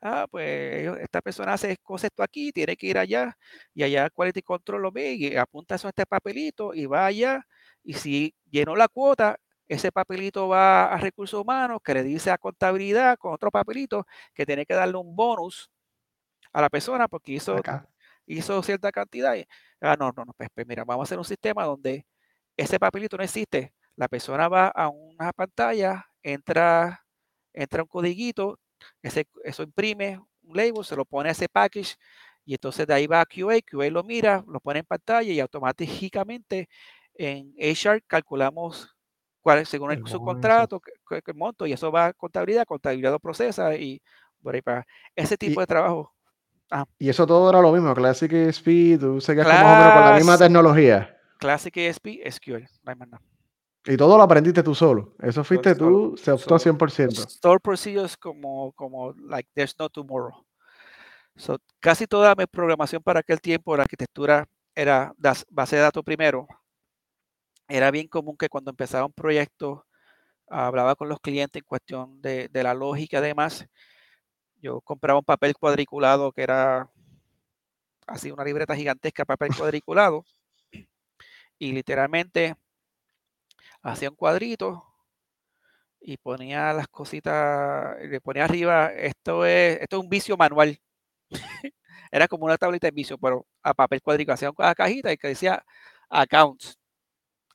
Ah, 0.00 0.26
pues 0.30 0.88
esta 1.00 1.22
persona 1.22 1.54
hace 1.54 1.76
cosas 1.78 2.10
esto 2.10 2.22
aquí, 2.22 2.52
tiene 2.52 2.76
que 2.76 2.86
ir 2.88 2.98
allá 2.98 3.36
y 3.74 3.82
allá 3.82 4.10
Quality 4.10 4.42
Control 4.42 4.82
lo 4.82 4.92
ve 4.92 5.14
y 5.14 5.36
apunta 5.36 5.76
eso 5.76 5.88
a 5.88 5.90
este 5.90 6.04
papelito 6.06 6.74
y 6.74 6.86
va 6.86 7.06
allá 7.06 7.46
y 7.86 7.94
si 7.94 8.34
llenó 8.50 8.74
la 8.76 8.88
cuota, 8.88 9.38
ese 9.68 9.92
papelito 9.92 10.48
va 10.48 10.86
a 10.92 10.98
recursos 10.98 11.40
humanos 11.40 11.80
que 11.84 11.94
le 11.94 12.02
dice 12.02 12.30
a 12.32 12.38
contabilidad 12.38 13.16
con 13.16 13.32
otro 13.32 13.50
papelito 13.50 14.06
que 14.34 14.44
tiene 14.44 14.66
que 14.66 14.74
darle 14.74 14.96
un 14.96 15.14
bonus 15.14 15.70
a 16.52 16.60
la 16.60 16.68
persona 16.68 17.06
porque 17.08 17.32
hizo, 17.32 17.56
hizo 18.26 18.62
cierta 18.62 18.90
cantidad. 18.90 19.36
Y, 19.36 19.46
ah, 19.80 19.96
no, 19.98 20.12
no, 20.16 20.24
no, 20.24 20.32
pues, 20.36 20.48
pues, 20.52 20.66
mira, 20.66 20.84
vamos 20.84 21.04
a 21.04 21.06
hacer 21.06 21.18
un 21.18 21.24
sistema 21.24 21.64
donde 21.64 22.06
ese 22.56 22.78
papelito 22.80 23.16
no 23.16 23.22
existe. 23.24 23.72
La 23.96 24.08
persona 24.08 24.48
va 24.48 24.68
a 24.68 24.88
una 24.88 25.32
pantalla, 25.32 26.06
entra, 26.22 27.04
entra 27.52 27.82
un 27.82 27.88
codiguito, 27.88 28.58
ese, 29.02 29.28
eso 29.44 29.62
imprime 29.62 30.20
un 30.42 30.56
label, 30.56 30.84
se 30.84 30.96
lo 30.96 31.04
pone 31.04 31.28
a 31.28 31.32
ese 31.32 31.48
package 31.48 31.96
y 32.46 32.54
entonces 32.54 32.86
de 32.86 32.94
ahí 32.94 33.06
va 33.06 33.20
a 33.20 33.26
QA, 33.26 33.60
QA 33.60 33.90
lo 33.90 34.04
mira, 34.04 34.44
lo 34.46 34.60
pone 34.60 34.78
en 34.80 34.86
pantalla 34.86 35.32
y 35.32 35.40
automáticamente 35.40 36.68
en 37.18 37.54
HR 37.58 38.02
calculamos 38.06 38.94
cuál 39.40 39.60
es, 39.60 39.68
según 39.68 39.92
el, 39.92 39.98
el 39.98 40.06
su 40.06 40.20
contrato, 40.20 40.80
el, 41.10 41.22
el 41.24 41.34
monto, 41.34 41.66
y 41.66 41.72
eso 41.72 41.92
va 41.92 42.06
a 42.06 42.12
contabilidad, 42.12 42.64
contabilidad 42.64 43.12
lo 43.12 43.20
procesa 43.20 43.74
y 43.76 44.00
por 44.42 44.54
ahí 44.54 44.62
para 44.62 44.86
ese 45.14 45.36
tipo 45.36 45.60
y, 45.60 45.62
de 45.62 45.66
trabajo. 45.66 46.12
Ah. 46.70 46.84
Y 46.98 47.08
eso 47.08 47.26
todo 47.26 47.48
era 47.48 47.60
lo 47.60 47.72
mismo, 47.72 47.94
Classic 47.94 48.32
ESP, 48.32 48.98
tú 48.98 49.20
seguías 49.20 49.46
como 49.46 49.58
más 49.60 49.72
o 49.72 49.78
menos 49.78 49.92
con 49.94 50.10
la 50.10 50.16
misma 50.16 50.38
tecnología. 50.38 51.16
Classic 51.38 51.76
ESP, 51.76 52.06
SQL, 52.30 52.62
no 52.82 52.90
hay 52.90 52.96
más 52.96 53.08
nada. 53.08 53.22
Y 53.86 53.96
todo 53.96 54.16
lo 54.16 54.22
aprendiste 54.24 54.62
tú 54.64 54.74
solo. 54.74 55.14
Eso 55.22 55.44
fuiste 55.44 55.74
tú, 55.76 56.16
se 56.16 56.32
optó 56.32 56.58
solo. 56.58 56.76
100%. 56.76 57.26
Store 57.28 57.60
procedures 57.60 58.16
como, 58.16 58.72
como, 58.72 59.12
like, 59.12 59.48
there's 59.54 59.76
no 59.78 59.88
tomorrow. 59.88 60.44
So, 61.36 61.58
casi 61.78 62.06
toda 62.06 62.34
mi 62.34 62.46
programación 62.46 63.02
para 63.02 63.20
aquel 63.20 63.40
tiempo, 63.40 63.76
la 63.76 63.84
arquitectura 63.84 64.46
era 64.74 65.14
base 65.16 65.76
de 65.76 65.82
datos 65.82 66.02
primero, 66.02 66.48
era 67.68 67.90
bien 67.90 68.08
común 68.08 68.36
que 68.36 68.48
cuando 68.48 68.70
empezaba 68.70 69.06
un 69.06 69.12
proyecto 69.12 69.86
hablaba 70.48 70.94
con 70.96 71.08
los 71.08 71.20
clientes 71.20 71.60
en 71.60 71.66
cuestión 71.66 72.20
de, 72.22 72.48
de, 72.48 72.62
la 72.62 72.74
lógica 72.74 73.18
además 73.18 73.66
yo 74.56 74.80
compraba 74.80 75.18
un 75.18 75.24
papel 75.24 75.54
cuadriculado 75.54 76.32
que 76.32 76.42
era 76.42 76.90
así 78.06 78.30
una 78.30 78.44
libreta 78.44 78.76
gigantesca 78.76 79.24
papel 79.24 79.50
cuadriculado 79.56 80.24
y 81.58 81.72
literalmente 81.72 82.56
hacía 83.82 84.10
un 84.10 84.16
cuadrito 84.16 84.84
y 86.00 86.16
ponía 86.18 86.72
las 86.72 86.88
cositas 86.88 87.96
le 88.00 88.20
ponía 88.20 88.44
arriba 88.44 88.92
esto 88.92 89.44
es 89.44 89.80
esto 89.80 89.96
es 89.96 90.02
un 90.02 90.08
vicio 90.08 90.36
manual 90.36 90.78
era 92.12 92.28
como 92.28 92.44
una 92.44 92.56
tablita 92.56 92.86
de 92.86 92.92
vicio 92.92 93.18
pero 93.18 93.46
a 93.62 93.74
papel 93.74 94.02
cuadriculado 94.02 94.34
hacía 94.34 94.50
una 94.56 94.74
cajita 94.74 95.12
y 95.12 95.16
que 95.16 95.28
decía 95.28 95.64
accounts 96.08 96.78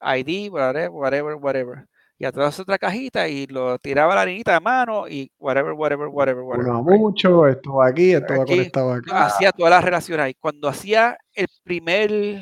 ID, 0.02 0.52
whatever, 0.52 0.90
whatever, 0.90 1.36
whatever. 1.36 1.88
Y 2.18 2.26
atrás 2.26 2.60
otra 2.60 2.78
cajita 2.78 3.28
y 3.28 3.48
lo 3.48 3.80
tiraba 3.80 4.14
la 4.14 4.26
niñita 4.26 4.56
a 4.56 4.60
mano 4.60 5.08
y 5.08 5.32
whatever, 5.40 5.74
whatever, 5.74 6.08
whatever, 6.08 6.44
whatever. 6.44 6.72
Uno 6.72 6.84
mucho, 6.84 7.48
esto 7.48 7.76
va 7.76 7.88
aquí, 7.88 8.14
esto 8.14 8.38
va 8.38 8.46
conectado 8.46 8.94
aquí. 8.94 9.10
Hacía 9.12 9.52
todas 9.52 9.72
las 9.72 9.84
relaciones 9.84 10.26
ahí. 10.26 10.34
Cuando 10.36 10.68
hacía 10.68 11.18
el 11.34 11.48
primer 11.64 12.42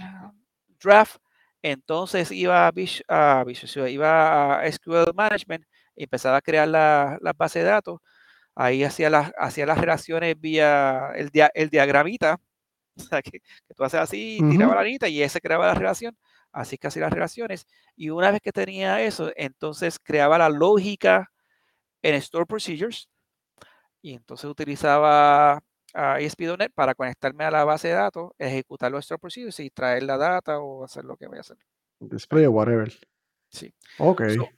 draft, 0.83 1.17
entonces 1.61 2.31
iba 2.31 2.67
a, 2.67 2.71
Visual, 2.71 3.05
a 3.07 3.43
Visual, 3.45 3.89
iba 3.89 4.59
a 4.59 4.71
SQL 4.71 5.13
Management 5.15 5.63
empezaba 6.03 6.37
a 6.37 6.41
crear 6.41 6.67
la, 6.67 7.17
la 7.21 7.33
base 7.33 7.59
de 7.59 7.65
datos. 7.65 7.99
Ahí 8.55 8.83
hacía, 8.83 9.09
la, 9.09 9.31
hacía 9.37 9.65
las 9.65 9.77
relaciones 9.77 10.39
vía 10.39 11.11
el, 11.15 11.29
dia, 11.29 11.51
el 11.53 11.69
diagramita. 11.69 12.37
O 12.99 13.01
sea, 13.01 13.21
que, 13.21 13.39
que 13.39 13.73
tú 13.77 13.85
haces 13.85 14.01
así, 14.01 14.39
tiraba 14.51 14.73
uh 14.73 14.73
-huh. 14.73 14.75
la 14.75 14.83
niñita 14.83 15.07
y 15.07 15.23
ese 15.23 15.39
creaba 15.39 15.67
la 15.67 15.73
relación 15.73 16.17
así 16.51 16.77
que 16.77 16.87
hacía 16.87 17.03
las 17.03 17.13
relaciones. 17.13 17.67
Y 17.95 18.09
una 18.09 18.31
vez 18.31 18.41
que 18.41 18.51
tenía 18.51 19.01
eso, 19.01 19.31
entonces 19.35 19.99
creaba 19.99 20.37
la 20.37 20.49
lógica 20.49 21.31
en 22.01 22.15
Store 22.15 22.45
Procedures 22.45 23.09
y 24.01 24.13
entonces 24.13 24.45
utilizaba 24.45 25.61
a 25.93 26.19
ESP.NET 26.19 26.71
para 26.73 26.95
conectarme 26.95 27.43
a 27.45 27.51
la 27.51 27.65
base 27.65 27.89
de 27.89 27.95
datos, 27.95 28.31
ejecutar 28.37 28.91
los 28.91 29.05
Store 29.05 29.19
Procedures 29.19 29.59
y 29.59 29.69
traer 29.69 30.03
la 30.03 30.17
data 30.17 30.59
o 30.59 30.83
hacer 30.83 31.03
lo 31.03 31.17
que 31.17 31.27
voy 31.27 31.37
a 31.37 31.41
hacer. 31.41 31.57
Display 31.99 32.45
o 32.45 32.51
whatever. 32.51 32.93
Sí. 33.49 33.73
Ok. 33.97 34.21
So, 34.29 34.49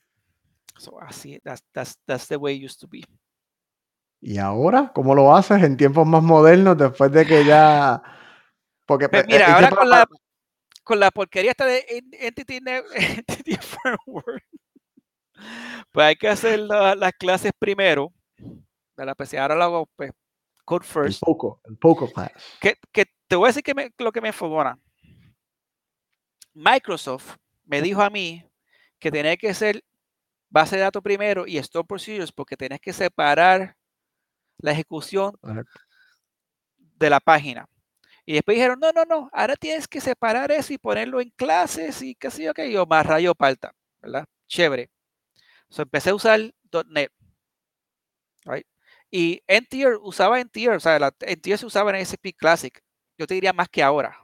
so 0.78 1.02
así, 1.02 1.40
that's, 1.44 1.64
that's, 1.72 1.98
that's 2.06 2.28
the 2.28 2.38
way 2.38 2.58
it 2.58 2.66
used 2.66 2.80
to 2.80 2.88
be. 2.88 3.04
¿Y 4.20 4.38
ahora? 4.38 4.92
¿Cómo 4.94 5.16
lo 5.16 5.36
haces 5.36 5.64
en 5.64 5.78
tiempos 5.78 6.06
más 6.06 6.22
modernos 6.22 6.78
después 6.78 7.12
de 7.12 7.26
que 7.26 7.44
ya... 7.44 8.02
Porque, 8.86 9.10
Pues 9.10 9.24
eh, 9.24 9.28
mira, 9.28 9.48
eh, 9.48 9.52
ahora 9.54 9.70
que 9.70 9.76
con 9.76 9.90
la, 9.90 10.06
con 10.84 11.00
la 11.00 11.12
porquería 11.12 11.52
esta 11.52 11.66
de 11.66 11.86
en- 11.90 12.10
Entity, 12.14 12.60
Framework, 13.62 14.44
pues 15.92 16.06
hay 16.06 16.16
que 16.16 16.28
hacer 16.28 16.60
la- 16.60 16.96
las 16.96 17.14
clases 17.14 17.52
primero, 17.58 18.14
¿verdad? 18.98 19.16
Pues 19.18 19.30
si 19.30 19.38
ahora 19.38 19.56
lo 19.56 19.64
hago, 19.64 19.90
pues, 19.96 20.12
code 20.66 20.86
el 20.86 20.92
first. 20.92 21.22
poco, 21.22 21.62
el 21.66 21.78
poco 21.78 22.12
class. 22.12 22.32
Que, 22.60 22.76
que 22.92 23.06
te 23.28 23.36
voy 23.36 23.46
a 23.46 23.50
decir 23.50 23.64
que 23.64 23.74
me- 23.74 23.92
lo 23.98 24.12
que 24.12 24.22
me 24.22 24.30
enfogona. 24.30 24.78
Microsoft 26.54 27.38
me 27.66 27.82
dijo 27.82 28.02
a 28.02 28.10
mí 28.10 28.44
que 29.00 29.12
tenía 29.12 29.38
que 29.38 29.54
ser 29.54 29.84
base 30.50 30.76
de 30.76 30.82
datos 30.82 31.02
primero 31.02 31.48
y 31.48 31.58
Store 31.58 31.88
Procedures 31.88 32.32
porque 32.32 32.58
tenés 32.58 32.82
que 32.82 32.92
separar 32.94 33.78
la 34.58 34.72
ejecución 34.72 35.38
de 36.78 37.10
la 37.10 37.20
página. 37.20 37.68
Y 38.32 38.36
después 38.36 38.56
dijeron, 38.56 38.80
no, 38.80 38.94
no, 38.94 39.04
no, 39.04 39.30
ahora 39.34 39.58
tienes 39.58 39.90
que 39.90 40.00
separar 40.00 40.54
eso 40.54 40.72
y 40.72 40.78
ponerlo 40.78 41.20
en 41.20 41.32
clases 41.32 42.02
y 42.02 42.16
qué 42.16 42.32
sé 42.32 42.44
yo 42.44 42.54
qué, 42.54 42.72
yo 42.72 42.86
más 42.86 43.06
rayo 43.06 43.36
palta, 43.36 43.76
¿verdad? 44.02 44.26
Chévere. 44.48 44.90
So, 45.70 45.82
empecé 45.82 46.12
a 46.12 46.16
usar 46.16 46.40
.NET. 46.88 47.12
right? 48.46 48.66
Y 49.12 49.44
NTR 49.48 49.98
usaba 50.02 50.40
NTR, 50.40 50.78
o 50.78 50.80
sea, 50.80 50.98
la, 50.98 51.14
NTR 51.20 51.58
se 51.58 51.66
usaba 51.66 51.90
en 51.90 51.98
SP 52.08 52.32
Classic. 52.32 52.82
Yo 53.18 53.28
te 53.28 53.34
diría 53.34 53.52
más 53.52 53.68
que 53.68 53.84
ahora, 53.84 54.18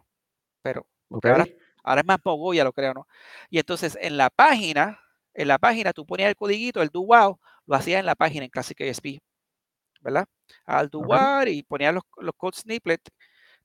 pero 0.61 0.87
Ok. 1.09 1.25
ahora, 1.25 1.45
ahora 1.83 1.99
es 1.99 2.07
más 2.07 2.19
Mogoya, 2.23 2.63
lo 2.63 2.71
creo, 2.71 2.93
¿no? 2.93 3.09
Y 3.49 3.59
entonces 3.59 3.97
en 3.99 4.15
la 4.15 4.29
página, 4.29 5.01
en 5.33 5.49
la 5.49 5.57
página 5.57 5.91
tú 5.91 6.05
ponías 6.05 6.29
el 6.29 6.37
codiguito, 6.37 6.81
el 6.81 6.87
do 6.87 7.05
wow, 7.05 7.37
lo 7.65 7.75
hacías 7.75 7.99
en 7.99 8.05
la 8.05 8.15
página 8.15 8.45
en 8.45 8.51
Classic 8.51 8.79
ASP, 8.79 9.19
¿verdad? 9.99 10.27
Al 10.65 10.87
do 10.89 11.01
wow 11.01 11.45
y 11.45 11.61
ponías 11.63 11.93
los, 11.93 12.03
los 12.21 12.33
code 12.37 12.55
snippets 12.57 13.11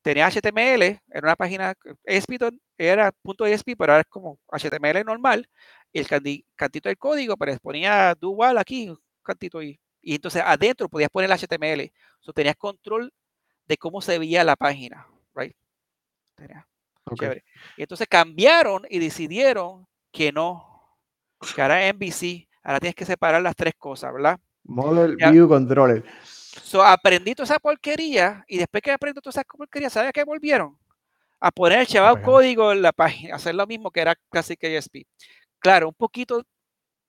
tenía 0.02 0.26
HTML, 0.26 1.00
era 1.08 1.20
una 1.22 1.36
página, 1.36 1.74
ASP 2.06 2.32
era 2.76 3.12
punto 3.22 3.44
.asp, 3.44 3.68
pero 3.78 3.92
ahora 3.92 4.00
es 4.02 4.08
como 4.08 4.38
HTML 4.48 5.04
normal, 5.04 5.48
y 5.92 6.00
el 6.00 6.06
cantito 6.56 6.88
del 6.88 6.98
código, 6.98 7.36
pero 7.36 7.56
ponía 7.60 8.14
do 8.14 8.30
while 8.30 8.58
aquí, 8.58 8.90
un 8.90 8.98
cantito 9.22 9.58
ahí, 9.58 9.78
y 10.00 10.16
entonces 10.16 10.42
adentro 10.44 10.88
podías 10.88 11.10
poner 11.10 11.30
el 11.30 11.36
HTML, 11.38 11.92
so, 12.20 12.32
tenías 12.32 12.56
control 12.56 13.12
de 13.66 13.76
cómo 13.76 14.00
se 14.02 14.18
veía 14.18 14.42
la 14.44 14.56
página, 14.56 15.06
right? 15.34 15.54
Tenía- 16.34 16.66
ok. 17.04 17.20
chévere. 17.20 17.44
Y 17.76 17.82
entonces 17.82 18.08
cambiaron 18.08 18.82
y 18.90 18.98
decidieron 18.98 19.86
que 20.10 20.32
no, 20.32 20.98
que 21.54 21.62
ahora 21.62 21.86
MVC, 21.92 22.48
ahora 22.64 22.80
tienes 22.80 22.96
que 22.96 23.04
separar 23.04 23.40
las 23.40 23.54
tres 23.54 23.74
cosas, 23.78 24.12
¿verdad? 24.12 24.38
Model 24.64 25.16
Ya. 25.18 25.30
View 25.30 25.48
Controller. 25.48 26.04
So, 26.60 26.82
aprendí 26.82 27.34
toda 27.34 27.44
esa 27.44 27.58
porquería 27.58 28.44
y 28.46 28.58
después 28.58 28.82
que 28.82 28.92
aprendí 28.92 29.20
toda 29.20 29.30
esa 29.30 29.44
porquería, 29.44 29.88
¿sabes 29.88 30.10
a 30.10 30.12
qué 30.12 30.24
volvieron? 30.24 30.78
A 31.40 31.50
poner 31.50 31.80
el 31.80 31.86
chaval 31.86 32.22
código 32.22 32.72
en 32.72 32.82
la 32.82 32.92
página, 32.92 33.36
hacer 33.36 33.54
lo 33.54 33.66
mismo 33.66 33.90
que 33.90 34.00
era 34.00 34.14
Classic 34.30 34.62
ASP. 34.62 35.06
Claro, 35.58 35.88
un 35.88 35.94
poquito, 35.94 36.44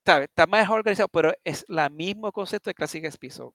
¿sabes? 0.04 0.28
Está 0.28 0.46
más 0.46 0.68
organizado, 0.70 1.08
pero 1.08 1.32
es 1.44 1.64
el 1.68 1.90
mismo 1.90 2.32
concepto 2.32 2.70
de 2.70 2.74
Classic 2.74 3.04
ASP. 3.04 3.30
So, 3.30 3.54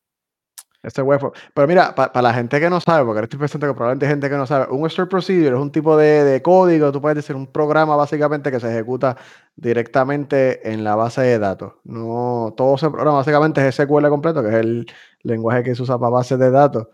Este 0.82 1.02
webform. 1.02 1.34
Pero 1.54 1.68
mira, 1.68 1.94
para 1.94 2.22
la 2.22 2.34
gente 2.34 2.58
que 2.60 2.70
no 2.70 2.80
sabe, 2.80 3.04
porque 3.04 3.18
ahora 3.18 3.26
estoy 3.26 3.38
pensando 3.40 3.68
que 3.68 3.74
probablemente 3.74 4.06
hay 4.06 4.12
gente 4.12 4.30
que 4.30 4.38
no 4.38 4.48
sabe, 4.48 4.68
un 4.74 4.88
Store 4.88 5.10
Procedure 5.10 5.50
es 5.56 5.62
un 5.62 5.72
tipo 5.74 5.98
de, 5.98 6.24
de 6.24 6.42
código, 6.42 6.90
tú 6.94 7.02
puedes 7.02 7.18
decir 7.18 7.36
un 7.36 7.48
programa 7.48 7.98
básicamente 7.98 8.50
que 8.50 8.62
se 8.62 8.70
ejecuta 8.72 9.18
directamente 9.58 10.72
en 10.72 10.84
la 10.84 10.96
base 10.96 11.22
de 11.22 11.38
datos. 11.38 11.74
No, 11.84 12.54
todo 12.56 12.76
ese 12.76 12.90
programa 12.90 13.18
básicamente 13.18 13.68
es 13.68 13.76
SQL 13.76 14.08
completo, 14.08 14.42
que 14.42 14.50
es 14.50 14.56
el 14.56 14.86
lenguaje 15.24 15.64
que 15.64 15.76
se 15.76 15.84
usa 15.84 15.98
para 16.00 16.12
bases 16.12 16.40
de 16.40 16.50
datos. 16.50 16.88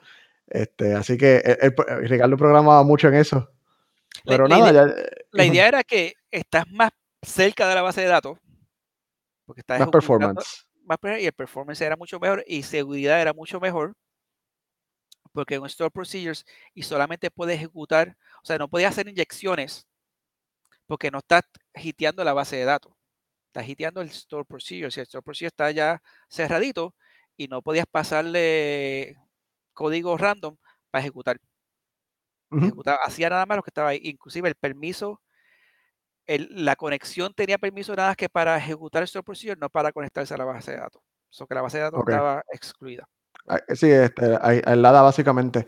Este, 0.48 0.94
así 0.96 1.18
que 1.18 1.38
el- 1.38 1.74
el- 1.88 2.08
Ricardo 2.10 2.38
programaba 2.38 2.84
mucho 2.84 3.08
en 3.08 3.16
eso. 3.16 3.38
La- 4.24 4.32
Pero 4.32 4.48
la 4.48 4.58
nada, 4.58 4.72
idea- 4.72 4.88
ya, 4.88 5.04
la 5.32 5.46
idea 5.46 5.68
era 5.68 5.84
que 5.84 6.14
estás 6.32 6.66
más 6.72 6.90
cerca 7.22 7.68
de 7.68 7.76
la 7.76 7.82
base 7.84 8.02
de 8.02 8.08
datos, 8.08 8.38
porque 9.46 9.62
estás 9.62 9.80
más 9.80 9.90
performance. 9.90 10.65
Más 10.86 11.00
y 11.20 11.26
el 11.26 11.34
performance 11.34 11.82
era 11.82 11.96
mucho 11.98 12.20
mejor 12.20 12.44
y 12.48 12.64
seguridad 12.64 13.22
era 13.22 13.34
mucho 13.34 13.60
mejor, 13.60 13.94
porque 15.34 15.56
en 15.56 15.66
Store 15.66 15.92
Procedures 15.92 16.46
y 16.74 16.84
solamente 16.84 17.30
puedes 17.32 17.58
ejecutar, 17.58 18.18
o 18.42 18.46
sea, 18.46 18.58
no 18.58 18.70
podías 18.70 18.92
hacer 18.94 19.08
inyecciones 19.08 19.88
porque 20.88 21.12
no 21.12 21.20
estás 21.20 21.44
hiteando 21.76 22.24
la 22.24 22.34
base 22.34 22.58
de 22.58 22.66
datos. 22.66 22.94
Estás 23.48 23.68
hiteando 23.70 24.02
el 24.02 24.10
Store 24.10 24.46
Procedure. 24.46 24.92
Si 24.92 25.00
el 25.00 25.06
Store 25.06 25.24
Procedure 25.24 25.48
está 25.48 25.72
ya 25.72 26.02
cerradito 26.30 26.96
y 27.38 27.48
no 27.48 27.62
podías 27.62 27.86
pasarle 27.90 29.18
código 29.74 30.18
random 30.18 30.58
para 30.92 31.02
ejecutar. 31.02 31.40
Ejecutaba, 32.52 33.00
hacía 33.04 33.30
nada 33.30 33.46
más 33.46 33.58
lo 33.58 33.64
que 33.64 33.70
estaba 33.70 33.90
ahí. 33.90 34.00
Inclusive 34.04 34.48
el 34.48 34.56
permiso, 34.56 35.22
el- 36.28 36.50
la 36.66 36.76
conexión 36.76 37.34
tenía 37.34 37.58
permiso 37.58 37.96
nada 37.96 38.10
más 38.10 38.18
que 38.18 38.30
para 38.30 38.58
ejecutar 38.58 39.02
el 39.02 39.06
Store 39.06 39.24
Procedure, 39.24 39.60
no 39.60 39.70
para 39.70 39.92
conectarse 39.92 40.34
a 40.34 40.38
la 40.38 40.46
base 40.46 40.72
de 40.72 40.78
datos. 40.78 41.02
O 41.02 41.34
sea, 41.34 41.48
que 41.48 41.56
la 41.56 41.62
base 41.62 41.78
de 41.78 41.84
datos 41.84 42.00
estaba 42.08 42.44
excluida. 42.52 43.08
Ah, 43.48 43.60
Sí, 43.74 43.90
este, 43.92 44.38
ai- 44.42 44.62
aislada 44.66 45.02
básicamente. 45.02 45.68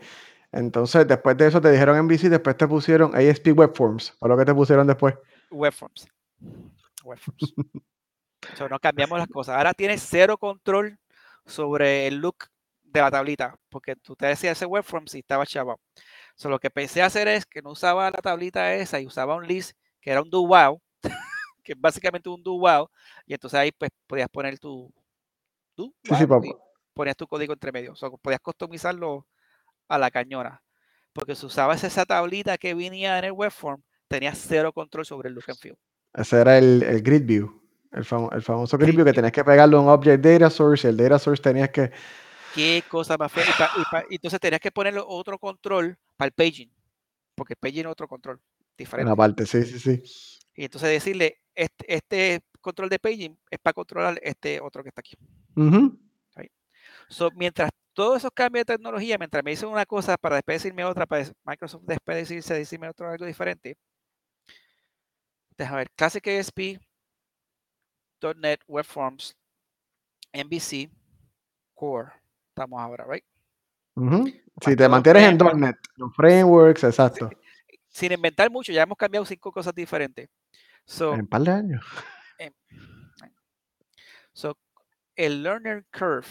Entonces, 0.50 1.06
después 1.06 1.36
de 1.36 1.46
eso 1.48 1.60
te 1.60 1.70
dijeron 1.70 1.96
MVC, 1.96 2.28
después 2.30 2.56
te 2.56 2.66
pusieron 2.66 3.14
ASP 3.14 3.52
Webforms. 3.52 4.14
¿Fue 4.18 4.28
lo 4.28 4.36
que 4.36 4.44
te 4.44 4.54
pusieron 4.54 4.86
después? 4.86 5.14
Webforms. 5.50 6.08
Webforms. 7.04 7.54
So, 8.54 8.68
no 8.68 8.78
cambiamos 8.78 9.18
las 9.18 9.28
cosas. 9.28 9.56
Ahora 9.56 9.74
tienes 9.74 10.00
cero 10.08 10.38
control 10.38 10.96
sobre 11.44 12.06
el 12.06 12.16
look 12.18 12.46
de 12.82 13.00
la 13.00 13.10
tablita, 13.10 13.56
porque 13.68 13.96
tú 13.96 14.14
te 14.14 14.26
decías 14.26 14.56
ese 14.56 14.64
webforms 14.64 15.14
y 15.16 15.18
estaba 15.18 15.44
chavo. 15.44 15.80
So, 16.36 16.48
lo 16.48 16.58
que 16.60 16.70
pensé 16.70 17.02
hacer 17.02 17.26
es 17.28 17.44
que 17.44 17.60
no 17.62 17.70
usaba 17.72 18.10
la 18.10 18.18
tablita 18.22 18.74
esa 18.74 19.00
y 19.00 19.06
usaba 19.06 19.34
un 19.34 19.46
list 19.46 19.76
que 20.08 20.12
era 20.12 20.22
un 20.22 20.30
do 20.30 20.46
wow, 20.46 20.80
que 21.62 21.72
es 21.72 21.78
básicamente 21.78 22.30
un 22.30 22.42
do 22.42 22.58
wow, 22.58 22.88
y 23.26 23.34
entonces 23.34 23.60
ahí 23.60 23.70
pues 23.72 23.90
podías 24.06 24.30
poner 24.30 24.58
tu 24.58 24.90
do 25.76 25.92
Sí, 26.02 26.14
sí, 26.16 26.26
ponías 26.94 27.14
tu 27.14 27.26
código 27.26 27.52
entre 27.52 27.70
medio. 27.72 27.94
So, 27.94 28.16
podías 28.16 28.40
customizarlo 28.40 29.26
a 29.86 29.98
la 29.98 30.10
cañona. 30.10 30.62
Porque 31.12 31.34
si 31.34 31.44
usabas 31.44 31.84
esa 31.84 32.06
tablita 32.06 32.56
que 32.56 32.72
venía 32.72 33.18
en 33.18 33.26
el 33.26 33.32
webform, 33.32 33.82
tenías 34.08 34.38
cero 34.48 34.72
control 34.72 35.04
sobre 35.04 35.28
el 35.28 35.34
look 35.34 35.44
and 35.48 35.58
feel. 35.58 35.76
Ese 36.14 36.40
era 36.40 36.56
el, 36.56 36.82
el 36.84 37.02
grid 37.02 37.26
view. 37.26 37.62
El, 37.92 38.04
famo- 38.04 38.32
el 38.32 38.40
famoso 38.40 38.78
grid 38.78 38.86
Grid 38.88 38.96
view 38.96 39.04
que 39.04 39.12
tenías 39.12 39.32
que 39.32 39.44
pegarle 39.44 39.76
a 39.76 39.80
un 39.80 39.88
object 39.90 40.24
data 40.24 40.48
source 40.48 40.86
y 40.86 40.90
el 40.90 40.96
data 40.96 41.18
source 41.18 41.42
tenías 41.42 41.68
que. 41.68 41.92
Qué 42.54 42.82
cosa 42.90 43.18
más 43.18 43.30
fea. 43.30 43.44
Y, 43.44 43.52
pa- 43.58 43.70
y 43.76 43.82
pa- 43.90 44.04
y 44.10 44.14
entonces 44.14 44.40
tenías 44.40 44.60
que 44.60 44.72
ponerle 44.72 45.02
otro 45.06 45.38
control 45.38 45.98
para 46.16 46.28
el 46.28 46.32
paging, 46.32 46.72
porque 47.34 47.52
el 47.52 47.58
paging 47.58 47.80
es 47.80 47.92
otro 47.92 48.08
control 48.08 48.40
diferente. 48.78 49.10
la 49.10 49.16
parte, 49.16 49.46
sí, 49.46 49.62
sí, 49.64 49.78
sí. 49.78 50.02
Y 50.54 50.64
entonces 50.64 50.90
decirle, 50.90 51.40
este, 51.54 51.94
este 51.94 52.40
control 52.60 52.88
de 52.88 52.98
paging 52.98 53.38
es 53.50 53.58
para 53.58 53.74
controlar 53.74 54.18
este 54.22 54.60
otro 54.60 54.82
que 54.82 54.88
está 54.88 55.00
aquí. 55.00 55.16
So, 57.08 57.30
mientras 57.34 57.70
todos 57.94 58.18
esos 58.18 58.30
cambios 58.32 58.66
de 58.66 58.74
tecnología, 58.74 59.16
mientras 59.18 59.42
me 59.42 59.50
dicen 59.50 59.68
una 59.70 59.86
cosa 59.86 60.16
para 60.16 60.36
después 60.36 60.62
decirme 60.62 60.84
otra, 60.84 61.06
para 61.06 61.24
Microsoft 61.44 61.82
después 61.84 62.18
decirse, 62.18 62.54
decirme 62.54 62.88
otro 62.88 63.10
algo 63.10 63.24
diferente. 63.24 63.76
Déjame 65.56 65.78
ver, 65.78 65.90
Classic 65.96 66.24
ASP, 66.28 66.78
.NET, 68.36 68.60
Webforms, 68.68 69.36
MVC, 70.32 70.90
Core. 71.74 72.12
Estamos 72.50 72.80
ahora, 72.80 73.06
right? 73.08 73.24
Ujú. 73.94 74.30
Si 74.60 74.76
te 74.76 74.88
mantienes 74.88 75.22
en. 75.24 75.60
.NET, 75.60 75.76
los 75.96 76.14
frameworks, 76.14 76.84
exacto. 76.84 77.30
Sin 77.88 78.12
inventar 78.12 78.50
mucho, 78.50 78.72
ya 78.72 78.82
hemos 78.82 78.98
cambiado 78.98 79.24
cinco 79.24 79.50
cosas 79.50 79.74
diferentes. 79.74 80.28
So, 80.84 81.14
En 81.14 81.20
un 81.20 81.26
par 81.26 81.42
de 81.42 81.50
años. 81.50 81.84
So, 84.32 84.56
el 85.16 85.42
learner 85.42 85.84
curve 85.92 86.28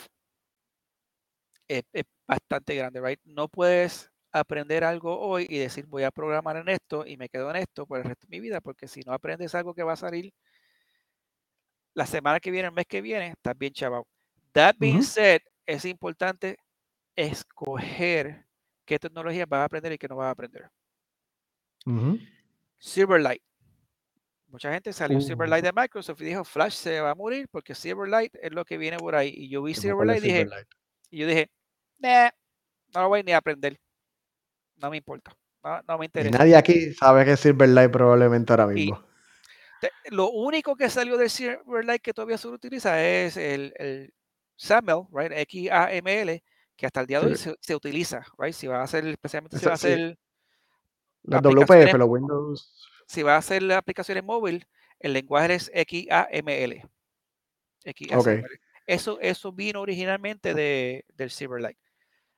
es, 1.68 1.84
es 1.92 2.06
bastante 2.26 2.76
grande, 2.76 3.02
right? 3.02 3.20
No 3.26 3.50
puedes 3.50 4.10
aprender 4.32 4.84
algo 4.84 5.20
hoy 5.20 5.46
y 5.50 5.58
decir 5.58 5.86
voy 5.88 6.04
a 6.04 6.12
programar 6.12 6.58
en 6.58 6.70
esto 6.70 7.06
y 7.06 7.18
me 7.18 7.30
quedo 7.30 7.50
en 7.50 7.58
esto 7.58 7.86
por 7.86 8.00
el 8.00 8.06
resto 8.06 8.28
de 8.28 8.38
mi 8.38 8.40
vida, 8.40 8.62
porque 8.62 8.88
si 8.88 9.02
no 9.02 9.14
aprendes 9.14 9.56
algo 9.56 9.74
que 9.74 9.84
va 9.84 9.94
a 9.94 9.98
salir 9.98 10.34
la 11.94 12.06
semana 12.06 12.40
que 12.40 12.52
viene, 12.52 12.68
el 12.68 12.74
mes 12.74 12.86
que 12.88 13.02
viene, 13.02 13.30
estás 13.30 13.58
bien 13.58 13.74
chaval. 13.74 14.04
That 14.54 14.76
being 14.80 15.04
said, 15.04 15.42
es 15.66 15.84
importante 15.84 16.58
escoger 17.16 18.46
qué 18.86 19.00
tecnología 19.00 19.46
vas 19.48 19.62
a 19.62 19.64
aprender 19.66 19.92
y 19.92 19.98
qué 19.98 20.08
no 20.08 20.16
vas 20.16 20.28
a 20.28 20.32
aprender. 20.32 20.70
Silverlight. 22.78 23.42
Mucha 24.50 24.72
gente 24.74 24.94
salió 24.94 25.18
Uh. 25.18 25.22
Silverlight 25.22 25.64
de 25.64 25.74
Microsoft 25.74 26.22
y 26.22 26.26
dijo, 26.26 26.44
Flash 26.44 26.74
se 26.74 27.02
va 27.02 27.12
a 27.12 27.16
morir 27.16 27.48
porque 27.52 27.76
Silverlight 27.76 28.34
es 28.42 28.52
lo 28.54 28.64
que 28.66 28.78
viene 28.78 28.98
por 28.98 29.16
ahí. 29.16 29.34
Y 29.36 29.50
yo 29.50 29.62
vi 29.62 29.74
Silverlight 29.74 30.20
y 30.24 30.28
dije, 30.28 30.38
Silverlight. 30.44 30.68
y 31.10 31.18
yo 31.20 31.28
dije, 31.28 31.52
"Nah, 32.00 32.30
no 32.94 33.02
lo 33.02 33.10
voy 33.10 33.24
ni 33.24 33.34
a 33.34 33.38
aprender. 33.38 33.78
No 34.78 34.90
me 34.90 34.98
importa. 34.98 35.36
No, 35.64 35.82
no 35.88 35.98
me 35.98 36.06
Y 36.06 36.08
interesa. 36.08 36.38
nadie 36.38 36.56
aquí 36.56 36.94
sabe 36.94 37.26
que 37.26 37.32
es 37.34 37.40
Silverlight 37.40 37.92
probablemente 37.92 38.54
ahora 38.54 38.68
mismo. 38.68 39.04
te- 39.82 39.92
lo 40.12 40.30
único 40.32 40.76
que 40.76 40.90
salió 40.90 41.18
de 41.18 41.30
Silverlight 41.30 42.02
que 42.02 42.14
todavía 42.14 42.38
se 42.38 42.48
utiliza 42.48 43.04
es 43.04 43.36
el, 43.38 43.74
el 43.78 44.14
XAML, 44.56 45.08
right? 45.12 45.32
X-A-M-L, 45.34 46.44
que 46.76 46.86
hasta 46.86 47.02
el 47.02 47.08
día 47.08 47.20
de 47.20 47.28
hoy 47.28 47.36
se, 47.36 47.54
se 47.60 47.76
utiliza, 47.76 48.26
right? 48.40 48.54
Si 48.54 48.66
va 48.68 48.80
a 48.80 48.84
hacer, 48.84 49.06
especialmente 49.08 49.60
si 49.60 49.66
va 49.66 49.72
a 49.72 49.76
hacer, 49.76 50.18
Aplicaciones- 51.28 51.68
WPF, 51.68 51.98
los 51.98 52.10
Windows. 52.10 52.90
si 53.08 53.24
va 53.24 53.36
a 53.36 53.38
hacer 53.38 53.64
las 53.64 53.78
aplicaciones 53.78 54.24
móvil, 54.24 54.66
el 55.00 55.14
lenguaje 55.14 55.56
es 55.56 55.72
XAML. 55.74 56.82
XAML. 57.84 58.60
Eso, 58.86 59.20
eso 59.20 59.52
vino 59.52 59.82
originalmente 59.82 60.54
de, 60.54 61.06
del 61.14 61.30
Silverlight. 61.30 61.78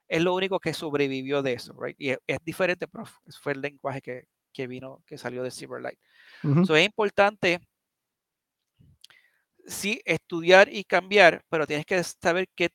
Es 0.07 0.21
lo 0.23 0.33
único 0.33 0.59
que 0.59 0.73
sobrevivió 0.73 1.43
de 1.43 1.53
eso, 1.53 1.75
right? 1.79 1.95
Y 1.99 2.09
es, 2.09 2.19
es 2.25 2.39
diferente, 2.43 2.87
pero 2.87 3.05
fue 3.41 3.53
el 3.53 3.61
lenguaje 3.61 4.01
que, 4.01 4.27
que 4.51 4.65
vino, 4.65 5.03
que 5.05 5.17
salió 5.17 5.43
de 5.43 5.51
Silverlight. 5.51 5.99
Ujú. 6.43 6.65
So, 6.65 6.75
es 6.75 6.85
importante 6.85 7.59
sí 9.67 10.01
estudiar 10.05 10.73
y 10.73 10.83
cambiar, 10.83 11.43
pero 11.49 11.67
tienes 11.67 11.85
que 11.85 12.03
saber 12.03 12.47
qué, 12.55 12.69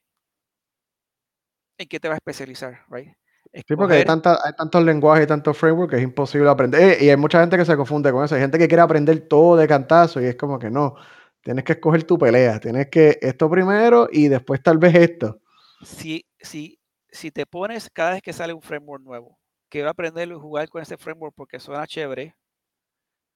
en 1.78 1.88
qué 1.88 1.98
te 1.98 2.08
vas 2.08 2.14
a 2.14 2.18
especializar, 2.18 2.84
right? 2.88 3.12
Sí, 3.54 3.76
porque 3.76 3.94
hay, 3.94 4.02
Escoger- 4.02 4.06
tanta- 4.06 4.38
hay 4.44 4.52
tantos 4.54 4.82
lenguajes 4.84 5.24
y 5.24 5.28
tantos 5.28 5.56
frameworks 5.56 5.90
que 5.92 5.96
es 5.98 6.02
imposible 6.02 6.48
aprender. 6.48 6.80
Eh, 7.00 7.04
y 7.04 7.10
hay 7.10 7.16
mucha 7.16 7.40
gente 7.40 7.56
que 7.56 7.64
se 7.64 7.76
confunde 7.76 8.10
con 8.10 8.24
eso. 8.24 8.34
Hay 8.34 8.40
gente 8.40 8.58
que 8.58 8.66
quiere 8.66 8.82
aprender 8.82 9.28
todo 9.28 9.56
de 9.56 9.68
cantazo 9.68 10.20
y 10.20 10.24
es 10.26 10.36
como 10.36 10.58
que 10.58 10.70
no. 10.70 10.96
Tienes 11.40 11.62
que 11.64 11.72
escoger 11.74 12.04
tu 12.04 12.18
pelea. 12.18 12.58
Tienes 12.58 12.88
que 12.88 13.18
esto 13.20 13.48
primero 13.48 14.08
y 14.10 14.28
después 14.28 14.62
tal 14.62 14.78
vez 14.78 14.94
esto. 14.94 15.40
si, 15.82 16.24
si, 16.40 16.80
si 17.10 17.30
te 17.30 17.46
pones 17.46 17.88
cada 17.90 18.12
vez 18.14 18.22
que 18.22 18.32
sale 18.32 18.52
un 18.52 18.62
framework 18.62 19.02
nuevo, 19.04 19.38
quiero 19.68 19.88
aprender 19.88 20.28
y 20.28 20.34
jugar 20.34 20.68
con 20.68 20.82
ese 20.82 20.96
framework 20.96 21.34
porque 21.36 21.60
suena 21.60 21.86
chévere, 21.86 22.34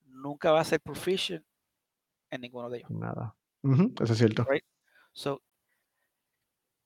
nunca 0.06 0.50
va 0.50 0.60
a 0.60 0.64
ser 0.64 0.80
proficient 0.80 1.44
en 2.30 2.40
ninguno 2.40 2.68
de 2.70 2.78
ellos. 2.78 2.90
Nada. 2.90 3.34
Eso 4.00 4.12
es 4.12 4.18
cierto. 4.18 4.44
Right. 4.48 4.64
So, 5.12 5.42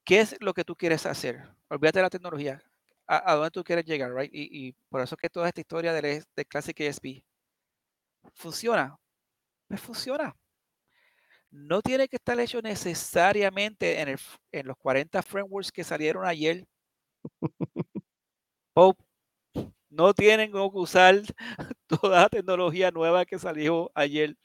¿qué 0.04 0.20
es 0.20 0.36
lo 0.40 0.52
que 0.52 0.64
tú 0.64 0.74
quieres 0.74 1.06
hacer? 1.06 1.48
Olvídate 1.68 1.98
de 1.98 2.02
la 2.02 2.10
tecnología. 2.10 2.62
¿A, 3.06 3.34
dónde 3.34 3.50
tú 3.50 3.62
quieres 3.64 3.84
llegar? 3.84 4.12
Right? 4.14 4.30
Y, 4.32 4.74
por 4.88 5.00
eso 5.02 5.14
es 5.14 5.20
que 5.20 5.28
toda 5.30 5.48
esta 5.48 5.60
historia 5.60 5.92
del, 5.92 6.04
es- 6.06 6.26
de 6.36 6.44
Classic 6.44 6.78
ASP 6.80 7.24
funciona. 8.34 8.96
Pues 9.68 9.80
funciona. 9.80 10.34
No 11.52 11.82
tiene 11.82 12.08
que 12.08 12.16
estar 12.16 12.38
hecho 12.40 12.60
necesariamente 12.62 14.00
en, 14.00 14.66
los 14.66 14.76
40 14.76 15.22
frameworks 15.22 15.70
que 15.70 15.84
salieron 15.84 16.26
ayer. 16.26 16.66
No 19.90 20.14
tienen 20.14 20.50
que 20.52 20.58
usar 20.58 21.16
toda 21.86 22.20
la 22.22 22.28
tecnología 22.28 22.90
nueva 22.90 23.24
que 23.26 23.38
salió 23.38 23.90
ayer. 23.94 24.36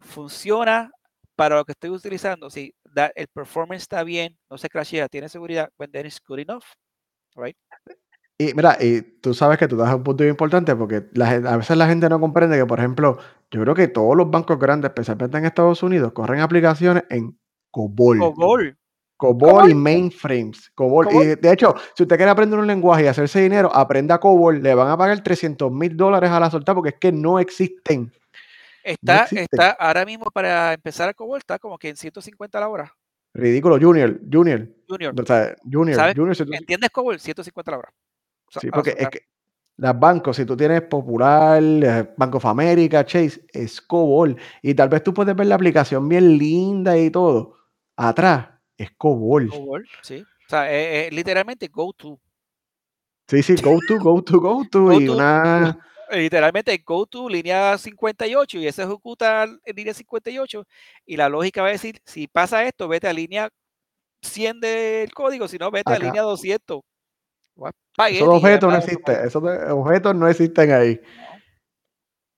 Funciona 0.00 0.90
para 1.36 1.56
lo 1.56 1.64
que 1.64 1.72
estoy 1.72 1.90
utilizando. 1.90 2.50
Si 2.50 2.74
el 3.14 3.28
performance 3.28 3.82
está 3.82 4.02
bien, 4.04 4.38
no 4.50 4.58
se 4.58 4.68
crashea, 4.68 5.08
tiene 5.08 5.28
seguridad, 5.28 5.70
when 5.78 5.90
then 5.92 6.06
it's 6.06 6.20
good 6.26 6.40
enough. 6.40 6.64
Right? 7.36 7.56
Y 8.40 8.54
mira, 8.54 8.76
y 8.80 9.02
tú 9.02 9.34
sabes 9.34 9.58
que 9.58 9.66
tú 9.66 9.76
das 9.76 9.92
un 9.92 10.04
punto 10.04 10.22
bien 10.22 10.30
importante 10.30 10.74
porque 10.76 11.08
la 11.14 11.26
gen- 11.26 11.46
a 11.46 11.56
veces 11.56 11.76
la 11.76 11.88
gente 11.88 12.08
no 12.08 12.20
comprende 12.20 12.56
que, 12.56 12.64
por 12.66 12.78
ejemplo, 12.78 13.18
yo 13.50 13.60
creo 13.62 13.74
que 13.74 13.88
todos 13.88 14.16
los 14.16 14.30
bancos 14.30 14.58
grandes, 14.60 14.90
especialmente 14.90 15.38
en 15.38 15.44
Estados 15.44 15.82
Unidos, 15.82 16.12
corren 16.12 16.40
aplicaciones 16.40 17.02
en 17.10 17.36
COBOL. 17.72 18.18
COBOL. 18.20 18.76
COBOL 19.16 19.50
COBOL. 19.50 19.70
y 19.70 19.74
mainframes. 19.74 20.70
COBOL. 20.76 21.06
COBOL. 21.06 21.24
Y 21.24 21.34
de 21.34 21.52
hecho, 21.52 21.74
si 21.96 22.04
usted 22.04 22.16
quiere 22.16 22.30
aprender 22.30 22.60
un 22.60 22.68
lenguaje 22.68 23.02
y 23.02 23.06
hacerse 23.08 23.40
dinero, 23.40 23.74
aprenda 23.74 24.20
COBOL. 24.20 24.62
Le 24.62 24.72
van 24.74 24.88
a 24.88 24.96
pagar 24.96 25.20
300 25.20 25.72
mil 25.72 25.96
dólares 25.96 26.30
a 26.30 26.38
la 26.38 26.48
solta 26.48 26.72
porque 26.76 26.90
es 26.90 26.96
que 27.00 27.10
no 27.10 27.40
existen. 27.40 28.12
Está, 28.84 29.22
existen. 29.22 29.48
está 29.50 29.70
ahora 29.72 30.04
mismo 30.04 30.26
para 30.30 30.74
empezar 30.74 31.08
el 31.08 31.16
COBOL, 31.16 31.38
está 31.38 31.58
como 31.58 31.76
que 31.76 31.88
en 31.88 31.96
150 31.96 32.60
la 32.60 32.68
hora. 32.68 32.94
Ridículo. 33.34 33.78
Junior, 33.80 34.20
Junior. 34.32 34.68
Junior. 34.88 35.14
O 35.20 35.26
sea, 35.26 35.56
Junior, 35.70 35.96
¿Sabes? 35.96 36.14
Junior. 36.14 36.36
si 36.36 36.44
tú- 36.44 36.52
¿Entiendes 36.52 36.90
COBOL? 36.90 37.18
150 37.18 37.70
la 37.72 37.78
hora. 37.78 37.92
Sí, 38.50 38.70
porque 38.70 38.94
es 38.98 39.08
que 39.08 39.28
las 39.78 39.98
bancos, 39.98 40.36
si 40.36 40.44
tú 40.44 40.56
tienes 40.56 40.82
Popular, 40.82 41.62
eh, 41.62 42.12
Bank 42.16 42.34
of 42.34 42.46
America, 42.46 43.04
Chase, 43.04 43.46
es 43.52 43.80
COBOL. 43.80 44.36
Y 44.60 44.74
tal 44.74 44.88
vez 44.88 45.04
tú 45.04 45.14
puedes 45.14 45.34
ver 45.36 45.46
la 45.46 45.54
aplicación 45.54 46.08
bien 46.08 46.36
linda 46.36 46.98
y 46.98 47.10
todo. 47.10 47.56
Atrás 47.96 48.48
es 48.76 48.90
COBOL. 48.92 49.48
COBOL, 49.48 49.88
sí. 50.02 50.20
O 50.20 50.50
sea, 50.50 50.72
eh, 50.72 51.06
eh, 51.06 51.10
literalmente 51.12 51.68
go 51.68 51.92
to. 51.92 52.18
Sí, 53.28 53.42
sí, 53.42 53.54
go 53.62 53.78
to, 53.86 53.98
go 53.98 54.22
to, 54.22 54.40
go 54.40 54.64
to. 54.70 54.82
Go 54.84 55.00
y 55.00 55.06
to. 55.06 55.12
una. 55.12 55.78
Literalmente 56.10 56.82
go 56.86 57.04
to 57.04 57.28
línea 57.28 57.76
58 57.76 58.58
y 58.58 58.66
eso 58.66 58.82
ejecuta 58.82 59.44
en 59.44 59.76
línea 59.76 59.92
58 59.92 60.66
y 61.04 61.16
la 61.18 61.28
lógica 61.28 61.60
va 61.60 61.68
a 61.68 61.72
decir, 61.72 62.00
si 62.06 62.26
pasa 62.26 62.64
esto, 62.64 62.88
vete 62.88 63.08
a 63.08 63.12
línea 63.12 63.50
100 64.22 64.58
del 64.58 65.12
código, 65.12 65.46
si 65.48 65.58
no, 65.58 65.70
vete 65.70 65.92
a 65.92 65.98
línea 65.98 66.22
200. 66.22 66.80
Esos 68.16 68.28
objetos 68.36 68.70
no 68.70 68.76
existen. 68.84 69.14
Esos 69.26 69.42
objetos 69.72 70.14
no 70.16 70.28
existen 70.28 70.72
ahí. 70.72 71.00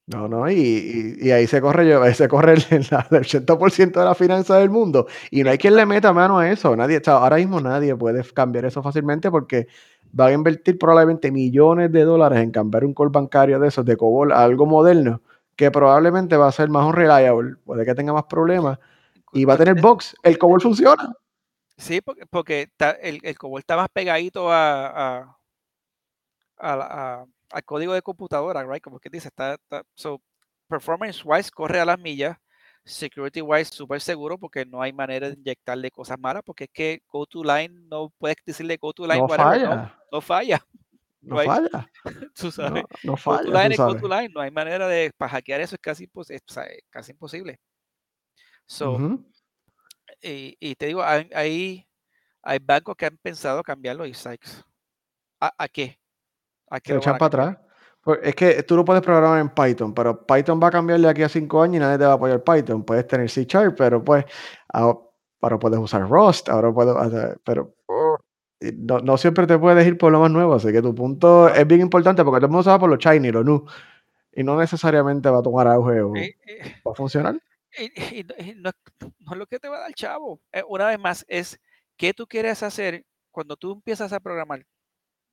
No, 0.06 0.26
no, 0.26 0.50
y, 0.50 0.54
y- 0.54 1.28
y 1.28 1.30
ahí 1.30 1.46
se 1.46 1.60
corre, 1.60 1.94
ahí 1.94 2.14
se 2.14 2.26
corre 2.26 2.54
el, 2.54 2.64
el 2.70 2.84
80% 2.84 4.00
de 4.00 4.04
la 4.04 4.14
finanza 4.16 4.56
del 4.58 4.68
mundo. 4.70 5.06
Y 5.30 5.44
no 5.44 5.50
hay 5.50 5.58
quien 5.58 5.76
le 5.76 5.86
meta 5.86 6.12
mano 6.12 6.38
a 6.38 6.50
eso. 6.50 6.74
Nadie, 6.74 7.00
ahora 7.06 7.36
mismo 7.36 7.60
nadie 7.60 7.94
puede 7.94 8.24
cambiar 8.32 8.64
eso 8.64 8.82
fácilmente 8.82 9.30
porque 9.30 9.68
van 10.12 10.28
a 10.30 10.32
invertir 10.32 10.78
probablemente 10.78 11.30
millones 11.30 11.92
de 11.92 12.02
dólares 12.04 12.40
en 12.40 12.50
cambiar 12.50 12.84
un 12.84 12.92
core 12.94 13.10
bancario 13.12 13.60
de 13.60 13.68
esos, 13.68 13.84
de 13.84 13.96
COBOL, 13.96 14.32
a 14.32 14.42
algo 14.42 14.66
moderno, 14.66 15.22
que 15.54 15.70
probablemente 15.70 16.36
va 16.36 16.48
a 16.48 16.52
ser 16.52 16.68
más 16.70 16.84
unreliable, 16.84 17.54
puede 17.64 17.84
que 17.84 17.94
tenga 17.94 18.12
más 18.12 18.24
problemas 18.24 18.80
y 19.32 19.44
va 19.44 19.54
a 19.54 19.58
tener 19.58 19.74
bugs. 19.80 20.16
El 20.24 20.38
COBOL 20.38 20.60
funciona. 20.60 21.12
Sí, 21.80 22.00
porque, 22.02 22.26
porque 22.26 22.62
está- 22.62 22.90
el, 22.92 23.20
el 23.22 23.38
COBOL 23.38 23.60
está 23.60 23.76
más 23.76 23.88
pegadito 23.88 24.50
a, 24.52 25.18
a- 25.22 25.38
a 26.58 26.76
la- 26.76 26.86
a- 27.22 27.26
al 27.50 27.64
código 27.64 27.94
de 27.94 28.02
computadora, 28.02 28.62
right? 28.64 28.82
Como 28.82 29.00
que 29.00 29.08
dice, 29.10 29.28
está, 29.28 29.54
está- 29.54 29.82
so, 29.94 30.20
performance 30.68 31.22
wise 31.24 31.50
corre 31.50 31.80
a 31.80 31.84
las 31.84 31.98
millas, 31.98 32.36
security 32.84 33.40
wise 33.40 33.70
súper 33.72 34.00
seguro 34.00 34.38
porque 34.38 34.64
no 34.66 34.82
hay 34.82 34.92
manera 34.92 35.28
de 35.28 35.34
inyectarle 35.36 35.90
cosas 35.90 36.18
malas 36.18 36.42
porque 36.44 36.64
es 36.64 36.70
que 36.72 37.02
go 37.08 37.26
to 37.26 37.42
line 37.44 37.68
no 37.88 38.10
puedes 38.18 38.36
decirle 38.44 38.76
go 38.78 38.92
to 38.92 39.06
line 39.06 39.20
No 39.20 39.26
whatever, 39.28 39.60
no, 39.60 39.68
falla. 39.68 39.98
no 40.12 40.20
falla, 40.20 40.66
No 41.22 41.36
right? 41.36 41.46
falla. 41.46 41.90
tú 42.34 42.46
No, 42.46 42.52
sabes. 42.52 42.84
no 43.04 43.12
Go 43.12 43.16
to 43.16 43.18
falla, 43.18 43.62
line 43.62 43.68
tú 43.68 43.72
es 43.72 43.76
go 43.78 43.86
sabes. 43.88 44.02
to 44.02 44.08
line, 44.08 44.28
no 44.34 44.40
hay 44.40 44.50
manera 44.50 44.86
de 44.88 45.12
para 45.16 45.30
hackear 45.30 45.60
eso 45.60 45.74
es 45.76 45.80
casi, 45.80 46.06
impos- 46.06 46.30
es, 46.30 46.40
o 46.48 46.52
sea, 46.52 46.64
es 46.64 46.82
casi 46.90 47.12
imposible. 47.12 47.58
So, 48.66 48.92
Ujú. 48.92 49.29
Y, 50.22 50.56
y 50.60 50.74
te 50.74 50.86
digo, 50.86 51.02
hay, 51.02 51.30
hay, 51.34 51.86
hay 52.42 52.58
bancos 52.60 52.96
que 52.96 53.06
han 53.06 53.16
pensado 53.18 53.62
cambiarlo 53.62 54.06
y 54.06 54.14
Sykes. 54.14 54.64
¿A, 55.40 55.52
a 55.56 55.68
qué? 55.68 55.98
¿A 56.70 56.80
qué 56.80 56.92
lo 56.92 56.98
echan 56.98 57.18
para 57.18 57.30
cambiar? 57.30 57.48
atrás. 57.56 57.70
Pues 58.02 58.18
es 58.22 58.34
que 58.34 58.62
tú 58.62 58.76
lo 58.76 58.84
puedes 58.84 59.02
programar 59.02 59.40
en 59.40 59.50
Python, 59.50 59.92
pero 59.92 60.24
Python 60.24 60.58
va 60.62 60.68
a 60.68 60.70
cambiar 60.70 61.00
de 61.00 61.08
aquí 61.08 61.22
a 61.22 61.28
cinco 61.28 61.62
años 61.62 61.76
y 61.76 61.78
nadie 61.80 61.98
te 61.98 62.04
va 62.04 62.12
a 62.12 62.14
apoyar 62.14 62.42
Python. 62.42 62.82
Puedes 62.82 63.06
tener 63.06 63.28
C 63.28 63.44
Sharp, 63.44 63.76
pero 63.76 64.02
pues 64.02 64.24
ahora, 64.68 65.58
puedes 65.58 65.78
usar 65.78 66.08
Rust, 66.08 66.48
ahora 66.48 66.72
puedes, 66.72 66.94
pero 67.44 67.74
y 68.60 68.72
no, 68.72 68.98
no 69.00 69.16
siempre 69.16 69.46
te 69.46 69.58
puedes 69.58 69.86
ir 69.86 69.96
por 69.96 70.12
lo 70.12 70.20
más 70.20 70.30
nuevo, 70.30 70.54
así 70.54 70.70
que 70.70 70.82
tu 70.82 70.94
punto 70.94 71.48
es 71.48 71.66
bien 71.66 71.80
importante 71.80 72.22
porque 72.24 72.40
todo 72.40 72.46
el 72.46 72.52
mundo 72.52 72.62
se 72.62 72.70
va 72.70 72.78
por 72.78 72.90
los 72.90 72.98
shiny, 72.98 73.30
los 73.32 73.44
new, 73.44 73.64
y 74.32 74.44
no 74.44 74.58
necesariamente 74.58 75.30
va 75.30 75.38
a 75.38 75.42
tomar 75.42 75.66
auge 75.66 76.00
o 76.02 76.12
va 76.12 76.92
a 76.92 76.94
funcionar. 76.94 77.38
Y- 77.78 77.92
y 78.20 78.24
no- 78.24 78.34
y 78.38 78.54
no, 78.56 78.70
no 79.20 79.32
es 79.32 79.38
lo 79.38 79.46
que 79.46 79.58
te 79.60 79.68
va 79.68 79.78
a 79.78 79.80
dar 79.80 79.94
chavo. 79.94 80.40
Eh, 80.52 80.62
una 80.68 80.86
vez 80.86 80.98
más, 80.98 81.24
es 81.28 81.58
qué 81.96 82.14
tú 82.14 82.26
quieres 82.26 82.62
hacer 82.62 83.04
cuando 83.30 83.56
tú 83.56 83.72
empiezas 83.72 84.12
a 84.12 84.20
programar. 84.20 84.66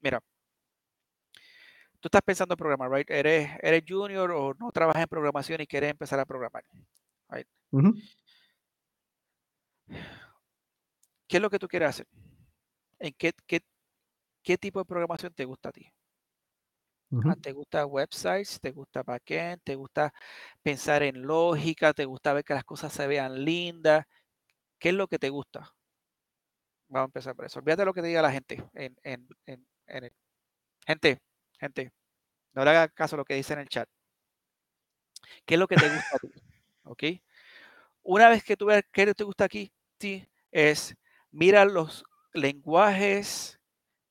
Mira, 0.01 0.21
tú 1.99 2.07
estás 2.07 2.21
pensando 2.21 2.53
en 2.53 2.57
programar, 2.57 2.91
right? 2.91 3.09
Eres, 3.09 3.49
eres 3.61 3.83
junior 3.87 4.31
o 4.31 4.53
no 4.59 4.71
trabajas 4.71 5.03
en 5.03 5.07
programación 5.09 5.61
y 5.61 5.67
quieres 5.67 5.91
empezar 5.91 6.19
a 6.19 6.25
programar. 6.25 6.63
Ujú, 7.71 7.93
¿Qué 11.27 11.37
es 11.37 11.41
lo 11.41 11.49
que 11.49 11.59
tú 11.59 11.67
quieres 11.67 11.89
hacer? 11.89 12.07
¿En 12.99 13.13
qué, 13.13 13.33
qué, 13.45 13.61
qué 14.43 14.57
tipo 14.57 14.79
de 14.79 14.85
programación 14.85 15.33
te 15.33 15.45
gusta 15.45 15.69
a 15.69 15.71
ti? 15.73 15.91
Ah, 17.25 17.35
¿Te 17.41 17.51
gusta 17.51 17.85
websites? 17.85 18.59
¿Te 18.61 18.71
gusta 18.71 19.03
backend? 19.03 19.61
¿Te 19.63 19.75
gusta 19.75 20.13
pensar 20.61 21.03
en 21.03 21.21
lógica? 21.23 21.93
¿Te 21.93 22.05
gusta 22.05 22.33
ver 22.33 22.43
que 22.43 22.53
las 22.53 22.63
cosas 22.65 22.93
se 22.93 23.07
vean 23.07 23.43
lindas? 23.45 24.05
¿Qué 24.79 24.89
es 24.89 24.95
lo 24.95 25.07
que 25.07 25.19
te 25.19 25.29
gusta? 25.29 25.75
Vamos 26.89 27.05
a 27.07 27.09
empezar 27.09 27.35
por 27.35 27.45
eso. 27.45 27.59
Olvídate 27.59 27.85
lo 27.85 27.93
que 27.93 28.01
te 28.01 28.07
diga 28.07 28.21
la 28.21 28.31
gente. 28.31 28.63
En, 28.73 28.95
en, 29.03 29.27
en, 29.45 29.67
en 29.87 30.03
el- 30.05 30.13
Gente, 30.87 31.19
gente, 31.59 31.91
no 32.53 32.63
le 32.65 32.71
haga 32.71 32.89
caso 32.89 33.15
a 33.15 33.19
lo 33.19 33.25
que 33.25 33.35
dice 33.35 33.53
en 33.53 33.59
el 33.59 33.69
chat. 33.69 33.89
¿Qué 35.45 35.55
es 35.55 35.59
lo 35.59 35.67
que 35.67 35.77
te 35.77 35.87
gusta 35.89 36.15
a 36.15 36.19
ti? 36.19 36.27
¿Ok? 36.83 37.03
Una 38.03 38.29
vez 38.29 38.43
que 38.43 38.57
tú 38.57 38.65
veas 38.67 38.83
qué 38.91 39.13
te 39.13 39.23
gusta 39.23 39.45
aquí, 39.45 39.71
sí, 39.99 40.27
es 40.51 40.95
mira 41.31 41.65
los 41.65 42.03
lenguajes 42.33 43.59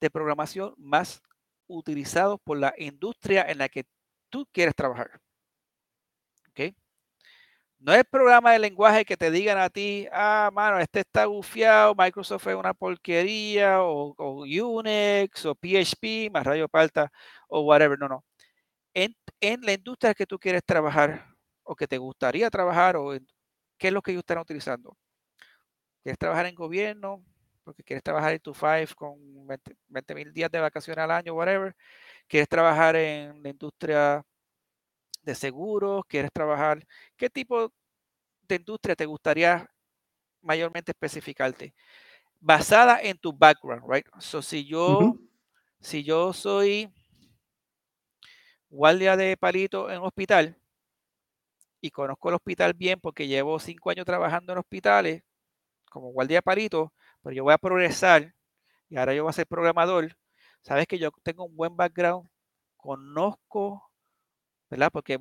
de 0.01 0.09
programación 0.11 0.73
más 0.77 1.21
utilizados 1.67 2.39
por 2.43 2.57
la 2.57 2.73
industria 2.77 3.43
en 3.49 3.59
la 3.59 3.69
que 3.69 3.85
tú 4.29 4.47
quieres 4.51 4.75
trabajar. 4.75 5.19
¿Ok? 6.49 6.73
No 7.79 7.93
es 7.93 8.03
programa 8.05 8.53
de 8.53 8.59
lenguaje 8.59 9.05
que 9.05 9.17
te 9.17 9.29
digan 9.29 9.57
a 9.59 9.69
ti, 9.69 10.07
ah, 10.11 10.49
mano, 10.53 10.79
este 10.79 11.01
está 11.01 11.25
gufiado, 11.25 11.93
Microsoft 11.95 12.47
es 12.47 12.55
una 12.55 12.73
porquería, 12.73 13.83
o, 13.83 14.15
Unix, 14.43 15.45
o 15.45 15.55
PHP, 15.55 16.31
más 16.31 16.43
rayo 16.45 16.67
palta, 16.67 17.11
o 17.47 17.61
whatever. 17.61 17.99
No, 17.99 18.07
no. 18.07 18.25
En, 18.93 19.15
en, 19.41 19.61
la 19.61 19.73
industria 19.73 20.13
que 20.15 20.25
tú 20.25 20.39
quieres 20.39 20.63
trabajar, 20.65 21.27
o 21.63 21.75
que 21.75 21.87
te 21.87 21.97
gustaría 21.99 22.49
trabajar, 22.49 22.97
o 22.97 23.11
qué 23.77 23.87
es 23.87 23.93
lo 23.93 24.01
que 24.01 24.11
ellos 24.11 24.21
están 24.21 24.39
utilizando. 24.39 24.97
¿Quieres 26.03 26.17
trabajar 26.17 26.47
en 26.47 26.55
gobierno? 26.55 27.23
Porque 27.67 27.83
quieres 27.83 28.01
trabajar 28.01 28.31
en 28.31 28.39
tu 28.39 28.53
five 28.53 28.87
con 28.95 29.17
20 29.89 30.15
mil 30.15 30.31
días 30.31 30.49
de 30.49 30.61
vacaciones 30.61 31.03
al 31.03 31.11
año, 31.11 31.33
whatever. 31.33 31.75
¿Quieres 32.25 32.47
trabajar 32.47 32.95
en 32.95 33.43
la 33.43 33.49
industria 33.49 34.25
de 35.21 35.35
seguros? 35.35 36.05
¿Quieres 36.07 36.31
trabajar? 36.31 36.87
¿Qué 37.17 37.29
tipo 37.29 37.73
de 38.47 38.55
industria 38.55 38.95
te 38.95 39.05
gustaría 39.05 39.69
mayormente 40.41 40.93
especificarte? 40.93 41.73
Basada 42.39 43.01
en 43.01 43.17
tu 43.17 43.33
background, 43.33 43.83
right? 43.85 44.07
So, 44.17 44.41
si 44.41 44.65
yo, 44.65 45.17
si 45.81 46.05
yo 46.05 46.31
soy 46.31 46.89
guardia 48.69 49.17
de 49.17 49.35
palito 49.35 49.91
en 49.91 49.97
hospital 49.97 50.57
y 51.81 51.91
conozco 51.91 52.29
el 52.29 52.35
hospital 52.35 52.71
bien 52.73 53.01
porque 53.01 53.27
llevo 53.27 53.59
cinco 53.59 53.89
años 53.89 54.05
trabajando 54.05 54.53
en 54.53 54.59
hospitales 54.59 55.21
como 55.89 56.13
guardia 56.13 56.37
de 56.37 56.43
palito, 56.43 56.93
pero 57.27 57.35
yo 57.35 57.43
voy 57.43 57.53
a 57.53 57.57
progresar 57.57 58.33
y 58.87 58.95
ahora 58.95 59.13
yo 59.13 59.23
voy 59.23 59.31
a 59.31 59.33
ser 59.33 59.45
programador. 59.45 60.15
Sabes 60.61 60.87
que 60.87 60.97
yo 60.97 61.11
tengo 61.23 61.43
un 61.43 61.57
buen 61.57 61.75
background, 61.75 62.29
conozco 62.77 63.83
¿verdad? 64.69 64.89
Porque, 64.93 65.19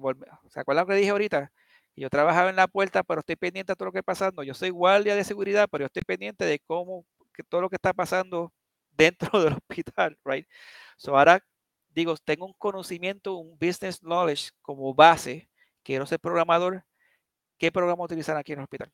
¿se 0.49 0.61
acuerdan 0.61 0.85
lo 0.85 0.89
que 0.89 0.95
dije 0.95 1.11
ahorita? 1.11 1.53
Yo 1.97 2.09
trabajaba 2.09 2.51
en 2.51 2.55
la 2.55 2.69
puerta, 2.69 3.03
pero 3.03 3.21
estoy 3.21 3.35
pendiente 3.35 3.73
de 3.73 3.77
todo 3.77 3.87
lo 3.87 3.93
que 3.93 3.99
está 3.99 4.13
pasando. 4.13 4.45
Yo 4.45 4.55
soy 4.55 4.71
guardia 4.71 5.17
de 5.17 5.25
seguridad, 5.25 5.67
pero 5.69 5.83
yo 5.83 5.87
estoy 5.87 6.03
pendiente 6.03 6.45
de 6.45 6.61
cómo, 6.61 7.05
que 7.35 7.43
todo 7.43 7.63
lo 7.63 7.69
que 7.69 7.75
está 7.75 7.93
pasando 7.93 8.53
dentro 8.93 9.43
del 9.43 9.55
hospital, 9.55 10.17
right? 10.25 10.47
So 10.97 11.19
ahora 11.19 11.45
digo, 11.91 12.17
tengo 12.19 12.47
un 12.47 12.55
conocimiento, 12.55 13.35
un 13.35 13.59
business 13.59 13.99
knowledge 13.99 14.51
como 14.63 14.95
base, 14.95 15.51
quiero 15.83 16.07
ser 16.07 16.21
programador, 16.21 16.85
¿qué 17.59 17.73
programa 17.73 18.05
utilizar 18.05 18.37
aquí 18.37 18.53
en 18.53 18.61
el 18.61 18.65
hospital? 18.65 18.93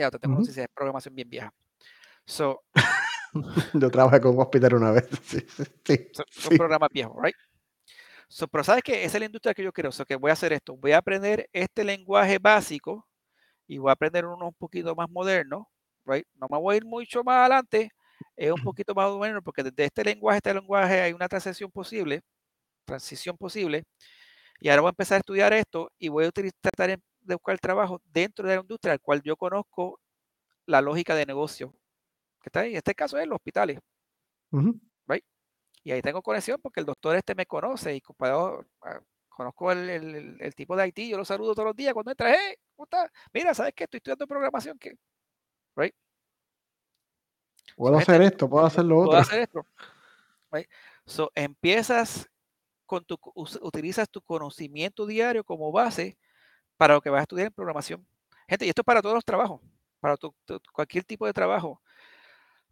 Ya, 0.00 0.10
tengo 0.10 0.38
uh 0.38 0.40
-huh. 0.40 0.68
programación 0.74 1.14
bien 1.14 1.28
vieja. 1.28 1.52
So, 2.24 2.62
Yo 3.74 3.90
trabajé 3.90 4.20
con 4.20 4.34
un 4.34 4.40
hospital 4.40 4.74
una 4.74 4.90
vez. 4.92 5.08
Sí, 5.22 5.40
sí, 5.84 6.08
son, 6.12 6.24
son 6.30 6.56
programas 6.56 6.88
viejos, 6.92 7.16
right? 7.22 7.34
So, 8.28 8.48
pero 8.48 8.64
sabes 8.64 8.82
que 8.82 9.04
esa 9.04 9.16
es 9.16 9.20
la 9.20 9.26
industria 9.26 9.54
que 9.54 9.62
yo 9.62 9.72
quiero. 9.72 9.92
So, 9.92 10.04
que 10.04 10.16
voy 10.16 10.30
a 10.30 10.32
hacer 10.34 10.52
esto. 10.52 10.76
Voy 10.76 10.92
a 10.92 10.98
aprender 10.98 11.48
este 11.52 11.84
lenguaje 11.84 12.38
básico 12.38 13.06
y 13.66 13.78
voy 13.78 13.90
a 13.90 13.92
aprender 13.92 14.24
uno 14.24 14.46
un 14.48 14.54
poquito 14.54 14.94
más 14.94 15.10
moderno. 15.10 15.68
Right? 16.06 16.26
No 16.34 16.46
me 16.50 16.58
voy 16.58 16.74
a 16.74 16.76
ir 16.78 16.84
mucho 16.84 17.22
más 17.22 17.40
adelante. 17.40 17.90
Es 18.36 18.52
un 18.52 18.62
poquito 18.62 18.94
más 18.94 19.10
moderno 19.10 19.42
porque 19.42 19.62
desde 19.62 19.84
este 19.84 20.04
lenguaje 20.04 20.36
a 20.36 20.38
este 20.38 20.54
lenguaje 20.54 21.00
hay 21.02 21.12
una 21.12 21.28
transición 21.28 21.70
posible. 21.70 22.22
Transición 22.86 23.36
posible. 23.36 23.84
Y 24.60 24.68
ahora 24.68 24.82
voy 24.82 24.88
a 24.88 24.90
empezar 24.90 25.16
a 25.16 25.18
estudiar 25.18 25.52
esto 25.52 25.90
y 25.98 26.08
voy 26.08 26.24
a 26.24 26.28
utilizar, 26.28 26.58
tratar 26.60 26.98
de 27.20 27.34
buscar 27.34 27.58
trabajo 27.58 28.00
dentro 28.12 28.46
de 28.46 28.56
la 28.56 28.60
industria 28.62 28.92
al 28.92 29.00
cual 29.00 29.22
yo 29.22 29.36
conozco 29.36 30.00
la 30.66 30.80
lógica 30.80 31.14
de 31.14 31.26
negocio. 31.26 31.72
Que 32.40 32.48
está 32.48 32.60
ahí. 32.60 32.70
En 32.70 32.76
este 32.76 32.94
caso 32.94 33.18
es 33.18 33.26
los 33.26 33.36
hospitales. 33.36 33.78
Uh 34.50 34.60
-huh. 34.60 34.80
Right? 35.06 35.24
Y 35.82 35.92
ahí 35.92 36.02
tengo 36.02 36.22
conexión 36.22 36.60
porque 36.60 36.80
el 36.80 36.86
doctor 36.86 37.16
este 37.16 37.34
me 37.34 37.46
conoce 37.46 37.94
y 37.94 38.00
compadre, 38.00 38.66
conozco 39.28 39.72
el, 39.72 39.88
el, 39.88 40.36
el, 40.40 40.54
tipo 40.54 40.76
de 40.76 40.82
Haití, 40.82 41.08
yo 41.08 41.16
lo 41.16 41.24
saludo 41.24 41.54
todos 41.54 41.68
los 41.68 41.76
días 41.76 41.94
cuando 41.94 42.10
entra, 42.10 42.30
hey. 42.30 42.56
Mira, 43.32 43.54
¿sabes 43.54 43.72
qué? 43.74 43.84
Estoy 43.84 43.98
estudiando 43.98 44.26
programación, 44.26 44.78
right? 45.76 45.94
Puedo 47.76 47.94
so, 47.94 48.00
hacer 48.00 48.20
gente, 48.20 48.34
esto, 48.34 48.50
puedo 48.50 48.66
hacer 48.66 48.84
lo 48.84 48.96
puedo 48.96 49.08
otro. 49.08 49.20
hacer 49.20 49.40
esto. 49.40 49.66
Right? 50.50 50.68
So, 51.06 51.30
empiezas 51.34 52.28
con 52.84 53.04
tu, 53.04 53.18
utilizas 53.34 54.10
tu 54.10 54.20
conocimiento 54.20 55.06
diario 55.06 55.44
como 55.44 55.72
base 55.72 56.18
para 56.80 56.94
lo 56.94 57.02
que 57.02 57.10
vas 57.10 57.20
a 57.20 57.22
estudiar 57.24 57.48
en 57.48 57.52
programación. 57.52 58.06
Gente, 58.48 58.64
y 58.64 58.70
esto 58.70 58.80
es 58.80 58.86
para 58.86 59.02
todos 59.02 59.14
los 59.14 59.24
trabajos, 59.24 59.60
para 60.00 60.16
tu, 60.16 60.34
tu, 60.46 60.58
cualquier 60.72 61.04
tipo 61.04 61.26
de 61.26 61.32
trabajo. 61.34 61.78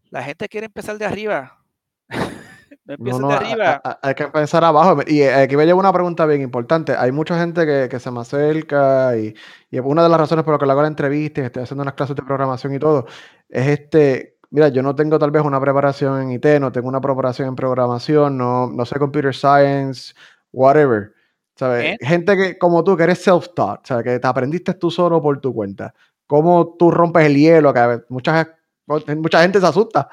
La 0.08 0.22
gente 0.22 0.48
quiere 0.48 0.64
empezar 0.64 0.96
de 0.96 1.04
arriba. 1.04 1.62
No 2.86 2.96
no, 2.98 3.18
no, 3.18 3.28
de 3.28 3.34
arriba. 3.34 3.82
Hay 4.02 4.14
que 4.14 4.22
empezar 4.22 4.64
abajo. 4.64 5.00
Y 5.06 5.20
aquí 5.22 5.58
me 5.58 5.66
lleva 5.66 5.78
una 5.78 5.92
pregunta 5.92 6.24
bien 6.24 6.40
importante. 6.40 6.96
Hay 6.96 7.12
mucha 7.12 7.38
gente 7.38 7.66
que, 7.66 7.86
que 7.90 8.00
se 8.00 8.10
me 8.10 8.20
acerca 8.20 9.14
y, 9.18 9.34
y, 9.70 9.78
una 9.78 10.02
de 10.02 10.08
las 10.08 10.18
razones 10.18 10.42
por 10.42 10.54
las 10.54 10.58
que 10.58 10.64
le 10.64 10.72
hago 10.72 10.80
la 10.80 10.88
entrevista 10.88 11.42
y 11.42 11.44
estoy 11.44 11.64
haciendo 11.64 11.82
unas 11.82 11.92
clases 11.92 12.16
de 12.16 12.22
programación 12.22 12.74
y 12.74 12.78
todo, 12.78 13.04
es 13.50 13.66
este, 13.66 14.38
mira, 14.48 14.68
yo 14.68 14.82
no 14.82 14.94
tengo 14.94 15.18
tal 15.18 15.30
vez 15.30 15.42
una 15.42 15.60
preparación 15.60 16.22
en 16.22 16.32
IT, 16.32 16.46
no 16.60 16.72
tengo 16.72 16.88
una 16.88 17.02
preparación 17.02 17.48
en 17.48 17.56
programación, 17.56 18.38
no, 18.38 18.68
no 18.68 18.86
sé 18.86 18.98
computer 18.98 19.34
science, 19.34 20.14
whatever. 20.52 21.12
¿Sabes? 21.58 21.84
¿Eh? 21.84 21.98
Gente 22.00 22.36
que, 22.36 22.58
como 22.58 22.84
tú, 22.84 22.96
que 22.96 23.02
eres 23.02 23.26
self-taught, 23.26 23.84
¿sabes? 23.84 24.04
que 24.04 24.18
te 24.20 24.26
aprendiste 24.26 24.74
tú 24.74 24.90
solo 24.90 25.20
por 25.20 25.40
tu 25.40 25.52
cuenta. 25.52 25.92
¿Cómo 26.26 26.76
tú 26.78 26.90
rompes 26.90 27.26
el 27.26 27.36
hielo? 27.36 27.74
Que 27.74 28.02
mucha, 28.08 28.56
mucha 28.86 29.42
gente 29.42 29.58
se 29.58 29.66
asusta. 29.66 30.08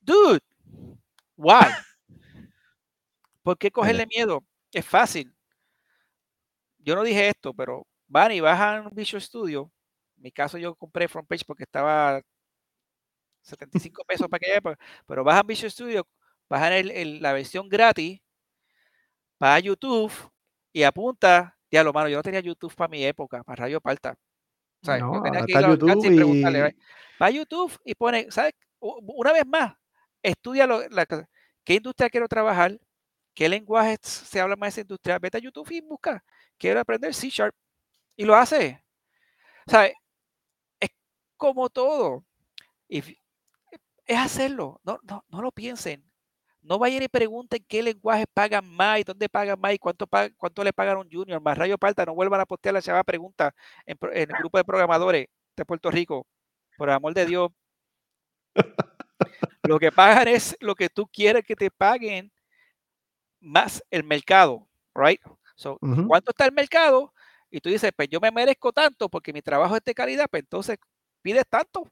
Dude, 0.00 0.40
Why? 1.36 1.66
¿Por 3.42 3.58
qué 3.58 3.70
cogerle 3.70 4.06
miedo? 4.06 4.42
Es 4.72 4.86
fácil. 4.86 5.32
Yo 6.78 6.94
no 6.94 7.02
dije 7.02 7.28
esto, 7.28 7.52
pero 7.52 7.86
van 8.08 8.32
y 8.32 8.40
bajan 8.40 8.88
Visual 8.92 9.20
Studio. 9.20 9.70
En 10.16 10.22
mi 10.22 10.32
caso 10.32 10.56
yo 10.56 10.74
compré 10.74 11.08
FrontPage 11.08 11.44
porque 11.44 11.64
estaba 11.64 12.22
75 13.42 14.04
pesos 14.04 14.28
para 14.28 14.40
que 14.40 14.76
pero 15.06 15.22
bajan 15.22 15.46
Visual 15.46 15.70
Studio, 15.70 16.08
bajan 16.48 16.72
el, 16.72 16.90
el, 16.90 17.20
la 17.20 17.32
versión 17.32 17.68
gratis, 17.68 18.20
va 19.42 19.54
a 19.54 19.60
YouTube 19.60 20.12
y 20.72 20.82
apunta, 20.82 21.56
ya 21.70 21.82
lo 21.82 21.92
malo, 21.92 22.08
yo 22.08 22.16
no 22.16 22.22
tenía 22.22 22.40
YouTube 22.40 22.74
para 22.74 22.88
mi 22.88 23.04
época, 23.04 23.42
para 23.44 23.64
Radio 23.64 23.80
Palta. 23.80 24.14
No, 24.82 25.16
yo 25.16 25.22
tenía 25.22 25.44
que 25.44 25.52
ir 25.52 25.58
a 25.58 25.70
YouTube 25.70 26.04
y... 26.04 26.42
va 27.20 27.26
a 27.26 27.30
YouTube 27.30 27.78
y 27.84 27.94
pone, 27.94 28.30
¿sabes? 28.30 28.52
Una 28.78 29.32
vez 29.32 29.46
más, 29.46 29.74
estudia 30.22 30.66
lo, 30.66 30.86
la, 30.88 31.06
qué 31.64 31.74
industria 31.74 32.10
quiero 32.10 32.28
trabajar, 32.28 32.78
qué 33.34 33.48
lenguaje 33.48 33.96
se 34.02 34.40
habla 34.40 34.56
más 34.56 34.68
de 34.68 34.68
esa 34.70 34.80
industria. 34.82 35.18
Vete 35.18 35.38
a 35.38 35.40
YouTube 35.40 35.70
y 35.70 35.80
busca, 35.80 36.22
quiero 36.58 36.80
aprender 36.80 37.14
C 37.14 37.28
Sharp. 37.28 37.54
Y 38.16 38.24
lo 38.24 38.34
hace. 38.34 38.82
O 39.66 39.70
sea, 39.70 39.86
es 40.80 40.90
como 41.36 41.68
todo. 41.68 42.24
Y 42.88 43.00
es 44.06 44.18
hacerlo. 44.18 44.80
No, 44.84 44.98
no, 45.02 45.24
no 45.28 45.42
lo 45.42 45.52
piensen. 45.52 46.05
No 46.66 46.78
vayan 46.80 47.02
y 47.02 47.08
pregunten 47.08 47.64
qué 47.68 47.82
lenguaje 47.82 48.26
pagan 48.26 48.68
más 48.68 48.98
y 48.98 49.04
dónde 49.04 49.28
pagan 49.28 49.58
más 49.60 49.72
y 49.74 49.78
cuánto, 49.78 50.06
cuánto 50.36 50.64
le 50.64 50.72
un 50.96 51.10
junior. 51.10 51.40
Más 51.40 51.56
rayo 51.56 51.78
palta, 51.78 52.04
no 52.04 52.14
vuelvan 52.14 52.40
a 52.40 52.46
postear 52.46 52.74
la 52.74 52.82
chava 52.82 53.04
pregunta 53.04 53.54
en, 53.86 53.96
en 54.12 54.30
el 54.30 54.36
grupo 54.50 54.58
de 54.58 54.64
programadores 54.64 55.26
de 55.56 55.64
Puerto 55.64 55.90
Rico. 55.90 56.26
Por 56.76 56.88
el 56.88 56.94
amor 56.96 57.14
de 57.14 57.24
Dios, 57.24 57.50
lo 59.62 59.78
que 59.78 59.92
pagan 59.92 60.28
es 60.28 60.56
lo 60.60 60.74
que 60.74 60.88
tú 60.88 61.06
quieres 61.06 61.44
que 61.44 61.54
te 61.56 61.70
paguen 61.70 62.32
más 63.40 63.82
el 63.90 64.02
mercado, 64.04 64.66
right? 64.94 65.20
So, 65.54 65.78
uh 65.80 65.86
-huh. 65.86 66.06
¿Cuánto 66.08 66.32
está 66.32 66.46
el 66.46 66.52
mercado? 66.52 67.12
Y 67.50 67.60
tú 67.60 67.68
dices, 67.70 67.92
pues 67.96 68.08
yo 68.08 68.18
me 68.20 68.30
merezco 68.30 68.72
tanto 68.72 69.08
porque 69.08 69.32
mi 69.32 69.40
trabajo 69.40 69.76
es 69.76 69.84
de 69.84 69.94
calidad, 69.94 70.26
pues 70.28 70.42
entonces 70.42 70.78
pides 71.22 71.44
tanto. 71.48 71.84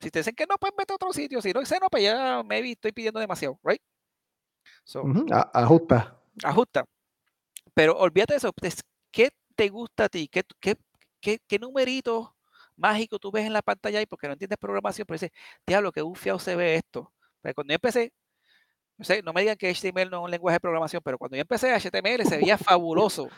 Si 0.00 0.10
te 0.10 0.20
dicen 0.20 0.34
que 0.34 0.46
no, 0.46 0.56
pues 0.58 0.72
vete 0.76 0.92
a 0.92 0.96
otro 0.96 1.12
sitio. 1.12 1.40
Si 1.42 1.52
no 1.52 1.60
dicen 1.60 1.78
no, 1.80 1.88
pues 1.88 2.04
ya 2.04 2.42
maybe 2.44 2.72
estoy 2.72 2.92
pidiendo 2.92 3.18
demasiado, 3.20 3.58
right? 3.64 3.82
So, 4.84 5.02
uh 5.02 5.06
-huh. 5.06 5.50
Ajusta. 5.52 6.18
Ajusta. 6.44 6.84
Pero 7.74 7.96
olvídate 7.98 8.34
de 8.34 8.38
eso. 8.38 8.52
Pues, 8.52 8.82
¿Qué 9.10 9.30
te 9.54 9.68
gusta 9.68 10.04
a 10.04 10.08
ti? 10.08 10.28
¿Qué, 10.28 10.42
qué, 10.60 10.76
qué, 11.20 11.38
qué 11.46 11.58
numerito 11.58 12.34
mágico 12.76 13.18
tú 13.18 13.30
ves 13.30 13.44
en 13.46 13.52
la 13.52 13.62
pantalla 13.62 13.98
ahí 13.98 14.06
porque 14.06 14.26
no 14.26 14.34
entiendes 14.34 14.58
programación? 14.58 15.06
Pero 15.06 15.16
dices, 15.16 15.30
diablo, 15.66 15.92
qué 15.92 16.02
bufiado 16.02 16.38
se 16.38 16.56
ve 16.56 16.76
esto. 16.76 17.12
Pero 17.40 17.54
cuando 17.54 17.72
yo 17.72 17.76
empecé, 17.76 18.12
no, 18.96 19.04
sé, 19.04 19.22
no 19.22 19.32
me 19.32 19.42
digan 19.42 19.56
que 19.56 19.72
HTML 19.72 20.10
no 20.10 20.18
es 20.18 20.24
un 20.24 20.30
lenguaje 20.30 20.56
de 20.56 20.60
programación, 20.60 21.02
pero 21.04 21.18
cuando 21.18 21.36
yo 21.36 21.42
empecé 21.42 21.72
HTML 21.72 22.24
se 22.26 22.38
veía 22.38 22.58
fabuloso. 22.58 23.28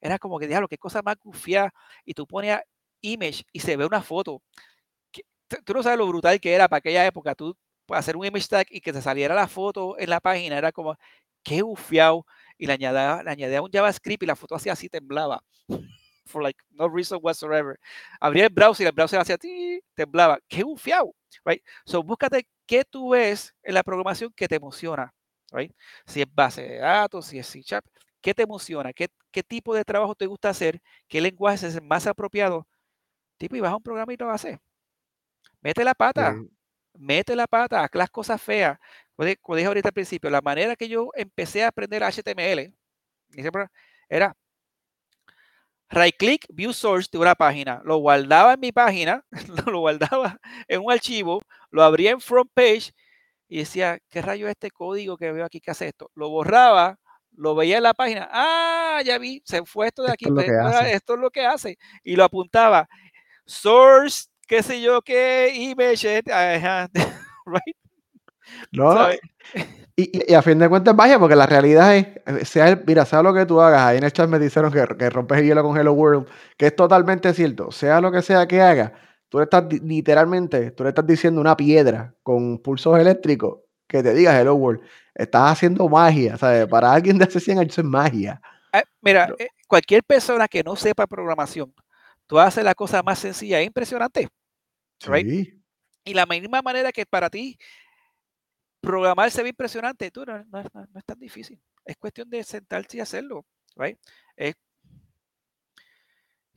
Era 0.00 0.18
como 0.18 0.38
que, 0.38 0.46
diablo, 0.46 0.68
qué 0.68 0.78
cosa 0.78 1.02
más 1.02 1.16
gufiada. 1.22 1.72
Y 2.04 2.14
tú 2.14 2.26
ponías 2.26 2.60
image 3.00 3.44
y 3.52 3.60
se 3.60 3.76
ve 3.76 3.86
una 3.86 4.02
foto. 4.02 4.42
Que, 5.10 5.22
tú 5.64 5.72
no 5.74 5.82
sabes 5.82 5.98
lo 5.98 6.06
brutal 6.06 6.40
que 6.40 6.52
era 6.54 6.68
para 6.68 6.78
aquella 6.78 7.06
época. 7.06 7.34
Tú 7.34 7.56
hacer 7.90 8.16
un 8.16 8.26
image 8.26 8.48
tag 8.48 8.66
y 8.70 8.80
que 8.80 8.92
te 8.92 9.02
saliera 9.02 9.34
la 9.34 9.48
foto 9.48 9.98
en 9.98 10.10
la 10.10 10.20
página 10.20 10.58
era 10.58 10.72
como, 10.72 10.96
qué 11.42 11.62
gufiado. 11.62 12.26
y 12.58 12.66
le 12.66 12.72
añadía, 12.72 13.22
le 13.22 13.30
añadía 13.30 13.62
un 13.62 13.70
JavaScript 13.70 14.22
y 14.22 14.26
la 14.26 14.36
foto 14.36 14.54
hacía 14.54 14.72
así, 14.72 14.88
temblaba. 14.88 15.42
For 16.26 16.42
like 16.42 16.58
no 16.70 16.88
reason 16.88 17.20
whatsoever. 17.22 17.78
Abría 18.20 18.44
el 18.44 18.50
browser 18.50 18.84
y 18.84 18.88
el 18.88 18.92
browser 18.92 19.20
hacía 19.20 19.36
así, 19.36 19.80
temblaba. 19.94 20.38
¡Qué 20.48 20.64
bufiado! 20.64 21.14
Right? 21.44 21.62
So, 21.84 22.02
búscate 22.02 22.48
qué 22.66 22.84
tú 22.84 23.10
ves 23.10 23.54
en 23.62 23.74
la 23.74 23.82
programación 23.84 24.32
que 24.34 24.48
te 24.48 24.56
emociona. 24.56 25.14
Right? 25.52 25.72
Si 26.06 26.22
es 26.22 26.26
base 26.34 26.62
de 26.62 26.78
datos, 26.78 27.26
si 27.26 27.38
es 27.38 27.46
C 27.46 27.62
Sharp, 27.62 27.86
¿qué 28.20 28.34
te 28.34 28.42
emociona? 28.42 28.92
¿Qué, 28.92 29.08
¿Qué 29.30 29.42
tipo 29.42 29.74
de 29.74 29.84
trabajo 29.84 30.14
te 30.14 30.26
gusta 30.26 30.48
hacer? 30.48 30.80
¿Qué 31.08 31.20
lenguaje 31.20 31.66
es 31.66 31.76
el 31.76 31.82
más 31.82 32.06
apropiado? 32.06 32.66
Tipo, 33.38 33.54
y 33.56 33.60
vas 33.60 33.72
a 33.72 33.76
un 33.76 33.82
programa 33.82 34.12
y 34.12 34.16
lo 34.16 34.30
haces. 34.30 34.58
Mete 35.60 35.84
la 35.84 35.94
pata. 35.94 36.36
Mete 36.98 37.36
la 37.36 37.46
pata, 37.46 37.84
haz 37.84 37.90
las 37.94 38.10
cosas 38.10 38.40
feas. 38.40 38.78
Como 39.40 39.56
dije 39.56 39.66
ahorita 39.66 39.88
al 39.88 39.94
principio, 39.94 40.30
la 40.30 40.42
manera 40.42 40.76
que 40.76 40.88
yo 40.88 41.10
empecé 41.14 41.64
a 41.64 41.68
aprender 41.68 42.02
HTML 42.02 42.72
era 44.08 44.36
right 45.90 46.16
click, 46.16 46.46
view 46.50 46.72
source 46.72 47.08
de 47.10 47.18
una 47.18 47.34
página, 47.34 47.80
lo 47.84 47.98
guardaba 47.98 48.54
en 48.54 48.60
mi 48.60 48.72
página, 48.72 49.24
lo 49.66 49.80
guardaba 49.80 50.38
en 50.68 50.80
un 50.80 50.92
archivo, 50.92 51.42
lo 51.70 51.82
abría 51.82 52.10
en 52.10 52.20
front 52.20 52.50
page 52.54 52.92
y 53.48 53.58
decía, 53.58 53.98
¿qué 54.10 54.22
rayo 54.22 54.46
es 54.46 54.52
este 54.52 54.70
código 54.70 55.16
que 55.16 55.32
veo 55.32 55.44
aquí 55.44 55.60
que 55.60 55.70
hace 55.70 55.88
esto? 55.88 56.10
Lo 56.14 56.28
borraba, 56.28 56.98
lo 57.32 57.54
veía 57.54 57.76
en 57.76 57.84
la 57.84 57.94
página, 57.94 58.28
ah, 58.32 59.00
ya 59.04 59.18
vi, 59.18 59.42
se 59.44 59.64
fue 59.64 59.86
esto 59.88 60.02
de 60.02 60.12
aquí, 60.12 60.26
Esto 60.26 60.40
es 60.40 60.48
lo 60.48 60.52
que 60.52 60.66
hace. 60.76 60.92
esto 60.92 61.14
es 61.14 61.20
lo 61.20 61.30
que 61.30 61.46
hace, 61.46 61.78
y 62.02 62.16
lo 62.16 62.24
apuntaba, 62.24 62.88
source, 63.44 64.26
qué 64.46 64.62
sé 64.62 64.80
yo, 64.80 65.02
qué 65.02 65.52
image, 65.54 66.22
ajá, 66.32 66.88
right? 67.46 67.76
No, 68.72 68.92
¿Sabes? 68.92 69.20
y, 69.96 70.30
y, 70.30 70.34
a 70.34 70.42
fin 70.42 70.58
de 70.58 70.68
cuentas, 70.68 70.94
vaya, 70.94 71.18
porque 71.18 71.34
la 71.36 71.46
realidad 71.46 71.96
es, 71.96 72.06
eh, 72.26 72.44
sea 72.44 72.68
el- 72.68 72.84
mira, 72.86 73.04
sea 73.04 73.22
lo 73.22 73.34
que 73.34 73.46
tú 73.46 73.60
hagas, 73.60 73.82
ahí 73.82 73.98
en 73.98 74.04
el 74.04 74.12
chat 74.12 74.28
me 74.28 74.38
dijeron 74.38 74.72
que, 74.72 74.84
que 74.96 75.10
rompes 75.10 75.38
el 75.38 75.46
hielo 75.46 75.62
con 75.62 75.76
Hello 75.76 75.92
World, 75.92 76.28
que 76.56 76.66
es 76.66 76.76
totalmente 76.76 77.32
cierto, 77.34 77.70
sea 77.72 78.00
lo 78.00 78.12
que 78.12 78.22
sea 78.22 78.46
que 78.46 78.60
hagas, 78.60 78.92
tú 79.28 79.38
le 79.38 79.44
estás 79.44 79.64
literalmente, 79.82 80.70
tú 80.72 80.82
le 80.84 80.90
estás 80.90 81.06
diciendo 81.06 81.40
una 81.40 81.56
piedra 81.56 82.14
con 82.22 82.58
pulsos 82.58 82.98
eléctricos 82.98 83.58
que 83.88 84.02
te 84.02 84.14
diga 84.14 84.38
Hello 84.38 84.54
World, 84.54 84.80
estás 85.14 85.52
haciendo 85.52 85.88
magia, 85.88 86.36
¿sabes? 86.36 86.66
Para 86.66 86.92
alguien 86.92 87.18
de 87.18 87.24
hace 87.24 87.40
100 87.40 87.58
años 87.58 87.76
es 87.78 87.84
magia. 87.84 88.40
Ah, 88.72 88.82
mira, 89.00 89.26
Pero- 89.26 89.36
eh, 89.40 89.48
cualquier 89.66 90.04
persona 90.04 90.46
que 90.46 90.62
no 90.62 90.76
sepa 90.76 91.06
programación, 91.06 91.72
tú 92.26 92.38
haces 92.38 92.62
la 92.64 92.74
cosa 92.74 93.02
más 93.02 93.18
sencilla, 93.18 93.60
es 93.60 93.66
impresionante. 93.66 94.28
Right. 95.06 95.28
Sí, 95.28 95.62
Y 96.04 96.14
la 96.14 96.24
misma 96.26 96.62
manera 96.62 96.92
que 96.92 97.04
para 97.04 97.28
ti 97.28 97.58
programar 98.80 99.30
se 99.30 99.42
ve 99.42 99.48
impresionante, 99.50 100.10
tú 100.10 100.24
no, 100.24 100.44
no 100.44 100.60
es- 100.60 100.74
no- 100.74 100.86
no 100.92 100.98
es 100.98 101.04
tan 101.04 101.18
difícil. 101.18 101.60
Es 101.84 101.96
cuestión 101.96 102.28
de 102.30 102.42
sentarse 102.44 102.96
y 102.96 103.00
hacerlo. 103.00 103.44
Right. 103.76 103.98
Es 104.36 104.54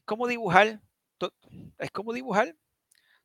como 0.06 0.28
dibujar. 0.28 0.80
Es 1.78 1.92
como 1.92 2.14
dibujar. 2.14 2.56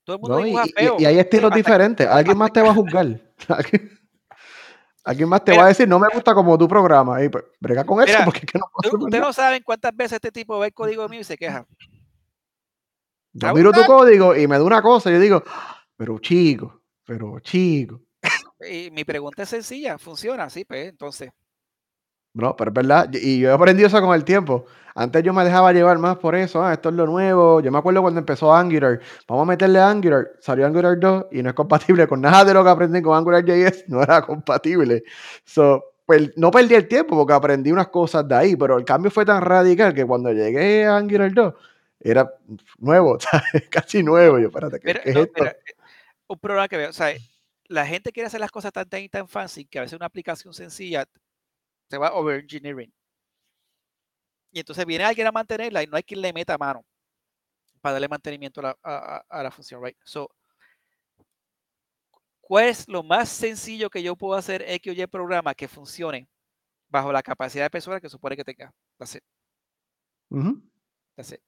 Todo 0.04 0.16
el 0.16 0.20
mundo 0.22 0.36
dibuja 0.38 0.64
y- 0.66 0.72
feo. 0.72 0.96
y 0.98 1.04
hay 1.06 1.18
estilos 1.18 1.46
hasta- 1.50 1.56
diferentes, 1.56 2.06
alguien 2.06 2.36
más 2.36 2.52
te 2.52 2.60
va 2.60 2.70
a 2.70 2.74
juzgar. 2.74 3.06
Alguien- 5.06 5.28
más 5.28 5.44
te 5.44 5.54
va 5.56 5.64
a 5.64 5.68
decir, 5.68 5.86
no 5.86 5.98
me 5.98 6.08
gusta 6.12 6.32
como 6.34 6.56
tu 6.56 6.66
programa. 6.66 7.22
Y 7.22 7.28
pues, 7.28 7.44
brega 7.60 7.84
con 7.84 8.02
eso, 8.02 8.18
porque 8.24 8.40
es 8.40 8.46
que 8.46 8.58
no 8.58 8.64
Ustedes 9.04 9.20
no 9.22 9.32
saben 9.34 9.62
cuántas 9.62 9.94
veces 9.94 10.12
este 10.14 10.32
tipo 10.32 10.58
ve 10.58 10.68
el 10.68 10.72
código 10.74 11.06
mío 11.10 11.20
y 11.20 11.24
se 11.24 11.36
queja. 11.36 11.66
Yo 13.34 13.48
¿Está 13.48 13.54
miro 13.54 13.72
tu 13.72 13.84
código 13.84 14.36
y 14.36 14.46
me 14.46 14.56
da 14.58 14.64
una 14.64 14.80
cosa, 14.80 15.10
y 15.10 15.14
yo 15.14 15.20
digo, 15.20 15.42
"Ah, 15.46 15.76
pero 15.96 16.18
chico, 16.20 16.82
pero 17.04 17.38
chico. 17.40 18.00
Y 18.68 18.90
mi 18.92 19.04
pregunta 19.04 19.42
es 19.42 19.48
sencilla, 19.50 19.98
¿funciona? 19.98 20.48
Sí, 20.48 20.64
pues 20.64 20.88
entonces. 20.88 21.30
No, 22.34 22.56
pero 22.56 22.70
es 22.70 22.74
verdad. 22.74 23.08
y- 23.12 23.38
yo 23.40 23.50
he 23.50 23.52
aprendido 23.52 23.86
eso 23.88 24.00
con 24.00 24.14
el 24.14 24.24
tiempo. 24.24 24.64
Antes 24.96 25.22
yo 25.22 25.32
me 25.32 25.44
dejaba 25.44 25.72
llevar 25.72 25.98
más 25.98 26.16
por 26.16 26.34
eso. 26.34 26.64
Ah, 26.64 26.72
esto 26.72 26.88
es 26.88 26.94
lo 26.94 27.06
nuevo. 27.06 27.60
Yo 27.60 27.70
me 27.70 27.78
acuerdo 27.78 28.02
cuando 28.02 28.20
empezó 28.20 28.52
Angular. 28.54 29.00
Vamos 29.28 29.42
a 29.42 29.46
meterle 29.46 29.80
Angular. 29.80 30.28
Salió 30.40 30.66
Angular 30.66 30.98
2 30.98 31.26
y 31.32 31.42
no 31.42 31.50
es 31.50 31.54
compatible 31.54 32.06
con 32.08 32.20
nada 32.20 32.44
de 32.44 32.54
lo 32.54 32.64
que 32.64 32.70
aprendí 32.70 33.02
con 33.02 33.16
AngularJS. 33.16 33.84
No 33.88 34.02
era 34.02 34.22
compatible. 34.22 35.02
So, 35.44 35.82
pues, 36.06 36.30
no 36.36 36.50
perdí 36.50 36.74
el 36.74 36.88
tiempo 36.88 37.16
porque 37.16 37.32
aprendí 37.34 37.70
unas 37.72 37.88
cosas 37.88 38.26
de 38.28 38.34
ahí. 38.34 38.56
Pero 38.56 38.78
el 38.78 38.84
cambio 38.84 39.10
fue 39.10 39.24
tan 39.24 39.40
radical 39.42 39.94
que 39.94 40.04
cuando 40.06 40.32
llegué 40.32 40.86
a 40.86 40.96
Angular 40.96 41.32
2 41.32 41.54
era 42.04 42.32
nuevo, 42.78 43.18
¿sabes? 43.52 43.68
casi 43.70 44.02
nuevo. 44.02 44.38
Yo, 44.38 44.48
espérate, 44.48 44.78
¿qué, 44.78 44.86
Mira, 44.88 45.00
qué 45.02 45.10
es 45.10 45.16
no, 45.16 45.22
esto? 45.22 45.32
mira, 45.38 45.50
eh, 45.52 45.74
un 46.28 46.38
programa 46.38 46.68
que 46.68 46.76
veo, 46.76 46.90
o 46.90 46.92
sea, 46.92 47.14
la 47.66 47.86
gente 47.86 48.12
quiere 48.12 48.26
hacer 48.26 48.40
las 48.40 48.50
cosas 48.50 48.72
tan, 48.72 48.88
tan, 48.88 49.00
y 49.00 49.08
tan 49.08 49.26
fancy 49.26 49.64
que 49.64 49.78
a 49.78 49.82
veces 49.82 49.96
una 49.96 50.06
aplicación 50.06 50.52
sencilla 50.54 51.06
se 51.90 51.98
va 51.98 52.12
over 52.12 52.40
engineering. 52.40 52.92
Y 54.52 54.60
entonces 54.60 54.86
viene 54.86 55.04
alguien 55.04 55.26
a 55.26 55.32
mantenerla 55.32 55.82
y 55.82 55.86
no 55.86 55.96
hay 55.96 56.02
quien 56.04 56.20
le 56.20 56.32
meta 56.32 56.56
mano 56.58 56.84
para 57.80 57.94
darle 57.94 58.08
mantenimiento 58.08 58.60
a 58.60 58.62
la, 58.64 58.76
a- 58.82 59.16
a- 59.16 59.24
a 59.40 59.42
la 59.42 59.50
función, 59.50 59.82
right? 59.82 59.96
So, 60.04 60.30
¿cuál 62.40 62.66
es 62.66 62.86
lo 62.88 63.02
más 63.02 63.28
sencillo 63.28 63.90
que 63.90 64.02
yo 64.02 64.14
puedo 64.16 64.34
hacer 64.38 64.62
X 64.66 64.92
o 64.92 64.94
Y 65.02 65.06
programa 65.06 65.54
que 65.54 65.66
funcione 65.68 66.28
bajo 66.88 67.12
la 67.12 67.22
capacidad 67.22 67.64
de 67.64 67.70
personas 67.70 68.00
que 68.00 68.08
supone 68.08 68.36
que 68.36 68.44
tenga? 68.44 68.72
That's 68.98 69.16
it. 69.16 69.24
That's 71.16 71.32
it. 71.32 71.40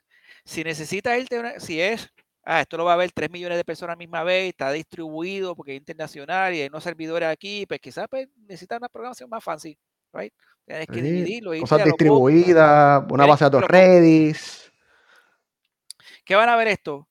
Si 0.47 0.63
necesitas 0.63 1.19
irte, 1.19 1.41
una- 1.41 1.59
si 1.59 1.81
es, 1.81 2.09
ah, 2.45 2.61
esto 2.61 2.77
lo 2.77 2.85
va 2.85 2.93
a 2.93 2.97
ver 2.97 3.11
3 3.11 3.29
millones 3.31 3.59
de 3.59 3.65
personas 3.65 3.95
a 3.95 3.97
la 3.97 3.99
misma 3.99 4.23
vez, 4.23 4.51
está 4.51 4.71
distribuido 4.71 5.57
porque 5.57 5.73
es 5.73 5.79
internacional 5.79 6.55
y 6.55 6.61
hay 6.63 6.69
unos 6.69 6.85
servidores 6.85 7.29
aquí, 7.29 7.67
pues 7.67 7.81
quizás 7.81 8.07
pues, 8.09 8.29
necesitas 8.37 8.79
una 8.79 8.89
programación 8.89 9.29
más 9.29 9.43
fancy, 9.43 9.77
right? 10.13 10.33
Tienes 10.65 10.87
que 10.87 10.95
Sí, 10.95 11.01
dividirlo, 11.03 11.51
cosas 11.59 11.85
distribuidas, 11.85 13.05
una 13.11 13.27
base 13.27 13.45
de 13.45 13.51
datos. 13.51 13.69
Redis. 13.69 14.73
¿Qué 16.25 16.37
van 16.37 16.49
a 16.49 16.57
ver 16.57 16.69
esto? 16.69 17.09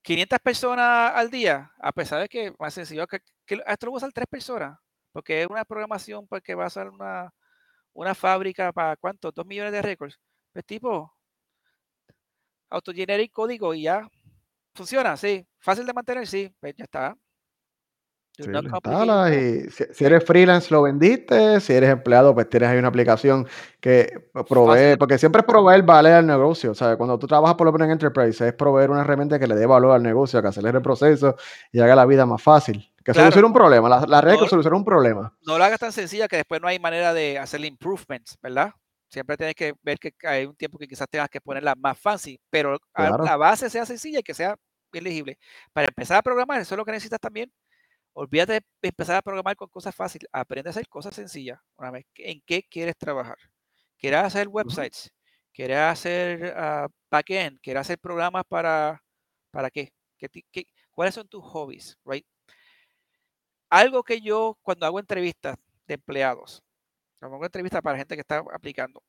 500 0.00 0.38
personas 0.40 1.12
al 1.14 1.30
día, 1.30 1.70
a 1.78 1.92
pesar 1.92 2.20
de 2.22 2.28
que 2.28 2.54
más 2.58 2.72
sencillo, 2.72 3.06
que, 3.06 3.20
que 3.46 3.62
esto 3.66 3.86
lo 3.86 3.92
usan 3.92 4.10
tres 4.10 4.26
personas, 4.26 4.78
porque 5.12 5.42
es 5.42 5.48
una 5.48 5.64
programación 5.66 6.26
pues, 6.26 6.42
que 6.42 6.54
va 6.54 6.64
a 6.66 6.70
ser 6.70 6.88
una, 6.88 7.30
una 7.92 8.14
fábrica 8.14 8.72
para 8.72 8.96
cuánto, 8.96 9.32
2 9.32 9.46
millones 9.46 9.72
de 9.72 9.82
récords. 9.82 10.18
Pues 10.52 10.64
tipo, 10.64 11.14
autogeneric 12.74 13.32
código 13.32 13.72
y 13.74 13.82
ya 13.82 14.08
funciona, 14.74 15.16
sí. 15.16 15.46
Fácil 15.58 15.86
de 15.86 15.92
mantener, 15.92 16.26
sí, 16.26 16.52
pues 16.60 16.74
ya 16.76 16.84
está. 16.84 17.16
Sí, 18.36 18.42
y 18.42 19.70
si, 19.70 19.84
si 19.92 20.04
eres 20.04 20.24
freelance 20.24 20.68
lo 20.74 20.82
vendiste, 20.82 21.60
si 21.60 21.72
eres 21.72 21.88
empleado 21.90 22.34
pues 22.34 22.48
tienes 22.50 22.68
ahí 22.68 22.78
una 22.78 22.88
aplicación 22.88 23.46
que 23.78 24.28
provee, 24.48 24.96
porque 24.98 25.18
siempre 25.18 25.42
es 25.42 25.46
proveer 25.46 25.84
valor 25.84 26.10
al 26.14 26.26
negocio, 26.26 26.72
o 26.72 26.74
sea, 26.74 26.96
cuando 26.96 27.16
tú 27.16 27.28
trabajas 27.28 27.54
por 27.54 27.64
lo 27.64 27.72
menos 27.72 27.86
en 27.86 27.92
Enterprise 27.92 28.48
es 28.48 28.52
proveer 28.54 28.90
una 28.90 29.02
herramienta 29.02 29.38
que 29.38 29.46
le 29.46 29.54
dé 29.54 29.66
valor 29.66 29.92
al 29.92 30.02
negocio, 30.02 30.42
que 30.42 30.48
acelere 30.48 30.78
el 30.78 30.82
proceso 30.82 31.36
y 31.70 31.78
haga 31.78 31.94
la 31.94 32.06
vida 32.06 32.26
más 32.26 32.42
fácil, 32.42 32.92
que 33.04 33.12
Claro, 33.12 33.26
solucione 33.30 33.46
un 33.46 33.52
problema, 33.52 33.88
la, 33.88 34.04
la 34.04 34.20
red 34.20 34.34
no, 34.34 34.40
que 34.42 34.48
soluciona 34.48 34.76
un 34.76 34.84
problema. 34.84 35.32
no 35.46 35.56
lo 35.56 35.62
hagas 35.62 35.78
tan 35.78 35.92
sencilla 35.92 36.26
que 36.26 36.38
después 36.38 36.60
no 36.60 36.66
hay 36.66 36.80
manera 36.80 37.14
de 37.14 37.38
hacerle 37.38 37.68
improvements, 37.68 38.36
¿verdad? 38.42 38.72
Siempre 39.14 39.36
tienes 39.36 39.54
que 39.54 39.74
ver 39.80 39.96
que 40.00 40.12
hay 40.24 40.44
un 40.44 40.56
tiempo 40.56 40.76
que 40.76 40.88
quizás 40.88 41.06
tengas 41.08 41.28
que 41.30 41.40
ponerla 41.40 41.76
más 41.76 41.96
fancy, 41.96 42.36
pero 42.50 42.80
Claro. 42.92 43.22
la 43.22 43.36
base 43.36 43.70
sea 43.70 43.86
sencilla 43.86 44.18
y 44.18 44.22
que 44.24 44.34
sea 44.34 44.56
bien 44.90 45.04
legible. 45.04 45.38
Para 45.72 45.86
empezar 45.86 46.16
a 46.18 46.22
programar, 46.22 46.60
eso 46.60 46.74
es 46.74 46.76
lo 46.76 46.84
que 46.84 46.90
necesitas 46.90 47.20
también. 47.20 47.52
Olvídate 48.12 48.54
de 48.54 48.88
empezar 48.88 49.14
a 49.14 49.22
programar 49.22 49.54
con 49.54 49.68
cosas 49.68 49.94
fáciles. 49.94 50.28
Aprende 50.32 50.68
a 50.68 50.72
hacer 50.72 50.88
cosas 50.88 51.14
sencillas. 51.14 51.60
Una 51.76 51.92
vez, 51.92 52.04
¿en 52.16 52.42
qué 52.44 52.64
quieres 52.68 52.96
trabajar? 52.96 53.36
¿Quieres 53.96 54.18
hacer 54.20 54.48
websites? 54.48 55.12
¿Quieres 55.52 55.78
hacer 55.78 56.52
ah, 56.56 56.88
backend? 57.08 57.60
¿Quieres 57.60 57.82
hacer 57.82 58.00
programas 58.00 58.42
para, 58.48 59.00
para 59.52 59.70
qué? 59.70 59.92
¿Qué 60.18 60.28
ti- 60.28 60.44
qué- 60.50 60.66
¿Cuáles 60.90 61.14
son 61.14 61.28
tus 61.28 61.44
hobbies? 61.44 61.96
Right? 62.04 62.26
Algo 63.70 64.02
que 64.02 64.20
yo 64.20 64.58
cuando 64.62 64.86
hago 64.86 64.98
entrevistas 64.98 65.56
de 65.86 65.94
empleados, 65.94 66.63
cuando 67.30 67.36
hago 67.36 67.46
entrevistas 67.46 67.82
para 67.82 67.98
gente 67.98 68.14
que 68.16 68.20
está 68.22 68.38
aplicando, 68.52 69.02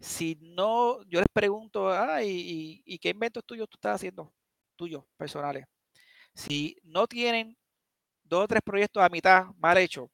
si 0.00 0.38
no, 0.40 1.02
yo 1.04 1.20
les 1.20 1.28
pregunto, 1.32 1.90
ah, 1.90 2.22
¿y, 2.22 2.28
y- 2.30 2.82
y 2.86 2.98
qué 2.98 3.10
inventos 3.10 3.44
tuyos 3.44 3.68
tú 3.68 3.76
estás 3.76 3.96
haciendo? 3.96 4.32
Tuyos, 4.76 5.04
personales. 5.16 5.66
Si 6.34 6.76
no 6.84 7.06
tienen 7.08 7.56
dos 8.24 8.44
o 8.44 8.48
tres 8.48 8.62
proyectos 8.64 9.02
a 9.02 9.08
mitad 9.10 9.46
mal 9.58 9.78
hechos, 9.78 10.10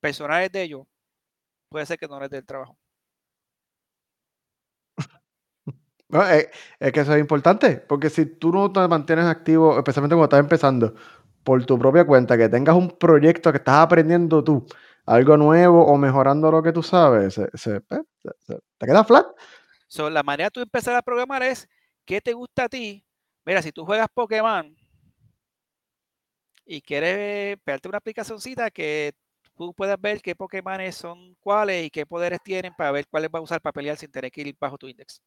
personales 0.00 0.52
de 0.52 0.62
ellos, 0.64 0.86
puede 1.70 1.86
ser 1.86 1.98
que 1.98 2.08
no 2.08 2.20
les 2.20 2.30
dé 2.30 2.38
el 2.38 2.46
trabajo. 2.46 2.78
Es, 6.10 6.48
es 6.80 6.92
que 6.92 7.00
eso 7.00 7.14
es 7.14 7.20
importante, 7.20 7.76
porque 7.88 8.10
si 8.10 8.26
tú 8.26 8.52
no 8.52 8.72
te 8.72 8.86
mantienes 8.88 9.26
activo, 9.26 9.76
especialmente 9.78 10.14
cuando 10.16 10.24
estás 10.26 10.40
empezando, 10.40 10.94
por 11.44 11.64
tu 11.66 11.78
propia 11.78 12.04
cuenta, 12.06 12.36
que 12.36 12.48
tengas 12.48 12.76
un 12.76 12.88
proyecto 12.90 13.52
que 13.52 13.58
estás 13.58 13.76
aprendiendo 13.84 14.42
tú, 14.44 14.66
algo 15.10 15.36
nuevo 15.36 15.84
o 15.84 15.96
mejorando 15.96 16.50
lo 16.52 16.62
que 16.62 16.72
tú 16.72 16.82
sabes, 16.82 17.34
se, 17.34 17.48
se- 17.54 17.80
te 17.80 18.86
queda 18.86 19.02
flat. 19.02 19.26
So, 19.88 20.08
la 20.08 20.22
manera 20.22 20.46
de 20.46 20.50
tú 20.52 20.60
empezar 20.60 20.94
a 20.94 21.02
programar 21.02 21.42
es 21.42 21.68
qué 22.04 22.20
te 22.20 22.32
gusta 22.32 22.64
a 22.64 22.68
ti. 22.68 23.04
Mira, 23.44 23.60
si 23.60 23.72
tú 23.72 23.84
juegas 23.84 24.06
Pokémon 24.14 24.76
y 26.64 26.80
quieres 26.80 27.58
pegarte 27.64 27.88
una 27.88 27.98
aplicacióncita 27.98 28.70
que 28.70 29.12
tú 29.56 29.74
puedas 29.74 30.00
ver 30.00 30.22
qué 30.22 30.36
Pokémon 30.36 30.80
son 30.92 31.34
cuáles 31.40 31.86
y 31.86 31.90
qué 31.90 32.06
poderes 32.06 32.38
tienen 32.44 32.72
para 32.76 32.92
ver 32.92 33.06
cuáles 33.08 33.30
va 33.34 33.40
a 33.40 33.42
usar 33.42 33.60
para 33.60 33.72
pelear 33.72 33.96
sin 33.96 34.12
tener 34.12 34.30
que 34.30 34.42
ir 34.42 34.56
bajo 34.60 34.78
tu 34.78 34.86
index. 34.86 35.20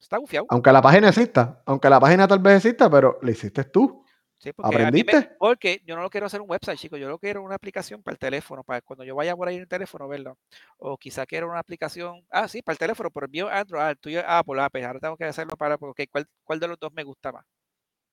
Está 0.00 0.18
bufiado. 0.18 0.46
Aunque 0.48 0.72
la 0.72 0.82
página 0.82 1.08
exista, 1.10 1.62
aunque 1.66 1.88
la 1.88 2.00
página 2.00 2.26
tal 2.26 2.40
vez 2.40 2.56
exista, 2.56 2.90
pero 2.90 3.20
la 3.22 3.30
hiciste 3.30 3.62
tú. 3.64 4.04
Sí, 4.42 4.54
porque, 4.54 4.74
¿Aprendiste? 4.74 5.16
Me, 5.16 5.36
porque 5.38 5.82
yo 5.84 5.94
no 5.96 6.00
lo 6.02 6.08
quiero 6.08 6.26
hacer 6.26 6.40
un 6.40 6.48
website, 6.50 6.78
chicos. 6.78 6.98
Yo 6.98 7.08
lo 7.10 7.18
quiero 7.18 7.42
una 7.42 7.56
aplicación 7.56 8.02
para 8.02 8.14
el 8.14 8.18
teléfono, 8.18 8.64
para 8.64 8.80
cuando 8.80 9.04
yo 9.04 9.14
vaya 9.14 9.36
por 9.36 9.46
ahí 9.46 9.56
en 9.56 9.60
el 9.62 9.68
teléfono 9.68 10.08
verlo. 10.08 10.38
O 10.78 10.96
quizá 10.96 11.26
quiero 11.26 11.50
una 11.50 11.58
aplicación, 11.58 12.24
ah, 12.30 12.48
sí, 12.48 12.62
para 12.62 12.72
el 12.72 12.78
teléfono, 12.78 13.10
pero 13.10 13.26
el 13.26 13.32
mío 13.32 13.48
Android, 13.50 13.82
ah, 13.82 13.90
el 13.90 13.98
tuyo 13.98 14.22
Apple, 14.26 14.62
ah, 14.62 14.70
pues 14.70 14.82
ahora 14.86 14.98
tengo 14.98 15.16
que 15.18 15.24
hacerlo 15.26 15.56
para, 15.58 15.76
porque 15.76 16.08
¿cuál, 16.08 16.26
cuál 16.42 16.58
de 16.58 16.68
los 16.68 16.78
dos 16.78 16.90
me 16.94 17.04
gusta 17.04 17.32
más? 17.32 17.44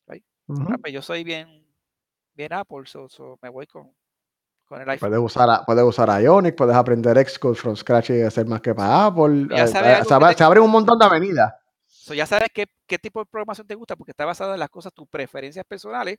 Ah, 0.10 0.78
pues 0.82 0.94
yo 0.94 1.02
soy 1.02 1.24
bien, 1.24 1.66
bien 2.34 2.54
Apple, 2.54 2.86
so, 2.86 3.08
so 3.10 3.38
me 3.42 3.50
voy 3.50 3.66
con, 3.68 3.90
con 4.66 4.82
el 4.82 4.90
iPhone. 4.90 5.10
Puedes 5.10 5.24
usar, 5.24 5.66
puedes 5.66 5.84
usar 5.86 6.22
Ionic, 6.22 6.56
puedes 6.56 6.76
aprender 6.76 7.18
Xcode 7.26 7.56
from 7.56 7.76
scratch 7.76 8.10
y 8.12 8.22
hacer 8.22 8.46
más 8.46 8.62
que 8.62 8.74
para 8.76 9.06
Apple. 9.08 9.48
Ya 9.50 9.64
Eh, 9.64 9.68
sabes 9.68 10.00
eh, 10.00 10.04
se, 10.06 10.14
abre- 10.14 10.32
te- 10.34 10.38
se 10.38 10.44
abren 10.44 10.64
un 10.64 10.72
montón 10.72 10.98
de 11.00 11.06
avenidas. 11.06 11.54
So, 12.08 12.14
ya 12.14 12.26
sabes 12.26 12.48
qué, 12.54 12.68
qué 12.88 12.98
tipo 12.98 13.20
de 13.20 13.26
programación 13.26 13.68
te 13.68 13.76
gusta 13.76 13.98
porque 13.98 14.12
está 14.12 14.24
basada 14.24 14.54
en 14.54 14.62
las 14.62 14.70
cosas, 14.70 14.94
tus 14.94 15.10
preferencias 15.10 15.66
personales. 15.66 16.18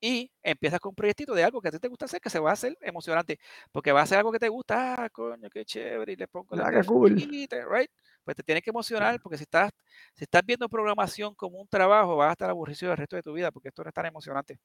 Y 0.00 0.30
empiezas 0.40 0.78
con 0.78 0.90
un 0.90 0.94
proyectito 0.94 1.34
de 1.34 1.42
algo 1.42 1.60
que 1.60 1.66
a 1.68 1.70
ti 1.72 1.80
te 1.80 1.88
gusta 1.88 2.04
hacer, 2.04 2.20
que 2.20 2.30
se 2.30 2.38
va 2.38 2.50
a 2.50 2.52
hacer 2.52 2.76
emocionante. 2.80 3.40
Porque 3.72 3.90
va 3.90 4.02
a 4.02 4.06
ser 4.06 4.18
algo 4.18 4.30
que 4.30 4.38
te 4.38 4.48
gusta, 4.48 5.04
ah, 5.04 5.10
coño, 5.10 5.50
qué 5.50 5.64
chévere, 5.64 6.12
y 6.12 6.16
le 6.16 6.28
pongo 6.28 6.54
la 6.54 6.68
Ah, 6.68 6.70
qué 6.70 6.86
cool. 6.86 7.16
right? 7.16 7.90
Pues 8.24 8.36
te 8.36 8.44
tienes 8.44 8.62
que 8.62 8.70
emocionar, 8.70 9.20
porque 9.20 9.36
si 9.36 9.42
estás, 9.42 9.70
si 10.14 10.22
estás 10.22 10.42
viendo 10.46 10.68
programación 10.68 11.34
como 11.34 11.60
un 11.60 11.66
trabajo, 11.66 12.14
vas 12.14 12.28
a 12.28 12.32
estar 12.32 12.48
aburrido 12.48 12.92
el 12.92 12.98
resto 12.98 13.16
de 13.16 13.22
tu 13.22 13.32
vida, 13.32 13.50
porque 13.50 13.68
esto 13.68 13.82
no 13.82 13.88
es 13.88 13.94
tan 13.94 14.06
emocionante. 14.06 14.60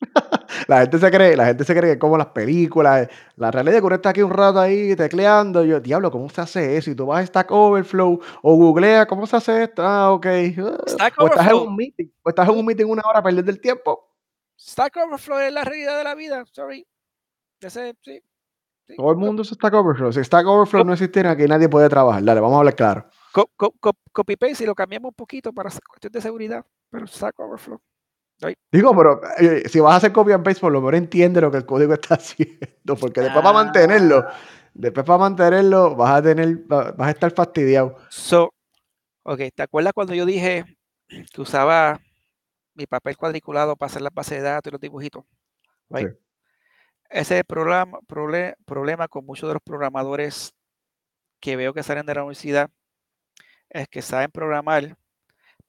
La 0.68 0.80
gente 0.80 0.98
se 0.98 1.10
cree, 1.10 1.36
la 1.36 1.46
gente 1.46 1.64
se 1.64 1.72
cree 1.74 1.84
que 1.90 1.92
es 1.92 1.98
como 1.98 2.16
las 2.18 2.28
películas. 2.28 3.08
La 3.36 3.50
realidad 3.50 3.76
es 3.76 3.80
que 3.80 3.86
uno 3.86 3.94
está 3.96 4.10
aquí 4.10 4.22
un 4.22 4.30
rato 4.32 4.60
ahí 4.60 4.94
tecleando. 4.94 5.64
y 5.64 5.68
Yo, 5.68 5.80
diablo, 5.80 6.10
¿cómo 6.10 6.28
se 6.28 6.40
hace 6.40 6.76
eso? 6.76 6.90
Y 6.90 6.94
tú 6.94 7.06
vas 7.06 7.22
a 7.22 7.26
Stack 7.26 7.50
Overflow 7.50 8.20
o 8.42 8.54
googlea, 8.56 9.06
¿cómo 9.06 9.26
se 9.26 9.36
hace 9.36 9.64
esto? 9.64 9.82
Ah, 9.84 10.12
ok. 10.12 10.26
Stack 10.86 11.14
o 11.20 11.26
estás 11.26 11.46
en 11.48 11.54
un 11.54 11.76
meeting, 11.76 12.06
o 12.22 12.28
estás 12.28 12.48
en 12.48 12.58
un 12.58 12.66
meeting 12.66 12.84
una 12.86 13.02
hora 13.04 13.22
perdiendo 13.22 13.50
el 13.50 13.60
tiempo. 13.60 14.06
Stack 14.58 14.96
Overflow 14.96 15.38
es 15.38 15.52
la 15.52 15.64
realidad 15.64 15.96
de 15.98 16.04
la 16.04 16.14
vida, 16.14 16.44
sorry. 16.52 16.86
Ese, 17.60 17.94
sí, 18.02 18.20
sí. 18.86 18.96
Todo 18.96 19.10
el 19.12 19.16
mundo 19.16 19.42
usa 19.42 19.54
Stack 19.54 19.72
Overflow. 19.74 20.12
Si 20.12 20.22
Stack 20.22 20.46
Overflow 20.46 20.84
no 20.84 20.92
existiera, 20.92 21.30
aquí 21.32 21.44
nadie 21.44 21.68
puede 21.68 21.88
trabajar. 21.88 22.22
Dale, 22.22 22.40
vamos 22.40 22.56
a 22.56 22.58
hablar 22.60 22.74
claro. 22.76 23.06
Co- 23.32 23.50
co- 23.56 23.72
co- 23.80 23.96
copy 24.12 24.36
paste 24.36 24.64
y 24.64 24.66
lo 24.66 24.74
cambiamos 24.74 25.08
un 25.10 25.14
poquito 25.14 25.52
para 25.52 25.70
cuestión 25.70 26.12
de 26.12 26.20
seguridad, 26.20 26.64
pero 26.90 27.06
Stack 27.06 27.38
Overflow. 27.38 27.80
Digo, 28.72 28.96
pero 28.96 29.20
eh, 29.38 29.68
si 29.68 29.80
vas 29.80 29.94
a 29.94 29.96
hacer 29.96 30.12
copy 30.12 30.32
and 30.32 30.44
paste, 30.44 30.60
por 30.60 30.72
lo 30.72 30.80
menos 30.80 30.98
entiende 30.98 31.40
lo 31.40 31.50
que 31.50 31.58
el 31.58 31.66
código 31.66 31.92
está 32.00 32.14
haciendo. 32.14 32.96
Porque 32.98 33.20
después 33.20 33.42
para 33.42 33.52
mantenerlo, 33.52 34.24
Ah. 34.26 34.32
después 34.74 35.04
para 35.04 35.18
mantenerlo, 35.18 35.96
vas 35.96 36.12
a 36.18 36.22
tener, 36.22 36.56
va- 36.70 36.92
vas 36.92 37.08
a 37.08 37.10
estar 37.10 37.30
fastidiado. 37.32 37.96
So, 38.08 38.52
ok, 39.24 39.40
¿te 39.54 39.62
acuerdas 39.62 39.92
cuando 39.92 40.14
yo 40.14 40.24
dije 40.24 40.64
que 41.08 41.40
usaba 41.40 42.00
mi 42.74 42.86
papel 42.86 43.16
cuadriculado 43.16 43.76
para 43.76 43.88
hacer 43.90 44.02
las 44.02 44.14
bases 44.14 44.38
de 44.42 44.48
datos 44.48 44.70
y 44.70 44.72
los 44.72 44.80
dibujitos? 44.80 45.24
Right? 45.90 46.08
Sí. 46.10 46.16
Ese 47.10 47.34
es 47.34 47.38
el 47.40 47.44
problema 47.44 49.08
con 49.08 49.26
muchos 49.26 49.48
de 49.50 49.54
los 49.54 49.62
programadores 49.62 50.54
que 51.40 51.56
veo 51.56 51.74
que 51.74 51.82
salen 51.82 52.06
de 52.06 52.14
la 52.14 52.22
universidad 52.22 52.70
es 53.68 53.88
que 53.88 54.00
saben 54.02 54.30
programar, 54.30 54.96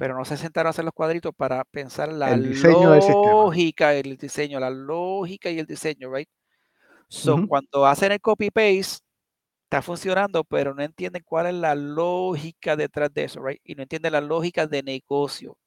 pero 0.02 0.16
no 0.18 0.26
se 0.26 0.36
sentaron 0.36 0.66
a 0.70 0.72
hacer 0.72 0.84
los 0.84 0.96
cuadritos 0.96 1.32
para 1.38 1.64
pensar 1.64 2.12
la 2.12 2.34
El 2.34 2.42
diseño 2.42 2.90
del 2.92 3.04
lógica, 3.04 3.94
el 3.94 4.18
diseño, 4.18 4.60
la 4.60 4.72
lógica 4.72 5.52
y 5.52 5.60
el 5.60 5.68
diseño, 5.68 6.12
right? 6.12 6.28
So, 7.10 7.40
Ujú. 7.40 7.48
cuando 7.48 7.86
hacen 7.86 8.12
el 8.14 8.22
copy 8.22 8.52
paste, 8.52 9.04
está 9.66 9.82
funcionando, 9.84 10.44
pero 10.46 10.74
no 10.76 10.84
entienden 10.84 11.24
cuál 11.26 11.48
es 11.48 11.56
la 11.56 11.76
lógica 11.76 12.76
detrás 12.78 13.14
de 13.14 13.26
eso, 13.26 13.42
right? 13.44 13.62
Y 13.66 13.76
no 13.76 13.84
entienden 13.84 14.14
la 14.14 14.22
lógica 14.22 14.68
de 14.68 14.84
negocio. 14.84 15.58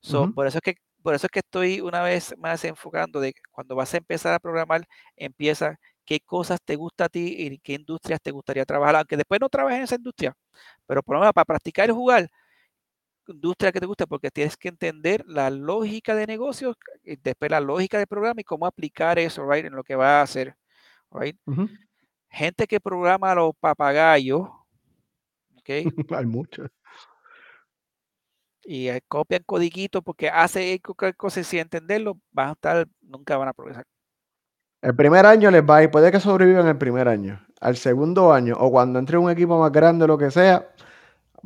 So, 0.00 0.26
Ujú. 0.26 0.34
por 0.34 0.46
eso 0.46 0.58
es 0.58 0.62
que 0.62 0.74
por 1.02 1.14
eso 1.14 1.26
es 1.26 1.30
que 1.32 1.40
estoy 1.40 1.80
una 1.80 2.02
vez 2.02 2.34
más 2.38 2.64
enfocando 2.64 3.20
de 3.20 3.34
cuando 3.50 3.74
vas 3.76 3.92
a 3.94 3.96
empezar 3.98 4.34
a 4.34 4.38
programar, 4.38 4.84
empieza 5.16 5.76
qué 6.04 6.20
cosas 6.20 6.60
te 6.64 6.76
gusta 6.76 7.06
a 7.06 7.08
ti 7.08 7.34
y 7.38 7.58
qué 7.58 7.74
industrias 7.74 8.20
te 8.22 8.30
gustaría 8.30 8.64
trabajar, 8.64 8.96
aunque 8.96 9.16
después 9.16 9.40
no 9.40 9.48
trabajes 9.48 9.78
en 9.78 9.84
esa 9.84 9.96
industria, 9.96 10.34
pero 10.86 11.02
por 11.02 11.16
lo 11.16 11.20
menos 11.20 11.34
para 11.34 11.44
practicar 11.46 11.88
y 11.90 11.92
jugar, 11.92 12.28
industria 13.26 13.72
que 13.72 13.80
te 13.80 13.86
gusta, 13.86 14.06
porque 14.06 14.30
tienes 14.30 14.56
que 14.56 14.68
entender 14.68 15.24
la 15.26 15.50
lógica 15.50 16.14
de 16.14 16.26
negocios, 16.26 16.76
y 17.04 17.16
después 17.16 17.50
la 17.50 17.60
lógica 17.60 17.98
de 17.98 18.06
programa 18.06 18.40
y 18.40 18.44
cómo 18.44 18.66
aplicar 18.66 19.18
eso, 19.18 19.48
right, 19.48 19.64
en 19.64 19.74
lo 19.74 19.84
que 19.84 19.94
va 19.94 20.20
a 20.20 20.22
hacer, 20.22 20.56
right? 21.10 21.36
Gente 22.28 22.66
que 22.66 22.80
programa 22.80 23.32
a 23.32 23.34
los 23.34 23.52
papagayos, 23.60 24.48
¿ok? 25.58 25.68
Hay 26.16 26.26
muchos. 26.26 26.68
y 28.64 28.88
eh, 28.88 29.02
copian 29.08 29.42
codiguitos 29.44 30.02
porque 30.02 30.28
hace 30.28 30.80
cualquier 30.80 31.16
cosa 31.16 31.40
y 31.40 31.44
sin 31.44 31.60
entenderlo, 31.60 32.18
van 32.30 32.48
a 32.48 32.52
estar, 32.52 32.88
nunca 33.00 33.36
van 33.36 33.48
a 33.48 33.52
progresar. 33.52 33.84
El 34.82 34.96
primer 34.96 35.26
año 35.26 35.48
les 35.52 35.62
va 35.62 35.82
y 35.84 35.88
puede 35.88 36.10
que 36.10 36.18
sobrevivan 36.18 36.66
el 36.66 36.76
primer 36.76 37.06
año. 37.06 37.40
Al 37.60 37.76
segundo 37.76 38.32
año, 38.32 38.56
o 38.58 38.68
cuando 38.72 38.98
entre 38.98 39.16
un 39.16 39.30
equipo 39.30 39.56
más 39.60 39.70
grande 39.70 40.04
o 40.04 40.08
lo 40.08 40.18
que 40.18 40.32
sea, 40.32 40.68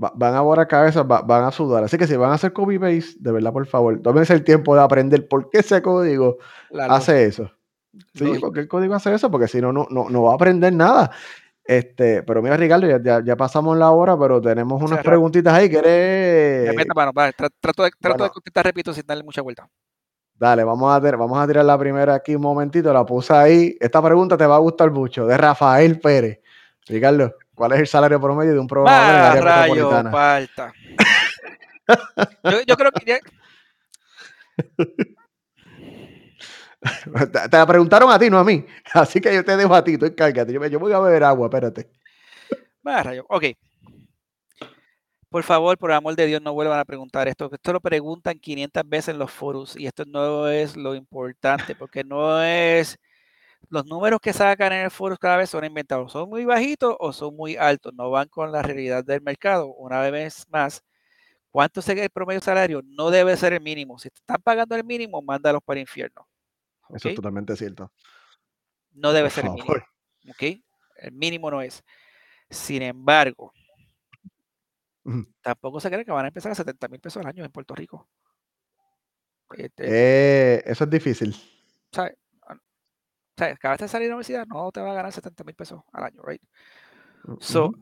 va- 0.02 0.12
van 0.14 0.34
a 0.34 0.40
borrar 0.40 0.66
cabezas, 0.68 1.04
va- 1.04 1.22
van 1.22 1.44
a 1.44 1.50
sudar. 1.50 1.84
Así 1.84 1.96
que 1.98 2.06
si 2.06 2.16
van 2.16 2.30
a 2.30 2.34
hacer 2.34 2.52
copy 2.52 2.78
paste, 2.78 3.14
de 3.18 3.32
verdad, 3.32 3.52
por 3.52 3.66
favor, 3.66 4.00
tómense 4.02 4.32
el 4.34 4.44
tiempo 4.44 4.74
de 4.74 4.82
aprender 4.82 5.26
por 5.28 5.50
qué 5.50 5.58
ese 5.58 5.82
código 5.82 6.38
hace 6.88 7.24
eso. 7.24 7.50
Sí, 8.14 8.24
lógica. 8.24 8.40
porque 8.40 8.60
el 8.60 8.68
código 8.68 8.94
hace 8.94 9.14
eso, 9.14 9.30
porque 9.30 9.48
si 9.48 9.60
no, 9.60 9.72
no, 9.72 9.86
no, 9.90 10.08
no 10.10 10.22
va 10.22 10.32
a 10.32 10.34
aprender 10.34 10.72
nada. 10.72 11.10
Este, 11.64 12.22
pero 12.22 12.42
mira, 12.42 12.56
Ricardo, 12.56 12.86
ya, 12.86 13.00
ya, 13.02 13.22
ya 13.24 13.36
pasamos 13.36 13.76
la 13.76 13.90
hora, 13.90 14.16
pero 14.18 14.40
tenemos 14.40 14.80
unas 14.82 15.02
preguntitas 15.02 15.52
ahí. 15.52 15.68
¿Quieres? 15.68 16.74
meta 16.76 16.94
mano, 16.94 17.12
vale, 17.12 17.32
tra- 17.36 17.50
trato, 17.60 17.82
de, 17.82 17.90
trato 17.98 18.24
de 18.24 18.30
contestar, 18.30 18.64
repito, 18.66 18.92
sin 18.92 19.04
darle 19.06 19.24
mucha 19.24 19.42
vuelta. 19.42 19.68
Dale, 20.38 20.64
vamos 20.64 20.94
a, 20.94 20.98
vamos 21.16 21.38
a 21.38 21.46
tirar 21.46 21.64
la 21.64 21.78
primera 21.78 22.14
aquí 22.14 22.34
un 22.36 22.42
momentito. 22.42 22.92
La 22.92 23.04
puse 23.06 23.32
ahí. 23.32 23.76
Esta 23.80 24.02
pregunta 24.02 24.36
te 24.36 24.46
va 24.46 24.56
a 24.56 24.58
gustar 24.58 24.90
mucho. 24.90 25.26
De 25.26 25.36
Rafael 25.36 25.98
Pérez. 25.98 26.40
Ricardo, 26.86 27.34
¿cuál 27.56 27.72
es 27.72 27.80
el 27.80 27.86
salario 27.88 28.20
promedio 28.20 28.52
de 28.52 28.60
un 28.60 28.68
programador 28.68 29.08
en 29.08 29.14
el 29.16 29.20
¡Más 29.22 29.30
área 29.32 29.42
rayo, 29.42 29.74
metropolitana? 29.74 30.10
falta! 30.12 30.72
yo, 32.44 32.60
yo 32.66 32.76
creo 32.76 32.92
que 32.92 33.04
ya, 33.04 33.18
te, 37.32 37.48
te 37.48 37.56
la 37.56 37.66
preguntaron 37.66 38.10
a 38.10 38.18
ti, 38.18 38.30
no 38.30 38.38
a 38.38 38.44
mí. 38.44 38.64
Así 38.94 39.20
que 39.20 39.34
yo 39.34 39.44
te 39.44 39.56
dejo 39.56 39.74
a 39.74 39.84
ti, 39.84 39.98
tú 39.98 40.06
encárgate. 40.06 40.52
Yo, 40.52 40.78
voy 40.78 40.92
a 40.92 41.00
beber 41.00 41.24
agua, 41.24 41.46
espérate. 41.46 41.90
más 42.82 43.04
rayo. 43.04 43.24
Ok. 43.28 43.44
Por 45.28 45.42
favor, 45.42 45.76
por 45.76 45.92
amor 45.92 46.14
de 46.14 46.26
Dios, 46.26 46.40
no 46.40 46.54
vuelvan 46.54 46.78
a 46.78 46.84
preguntar 46.84 47.28
esto. 47.28 47.50
Esto 47.52 47.72
lo 47.72 47.80
preguntan 47.80 48.38
500 48.38 48.88
veces 48.88 49.08
en 49.08 49.18
los 49.18 49.30
foros 49.30 49.76
y 49.76 49.86
esto 49.86 50.04
no 50.06 50.48
es 50.48 50.76
lo 50.76 50.94
importante 50.94 51.74
porque 51.74 52.04
no 52.04 52.42
es 52.42 52.96
los 53.68 53.86
números 53.86 54.20
que 54.20 54.32
sacan 54.32 54.72
en 54.72 54.84
el 54.84 54.90
foro 54.90 55.16
cada 55.16 55.36
vez 55.38 55.50
son 55.50 55.64
inventados. 55.64 56.12
Son 56.12 56.28
muy 56.28 56.44
bajitos 56.44 56.96
o 56.98 57.12
son 57.12 57.34
muy 57.36 57.56
altos. 57.56 57.92
No 57.94 58.10
van 58.10 58.28
con 58.28 58.52
la 58.52 58.62
realidad 58.62 59.04
del 59.04 59.22
mercado. 59.22 59.66
Una 59.66 60.00
vez 60.10 60.46
más, 60.50 60.82
¿cuánto 61.50 61.80
es 61.80 61.88
el 61.88 62.10
promedio 62.10 62.40
salario? 62.40 62.82
No 62.84 63.10
debe 63.10 63.36
ser 63.36 63.52
el 63.52 63.60
mínimo. 63.60 63.98
Si 63.98 64.10
te 64.10 64.20
están 64.20 64.40
pagando 64.42 64.74
el 64.76 64.84
mínimo, 64.84 65.20
mándalos 65.22 65.62
para 65.64 65.78
el 65.78 65.82
infierno. 65.82 66.28
Eso 66.90 67.08
es 67.08 67.14
totalmente 67.14 67.56
cierto. 67.56 67.90
No 68.92 69.12
debe 69.12 69.28
Por 69.28 69.32
ser 69.32 69.44
el 69.46 69.50
mínimo. 69.52 69.74
¿ok? 70.30 70.42
El 70.98 71.12
mínimo 71.12 71.50
no 71.50 71.60
es. 71.60 71.82
Sin 72.48 72.82
embargo, 72.82 73.52
tampoco 75.40 75.80
se 75.80 75.90
cree 75.90 76.04
que 76.04 76.12
van 76.12 76.24
a 76.24 76.28
empezar 76.28 76.52
a 76.52 76.54
70 76.54 76.88
mil 76.88 77.00
pesos 77.00 77.20
al 77.22 77.28
año 77.28 77.44
en 77.44 77.50
Puerto 77.50 77.74
Rico. 77.74 78.08
Este, 79.56 79.84
Eh, 79.86 80.62
eso 80.66 80.84
es 80.84 80.90
difícil. 80.90 81.36
¿sabes? 81.92 82.16
Ah, 83.36 83.44
¿sabes? 83.44 83.54
Acabas 83.56 83.78
de 83.78 83.88
salir 83.88 84.06
de 84.06 84.10
la 84.10 84.14
universidad, 84.16 84.46
no 84.46 84.72
te 84.72 84.80
va 84.80 84.92
a 84.92 84.94
ganar 84.94 85.12
70 85.12 85.44
mil 85.44 85.54
pesos 85.54 85.82
al 85.92 86.04
año, 86.04 86.22
right? 86.22 86.42
So. 87.40 87.72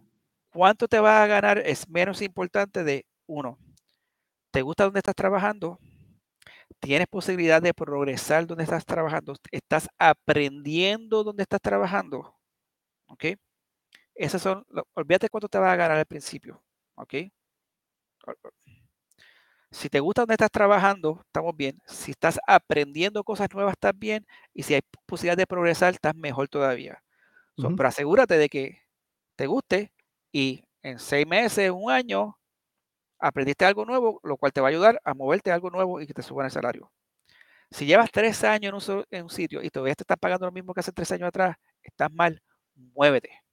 ¿Cuánto 0.52 0.86
te 0.86 1.00
vas 1.00 1.24
a 1.24 1.26
ganar? 1.26 1.58
Es 1.58 1.88
menos 1.88 2.22
importante 2.22 2.84
de 2.84 3.04
uno. 3.26 3.58
¿Te 4.52 4.62
gusta 4.62 4.84
donde 4.84 5.00
estás 5.00 5.16
trabajando? 5.16 5.80
¿Tienes 6.78 7.08
posibilidad 7.08 7.60
de 7.60 7.74
progresar 7.74 8.46
donde 8.46 8.62
estás 8.62 8.84
trabajando? 8.84 9.34
¿Estás 9.50 9.88
aprendiendo 9.98 11.24
donde 11.24 11.42
estás 11.42 11.60
trabajando? 11.60 12.36
¿Ok? 13.06 13.24
Esas 14.14 14.42
son, 14.42 14.64
olvídate 14.94 15.28
cuánto 15.28 15.48
te 15.48 15.58
vas 15.58 15.72
a 15.72 15.76
ganar 15.76 15.98
al 15.98 16.06
principio. 16.06 16.62
¿Ok? 16.94 17.14
Si 19.74 19.88
te 19.88 19.98
gusta 19.98 20.22
donde 20.22 20.34
estás 20.34 20.52
trabajando, 20.52 21.20
estamos 21.26 21.56
bien. 21.56 21.82
Si 21.84 22.12
estás 22.12 22.38
aprendiendo 22.46 23.24
cosas 23.24 23.48
nuevas, 23.52 23.72
estás 23.72 23.92
bien. 23.98 24.24
Y 24.54 24.62
si 24.62 24.74
hay 24.74 24.82
posibilidad 25.04 25.36
de 25.36 25.48
progresar, 25.48 25.94
estás 25.94 26.14
mejor 26.14 26.48
todavía. 26.48 27.02
So. 27.58 27.74
Pero 27.74 27.88
asegúrate 27.88 28.38
de 28.38 28.48
que 28.48 28.78
te 29.34 29.48
guste 29.48 29.92
y 30.30 30.62
en 30.82 31.00
seis 31.00 31.26
meses, 31.26 31.72
un 31.72 31.90
año, 31.90 32.38
aprendiste 33.18 33.64
algo 33.64 33.84
nuevo, 33.84 34.20
lo 34.22 34.36
cual 34.36 34.52
te 34.52 34.60
va 34.60 34.68
a 34.68 34.70
ayudar 34.70 35.00
a 35.04 35.12
moverte 35.12 35.50
a 35.50 35.54
algo 35.54 35.70
nuevo 35.70 36.00
y 36.00 36.06
que 36.06 36.14
te 36.14 36.22
suban 36.22 36.46
el 36.46 36.52
salario. 36.52 36.92
Si 37.72 37.84
llevas 37.84 38.12
tres 38.12 38.44
años 38.44 38.88
en 38.88 38.96
un, 38.96 39.04
en 39.10 39.22
un 39.24 39.30
sitio 39.30 39.60
y 39.60 39.70
todavía 39.70 39.96
te 39.96 40.04
están 40.04 40.18
pagando 40.20 40.46
lo 40.46 40.52
mismo 40.52 40.72
que 40.72 40.80
hace 40.80 40.92
tres 40.92 41.10
años 41.10 41.28
atrás, 41.28 41.56
estás 41.82 42.12
mal, 42.12 42.40
muévete. 42.74 43.43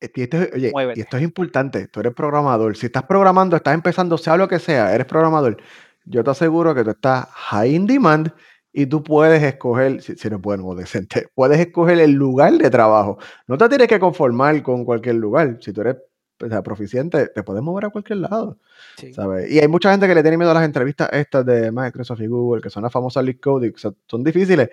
Eh, 0.00 0.10
y 0.14 0.22
esto 0.22 0.36
es- 0.38 0.50
oye, 0.54 0.70
y 0.96 1.00
esto 1.00 1.16
es 1.16 1.22
importante. 1.22 1.88
Tú 1.88 2.00
eres 2.00 2.12
programador. 2.14 2.76
Si 2.76 2.86
estás 2.86 3.04
programando, 3.04 3.56
estás 3.56 3.74
empezando, 3.74 4.18
sea 4.18 4.36
lo 4.36 4.48
que 4.48 4.58
sea, 4.58 4.94
eres 4.94 5.06
programador. 5.06 5.56
Yo 6.04 6.22
te 6.24 6.30
aseguro 6.30 6.74
que 6.74 6.84
tú 6.84 6.90
estás 6.90 7.26
high 7.30 7.74
in 7.74 7.86
demand 7.86 8.32
y 8.72 8.86
tú 8.86 9.02
puedes 9.02 9.42
escoger, 9.42 10.00
si, 10.02 10.16
si 10.16 10.26
eres 10.28 10.40
bueno 10.40 10.66
o 10.66 10.74
decente, 10.74 11.28
puedes 11.34 11.58
escoger 11.60 12.00
el 12.00 12.12
lugar 12.12 12.52
de 12.54 12.70
trabajo. 12.70 13.18
No 13.46 13.56
te 13.58 13.68
tienes 13.68 13.88
que 13.88 13.98
conformar 14.00 14.62
con 14.62 14.84
cualquier 14.84 15.16
lugar. 15.16 15.58
Si 15.60 15.72
tú 15.72 15.80
eres 15.82 15.96
o 16.44 16.48
sea, 16.48 16.60
proficiente, 16.60 17.28
te 17.28 17.42
puedes 17.44 17.62
mover 17.62 17.84
a 17.84 17.90
cualquier 17.90 18.18
lado. 18.18 18.58
Sí. 18.96 19.12
¿sabes? 19.14 19.48
Y 19.48 19.60
hay 19.60 19.68
mucha 19.68 19.92
gente 19.92 20.08
que 20.08 20.14
le 20.14 20.22
tiene 20.22 20.36
miedo 20.36 20.50
a 20.50 20.54
las 20.54 20.64
entrevistas 20.64 21.08
estas 21.12 21.46
de 21.46 21.70
Microsoft 21.70 22.20
y 22.20 22.26
Google, 22.26 22.60
que 22.60 22.68
son 22.68 22.82
las 22.82 22.90
famosas 22.92 23.24
leak 23.24 23.38
coding, 23.38 23.72
son, 23.76 23.96
son 24.08 24.24
difíciles, 24.24 24.68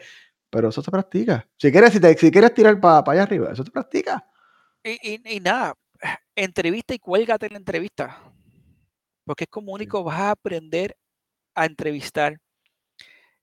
pero 0.50 0.70
eso 0.70 0.82
se 0.82 0.90
practica. 0.90 1.46
Si 1.58 1.72
quieres, 1.72 1.94
si, 1.94 2.00
te- 2.00 2.18
si 2.18 2.32
quieres 2.32 2.56
tirar 2.56 2.80
para 2.80 3.04
allá 3.12 3.22
arriba, 3.22 3.52
eso 3.54 3.64
se 3.64 3.70
practica. 3.70 4.26
Y, 4.84 5.14
y- 5.16 5.36
y 5.36 5.40
nada, 5.40 5.74
entrevista 6.36 6.94
y 6.94 7.00
cuélgate 7.00 7.48
en 7.48 7.54
la 7.54 7.60
entrevista. 7.60 8.18
Porque 9.26 9.44
es 9.44 9.50
como 9.50 9.74
único 9.74 10.04
vas 10.04 10.20
a 10.20 10.32
aprender 10.32 10.96
a 11.56 11.66
entrevistar. 11.66 12.38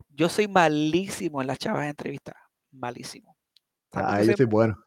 Yo 0.09 0.29
soy 0.29 0.49
malísimo 0.49 1.41
en 1.41 1.47
las 1.49 1.59
chavas 1.59 1.83
de 1.83 1.91
entrevista. 1.91 2.35
Malísimo. 2.73 3.37
¿Sabes 3.93 4.07
por 4.09 4.15
qué 4.17 4.21
Ahí 4.23 4.27
yo 4.29 4.37
soy 4.37 4.47
bueno. 4.47 4.83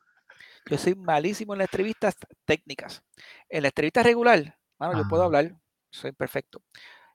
Yo 0.65 0.77
soy 0.77 0.95
malísimo 0.95 1.53
en 1.53 1.59
las 1.59 1.67
entrevistas 1.67 2.15
técnicas. 2.45 3.01
En 3.47 3.61
la 3.63 3.69
entrevista 3.69 4.03
regular, 4.03 4.57
mano, 4.79 4.97
yo 5.01 5.07
puedo 5.07 5.23
Ah. 5.23 5.25
hablar, 5.25 5.55
soy 5.91 6.11
perfecto. 6.11 6.61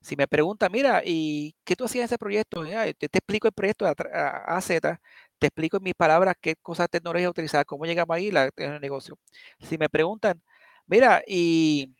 Si 0.00 0.16
me 0.16 0.26
preguntan, 0.28 0.70
mira, 0.70 1.02
¿y 1.04 1.54
qué 1.64 1.76
tú 1.76 1.84
hacías 1.84 2.02
en 2.02 2.04
ese 2.06 2.18
proyecto? 2.18 2.64
Ya, 2.64 2.84
te, 2.92 3.08
te 3.08 3.18
explico 3.18 3.48
el 3.48 3.54
proyecto 3.54 3.84
de 3.86 3.94
a 4.12 4.60
Z, 4.60 5.00
te 5.44 5.48
explico 5.48 5.76
en 5.76 5.82
mis 5.82 5.94
palabras 5.94 6.36
qué 6.40 6.56
cosas 6.56 6.88
tecnología 6.88 7.28
utilizar, 7.28 7.66
cómo 7.66 7.84
llegamos 7.84 8.16
ahí 8.16 8.30
la, 8.30 8.48
en 8.56 8.72
el 8.72 8.80
negocio. 8.80 9.18
Si 9.60 9.76
me 9.76 9.90
preguntan, 9.90 10.42
mira, 10.86 11.22
¿y 11.26 11.94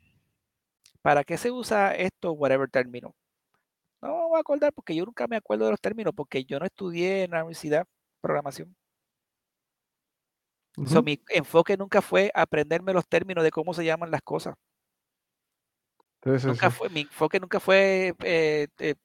para 1.02 1.24
qué 1.24 1.36
se 1.36 1.50
usa 1.50 1.94
esto, 1.94 2.32
whatever 2.32 2.70
término? 2.70 3.14
No 4.00 4.08
me 4.08 4.24
voy 4.28 4.36
a 4.38 4.40
acordar 4.40 4.72
porque 4.72 4.96
yo 4.96 5.04
nunca 5.04 5.26
me 5.26 5.36
acuerdo 5.36 5.66
de 5.66 5.72
los 5.72 5.80
términos 5.82 6.14
porque 6.16 6.44
yo 6.46 6.58
no 6.58 6.64
estudié 6.64 7.24
en 7.24 7.32
la 7.32 7.40
universidad 7.40 7.86
programación. 8.22 8.74
So, 10.86 11.00
Ujú. 11.00 11.02
mi 11.02 11.20
enfoque 11.28 11.76
nunca 11.76 12.00
fue 12.00 12.30
aprenderme 12.34 12.94
los 12.94 13.06
términos 13.06 13.44
de 13.44 13.50
cómo 13.50 13.74
se 13.74 13.84
llaman 13.84 14.10
las 14.10 14.22
cosas. 14.22 14.54
Sí, 16.24 16.30
Nunca 16.46 16.70
sí. 16.70 16.76
fue, 16.78 16.88
mi 16.88 17.02
enfoque 17.02 17.38
nunca 17.40 17.60
fue 17.60 18.14
eh, 18.22 18.68
de, 18.78 18.96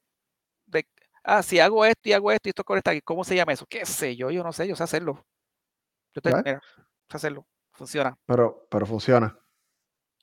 ah, 1.24 1.42
si 1.42 1.58
hago 1.58 1.84
esto 1.84 2.08
y 2.08 2.12
hago 2.12 2.32
esto 2.32 2.48
y 2.48 2.50
esto 2.50 2.64
conecta, 2.64 2.92
¿cómo 3.02 3.24
se 3.24 3.34
llama 3.34 3.52
eso? 3.52 3.66
¿Qué 3.68 3.84
sé 3.84 4.16
yo? 4.16 4.30
Yo 4.30 4.42
no 4.42 4.52
sé, 4.52 4.66
yo 4.66 4.76
sé 4.76 4.82
hacerlo. 4.82 5.24
Yo 6.14 6.20
te, 6.20 6.34
mira, 6.34 6.60
sé 7.08 7.16
hacerlo. 7.16 7.46
Funciona. 7.72 8.16
Pero, 8.26 8.66
pero 8.70 8.86
funciona. 8.86 9.38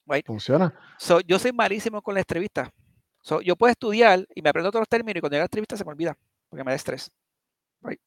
Right? 0.05 0.25
Funciona. 0.25 0.73
So, 0.97 1.19
yo 1.21 1.39
soy 1.39 1.51
malísimo 1.51 2.01
con 2.01 2.13
la 2.13 2.21
entrevista. 2.21 2.71
So, 3.21 3.41
yo 3.41 3.55
puedo 3.55 3.71
estudiar 3.71 4.25
y 4.33 4.41
me 4.41 4.49
aprendo 4.49 4.71
todos 4.71 4.81
los 4.81 4.89
términos 4.89 5.17
y 5.17 5.21
cuando 5.21 5.35
llega 5.35 5.43
la 5.43 5.47
entrevista 5.47 5.75
se 5.75 5.83
me 5.83 5.91
olvida 5.91 6.17
porque 6.49 6.63
me 6.63 6.71
da 6.71 6.75
estrés. 6.75 7.11
Right? 7.81 7.99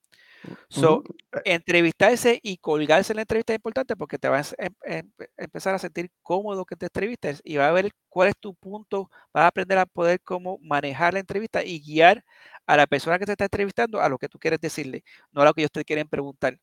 So, 0.68 0.98
Ujú. 0.98 1.14
Eh, 1.32 1.54
entrevistarse 1.54 2.40
y 2.42 2.56
colgarse 2.58 3.12
en 3.12 3.16
la 3.16 3.22
entrevista 3.22 3.52
es 3.52 3.58
importante 3.58 3.94
porque 3.96 4.18
te 4.18 4.28
vas 4.28 4.54
a 4.58 4.64
em- 4.64 4.74
em- 4.84 5.10
empezar 5.36 5.74
a 5.74 5.78
sentir 5.78 6.10
cómodo 6.22 6.64
que 6.64 6.76
te 6.76 6.86
entrevistes 6.86 7.40
y 7.44 7.56
va 7.56 7.68
a 7.68 7.72
ver 7.72 7.90
cuál 8.08 8.28
es 8.28 8.34
tu 8.38 8.54
punto, 8.54 9.10
vas 9.32 9.44
a 9.44 9.46
aprender 9.48 9.78
a 9.78 9.86
poder 9.86 10.20
cómo 10.22 10.58
manejar 10.60 11.14
la 11.14 11.20
entrevista 11.20 11.62
y 11.64 11.80
guiar 11.80 12.24
a 12.66 12.76
la 12.76 12.86
persona 12.86 13.18
que 13.18 13.26
te 13.26 13.32
está 13.32 13.44
entrevistando 13.44 14.00
a 14.00 14.08
lo 14.08 14.18
que 14.18 14.28
tú 14.28 14.38
quieres 14.38 14.60
decirle, 14.60 15.04
no 15.32 15.42
a 15.42 15.44
lo 15.44 15.54
que 15.54 15.60
ellos 15.62 15.72
te 15.72 15.84
quieren 15.84 16.08
preguntar. 16.08 16.58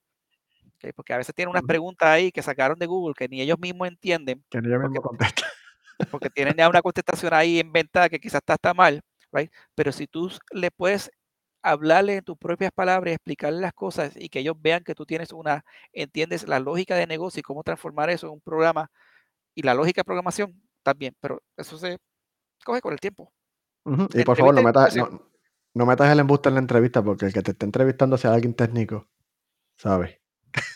¿ok? 0.77 0.93
Porque 0.95 1.13
a 1.13 1.17
veces 1.17 1.33
tienen 1.33 1.51
unas 1.51 1.63
preguntas 1.63 2.09
ahí 2.09 2.31
que 2.31 2.41
sacaron 2.41 2.77
de 2.77 2.85
Google 2.85 3.13
que 3.17 3.27
ni 3.29 3.41
ellos 3.41 3.59
mismos 3.59 3.87
entienden 3.87 4.43
Que 4.49 4.61
ni 4.61 4.69
yo 4.69 4.75
porque, 4.75 4.89
mismo 4.89 5.01
contesto. 5.01 5.43
porque 6.11 6.29
tienen 6.29 6.55
ya 6.57 6.67
una 6.67 6.81
contestación 6.81 7.33
ahí 7.33 7.59
inventada 7.59 8.09
que 8.09 8.19
quizás 8.19 8.39
está, 8.39 8.55
está 8.55 8.73
mal, 8.73 9.01
right? 9.31 9.51
pero 9.75 9.91
si 9.91 10.07
tú 10.07 10.29
le 10.51 10.71
puedes 10.71 11.09
hablarle 11.71 12.15
en 12.17 12.23
tus 12.23 12.37
propias 12.37 12.71
palabras 12.71 13.13
explicarle 13.13 13.59
las 13.59 13.73
cosas 13.73 14.13
y 14.15 14.29
que 14.29 14.39
ellos 14.39 14.55
vean 14.59 14.83
que 14.83 14.95
tú 14.95 15.05
tienes 15.05 15.31
una, 15.33 15.63
entiendes 15.91 16.47
la 16.47 16.59
lógica 16.59 16.95
de 16.95 17.07
negocio 17.07 17.39
y 17.39 17.43
cómo 17.43 17.63
transformar 17.63 18.09
eso 18.09 18.27
en 18.27 18.33
un 18.33 18.41
programa 18.41 18.89
y 19.53 19.63
la 19.63 19.73
lógica 19.73 20.01
de 20.01 20.05
programación 20.05 20.61
también, 20.83 21.15
pero 21.19 21.41
eso 21.55 21.77
se 21.77 21.97
coge 22.63 22.81
con 22.81 22.93
el 22.93 22.99
tiempo. 22.99 23.31
Y 24.13 24.23
por 24.23 24.37
favor, 24.37 24.55
no 24.55 24.61
metas, 24.61 24.95
no 25.73 25.85
metas 25.85 26.11
el 26.11 26.19
embuste 26.19 26.49
en 26.49 26.55
la 26.55 26.61
entrevista 26.61 27.03
porque 27.03 27.25
el 27.25 27.33
que 27.33 27.41
te 27.41 27.51
está 27.51 27.65
entrevistando 27.65 28.17
sea 28.17 28.33
alguien 28.33 28.53
técnico, 28.53 29.07
¿sabes? 29.77 30.19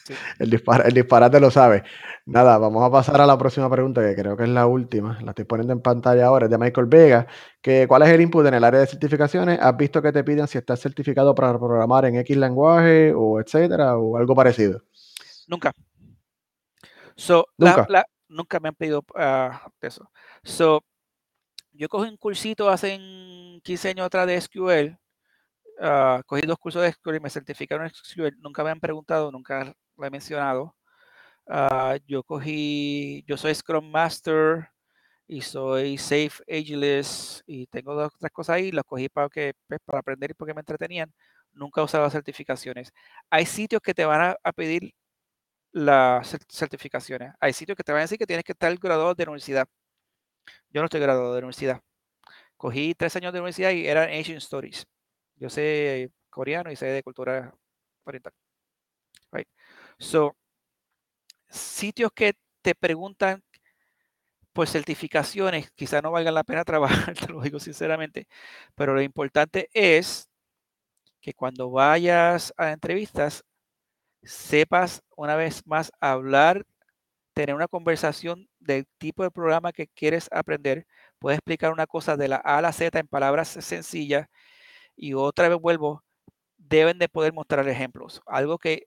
Sí. 0.06 0.14
El, 0.40 0.50
dispara- 0.50 0.86
el 0.88 0.94
disparate 0.94 1.40
lo 1.40 1.52
sabe. 1.52 1.84
Nada, 2.26 2.58
vamos 2.58 2.84
a 2.84 2.92
pasar 2.92 3.20
a 3.22 3.26
la 3.26 3.38
próxima 3.38 3.70
pregunta, 3.70 4.02
que 4.02 4.16
creo 4.16 4.36
que 4.38 4.44
es 4.44 4.50
la 4.50 4.66
última. 4.68 5.20
La 5.22 5.32
estoy 5.32 5.46
poniendo 5.46 5.74
en 5.74 5.82
pantalla 5.82 6.26
ahora, 6.28 6.46
es 6.46 6.52
de 6.52 6.58
Michael 6.58 6.88
Vega. 6.88 7.28
Que, 7.62 7.88
¿Cuál 7.88 8.04
es 8.04 8.10
el 8.10 8.22
input 8.22 8.46
en 8.48 8.54
el 8.56 8.64
área 8.64 8.80
de 8.80 8.88
certificaciones? 8.88 9.60
¿Has 9.62 9.76
visto 9.78 10.02
que 10.02 10.12
te 10.12 10.24
piden 10.24 10.48
si 10.48 10.58
estás 10.58 10.80
certificado 10.80 11.36
para 11.36 11.58
programar 11.60 12.06
en 12.06 12.16
X 12.18 12.36
lenguaje 12.38 13.14
o 13.16 13.40
etcétera 13.40 13.98
o 13.98 14.18
algo 14.18 14.36
parecido? 14.36 14.82
Nunca. 15.48 15.72
So, 17.16 17.46
Nunca. 17.58 17.86
la- 17.90 18.06
nunca 18.28 18.60
me 18.60 18.70
han 18.70 18.76
pedido 18.76 19.04
ah, 19.16 19.68
eso. 19.82 20.10
So, 20.44 20.84
yo 21.74 21.90
cogí 21.90 22.10
un 22.10 22.18
cursito 22.18 22.70
hace 22.70 22.98
15 23.64 23.90
años 23.90 24.06
atrás 24.06 24.28
de 24.28 24.36
SQL. 24.42 24.98
ah, 25.82 26.22
cogí 26.26 26.46
dos 26.46 26.58
cursos 26.58 26.82
de 26.82 26.90
SQL 26.92 27.16
y 27.18 27.20
me 27.20 27.30
certificaron 27.30 27.86
en 27.86 27.92
SQL. 27.94 28.38
Nunca 28.42 28.64
me 28.64 28.70
han 28.72 28.80
preguntado, 28.80 29.32
nunca 29.32 29.74
lo 30.02 30.08
he 30.08 30.12
mencionado. 30.12 30.76
Ah, 31.48 31.98
yo 32.08 32.24
cogí, 32.24 33.24
yo 33.28 33.38
soy 33.38 33.56
Scrum 33.56 33.90
Master 33.92 34.70
y 35.28 35.42
soy 35.42 35.98
Safe 35.98 36.44
Ageless 36.50 37.44
y 37.48 37.68
tengo 37.68 37.96
dos 37.96 38.14
otras 38.16 38.32
cosas 38.32 38.56
ahí. 38.58 38.72
Las 38.72 38.86
cogí 38.86 39.10
para, 39.10 39.30
que, 39.30 39.54
pues, 39.68 39.80
para 39.86 40.00
aprender 40.00 40.32
y 40.32 40.34
porque 40.36 40.54
me 40.54 40.62
entretenían. 40.62 41.14
Nunca 41.54 41.82
he 41.82 41.84
usado 41.86 42.10
certificaciones. 42.10 42.94
Hay 43.30 43.46
sitios 43.46 43.82
que 43.82 43.94
te 43.94 44.06
van 44.06 44.22
a, 44.22 44.38
a 44.44 44.52
pedir 44.54 44.94
las 45.74 46.34
cer- 46.34 46.46
certificaciones. 46.50 47.34
Hay 47.40 47.54
sitios 47.54 47.76
que 47.78 47.84
te 47.84 47.92
van 47.94 48.00
a 48.02 48.04
decir 48.04 48.18
que 48.20 48.28
tienes 48.28 48.46
que 48.46 48.54
estar 48.54 48.76
graduado 48.78 49.16
de 49.16 49.26
la 49.26 49.32
universidad. 49.32 49.68
Yo 50.70 50.82
no 50.82 50.86
estoy 50.86 51.00
graduado 51.02 51.34
de 51.34 51.42
la 51.42 51.46
universidad. 51.48 51.82
Cogí 52.58 52.96
tres 52.96 53.16
años 53.18 53.34
de 53.34 53.40
universidad 53.42 53.72
y 53.72 53.88
eran 53.88 54.10
Asian 54.12 54.38
Stories. 54.40 54.86
Yo 55.38 55.50
sé 55.50 56.12
coreano 56.30 56.72
y 56.72 56.76
sé 56.76 56.88
de 56.88 57.04
cultura 57.04 57.54
oriental. 58.06 58.34
So, 60.02 60.36
sitios 61.50 62.12
que 62.14 62.34
te 62.64 62.74
preguntan 62.74 63.44
por 64.54 64.68
certificaciones, 64.68 65.72
quizá 65.72 66.02
no 66.02 66.12
valga 66.12 66.32
la 66.32 66.44
pena 66.44 66.64
trabajar, 66.66 67.14
te 67.16 67.28
lo 67.32 67.42
digo 67.42 67.60
sinceramente, 67.60 68.28
pero 68.76 68.94
lo 68.94 69.02
importante 69.02 69.70
es 69.74 70.30
que 71.22 71.34
cuando 71.34 71.72
vayas 71.72 72.54
a 72.58 72.72
entrevistas, 72.72 73.44
sepas 74.24 75.04
una 75.18 75.36
vez 75.36 75.66
más 75.68 75.92
hablar 76.02 76.66
tener 77.34 77.56
una 77.56 77.68
conversación 77.70 78.50
del 78.60 78.88
tipo 79.00 79.24
de 79.24 79.32
programa 79.32 79.72
que 79.74 79.88
quieres 79.88 80.30
aprender. 80.32 80.88
Puedes 81.20 81.40
explicar 81.40 81.74
una 81.74 81.88
cosa 81.88 82.18
de 82.18 82.28
la 82.30 82.38
A 82.38 82.60
a 82.60 82.62
la 82.64 82.74
Z 82.74 83.00
en 83.00 83.08
palabras 83.08 83.50
sencillas 83.50 84.28
y 84.96 85.14
otra 85.16 85.50
vez 85.50 85.60
vuelvo, 85.60 86.04
deben 86.58 87.00
de 87.00 87.10
poder 87.10 87.34
mostrar 87.34 87.68
ejemplos. 87.70 88.22
Algo 88.28 88.58
que 88.60 88.86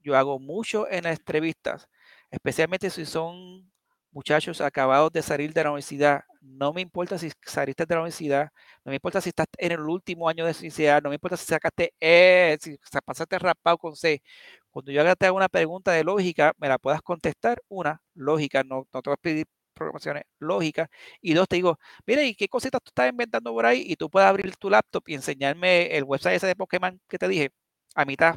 yo 0.00 0.16
hago 0.16 0.38
mucho 0.38 0.88
en 0.90 1.04
las 1.04 1.18
entrevistas, 1.18 1.88
especialmente 2.30 2.90
si 2.90 3.06
son 3.06 3.70
muchachos 4.12 4.60
acabados 4.60 5.12
de 5.12 5.22
salir 5.22 5.52
de 5.52 5.64
la 5.64 5.70
universidad. 5.70 6.22
No 6.40 6.72
me 6.72 6.80
importa 6.80 7.18
si 7.18 7.30
saliste 7.44 7.86
de 7.86 7.94
la 7.94 8.00
universidad, 8.00 8.50
no 8.84 8.90
me 8.90 8.96
importa 8.96 9.20
si 9.20 9.28
estás 9.30 9.46
en 9.58 9.72
el 9.72 9.80
último 9.80 10.28
año 10.28 10.44
de 10.44 10.52
universidad, 10.52 11.02
no 11.02 11.10
me 11.10 11.16
importa 11.16 11.36
si 11.36 11.46
sacaste 11.46 11.94
E, 12.00 12.58
si 12.60 12.76
pasaste 13.04 13.38
rapado 13.38 13.78
con 13.78 13.96
C. 13.96 14.22
Cuando 14.70 14.92
yo 14.92 15.02
te 15.16 15.26
haga 15.26 15.32
una 15.32 15.48
pregunta 15.48 15.92
de 15.92 16.04
lógica, 16.04 16.52
me 16.58 16.68
la 16.68 16.78
puedas 16.78 17.02
contestar. 17.02 17.62
Una, 17.68 18.00
lógica, 18.14 18.62
no, 18.64 18.86
no 18.92 19.02
te 19.02 19.10
voy 19.10 19.14
a 19.14 19.16
pedir 19.16 19.46
programaciones, 19.74 20.24
lógica. 20.38 20.88
Y 21.20 21.34
dos, 21.34 21.48
te 21.48 21.56
digo, 21.56 21.78
mira, 22.06 22.22
¿y 22.22 22.34
qué 22.34 22.48
cositas 22.48 22.80
tú 22.82 22.90
estás 22.90 23.10
inventando 23.10 23.52
por 23.52 23.66
ahí? 23.66 23.84
Y 23.86 23.96
tú 23.96 24.10
puedes 24.10 24.28
abrir 24.28 24.54
tu 24.56 24.70
laptop 24.70 25.02
y 25.08 25.14
enseñarme 25.14 25.86
el 25.96 26.04
website 26.04 26.36
ese 26.36 26.46
de 26.46 26.56
Pokémon 26.56 27.00
que 27.08 27.18
te 27.18 27.28
dije 27.28 27.50
a 27.94 28.04
mitad. 28.04 28.36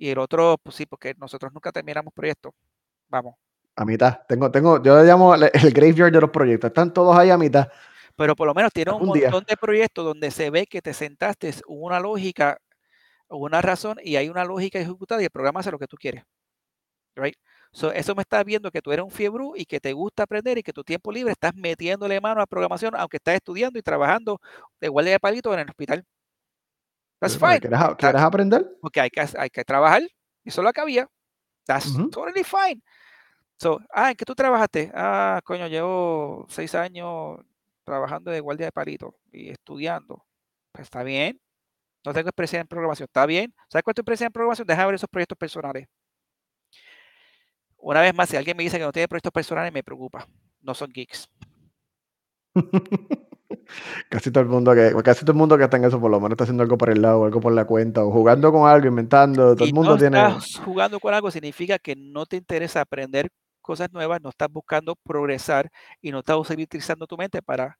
Y 0.00 0.08
el 0.08 0.18
otro, 0.18 0.56
pues 0.62 0.76
sí, 0.76 0.86
porque 0.86 1.14
nosotros 1.18 1.52
nunca 1.52 1.70
terminamos 1.70 2.14
proyectos. 2.14 2.54
Vamos. 3.10 3.34
A 3.76 3.84
mitad. 3.84 4.20
Tengo, 4.26 4.50
tengo, 4.50 4.82
yo 4.82 4.96
le 4.96 5.04
llamo 5.04 5.34
el, 5.34 5.50
el 5.52 5.72
graveyard 5.74 6.10
de 6.10 6.22
los 6.22 6.30
proyectos. 6.30 6.68
Están 6.68 6.90
todos 6.90 7.14
ahí 7.18 7.28
a 7.28 7.36
mitad. 7.36 7.68
Pero 8.16 8.34
por 8.34 8.46
lo 8.46 8.54
menos 8.54 8.72
tiene 8.72 8.92
un 8.92 9.04
montón 9.04 9.44
de 9.46 9.56
proyectos 9.58 10.02
donde 10.02 10.30
se 10.30 10.48
ve 10.48 10.66
que 10.66 10.80
te 10.80 10.94
sentaste, 10.94 11.52
una 11.66 12.00
lógica, 12.00 12.56
una 13.28 13.60
razón 13.60 13.98
y 14.02 14.16
hay 14.16 14.30
una 14.30 14.42
lógica 14.42 14.78
ejecutada 14.78 15.20
y 15.20 15.26
el 15.26 15.30
programa 15.30 15.60
hace 15.60 15.70
lo 15.70 15.78
que 15.78 15.86
tú 15.86 15.98
quieres. 15.98 16.24
Right? 17.14 17.36
So, 17.70 17.92
eso 17.92 18.14
me 18.14 18.22
está 18.22 18.42
viendo 18.42 18.70
que 18.70 18.80
tú 18.80 18.92
eres 18.92 19.04
un 19.04 19.10
fiebre 19.10 19.44
y 19.56 19.66
que 19.66 19.80
te 19.80 19.92
gusta 19.92 20.22
aprender 20.22 20.56
y 20.56 20.62
que 20.62 20.72
tu 20.72 20.82
tiempo 20.82 21.12
libre 21.12 21.32
estás 21.32 21.54
metiéndole 21.54 22.18
mano 22.22 22.40
a 22.40 22.46
programación, 22.46 22.94
aunque 22.96 23.18
estás 23.18 23.34
estudiando 23.34 23.78
y 23.78 23.82
trabajando 23.82 24.40
de 24.80 24.88
guardia 24.88 25.12
de 25.12 25.20
palito 25.20 25.52
en 25.52 25.60
el 25.60 25.68
hospital. 25.68 26.06
That's 27.20 27.36
fine. 27.38 27.60
¿Quieres, 27.60 27.78
That- 27.78 27.90
a- 27.92 27.96
¿Quieres 27.96 28.20
aprender? 28.22 28.66
porque 28.80 29.00
hay 29.00 29.10
que, 29.10 29.20
hay 29.38 29.50
que 29.50 29.64
trabajar. 29.64 30.02
Eso 30.44 30.60
es 30.62 30.64
lo 30.64 30.72
que 30.72 30.80
había. 30.80 31.08
That's 31.66 31.92
totally 32.10 32.42
fine. 32.42 32.82
So, 33.58 33.78
ah, 33.92 34.10
¿en 34.10 34.16
qué 34.16 34.24
tú 34.24 34.34
trabajaste? 34.34 34.90
Ah, 34.94 35.40
coño, 35.44 35.66
llevo 35.68 36.46
seis 36.48 36.74
años 36.74 37.38
trabajando 37.84 38.30
de 38.30 38.40
guardia 38.40 38.66
de 38.66 38.72
palito 38.72 39.14
y 39.30 39.50
estudiando. 39.50 40.24
Pues 40.72 40.84
está 40.84 41.02
bien. 41.02 41.38
No 42.04 42.14
tengo 42.14 42.30
experiencia 42.30 42.60
en 42.60 42.66
programación. 42.66 43.04
Está 43.04 43.26
bien. 43.26 43.54
¿Sabes 43.68 43.82
cuál 43.84 43.92
es 43.92 43.96
tu 43.96 44.00
experiencia 44.00 44.26
en 44.26 44.32
programación? 44.32 44.66
Deja 44.66 44.86
ver 44.86 44.94
esos 44.94 45.10
proyectos 45.10 45.36
personales. 45.36 45.86
Una 47.76 48.00
vez 48.00 48.14
más, 48.14 48.28
si 48.30 48.36
alguien 48.36 48.56
me 48.56 48.62
dice 48.62 48.78
que 48.78 48.84
no 48.84 48.92
tiene 48.92 49.08
proyectos 49.08 49.32
personales, 49.32 49.72
me 49.72 49.82
preocupa. 49.84 50.26
No 50.62 50.74
son 50.74 50.90
geeks. 50.90 51.28
Casi 54.08 54.30
todo 54.30 54.42
el 54.42 54.48
mundo 54.48 54.74
que 54.74 54.92
casi 55.04 55.20
todo 55.24 55.32
el 55.32 55.38
mundo 55.38 55.56
que 55.58 55.64
está 55.64 55.76
en 55.76 55.84
eso 55.84 56.00
por 56.00 56.10
lo 56.10 56.18
menos 56.20 56.32
está 56.32 56.44
haciendo 56.44 56.62
algo 56.62 56.78
por 56.78 56.90
el 56.90 57.02
lado, 57.02 57.24
algo 57.24 57.40
por 57.40 57.52
la 57.52 57.64
cuenta, 57.64 58.04
o 58.04 58.10
jugando 58.10 58.52
con 58.52 58.68
algo, 58.68 58.86
inventando, 58.86 59.54
todo 59.54 59.64
Si 59.64 59.70
el 59.70 59.74
mundo 59.74 59.92
no 59.92 59.98
tiene. 59.98 60.18
estás 60.18 60.56
jugando 60.64 61.00
con 61.00 61.14
algo, 61.14 61.30
significa 61.30 61.78
que 61.78 61.94
no 61.96 62.26
te 62.26 62.36
interesa 62.36 62.80
aprender 62.80 63.30
cosas 63.60 63.92
nuevas, 63.92 64.20
no 64.22 64.30
estás 64.30 64.50
buscando 64.50 64.96
progresar 64.96 65.70
y 66.00 66.10
no 66.10 66.20
estás 66.20 66.36
utilizando 66.36 67.06
tu 67.06 67.16
mente 67.16 67.42
para 67.42 67.78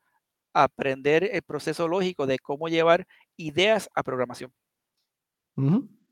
aprender 0.52 1.28
el 1.32 1.42
proceso 1.42 1.88
lógico 1.88 2.26
de 2.26 2.38
cómo 2.38 2.68
llevar 2.68 3.06
ideas 3.36 3.88
a 3.94 4.02
programación. 4.02 4.52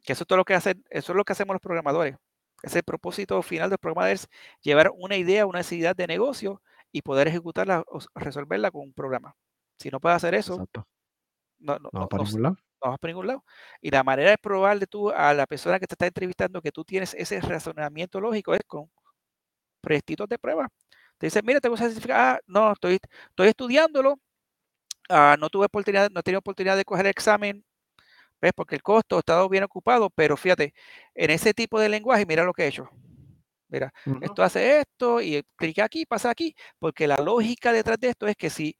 Que 0.04 0.12
eso 0.12 0.24
es 0.24 0.26
todo 0.26 0.38
lo 0.38 0.44
que 0.44 0.54
hacen, 0.54 0.84
eso 0.90 1.12
es 1.12 1.16
lo 1.16 1.24
que 1.24 1.32
hacemos 1.32 1.54
los 1.54 1.62
programadores. 1.62 2.16
Ese 2.62 2.82
propósito 2.82 3.40
final 3.42 3.70
del 3.70 3.78
programador 3.78 4.12
es 4.14 4.28
llevar 4.62 4.90
una 4.96 5.16
idea, 5.16 5.46
una 5.46 5.60
necesidad 5.60 5.94
de 5.94 6.06
negocio 6.06 6.60
y 6.90 7.02
poder 7.02 7.28
ejecutarla 7.28 7.84
o 7.86 8.00
resolverla 8.14 8.70
con 8.70 8.82
un 8.82 8.92
programa. 8.92 9.34
Si 9.78 9.90
no 9.90 10.00
puedes 10.00 10.16
hacer 10.16 10.34
eso, 10.34 10.54
Exacto. 10.54 10.86
no, 11.58 11.74
no, 11.78 11.90
No, 11.92 12.00
no, 12.00 12.08
para 12.08 12.24
ningún 12.24 12.42
lado. 12.42 12.56
no 12.82 12.90
vas 12.90 12.98
para 12.98 13.10
ningún 13.12 13.26
lado. 13.26 13.44
Y 13.80 13.90
la 13.90 14.02
manera 14.02 14.30
de 14.30 14.38
probarle 14.38 14.86
tú 14.86 15.10
a 15.10 15.32
la 15.34 15.46
persona 15.46 15.78
que 15.78 15.86
te 15.86 15.94
está 15.94 16.06
entrevistando 16.06 16.60
que 16.60 16.72
tú 16.72 16.84
tienes 16.84 17.14
ese 17.14 17.40
razonamiento 17.40 18.20
lógico 18.20 18.54
es 18.54 18.60
con 18.66 18.90
proyectitos 19.80 20.28
de 20.28 20.38
prueba. 20.38 20.68
Te 21.18 21.26
dicen, 21.26 21.42
mira, 21.44 21.60
tengo 21.60 21.74
ese 21.74 21.84
certificado. 21.86 22.20
Ah, 22.20 22.40
no, 22.46 22.72
estoy, 22.72 22.98
estoy 23.30 23.48
estudiándolo. 23.48 24.18
Ah, 25.08 25.36
no 25.38 25.48
tuve 25.48 25.66
oportunidad, 25.66 26.10
no 26.10 26.20
he 26.20 26.22
tenido 26.22 26.40
oportunidad 26.40 26.76
de 26.76 26.84
coger 26.84 27.06
el 27.06 27.10
examen. 27.10 27.64
¿Ves? 28.40 28.52
Porque 28.54 28.76
el 28.76 28.82
costo 28.82 29.16
ha 29.16 29.18
estado 29.20 29.48
bien 29.48 29.64
ocupado, 29.64 30.10
pero 30.10 30.36
fíjate, 30.36 30.72
en 31.14 31.30
ese 31.30 31.52
tipo 31.54 31.80
de 31.80 31.88
lenguaje, 31.88 32.24
mira 32.24 32.44
lo 32.44 32.52
que 32.52 32.64
he 32.64 32.68
hecho. 32.68 32.88
Mira, 33.68 33.92
esto 34.20 34.42
hace 34.44 34.78
esto 34.80 35.20
y 35.20 35.42
clica 35.56 35.84
aquí, 35.84 36.06
pasa 36.06 36.30
aquí, 36.30 36.54
porque 36.78 37.06
la 37.08 37.16
lógica 37.16 37.72
detrás 37.72 37.98
de 37.98 38.10
esto 38.10 38.26
es 38.28 38.36
que 38.36 38.48
si 38.48 38.76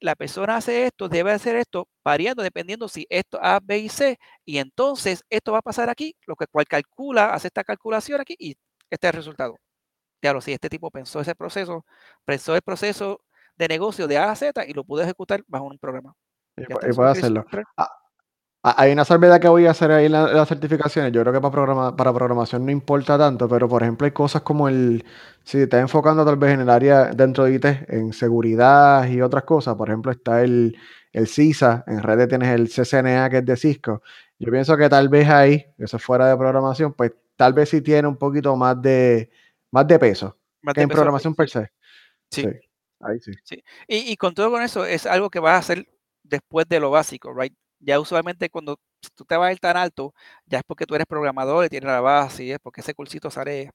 la 0.00 0.14
persona 0.14 0.56
hace 0.56 0.86
esto, 0.86 1.08
debe 1.08 1.32
hacer 1.32 1.56
esto, 1.56 1.88
variando 2.04 2.42
dependiendo 2.42 2.88
si 2.88 3.06
esto 3.08 3.38
A, 3.42 3.60
B 3.62 3.78
y 3.78 3.88
C, 3.88 4.18
y 4.44 4.58
entonces 4.58 5.24
esto 5.30 5.52
va 5.52 5.58
a 5.58 5.62
pasar 5.62 5.88
aquí, 5.88 6.16
lo 6.26 6.36
que 6.36 6.46
cual 6.46 6.66
calcula, 6.66 7.32
hace 7.32 7.48
esta 7.48 7.64
calculación 7.64 8.20
aquí 8.20 8.36
y 8.38 8.56
este 8.90 9.06
es 9.06 9.12
el 9.12 9.16
resultado. 9.16 9.58
Claro, 10.20 10.40
si 10.40 10.52
este 10.52 10.68
tipo 10.68 10.90
pensó 10.90 11.20
ese 11.20 11.34
proceso, 11.34 11.84
pensó 12.24 12.54
el 12.54 12.62
proceso 12.62 13.20
de 13.56 13.68
negocio 13.68 14.06
de 14.06 14.18
A 14.18 14.30
a 14.30 14.36
Z 14.36 14.64
y 14.66 14.72
lo 14.72 14.84
pudo 14.84 15.02
ejecutar 15.02 15.42
bajo 15.46 15.66
un 15.66 15.78
programa. 15.78 16.14
Y, 16.56 16.64
puede 16.64 17.10
hacerlo. 17.10 17.44
ah, 17.76 17.90
hay 18.76 18.92
una 18.92 19.04
salvedad 19.04 19.40
que 19.40 19.48
voy 19.48 19.66
a 19.66 19.72
hacer 19.72 19.90
ahí 19.92 20.06
en 20.06 20.12
la- 20.12 20.32
las 20.32 20.48
certificaciones. 20.48 21.12
Yo 21.12 21.20
creo 21.22 21.32
que 21.34 21.40
para, 21.40 21.52
programa, 21.52 21.96
para 21.96 22.12
programación 22.12 22.64
no 22.64 22.72
importa 22.72 23.18
tanto, 23.18 23.48
pero 23.48 23.68
por 23.68 23.82
ejemplo 23.82 24.06
hay 24.06 24.12
cosas 24.12 24.42
como 24.42 24.68
el, 24.68 25.04
si 25.44 25.58
te 25.58 25.64
estás 25.64 25.80
enfocando 25.82 26.24
tal 26.24 26.36
vez 26.36 26.54
en 26.54 26.60
el 26.60 26.70
área 26.70 27.06
dentro 27.10 27.44
de 27.44 27.54
IT, 27.54 27.64
en 27.88 28.12
seguridad 28.12 29.06
y 29.08 29.20
otras 29.20 29.44
cosas, 29.44 29.74
por 29.76 29.88
ejemplo 29.90 30.12
está 30.12 30.42
el, 30.42 30.76
el 31.12 31.28
CISA, 31.28 31.84
en 31.86 32.02
redes 32.02 32.28
tienes 32.28 32.48
el 32.50 32.68
CCNA 32.68 33.28
que 33.30 33.38
es 33.38 33.44
de 33.44 33.56
Cisco. 33.56 34.02
Yo 34.38 34.50
pienso 34.50 34.76
que 34.76 34.88
tal 34.88 35.08
vez 35.08 35.28
ahí, 35.28 35.66
eso 35.78 35.96
es 35.98 36.02
fuera 36.02 36.28
de 36.28 36.36
programación, 36.36 36.92
pues 36.94 37.12
tal 37.36 37.52
vez 37.52 37.68
sí 37.68 37.80
tiene 37.82 38.08
un 38.08 38.16
poquito 38.16 38.56
más 38.56 38.80
de, 38.80 39.30
más 39.70 39.86
de 39.86 39.98
peso 39.98 40.38
Más 40.62 40.74
que 40.74 40.80
de 40.80 40.84
en 40.84 40.88
peso, 40.88 40.98
programación 40.98 41.34
per 41.34 41.48
se. 41.50 41.70
sí. 42.30 42.42
Sí, 42.42 42.48
ahí 43.00 43.20
sí. 43.20 43.32
Sí. 43.42 43.62
Y, 43.88 44.12
y 44.12 44.16
con 44.16 44.34
todo 44.34 44.50
con 44.50 44.62
eso 44.62 44.84
es 44.86 45.06
algo 45.06 45.30
que 45.30 45.40
vas 45.40 45.54
a 45.54 45.58
hacer 45.58 45.88
después 46.22 46.66
de 46.68 46.80
lo 46.80 46.90
básico, 46.90 47.32
right? 47.34 47.54
Ya 47.84 48.00
usualmente 48.00 48.48
cuando 48.50 48.78
tú 49.14 49.24
te 49.24 49.36
vas 49.36 49.48
a 49.48 49.52
ir 49.52 49.58
tan 49.60 49.76
alto, 49.76 50.14
ya 50.46 50.58
es 50.58 50.64
porque 50.66 50.86
tú 50.86 50.94
eres 50.94 51.06
programador 51.06 51.64
y 51.64 51.68
tienes 51.68 51.88
la 51.88 52.00
base, 52.00 52.44
y 52.44 52.52
es 52.52 52.58
porque 52.60 52.80
ese 52.80 52.94
cursito 52.94 53.30
sale, 53.30 53.70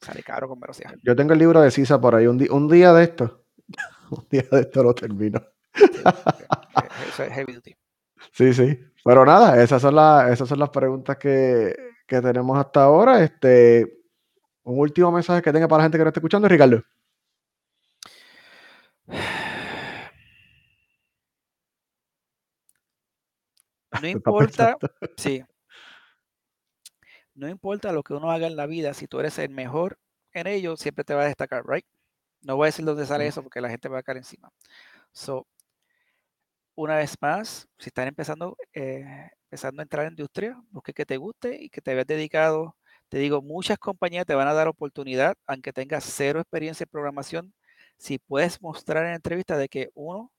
sale 0.00 0.22
caro 0.22 0.48
con 0.48 0.60
velocidad. 0.60 0.94
Yo 1.02 1.16
tengo 1.16 1.32
el 1.32 1.38
libro 1.38 1.60
de 1.60 1.70
CISA 1.70 2.00
por 2.00 2.14
ahí. 2.14 2.26
Un, 2.26 2.46
un 2.50 2.68
día 2.68 2.92
de 2.92 3.04
esto, 3.04 3.44
un 4.10 4.26
día 4.30 4.44
de 4.50 4.60
esto 4.60 4.82
lo 4.82 4.94
termino. 4.94 5.40
Sí, 5.74 5.84
que- 5.90 6.88
que 6.88 7.08
eso 7.08 7.22
es 7.24 7.32
heavy 7.32 7.52
duty. 7.54 7.76
Sí, 8.32 8.52
sí. 8.52 8.78
Pero 9.04 9.24
nada, 9.24 9.62
esas 9.62 9.80
son 9.80 9.94
las, 9.94 10.30
esas 10.30 10.48
son 10.48 10.58
las 10.58 10.70
preguntas 10.70 11.16
que, 11.16 11.74
que 12.06 12.20
tenemos 12.20 12.58
hasta 12.58 12.82
ahora. 12.82 13.22
Este, 13.22 14.00
un 14.64 14.78
último 14.78 15.10
mensaje 15.12 15.40
que 15.40 15.52
tenga 15.52 15.68
para 15.68 15.78
la 15.78 15.84
gente 15.84 15.98
que 15.98 16.04
no 16.04 16.08
está 16.08 16.20
escuchando, 16.20 16.48
Ricardo. 16.48 16.82
No 24.00 24.08
importa, 24.08 24.76
sí, 25.16 25.42
no 27.34 27.48
importa 27.48 27.92
lo 27.92 28.02
que 28.02 28.14
uno 28.14 28.30
haga 28.30 28.46
en 28.46 28.56
la 28.56 28.66
vida, 28.66 28.94
si 28.94 29.06
tú 29.06 29.20
eres 29.20 29.38
el 29.38 29.50
mejor 29.50 29.98
en 30.32 30.46
ello, 30.46 30.76
siempre 30.76 31.04
te 31.04 31.14
va 31.14 31.22
a 31.22 31.26
destacar, 31.26 31.64
right? 31.66 31.86
No 32.42 32.56
voy 32.56 32.66
a 32.66 32.68
decir 32.68 32.84
dónde 32.84 33.06
sale 33.06 33.26
eso 33.26 33.42
porque 33.42 33.60
la 33.60 33.70
gente 33.70 33.88
va 33.88 33.98
a 33.98 34.02
caer 34.02 34.18
encima. 34.18 34.50
So, 35.12 35.46
una 36.74 36.96
vez 36.96 37.16
más, 37.20 37.68
si 37.78 37.88
están 37.88 38.08
empezando, 38.08 38.56
eh, 38.72 39.30
empezando 39.44 39.80
a 39.80 39.84
entrar 39.84 40.06
en 40.06 40.12
industria, 40.12 40.60
busque 40.70 40.92
que 40.92 41.06
te 41.06 41.16
guste 41.16 41.56
y 41.60 41.70
que 41.70 41.80
te 41.80 41.94
veas 41.94 42.06
dedicado. 42.06 42.76
Te 43.08 43.18
digo, 43.18 43.42
muchas 43.42 43.78
compañías 43.78 44.26
te 44.26 44.34
van 44.34 44.48
a 44.48 44.52
dar 44.52 44.68
oportunidad, 44.68 45.34
aunque 45.46 45.72
tengas 45.72 46.04
cero 46.04 46.40
experiencia 46.40 46.84
en 46.84 46.90
programación, 46.90 47.54
si 47.98 48.18
puedes 48.18 48.60
mostrar 48.62 49.06
en 49.06 49.14
entrevista 49.14 49.56
de 49.56 49.68
que 49.68 49.90
uno, 49.94 50.32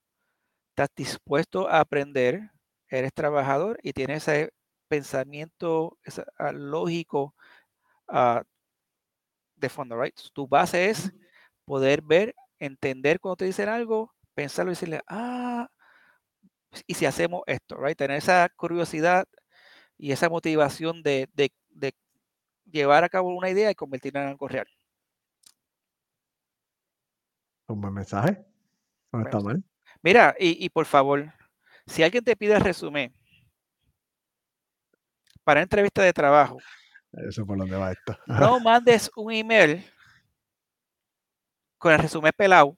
estás 0.69 0.89
dispuesto 0.95 1.69
a 1.69 1.81
aprender, 1.81 2.51
eres 2.89 3.13
trabajador 3.13 3.79
y 3.83 3.93
tienes 3.93 4.27
ese 4.27 4.51
pensamiento 4.87 5.97
ese, 6.03 6.23
ah, 6.37 6.51
lógico 6.51 7.35
ah, 8.07 8.43
de 9.55 9.69
fondo, 9.69 10.01
right? 10.01 10.15
Tu 10.33 10.47
base 10.47 10.89
es 10.89 11.13
poder 11.65 12.01
ver, 12.01 12.35
entender 12.59 13.19
cuando 13.19 13.37
te 13.37 13.45
dicen 13.45 13.69
algo, 13.69 14.13
pensarlo 14.33 14.71
y 14.71 14.73
decirle, 14.73 15.01
ah, 15.07 15.69
y 16.87 16.93
si 16.93 17.05
hacemos 17.05 17.43
esto, 17.45 17.77
right? 17.77 17.97
Tener 17.97 18.17
esa 18.17 18.49
curiosidad 18.55 19.27
y 19.97 20.11
esa 20.11 20.29
motivación 20.29 21.03
de, 21.03 21.29
de, 21.33 21.51
de 21.69 21.93
llevar 22.65 23.03
a 23.03 23.09
cabo 23.09 23.35
una 23.35 23.49
idea 23.49 23.71
y 23.71 23.75
convertirla 23.75 24.23
en 24.23 24.29
algo 24.29 24.47
real. 24.47 24.67
Un 27.67 27.81
buen 27.81 27.93
mensaje. 27.93 28.45
No 29.11 29.21
está 29.21 29.39
mal. 29.39 29.63
Mira, 30.01 30.35
y, 30.39 30.63
y 30.63 30.69
por 30.69 30.85
favor, 30.85 31.33
si 31.89 32.03
alguien 32.03 32.23
te 32.23 32.35
pide 32.35 32.57
resumen 32.59 33.13
para 35.43 35.61
entrevista 35.61 36.01
de 36.01 36.13
trabajo, 36.13 36.57
Eso 37.11 37.41
es 37.41 37.47
por 37.47 37.57
donde 37.57 37.75
va 37.75 37.91
esto. 37.91 38.17
no 38.27 38.59
mandes 38.59 39.11
un 39.15 39.31
email 39.31 39.83
con 41.77 41.93
el 41.93 41.99
resumen 41.99 42.31
pelado 42.35 42.77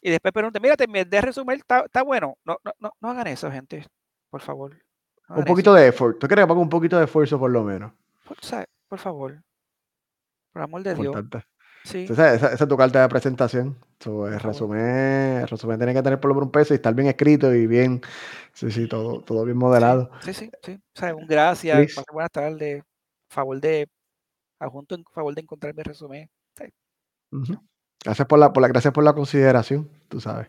y 0.00 0.10
después 0.10 0.32
pregunte, 0.32 0.60
mira, 0.60 0.76
te 0.76 0.86
de 0.86 1.20
resumen, 1.20 1.58
está, 1.58 2.02
bueno. 2.04 2.38
No, 2.44 2.56
no, 2.64 2.72
no, 2.78 2.92
no 3.00 3.10
hagan 3.10 3.26
eso, 3.26 3.50
gente, 3.50 3.84
por 4.30 4.40
favor. 4.40 4.78
no 5.28 5.38
Un 5.38 5.44
poquito 5.44 5.74
de 5.74 5.88
esfuerzo. 5.88 6.20
¿Tú 6.20 6.28
crees 6.28 6.44
que 6.44 6.48
ponga 6.48 6.62
un 6.62 6.68
poquito 6.68 6.96
de 6.98 7.04
esfuerzo 7.04 7.38
por 7.38 7.50
lo 7.50 7.64
menos? 7.64 7.92
Por, 8.24 8.98
favor, 8.98 9.42
por 10.52 10.62
amor 10.62 10.82
de 10.84 10.94
Dios. 10.94 11.16
Sí, 11.84 12.06
Esa, 12.08 12.32
esa- 12.34 12.52
esa 12.52 12.64
es 12.64 12.68
tu 12.68 12.76
carta 12.76 13.02
de 13.02 13.08
presentación. 13.08 13.76
So, 14.00 14.28
el, 14.28 14.38
resumen, 14.38 15.40
el 15.40 15.48
resumen 15.48 15.78
tiene 15.78 15.92
que 15.92 16.02
tener 16.02 16.20
por 16.20 16.28
lo 16.28 16.34
menos 16.36 16.46
un 16.46 16.52
peso 16.52 16.72
y 16.72 16.76
estar 16.76 16.94
bien 16.94 17.08
escrito 17.08 17.52
y 17.52 17.66
bien, 17.66 18.00
sí, 18.52 18.70
sí, 18.70 18.86
todo, 18.86 19.22
todo 19.22 19.44
bien 19.44 19.56
modelado. 19.56 20.10
sí, 20.22 20.32
sí, 20.32 20.50
sí. 20.62 20.74
O 20.74 20.98
sea, 21.00 21.14
un 21.14 21.26
gracias, 21.26 21.94
buenas 22.12 22.30
tardes, 22.30 22.84
favor 23.28 23.60
de, 23.60 23.88
adjunto 24.60 24.94
en 24.94 25.04
favor 25.12 25.34
de 25.34 25.40
encontrar 25.40 25.74
mi 25.74 25.82
resumen. 25.82 26.30
Sí. 26.56 26.72
Gracias 28.04 28.28
por 28.28 28.38
la, 28.38 28.52
por 28.52 28.62
la, 28.62 28.68
gracias 28.68 28.94
por 28.94 29.02
la 29.02 29.14
consideración, 29.14 29.90
tú 30.08 30.20
sabes. 30.20 30.48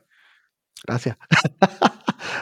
Gracias. 0.86 1.18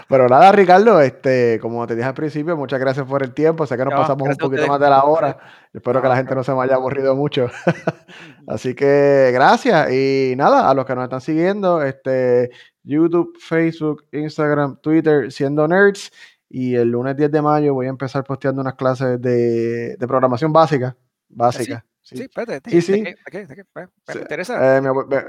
Pero 0.10 0.28
nada, 0.30 0.52
Ricardo, 0.54 1.02
este, 1.02 1.60
como 1.62 1.86
te 1.86 1.96
dije 1.96 2.08
al 2.08 2.14
principio, 2.14 2.56
muchas 2.56 2.80
gracias 2.80 3.06
por 3.06 3.24
el 3.24 3.34
tiempo. 3.34 3.66
Sé 3.68 3.76
que 3.76 3.84
nos 3.84 3.94
No, 3.94 4.00
pasamos 4.02 4.30
un 4.30 4.36
poquito 4.38 4.66
más 4.68 4.80
de 4.80 4.90
la 4.90 5.04
hora. 5.04 5.38
Espero 5.74 6.02
que 6.02 6.08
la 6.08 6.16
gente 6.16 6.34
no 6.34 6.44
se 6.44 6.54
me 6.54 6.62
haya 6.64 6.76
aburrido 6.76 7.16
mucho. 7.16 7.50
Así 8.48 8.74
que 8.74 9.32
gracias. 9.34 9.92
Y 9.92 10.34
nada, 10.38 10.70
a 10.70 10.74
los 10.74 10.86
que 10.86 10.96
nos 10.96 11.04
están 11.04 11.22
siguiendo, 11.22 11.82
este, 11.84 12.52
YouTube, 12.84 13.38
Facebook, 13.40 14.06
Instagram, 14.12 14.78
Twitter, 14.82 15.32
siendo 15.32 15.68
nerds. 15.68 16.12
Y 16.50 16.76
el 16.76 16.90
lunes 16.90 17.18
10 17.18 17.30
de 17.30 17.42
mayo 17.42 17.74
voy 17.74 17.88
a 17.88 17.90
empezar 17.90 18.24
posteando 18.24 18.62
unas 18.62 18.76
clases 18.76 19.22
de, 19.22 19.98
de 19.98 20.08
programación 20.08 20.54
básica. 20.54 20.96
Básica. 21.30 21.84
Sí, 22.02 22.16
Sí, 22.16 22.24
espérate. 22.24 22.62
¿de 22.62 22.70
sí. 22.70 22.72
qué- 22.72 22.82
sí. 22.82 22.92
de 22.92 23.04
qué- 23.04 23.10
de 23.10 23.16
qué- 23.32 23.48
de 23.48 23.56
qué? 23.58 23.64
Pues, 23.74 23.90
pues, 24.06 24.14
Sí, 24.14 24.20
Me 24.20 24.22
interesa. 24.22 24.78
eh, 24.78 24.82
me 24.82 24.88
abu- 24.88 25.06
me- 25.08 25.24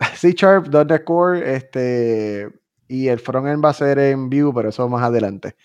C 0.16 0.32
Sharp, 0.32 0.66
.NET 0.66 1.04
Core, 1.04 1.54
este, 1.54 2.48
y 2.90 3.08
el 3.08 3.20
frontend 3.20 3.64
va 3.64 3.70
a 3.70 3.74
ser 3.74 3.98
en 4.00 4.28
Vue, 4.30 4.52
pero 4.54 4.70
eso 4.70 4.88
más 4.88 5.02
adelante. 5.04 5.56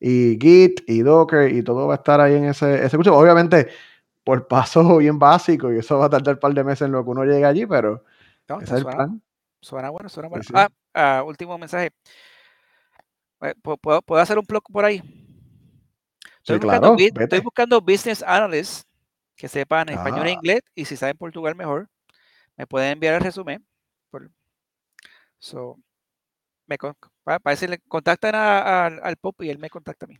y 0.00 0.38
Git 0.40 0.82
y 0.88 1.02
Docker 1.02 1.52
y 1.52 1.62
todo 1.62 1.86
va 1.86 1.94
a 1.94 1.98
estar 1.98 2.20
ahí 2.20 2.34
en 2.36 2.44
ese, 2.46 2.84
ese 2.84 2.96
curso. 2.96 3.14
Obviamente, 3.16 3.68
por 4.24 4.48
paso 4.48 4.96
bien 4.98 5.18
básico 5.18 5.72
y 5.72 5.78
eso 5.78 5.98
va 5.98 6.06
a 6.06 6.10
tardar 6.10 6.34
un 6.36 6.40
par 6.40 6.54
de 6.54 6.64
meses 6.64 6.86
en 6.86 6.92
lo 6.92 7.04
que 7.04 7.10
uno 7.10 7.24
llegue 7.24 7.44
allí, 7.44 7.66
pero 7.66 8.04
No, 8.48 8.56
ese 8.56 8.64
está 8.64 8.76
es 8.76 8.78
el 8.78 8.82
suena, 8.84 8.96
plan. 8.96 9.22
suena 9.60 9.90
bueno, 9.90 10.08
suena 10.08 10.28
bueno. 10.30 10.44
sí. 10.44 10.52
Ah, 10.56 10.68
ah, 10.94 11.22
último 11.24 11.58
mensaje. 11.58 11.90
Eh, 13.42 13.54
¿pu- 13.62 13.78
¿Puedo, 13.80 14.02
puedo 14.02 14.20
hacer 14.22 14.38
un 14.38 14.44
blog 14.46 14.62
por 14.72 14.84
ahí? 14.84 15.02
Estoy, 16.38 16.56
Sí, 16.56 16.62
buscando, 16.64 16.96
claro, 16.96 16.96
estoy 17.22 17.40
buscando 17.40 17.80
business 17.80 18.22
analysts 18.22 18.84
que 19.36 19.48
sepan 19.48 19.88
español 19.90 20.26
e 20.26 20.30
Ah. 20.30 20.34
inglés 20.34 20.60
y 20.74 20.84
si 20.86 20.96
saben 20.96 21.16
portugués 21.16 21.54
mejor, 21.56 21.88
me 22.56 22.66
pueden 22.66 22.92
enviar 22.92 23.14
el 23.14 23.20
resumen. 23.20 23.64
So, 25.38 25.78
me, 26.70 26.78
para 27.24 27.40
decirle, 27.46 27.80
contactan 27.88 28.36
a- 28.36 28.86
a- 28.86 28.88
al 28.88 29.16
Pop 29.18 29.42
y 29.42 29.50
él 29.50 29.58
me 29.60 29.70
contacta 29.70 30.06
a 30.06 30.08
mí. 30.08 30.18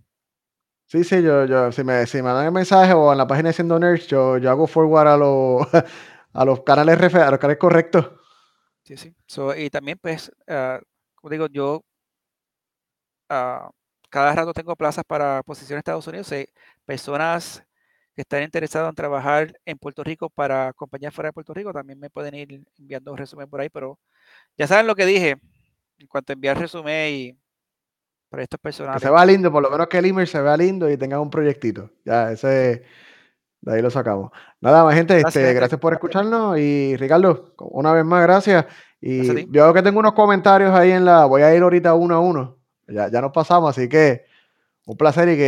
Sí, 0.87 1.05
sí, 1.05 1.23
yo, 1.23 1.45
yo, 1.47 1.71
si 1.71 1.85
me, 1.85 2.05
si 2.07 2.21
me 2.21 2.31
dan 2.31 2.47
el 2.47 2.53
mensaje 2.53 2.93
o 2.95 3.13
en 3.13 3.19
la 3.19 3.27
página 3.27 3.51
de 3.51 3.53
Siendo 3.53 3.79
Nerds, 3.79 4.09
yo, 4.09 4.39
yo 4.39 4.51
hago 4.51 4.67
forward 4.67 5.07
a 5.09 5.17
los, 5.17 5.67
a 6.33 6.45
los 6.45 6.63
canales 6.65 6.99
refe- 6.99 7.23
a 7.23 7.31
los 7.31 7.39
canales 7.39 7.59
correctos. 7.61 8.11
Sí, 8.85 8.97
sí. 8.97 9.15
So, 9.27 9.55
y 9.57 9.71
también, 9.71 9.99
pues, 10.01 10.33
ah, 10.49 10.81
como 11.15 11.31
digo, 11.31 11.47
yo 11.49 11.85
ah, 13.29 13.71
cada 14.11 14.35
rato 14.35 14.53
tengo 14.53 14.77
plazas 14.77 15.05
para 15.07 15.43
posiciones 15.43 15.73
en 15.73 15.79
Estados 15.79 16.07
Unidos. 16.07 16.33
personas 16.85 17.63
que 18.15 18.23
están 18.23 18.43
interesadas 18.43 18.89
en 18.91 18.95
trabajar 18.97 19.53
en 19.65 19.79
Puerto 19.79 20.03
Rico 20.05 20.29
para 20.31 20.73
compañías 20.73 21.15
fuera 21.15 21.29
de 21.29 21.33
Puerto 21.33 21.55
Rico 21.55 21.73
también 21.73 21.99
me 22.01 22.11
pueden 22.11 22.35
ir 22.35 22.63
enviando 22.79 23.15
resumen 23.17 23.49
por 23.49 23.61
ahí, 23.61 23.69
pero 23.71 23.99
ya 24.59 24.67
saben 24.69 24.87
lo 24.89 24.95
que 24.97 25.07
dije 25.07 25.37
en 26.01 26.07
cuanto 26.07 26.33
a 26.33 26.35
enviar 26.35 26.59
resumen 26.59 27.13
y 27.15 27.39
para 28.29 28.43
estos 28.43 28.59
Que 28.59 28.63
personales. 28.63 29.03
se 29.03 29.11
vea 29.11 29.25
lindo, 29.25 29.53
por 29.53 29.63
lo 29.63 29.71
menos 29.71 29.87
que 29.89 29.99
el 29.99 30.07
email 30.07 30.27
se 30.27 30.41
vea 30.41 30.57
lindo 30.57 30.91
y 30.91 30.97
tenga 30.97 31.21
un 31.21 31.31
proyectito. 31.31 31.91
Ya, 32.05 32.33
ese, 32.33 32.85
de 33.61 33.73
ahí 33.75 33.83
lo 33.83 33.91
sacamos. 33.91 34.31
Nada 34.61 34.85
más, 34.85 34.95
gente, 34.95 35.19
Gracias, 35.19 35.45
este, 35.45 35.55
gracias 35.55 35.81
por 35.81 35.93
escucharnos 35.93 36.59
y 36.59 36.97
Ricardo, 36.97 37.55
una 37.59 37.93
vez 37.93 38.05
más, 38.05 38.23
gracias. 38.23 38.67
Y 39.01 39.51
yo 39.51 39.73
que 39.73 39.83
tengo 39.83 39.99
unos 39.99 40.13
comentarios 40.13 40.73
ahí 40.75 40.91
en 40.93 41.05
la, 41.05 41.25
voy 41.25 41.43
a 41.43 41.55
ir 41.55 41.63
ahorita 41.63 41.95
uno 41.95 42.15
a 42.15 42.21
uno. 42.21 42.59
Ya, 42.87 43.11
ya 43.11 43.21
nos 43.21 43.33
pasamos, 43.33 43.71
así 43.71 43.89
que 43.89 44.25
un 44.87 44.97
placer 44.97 45.29
y 45.29 45.37
que 45.37 45.39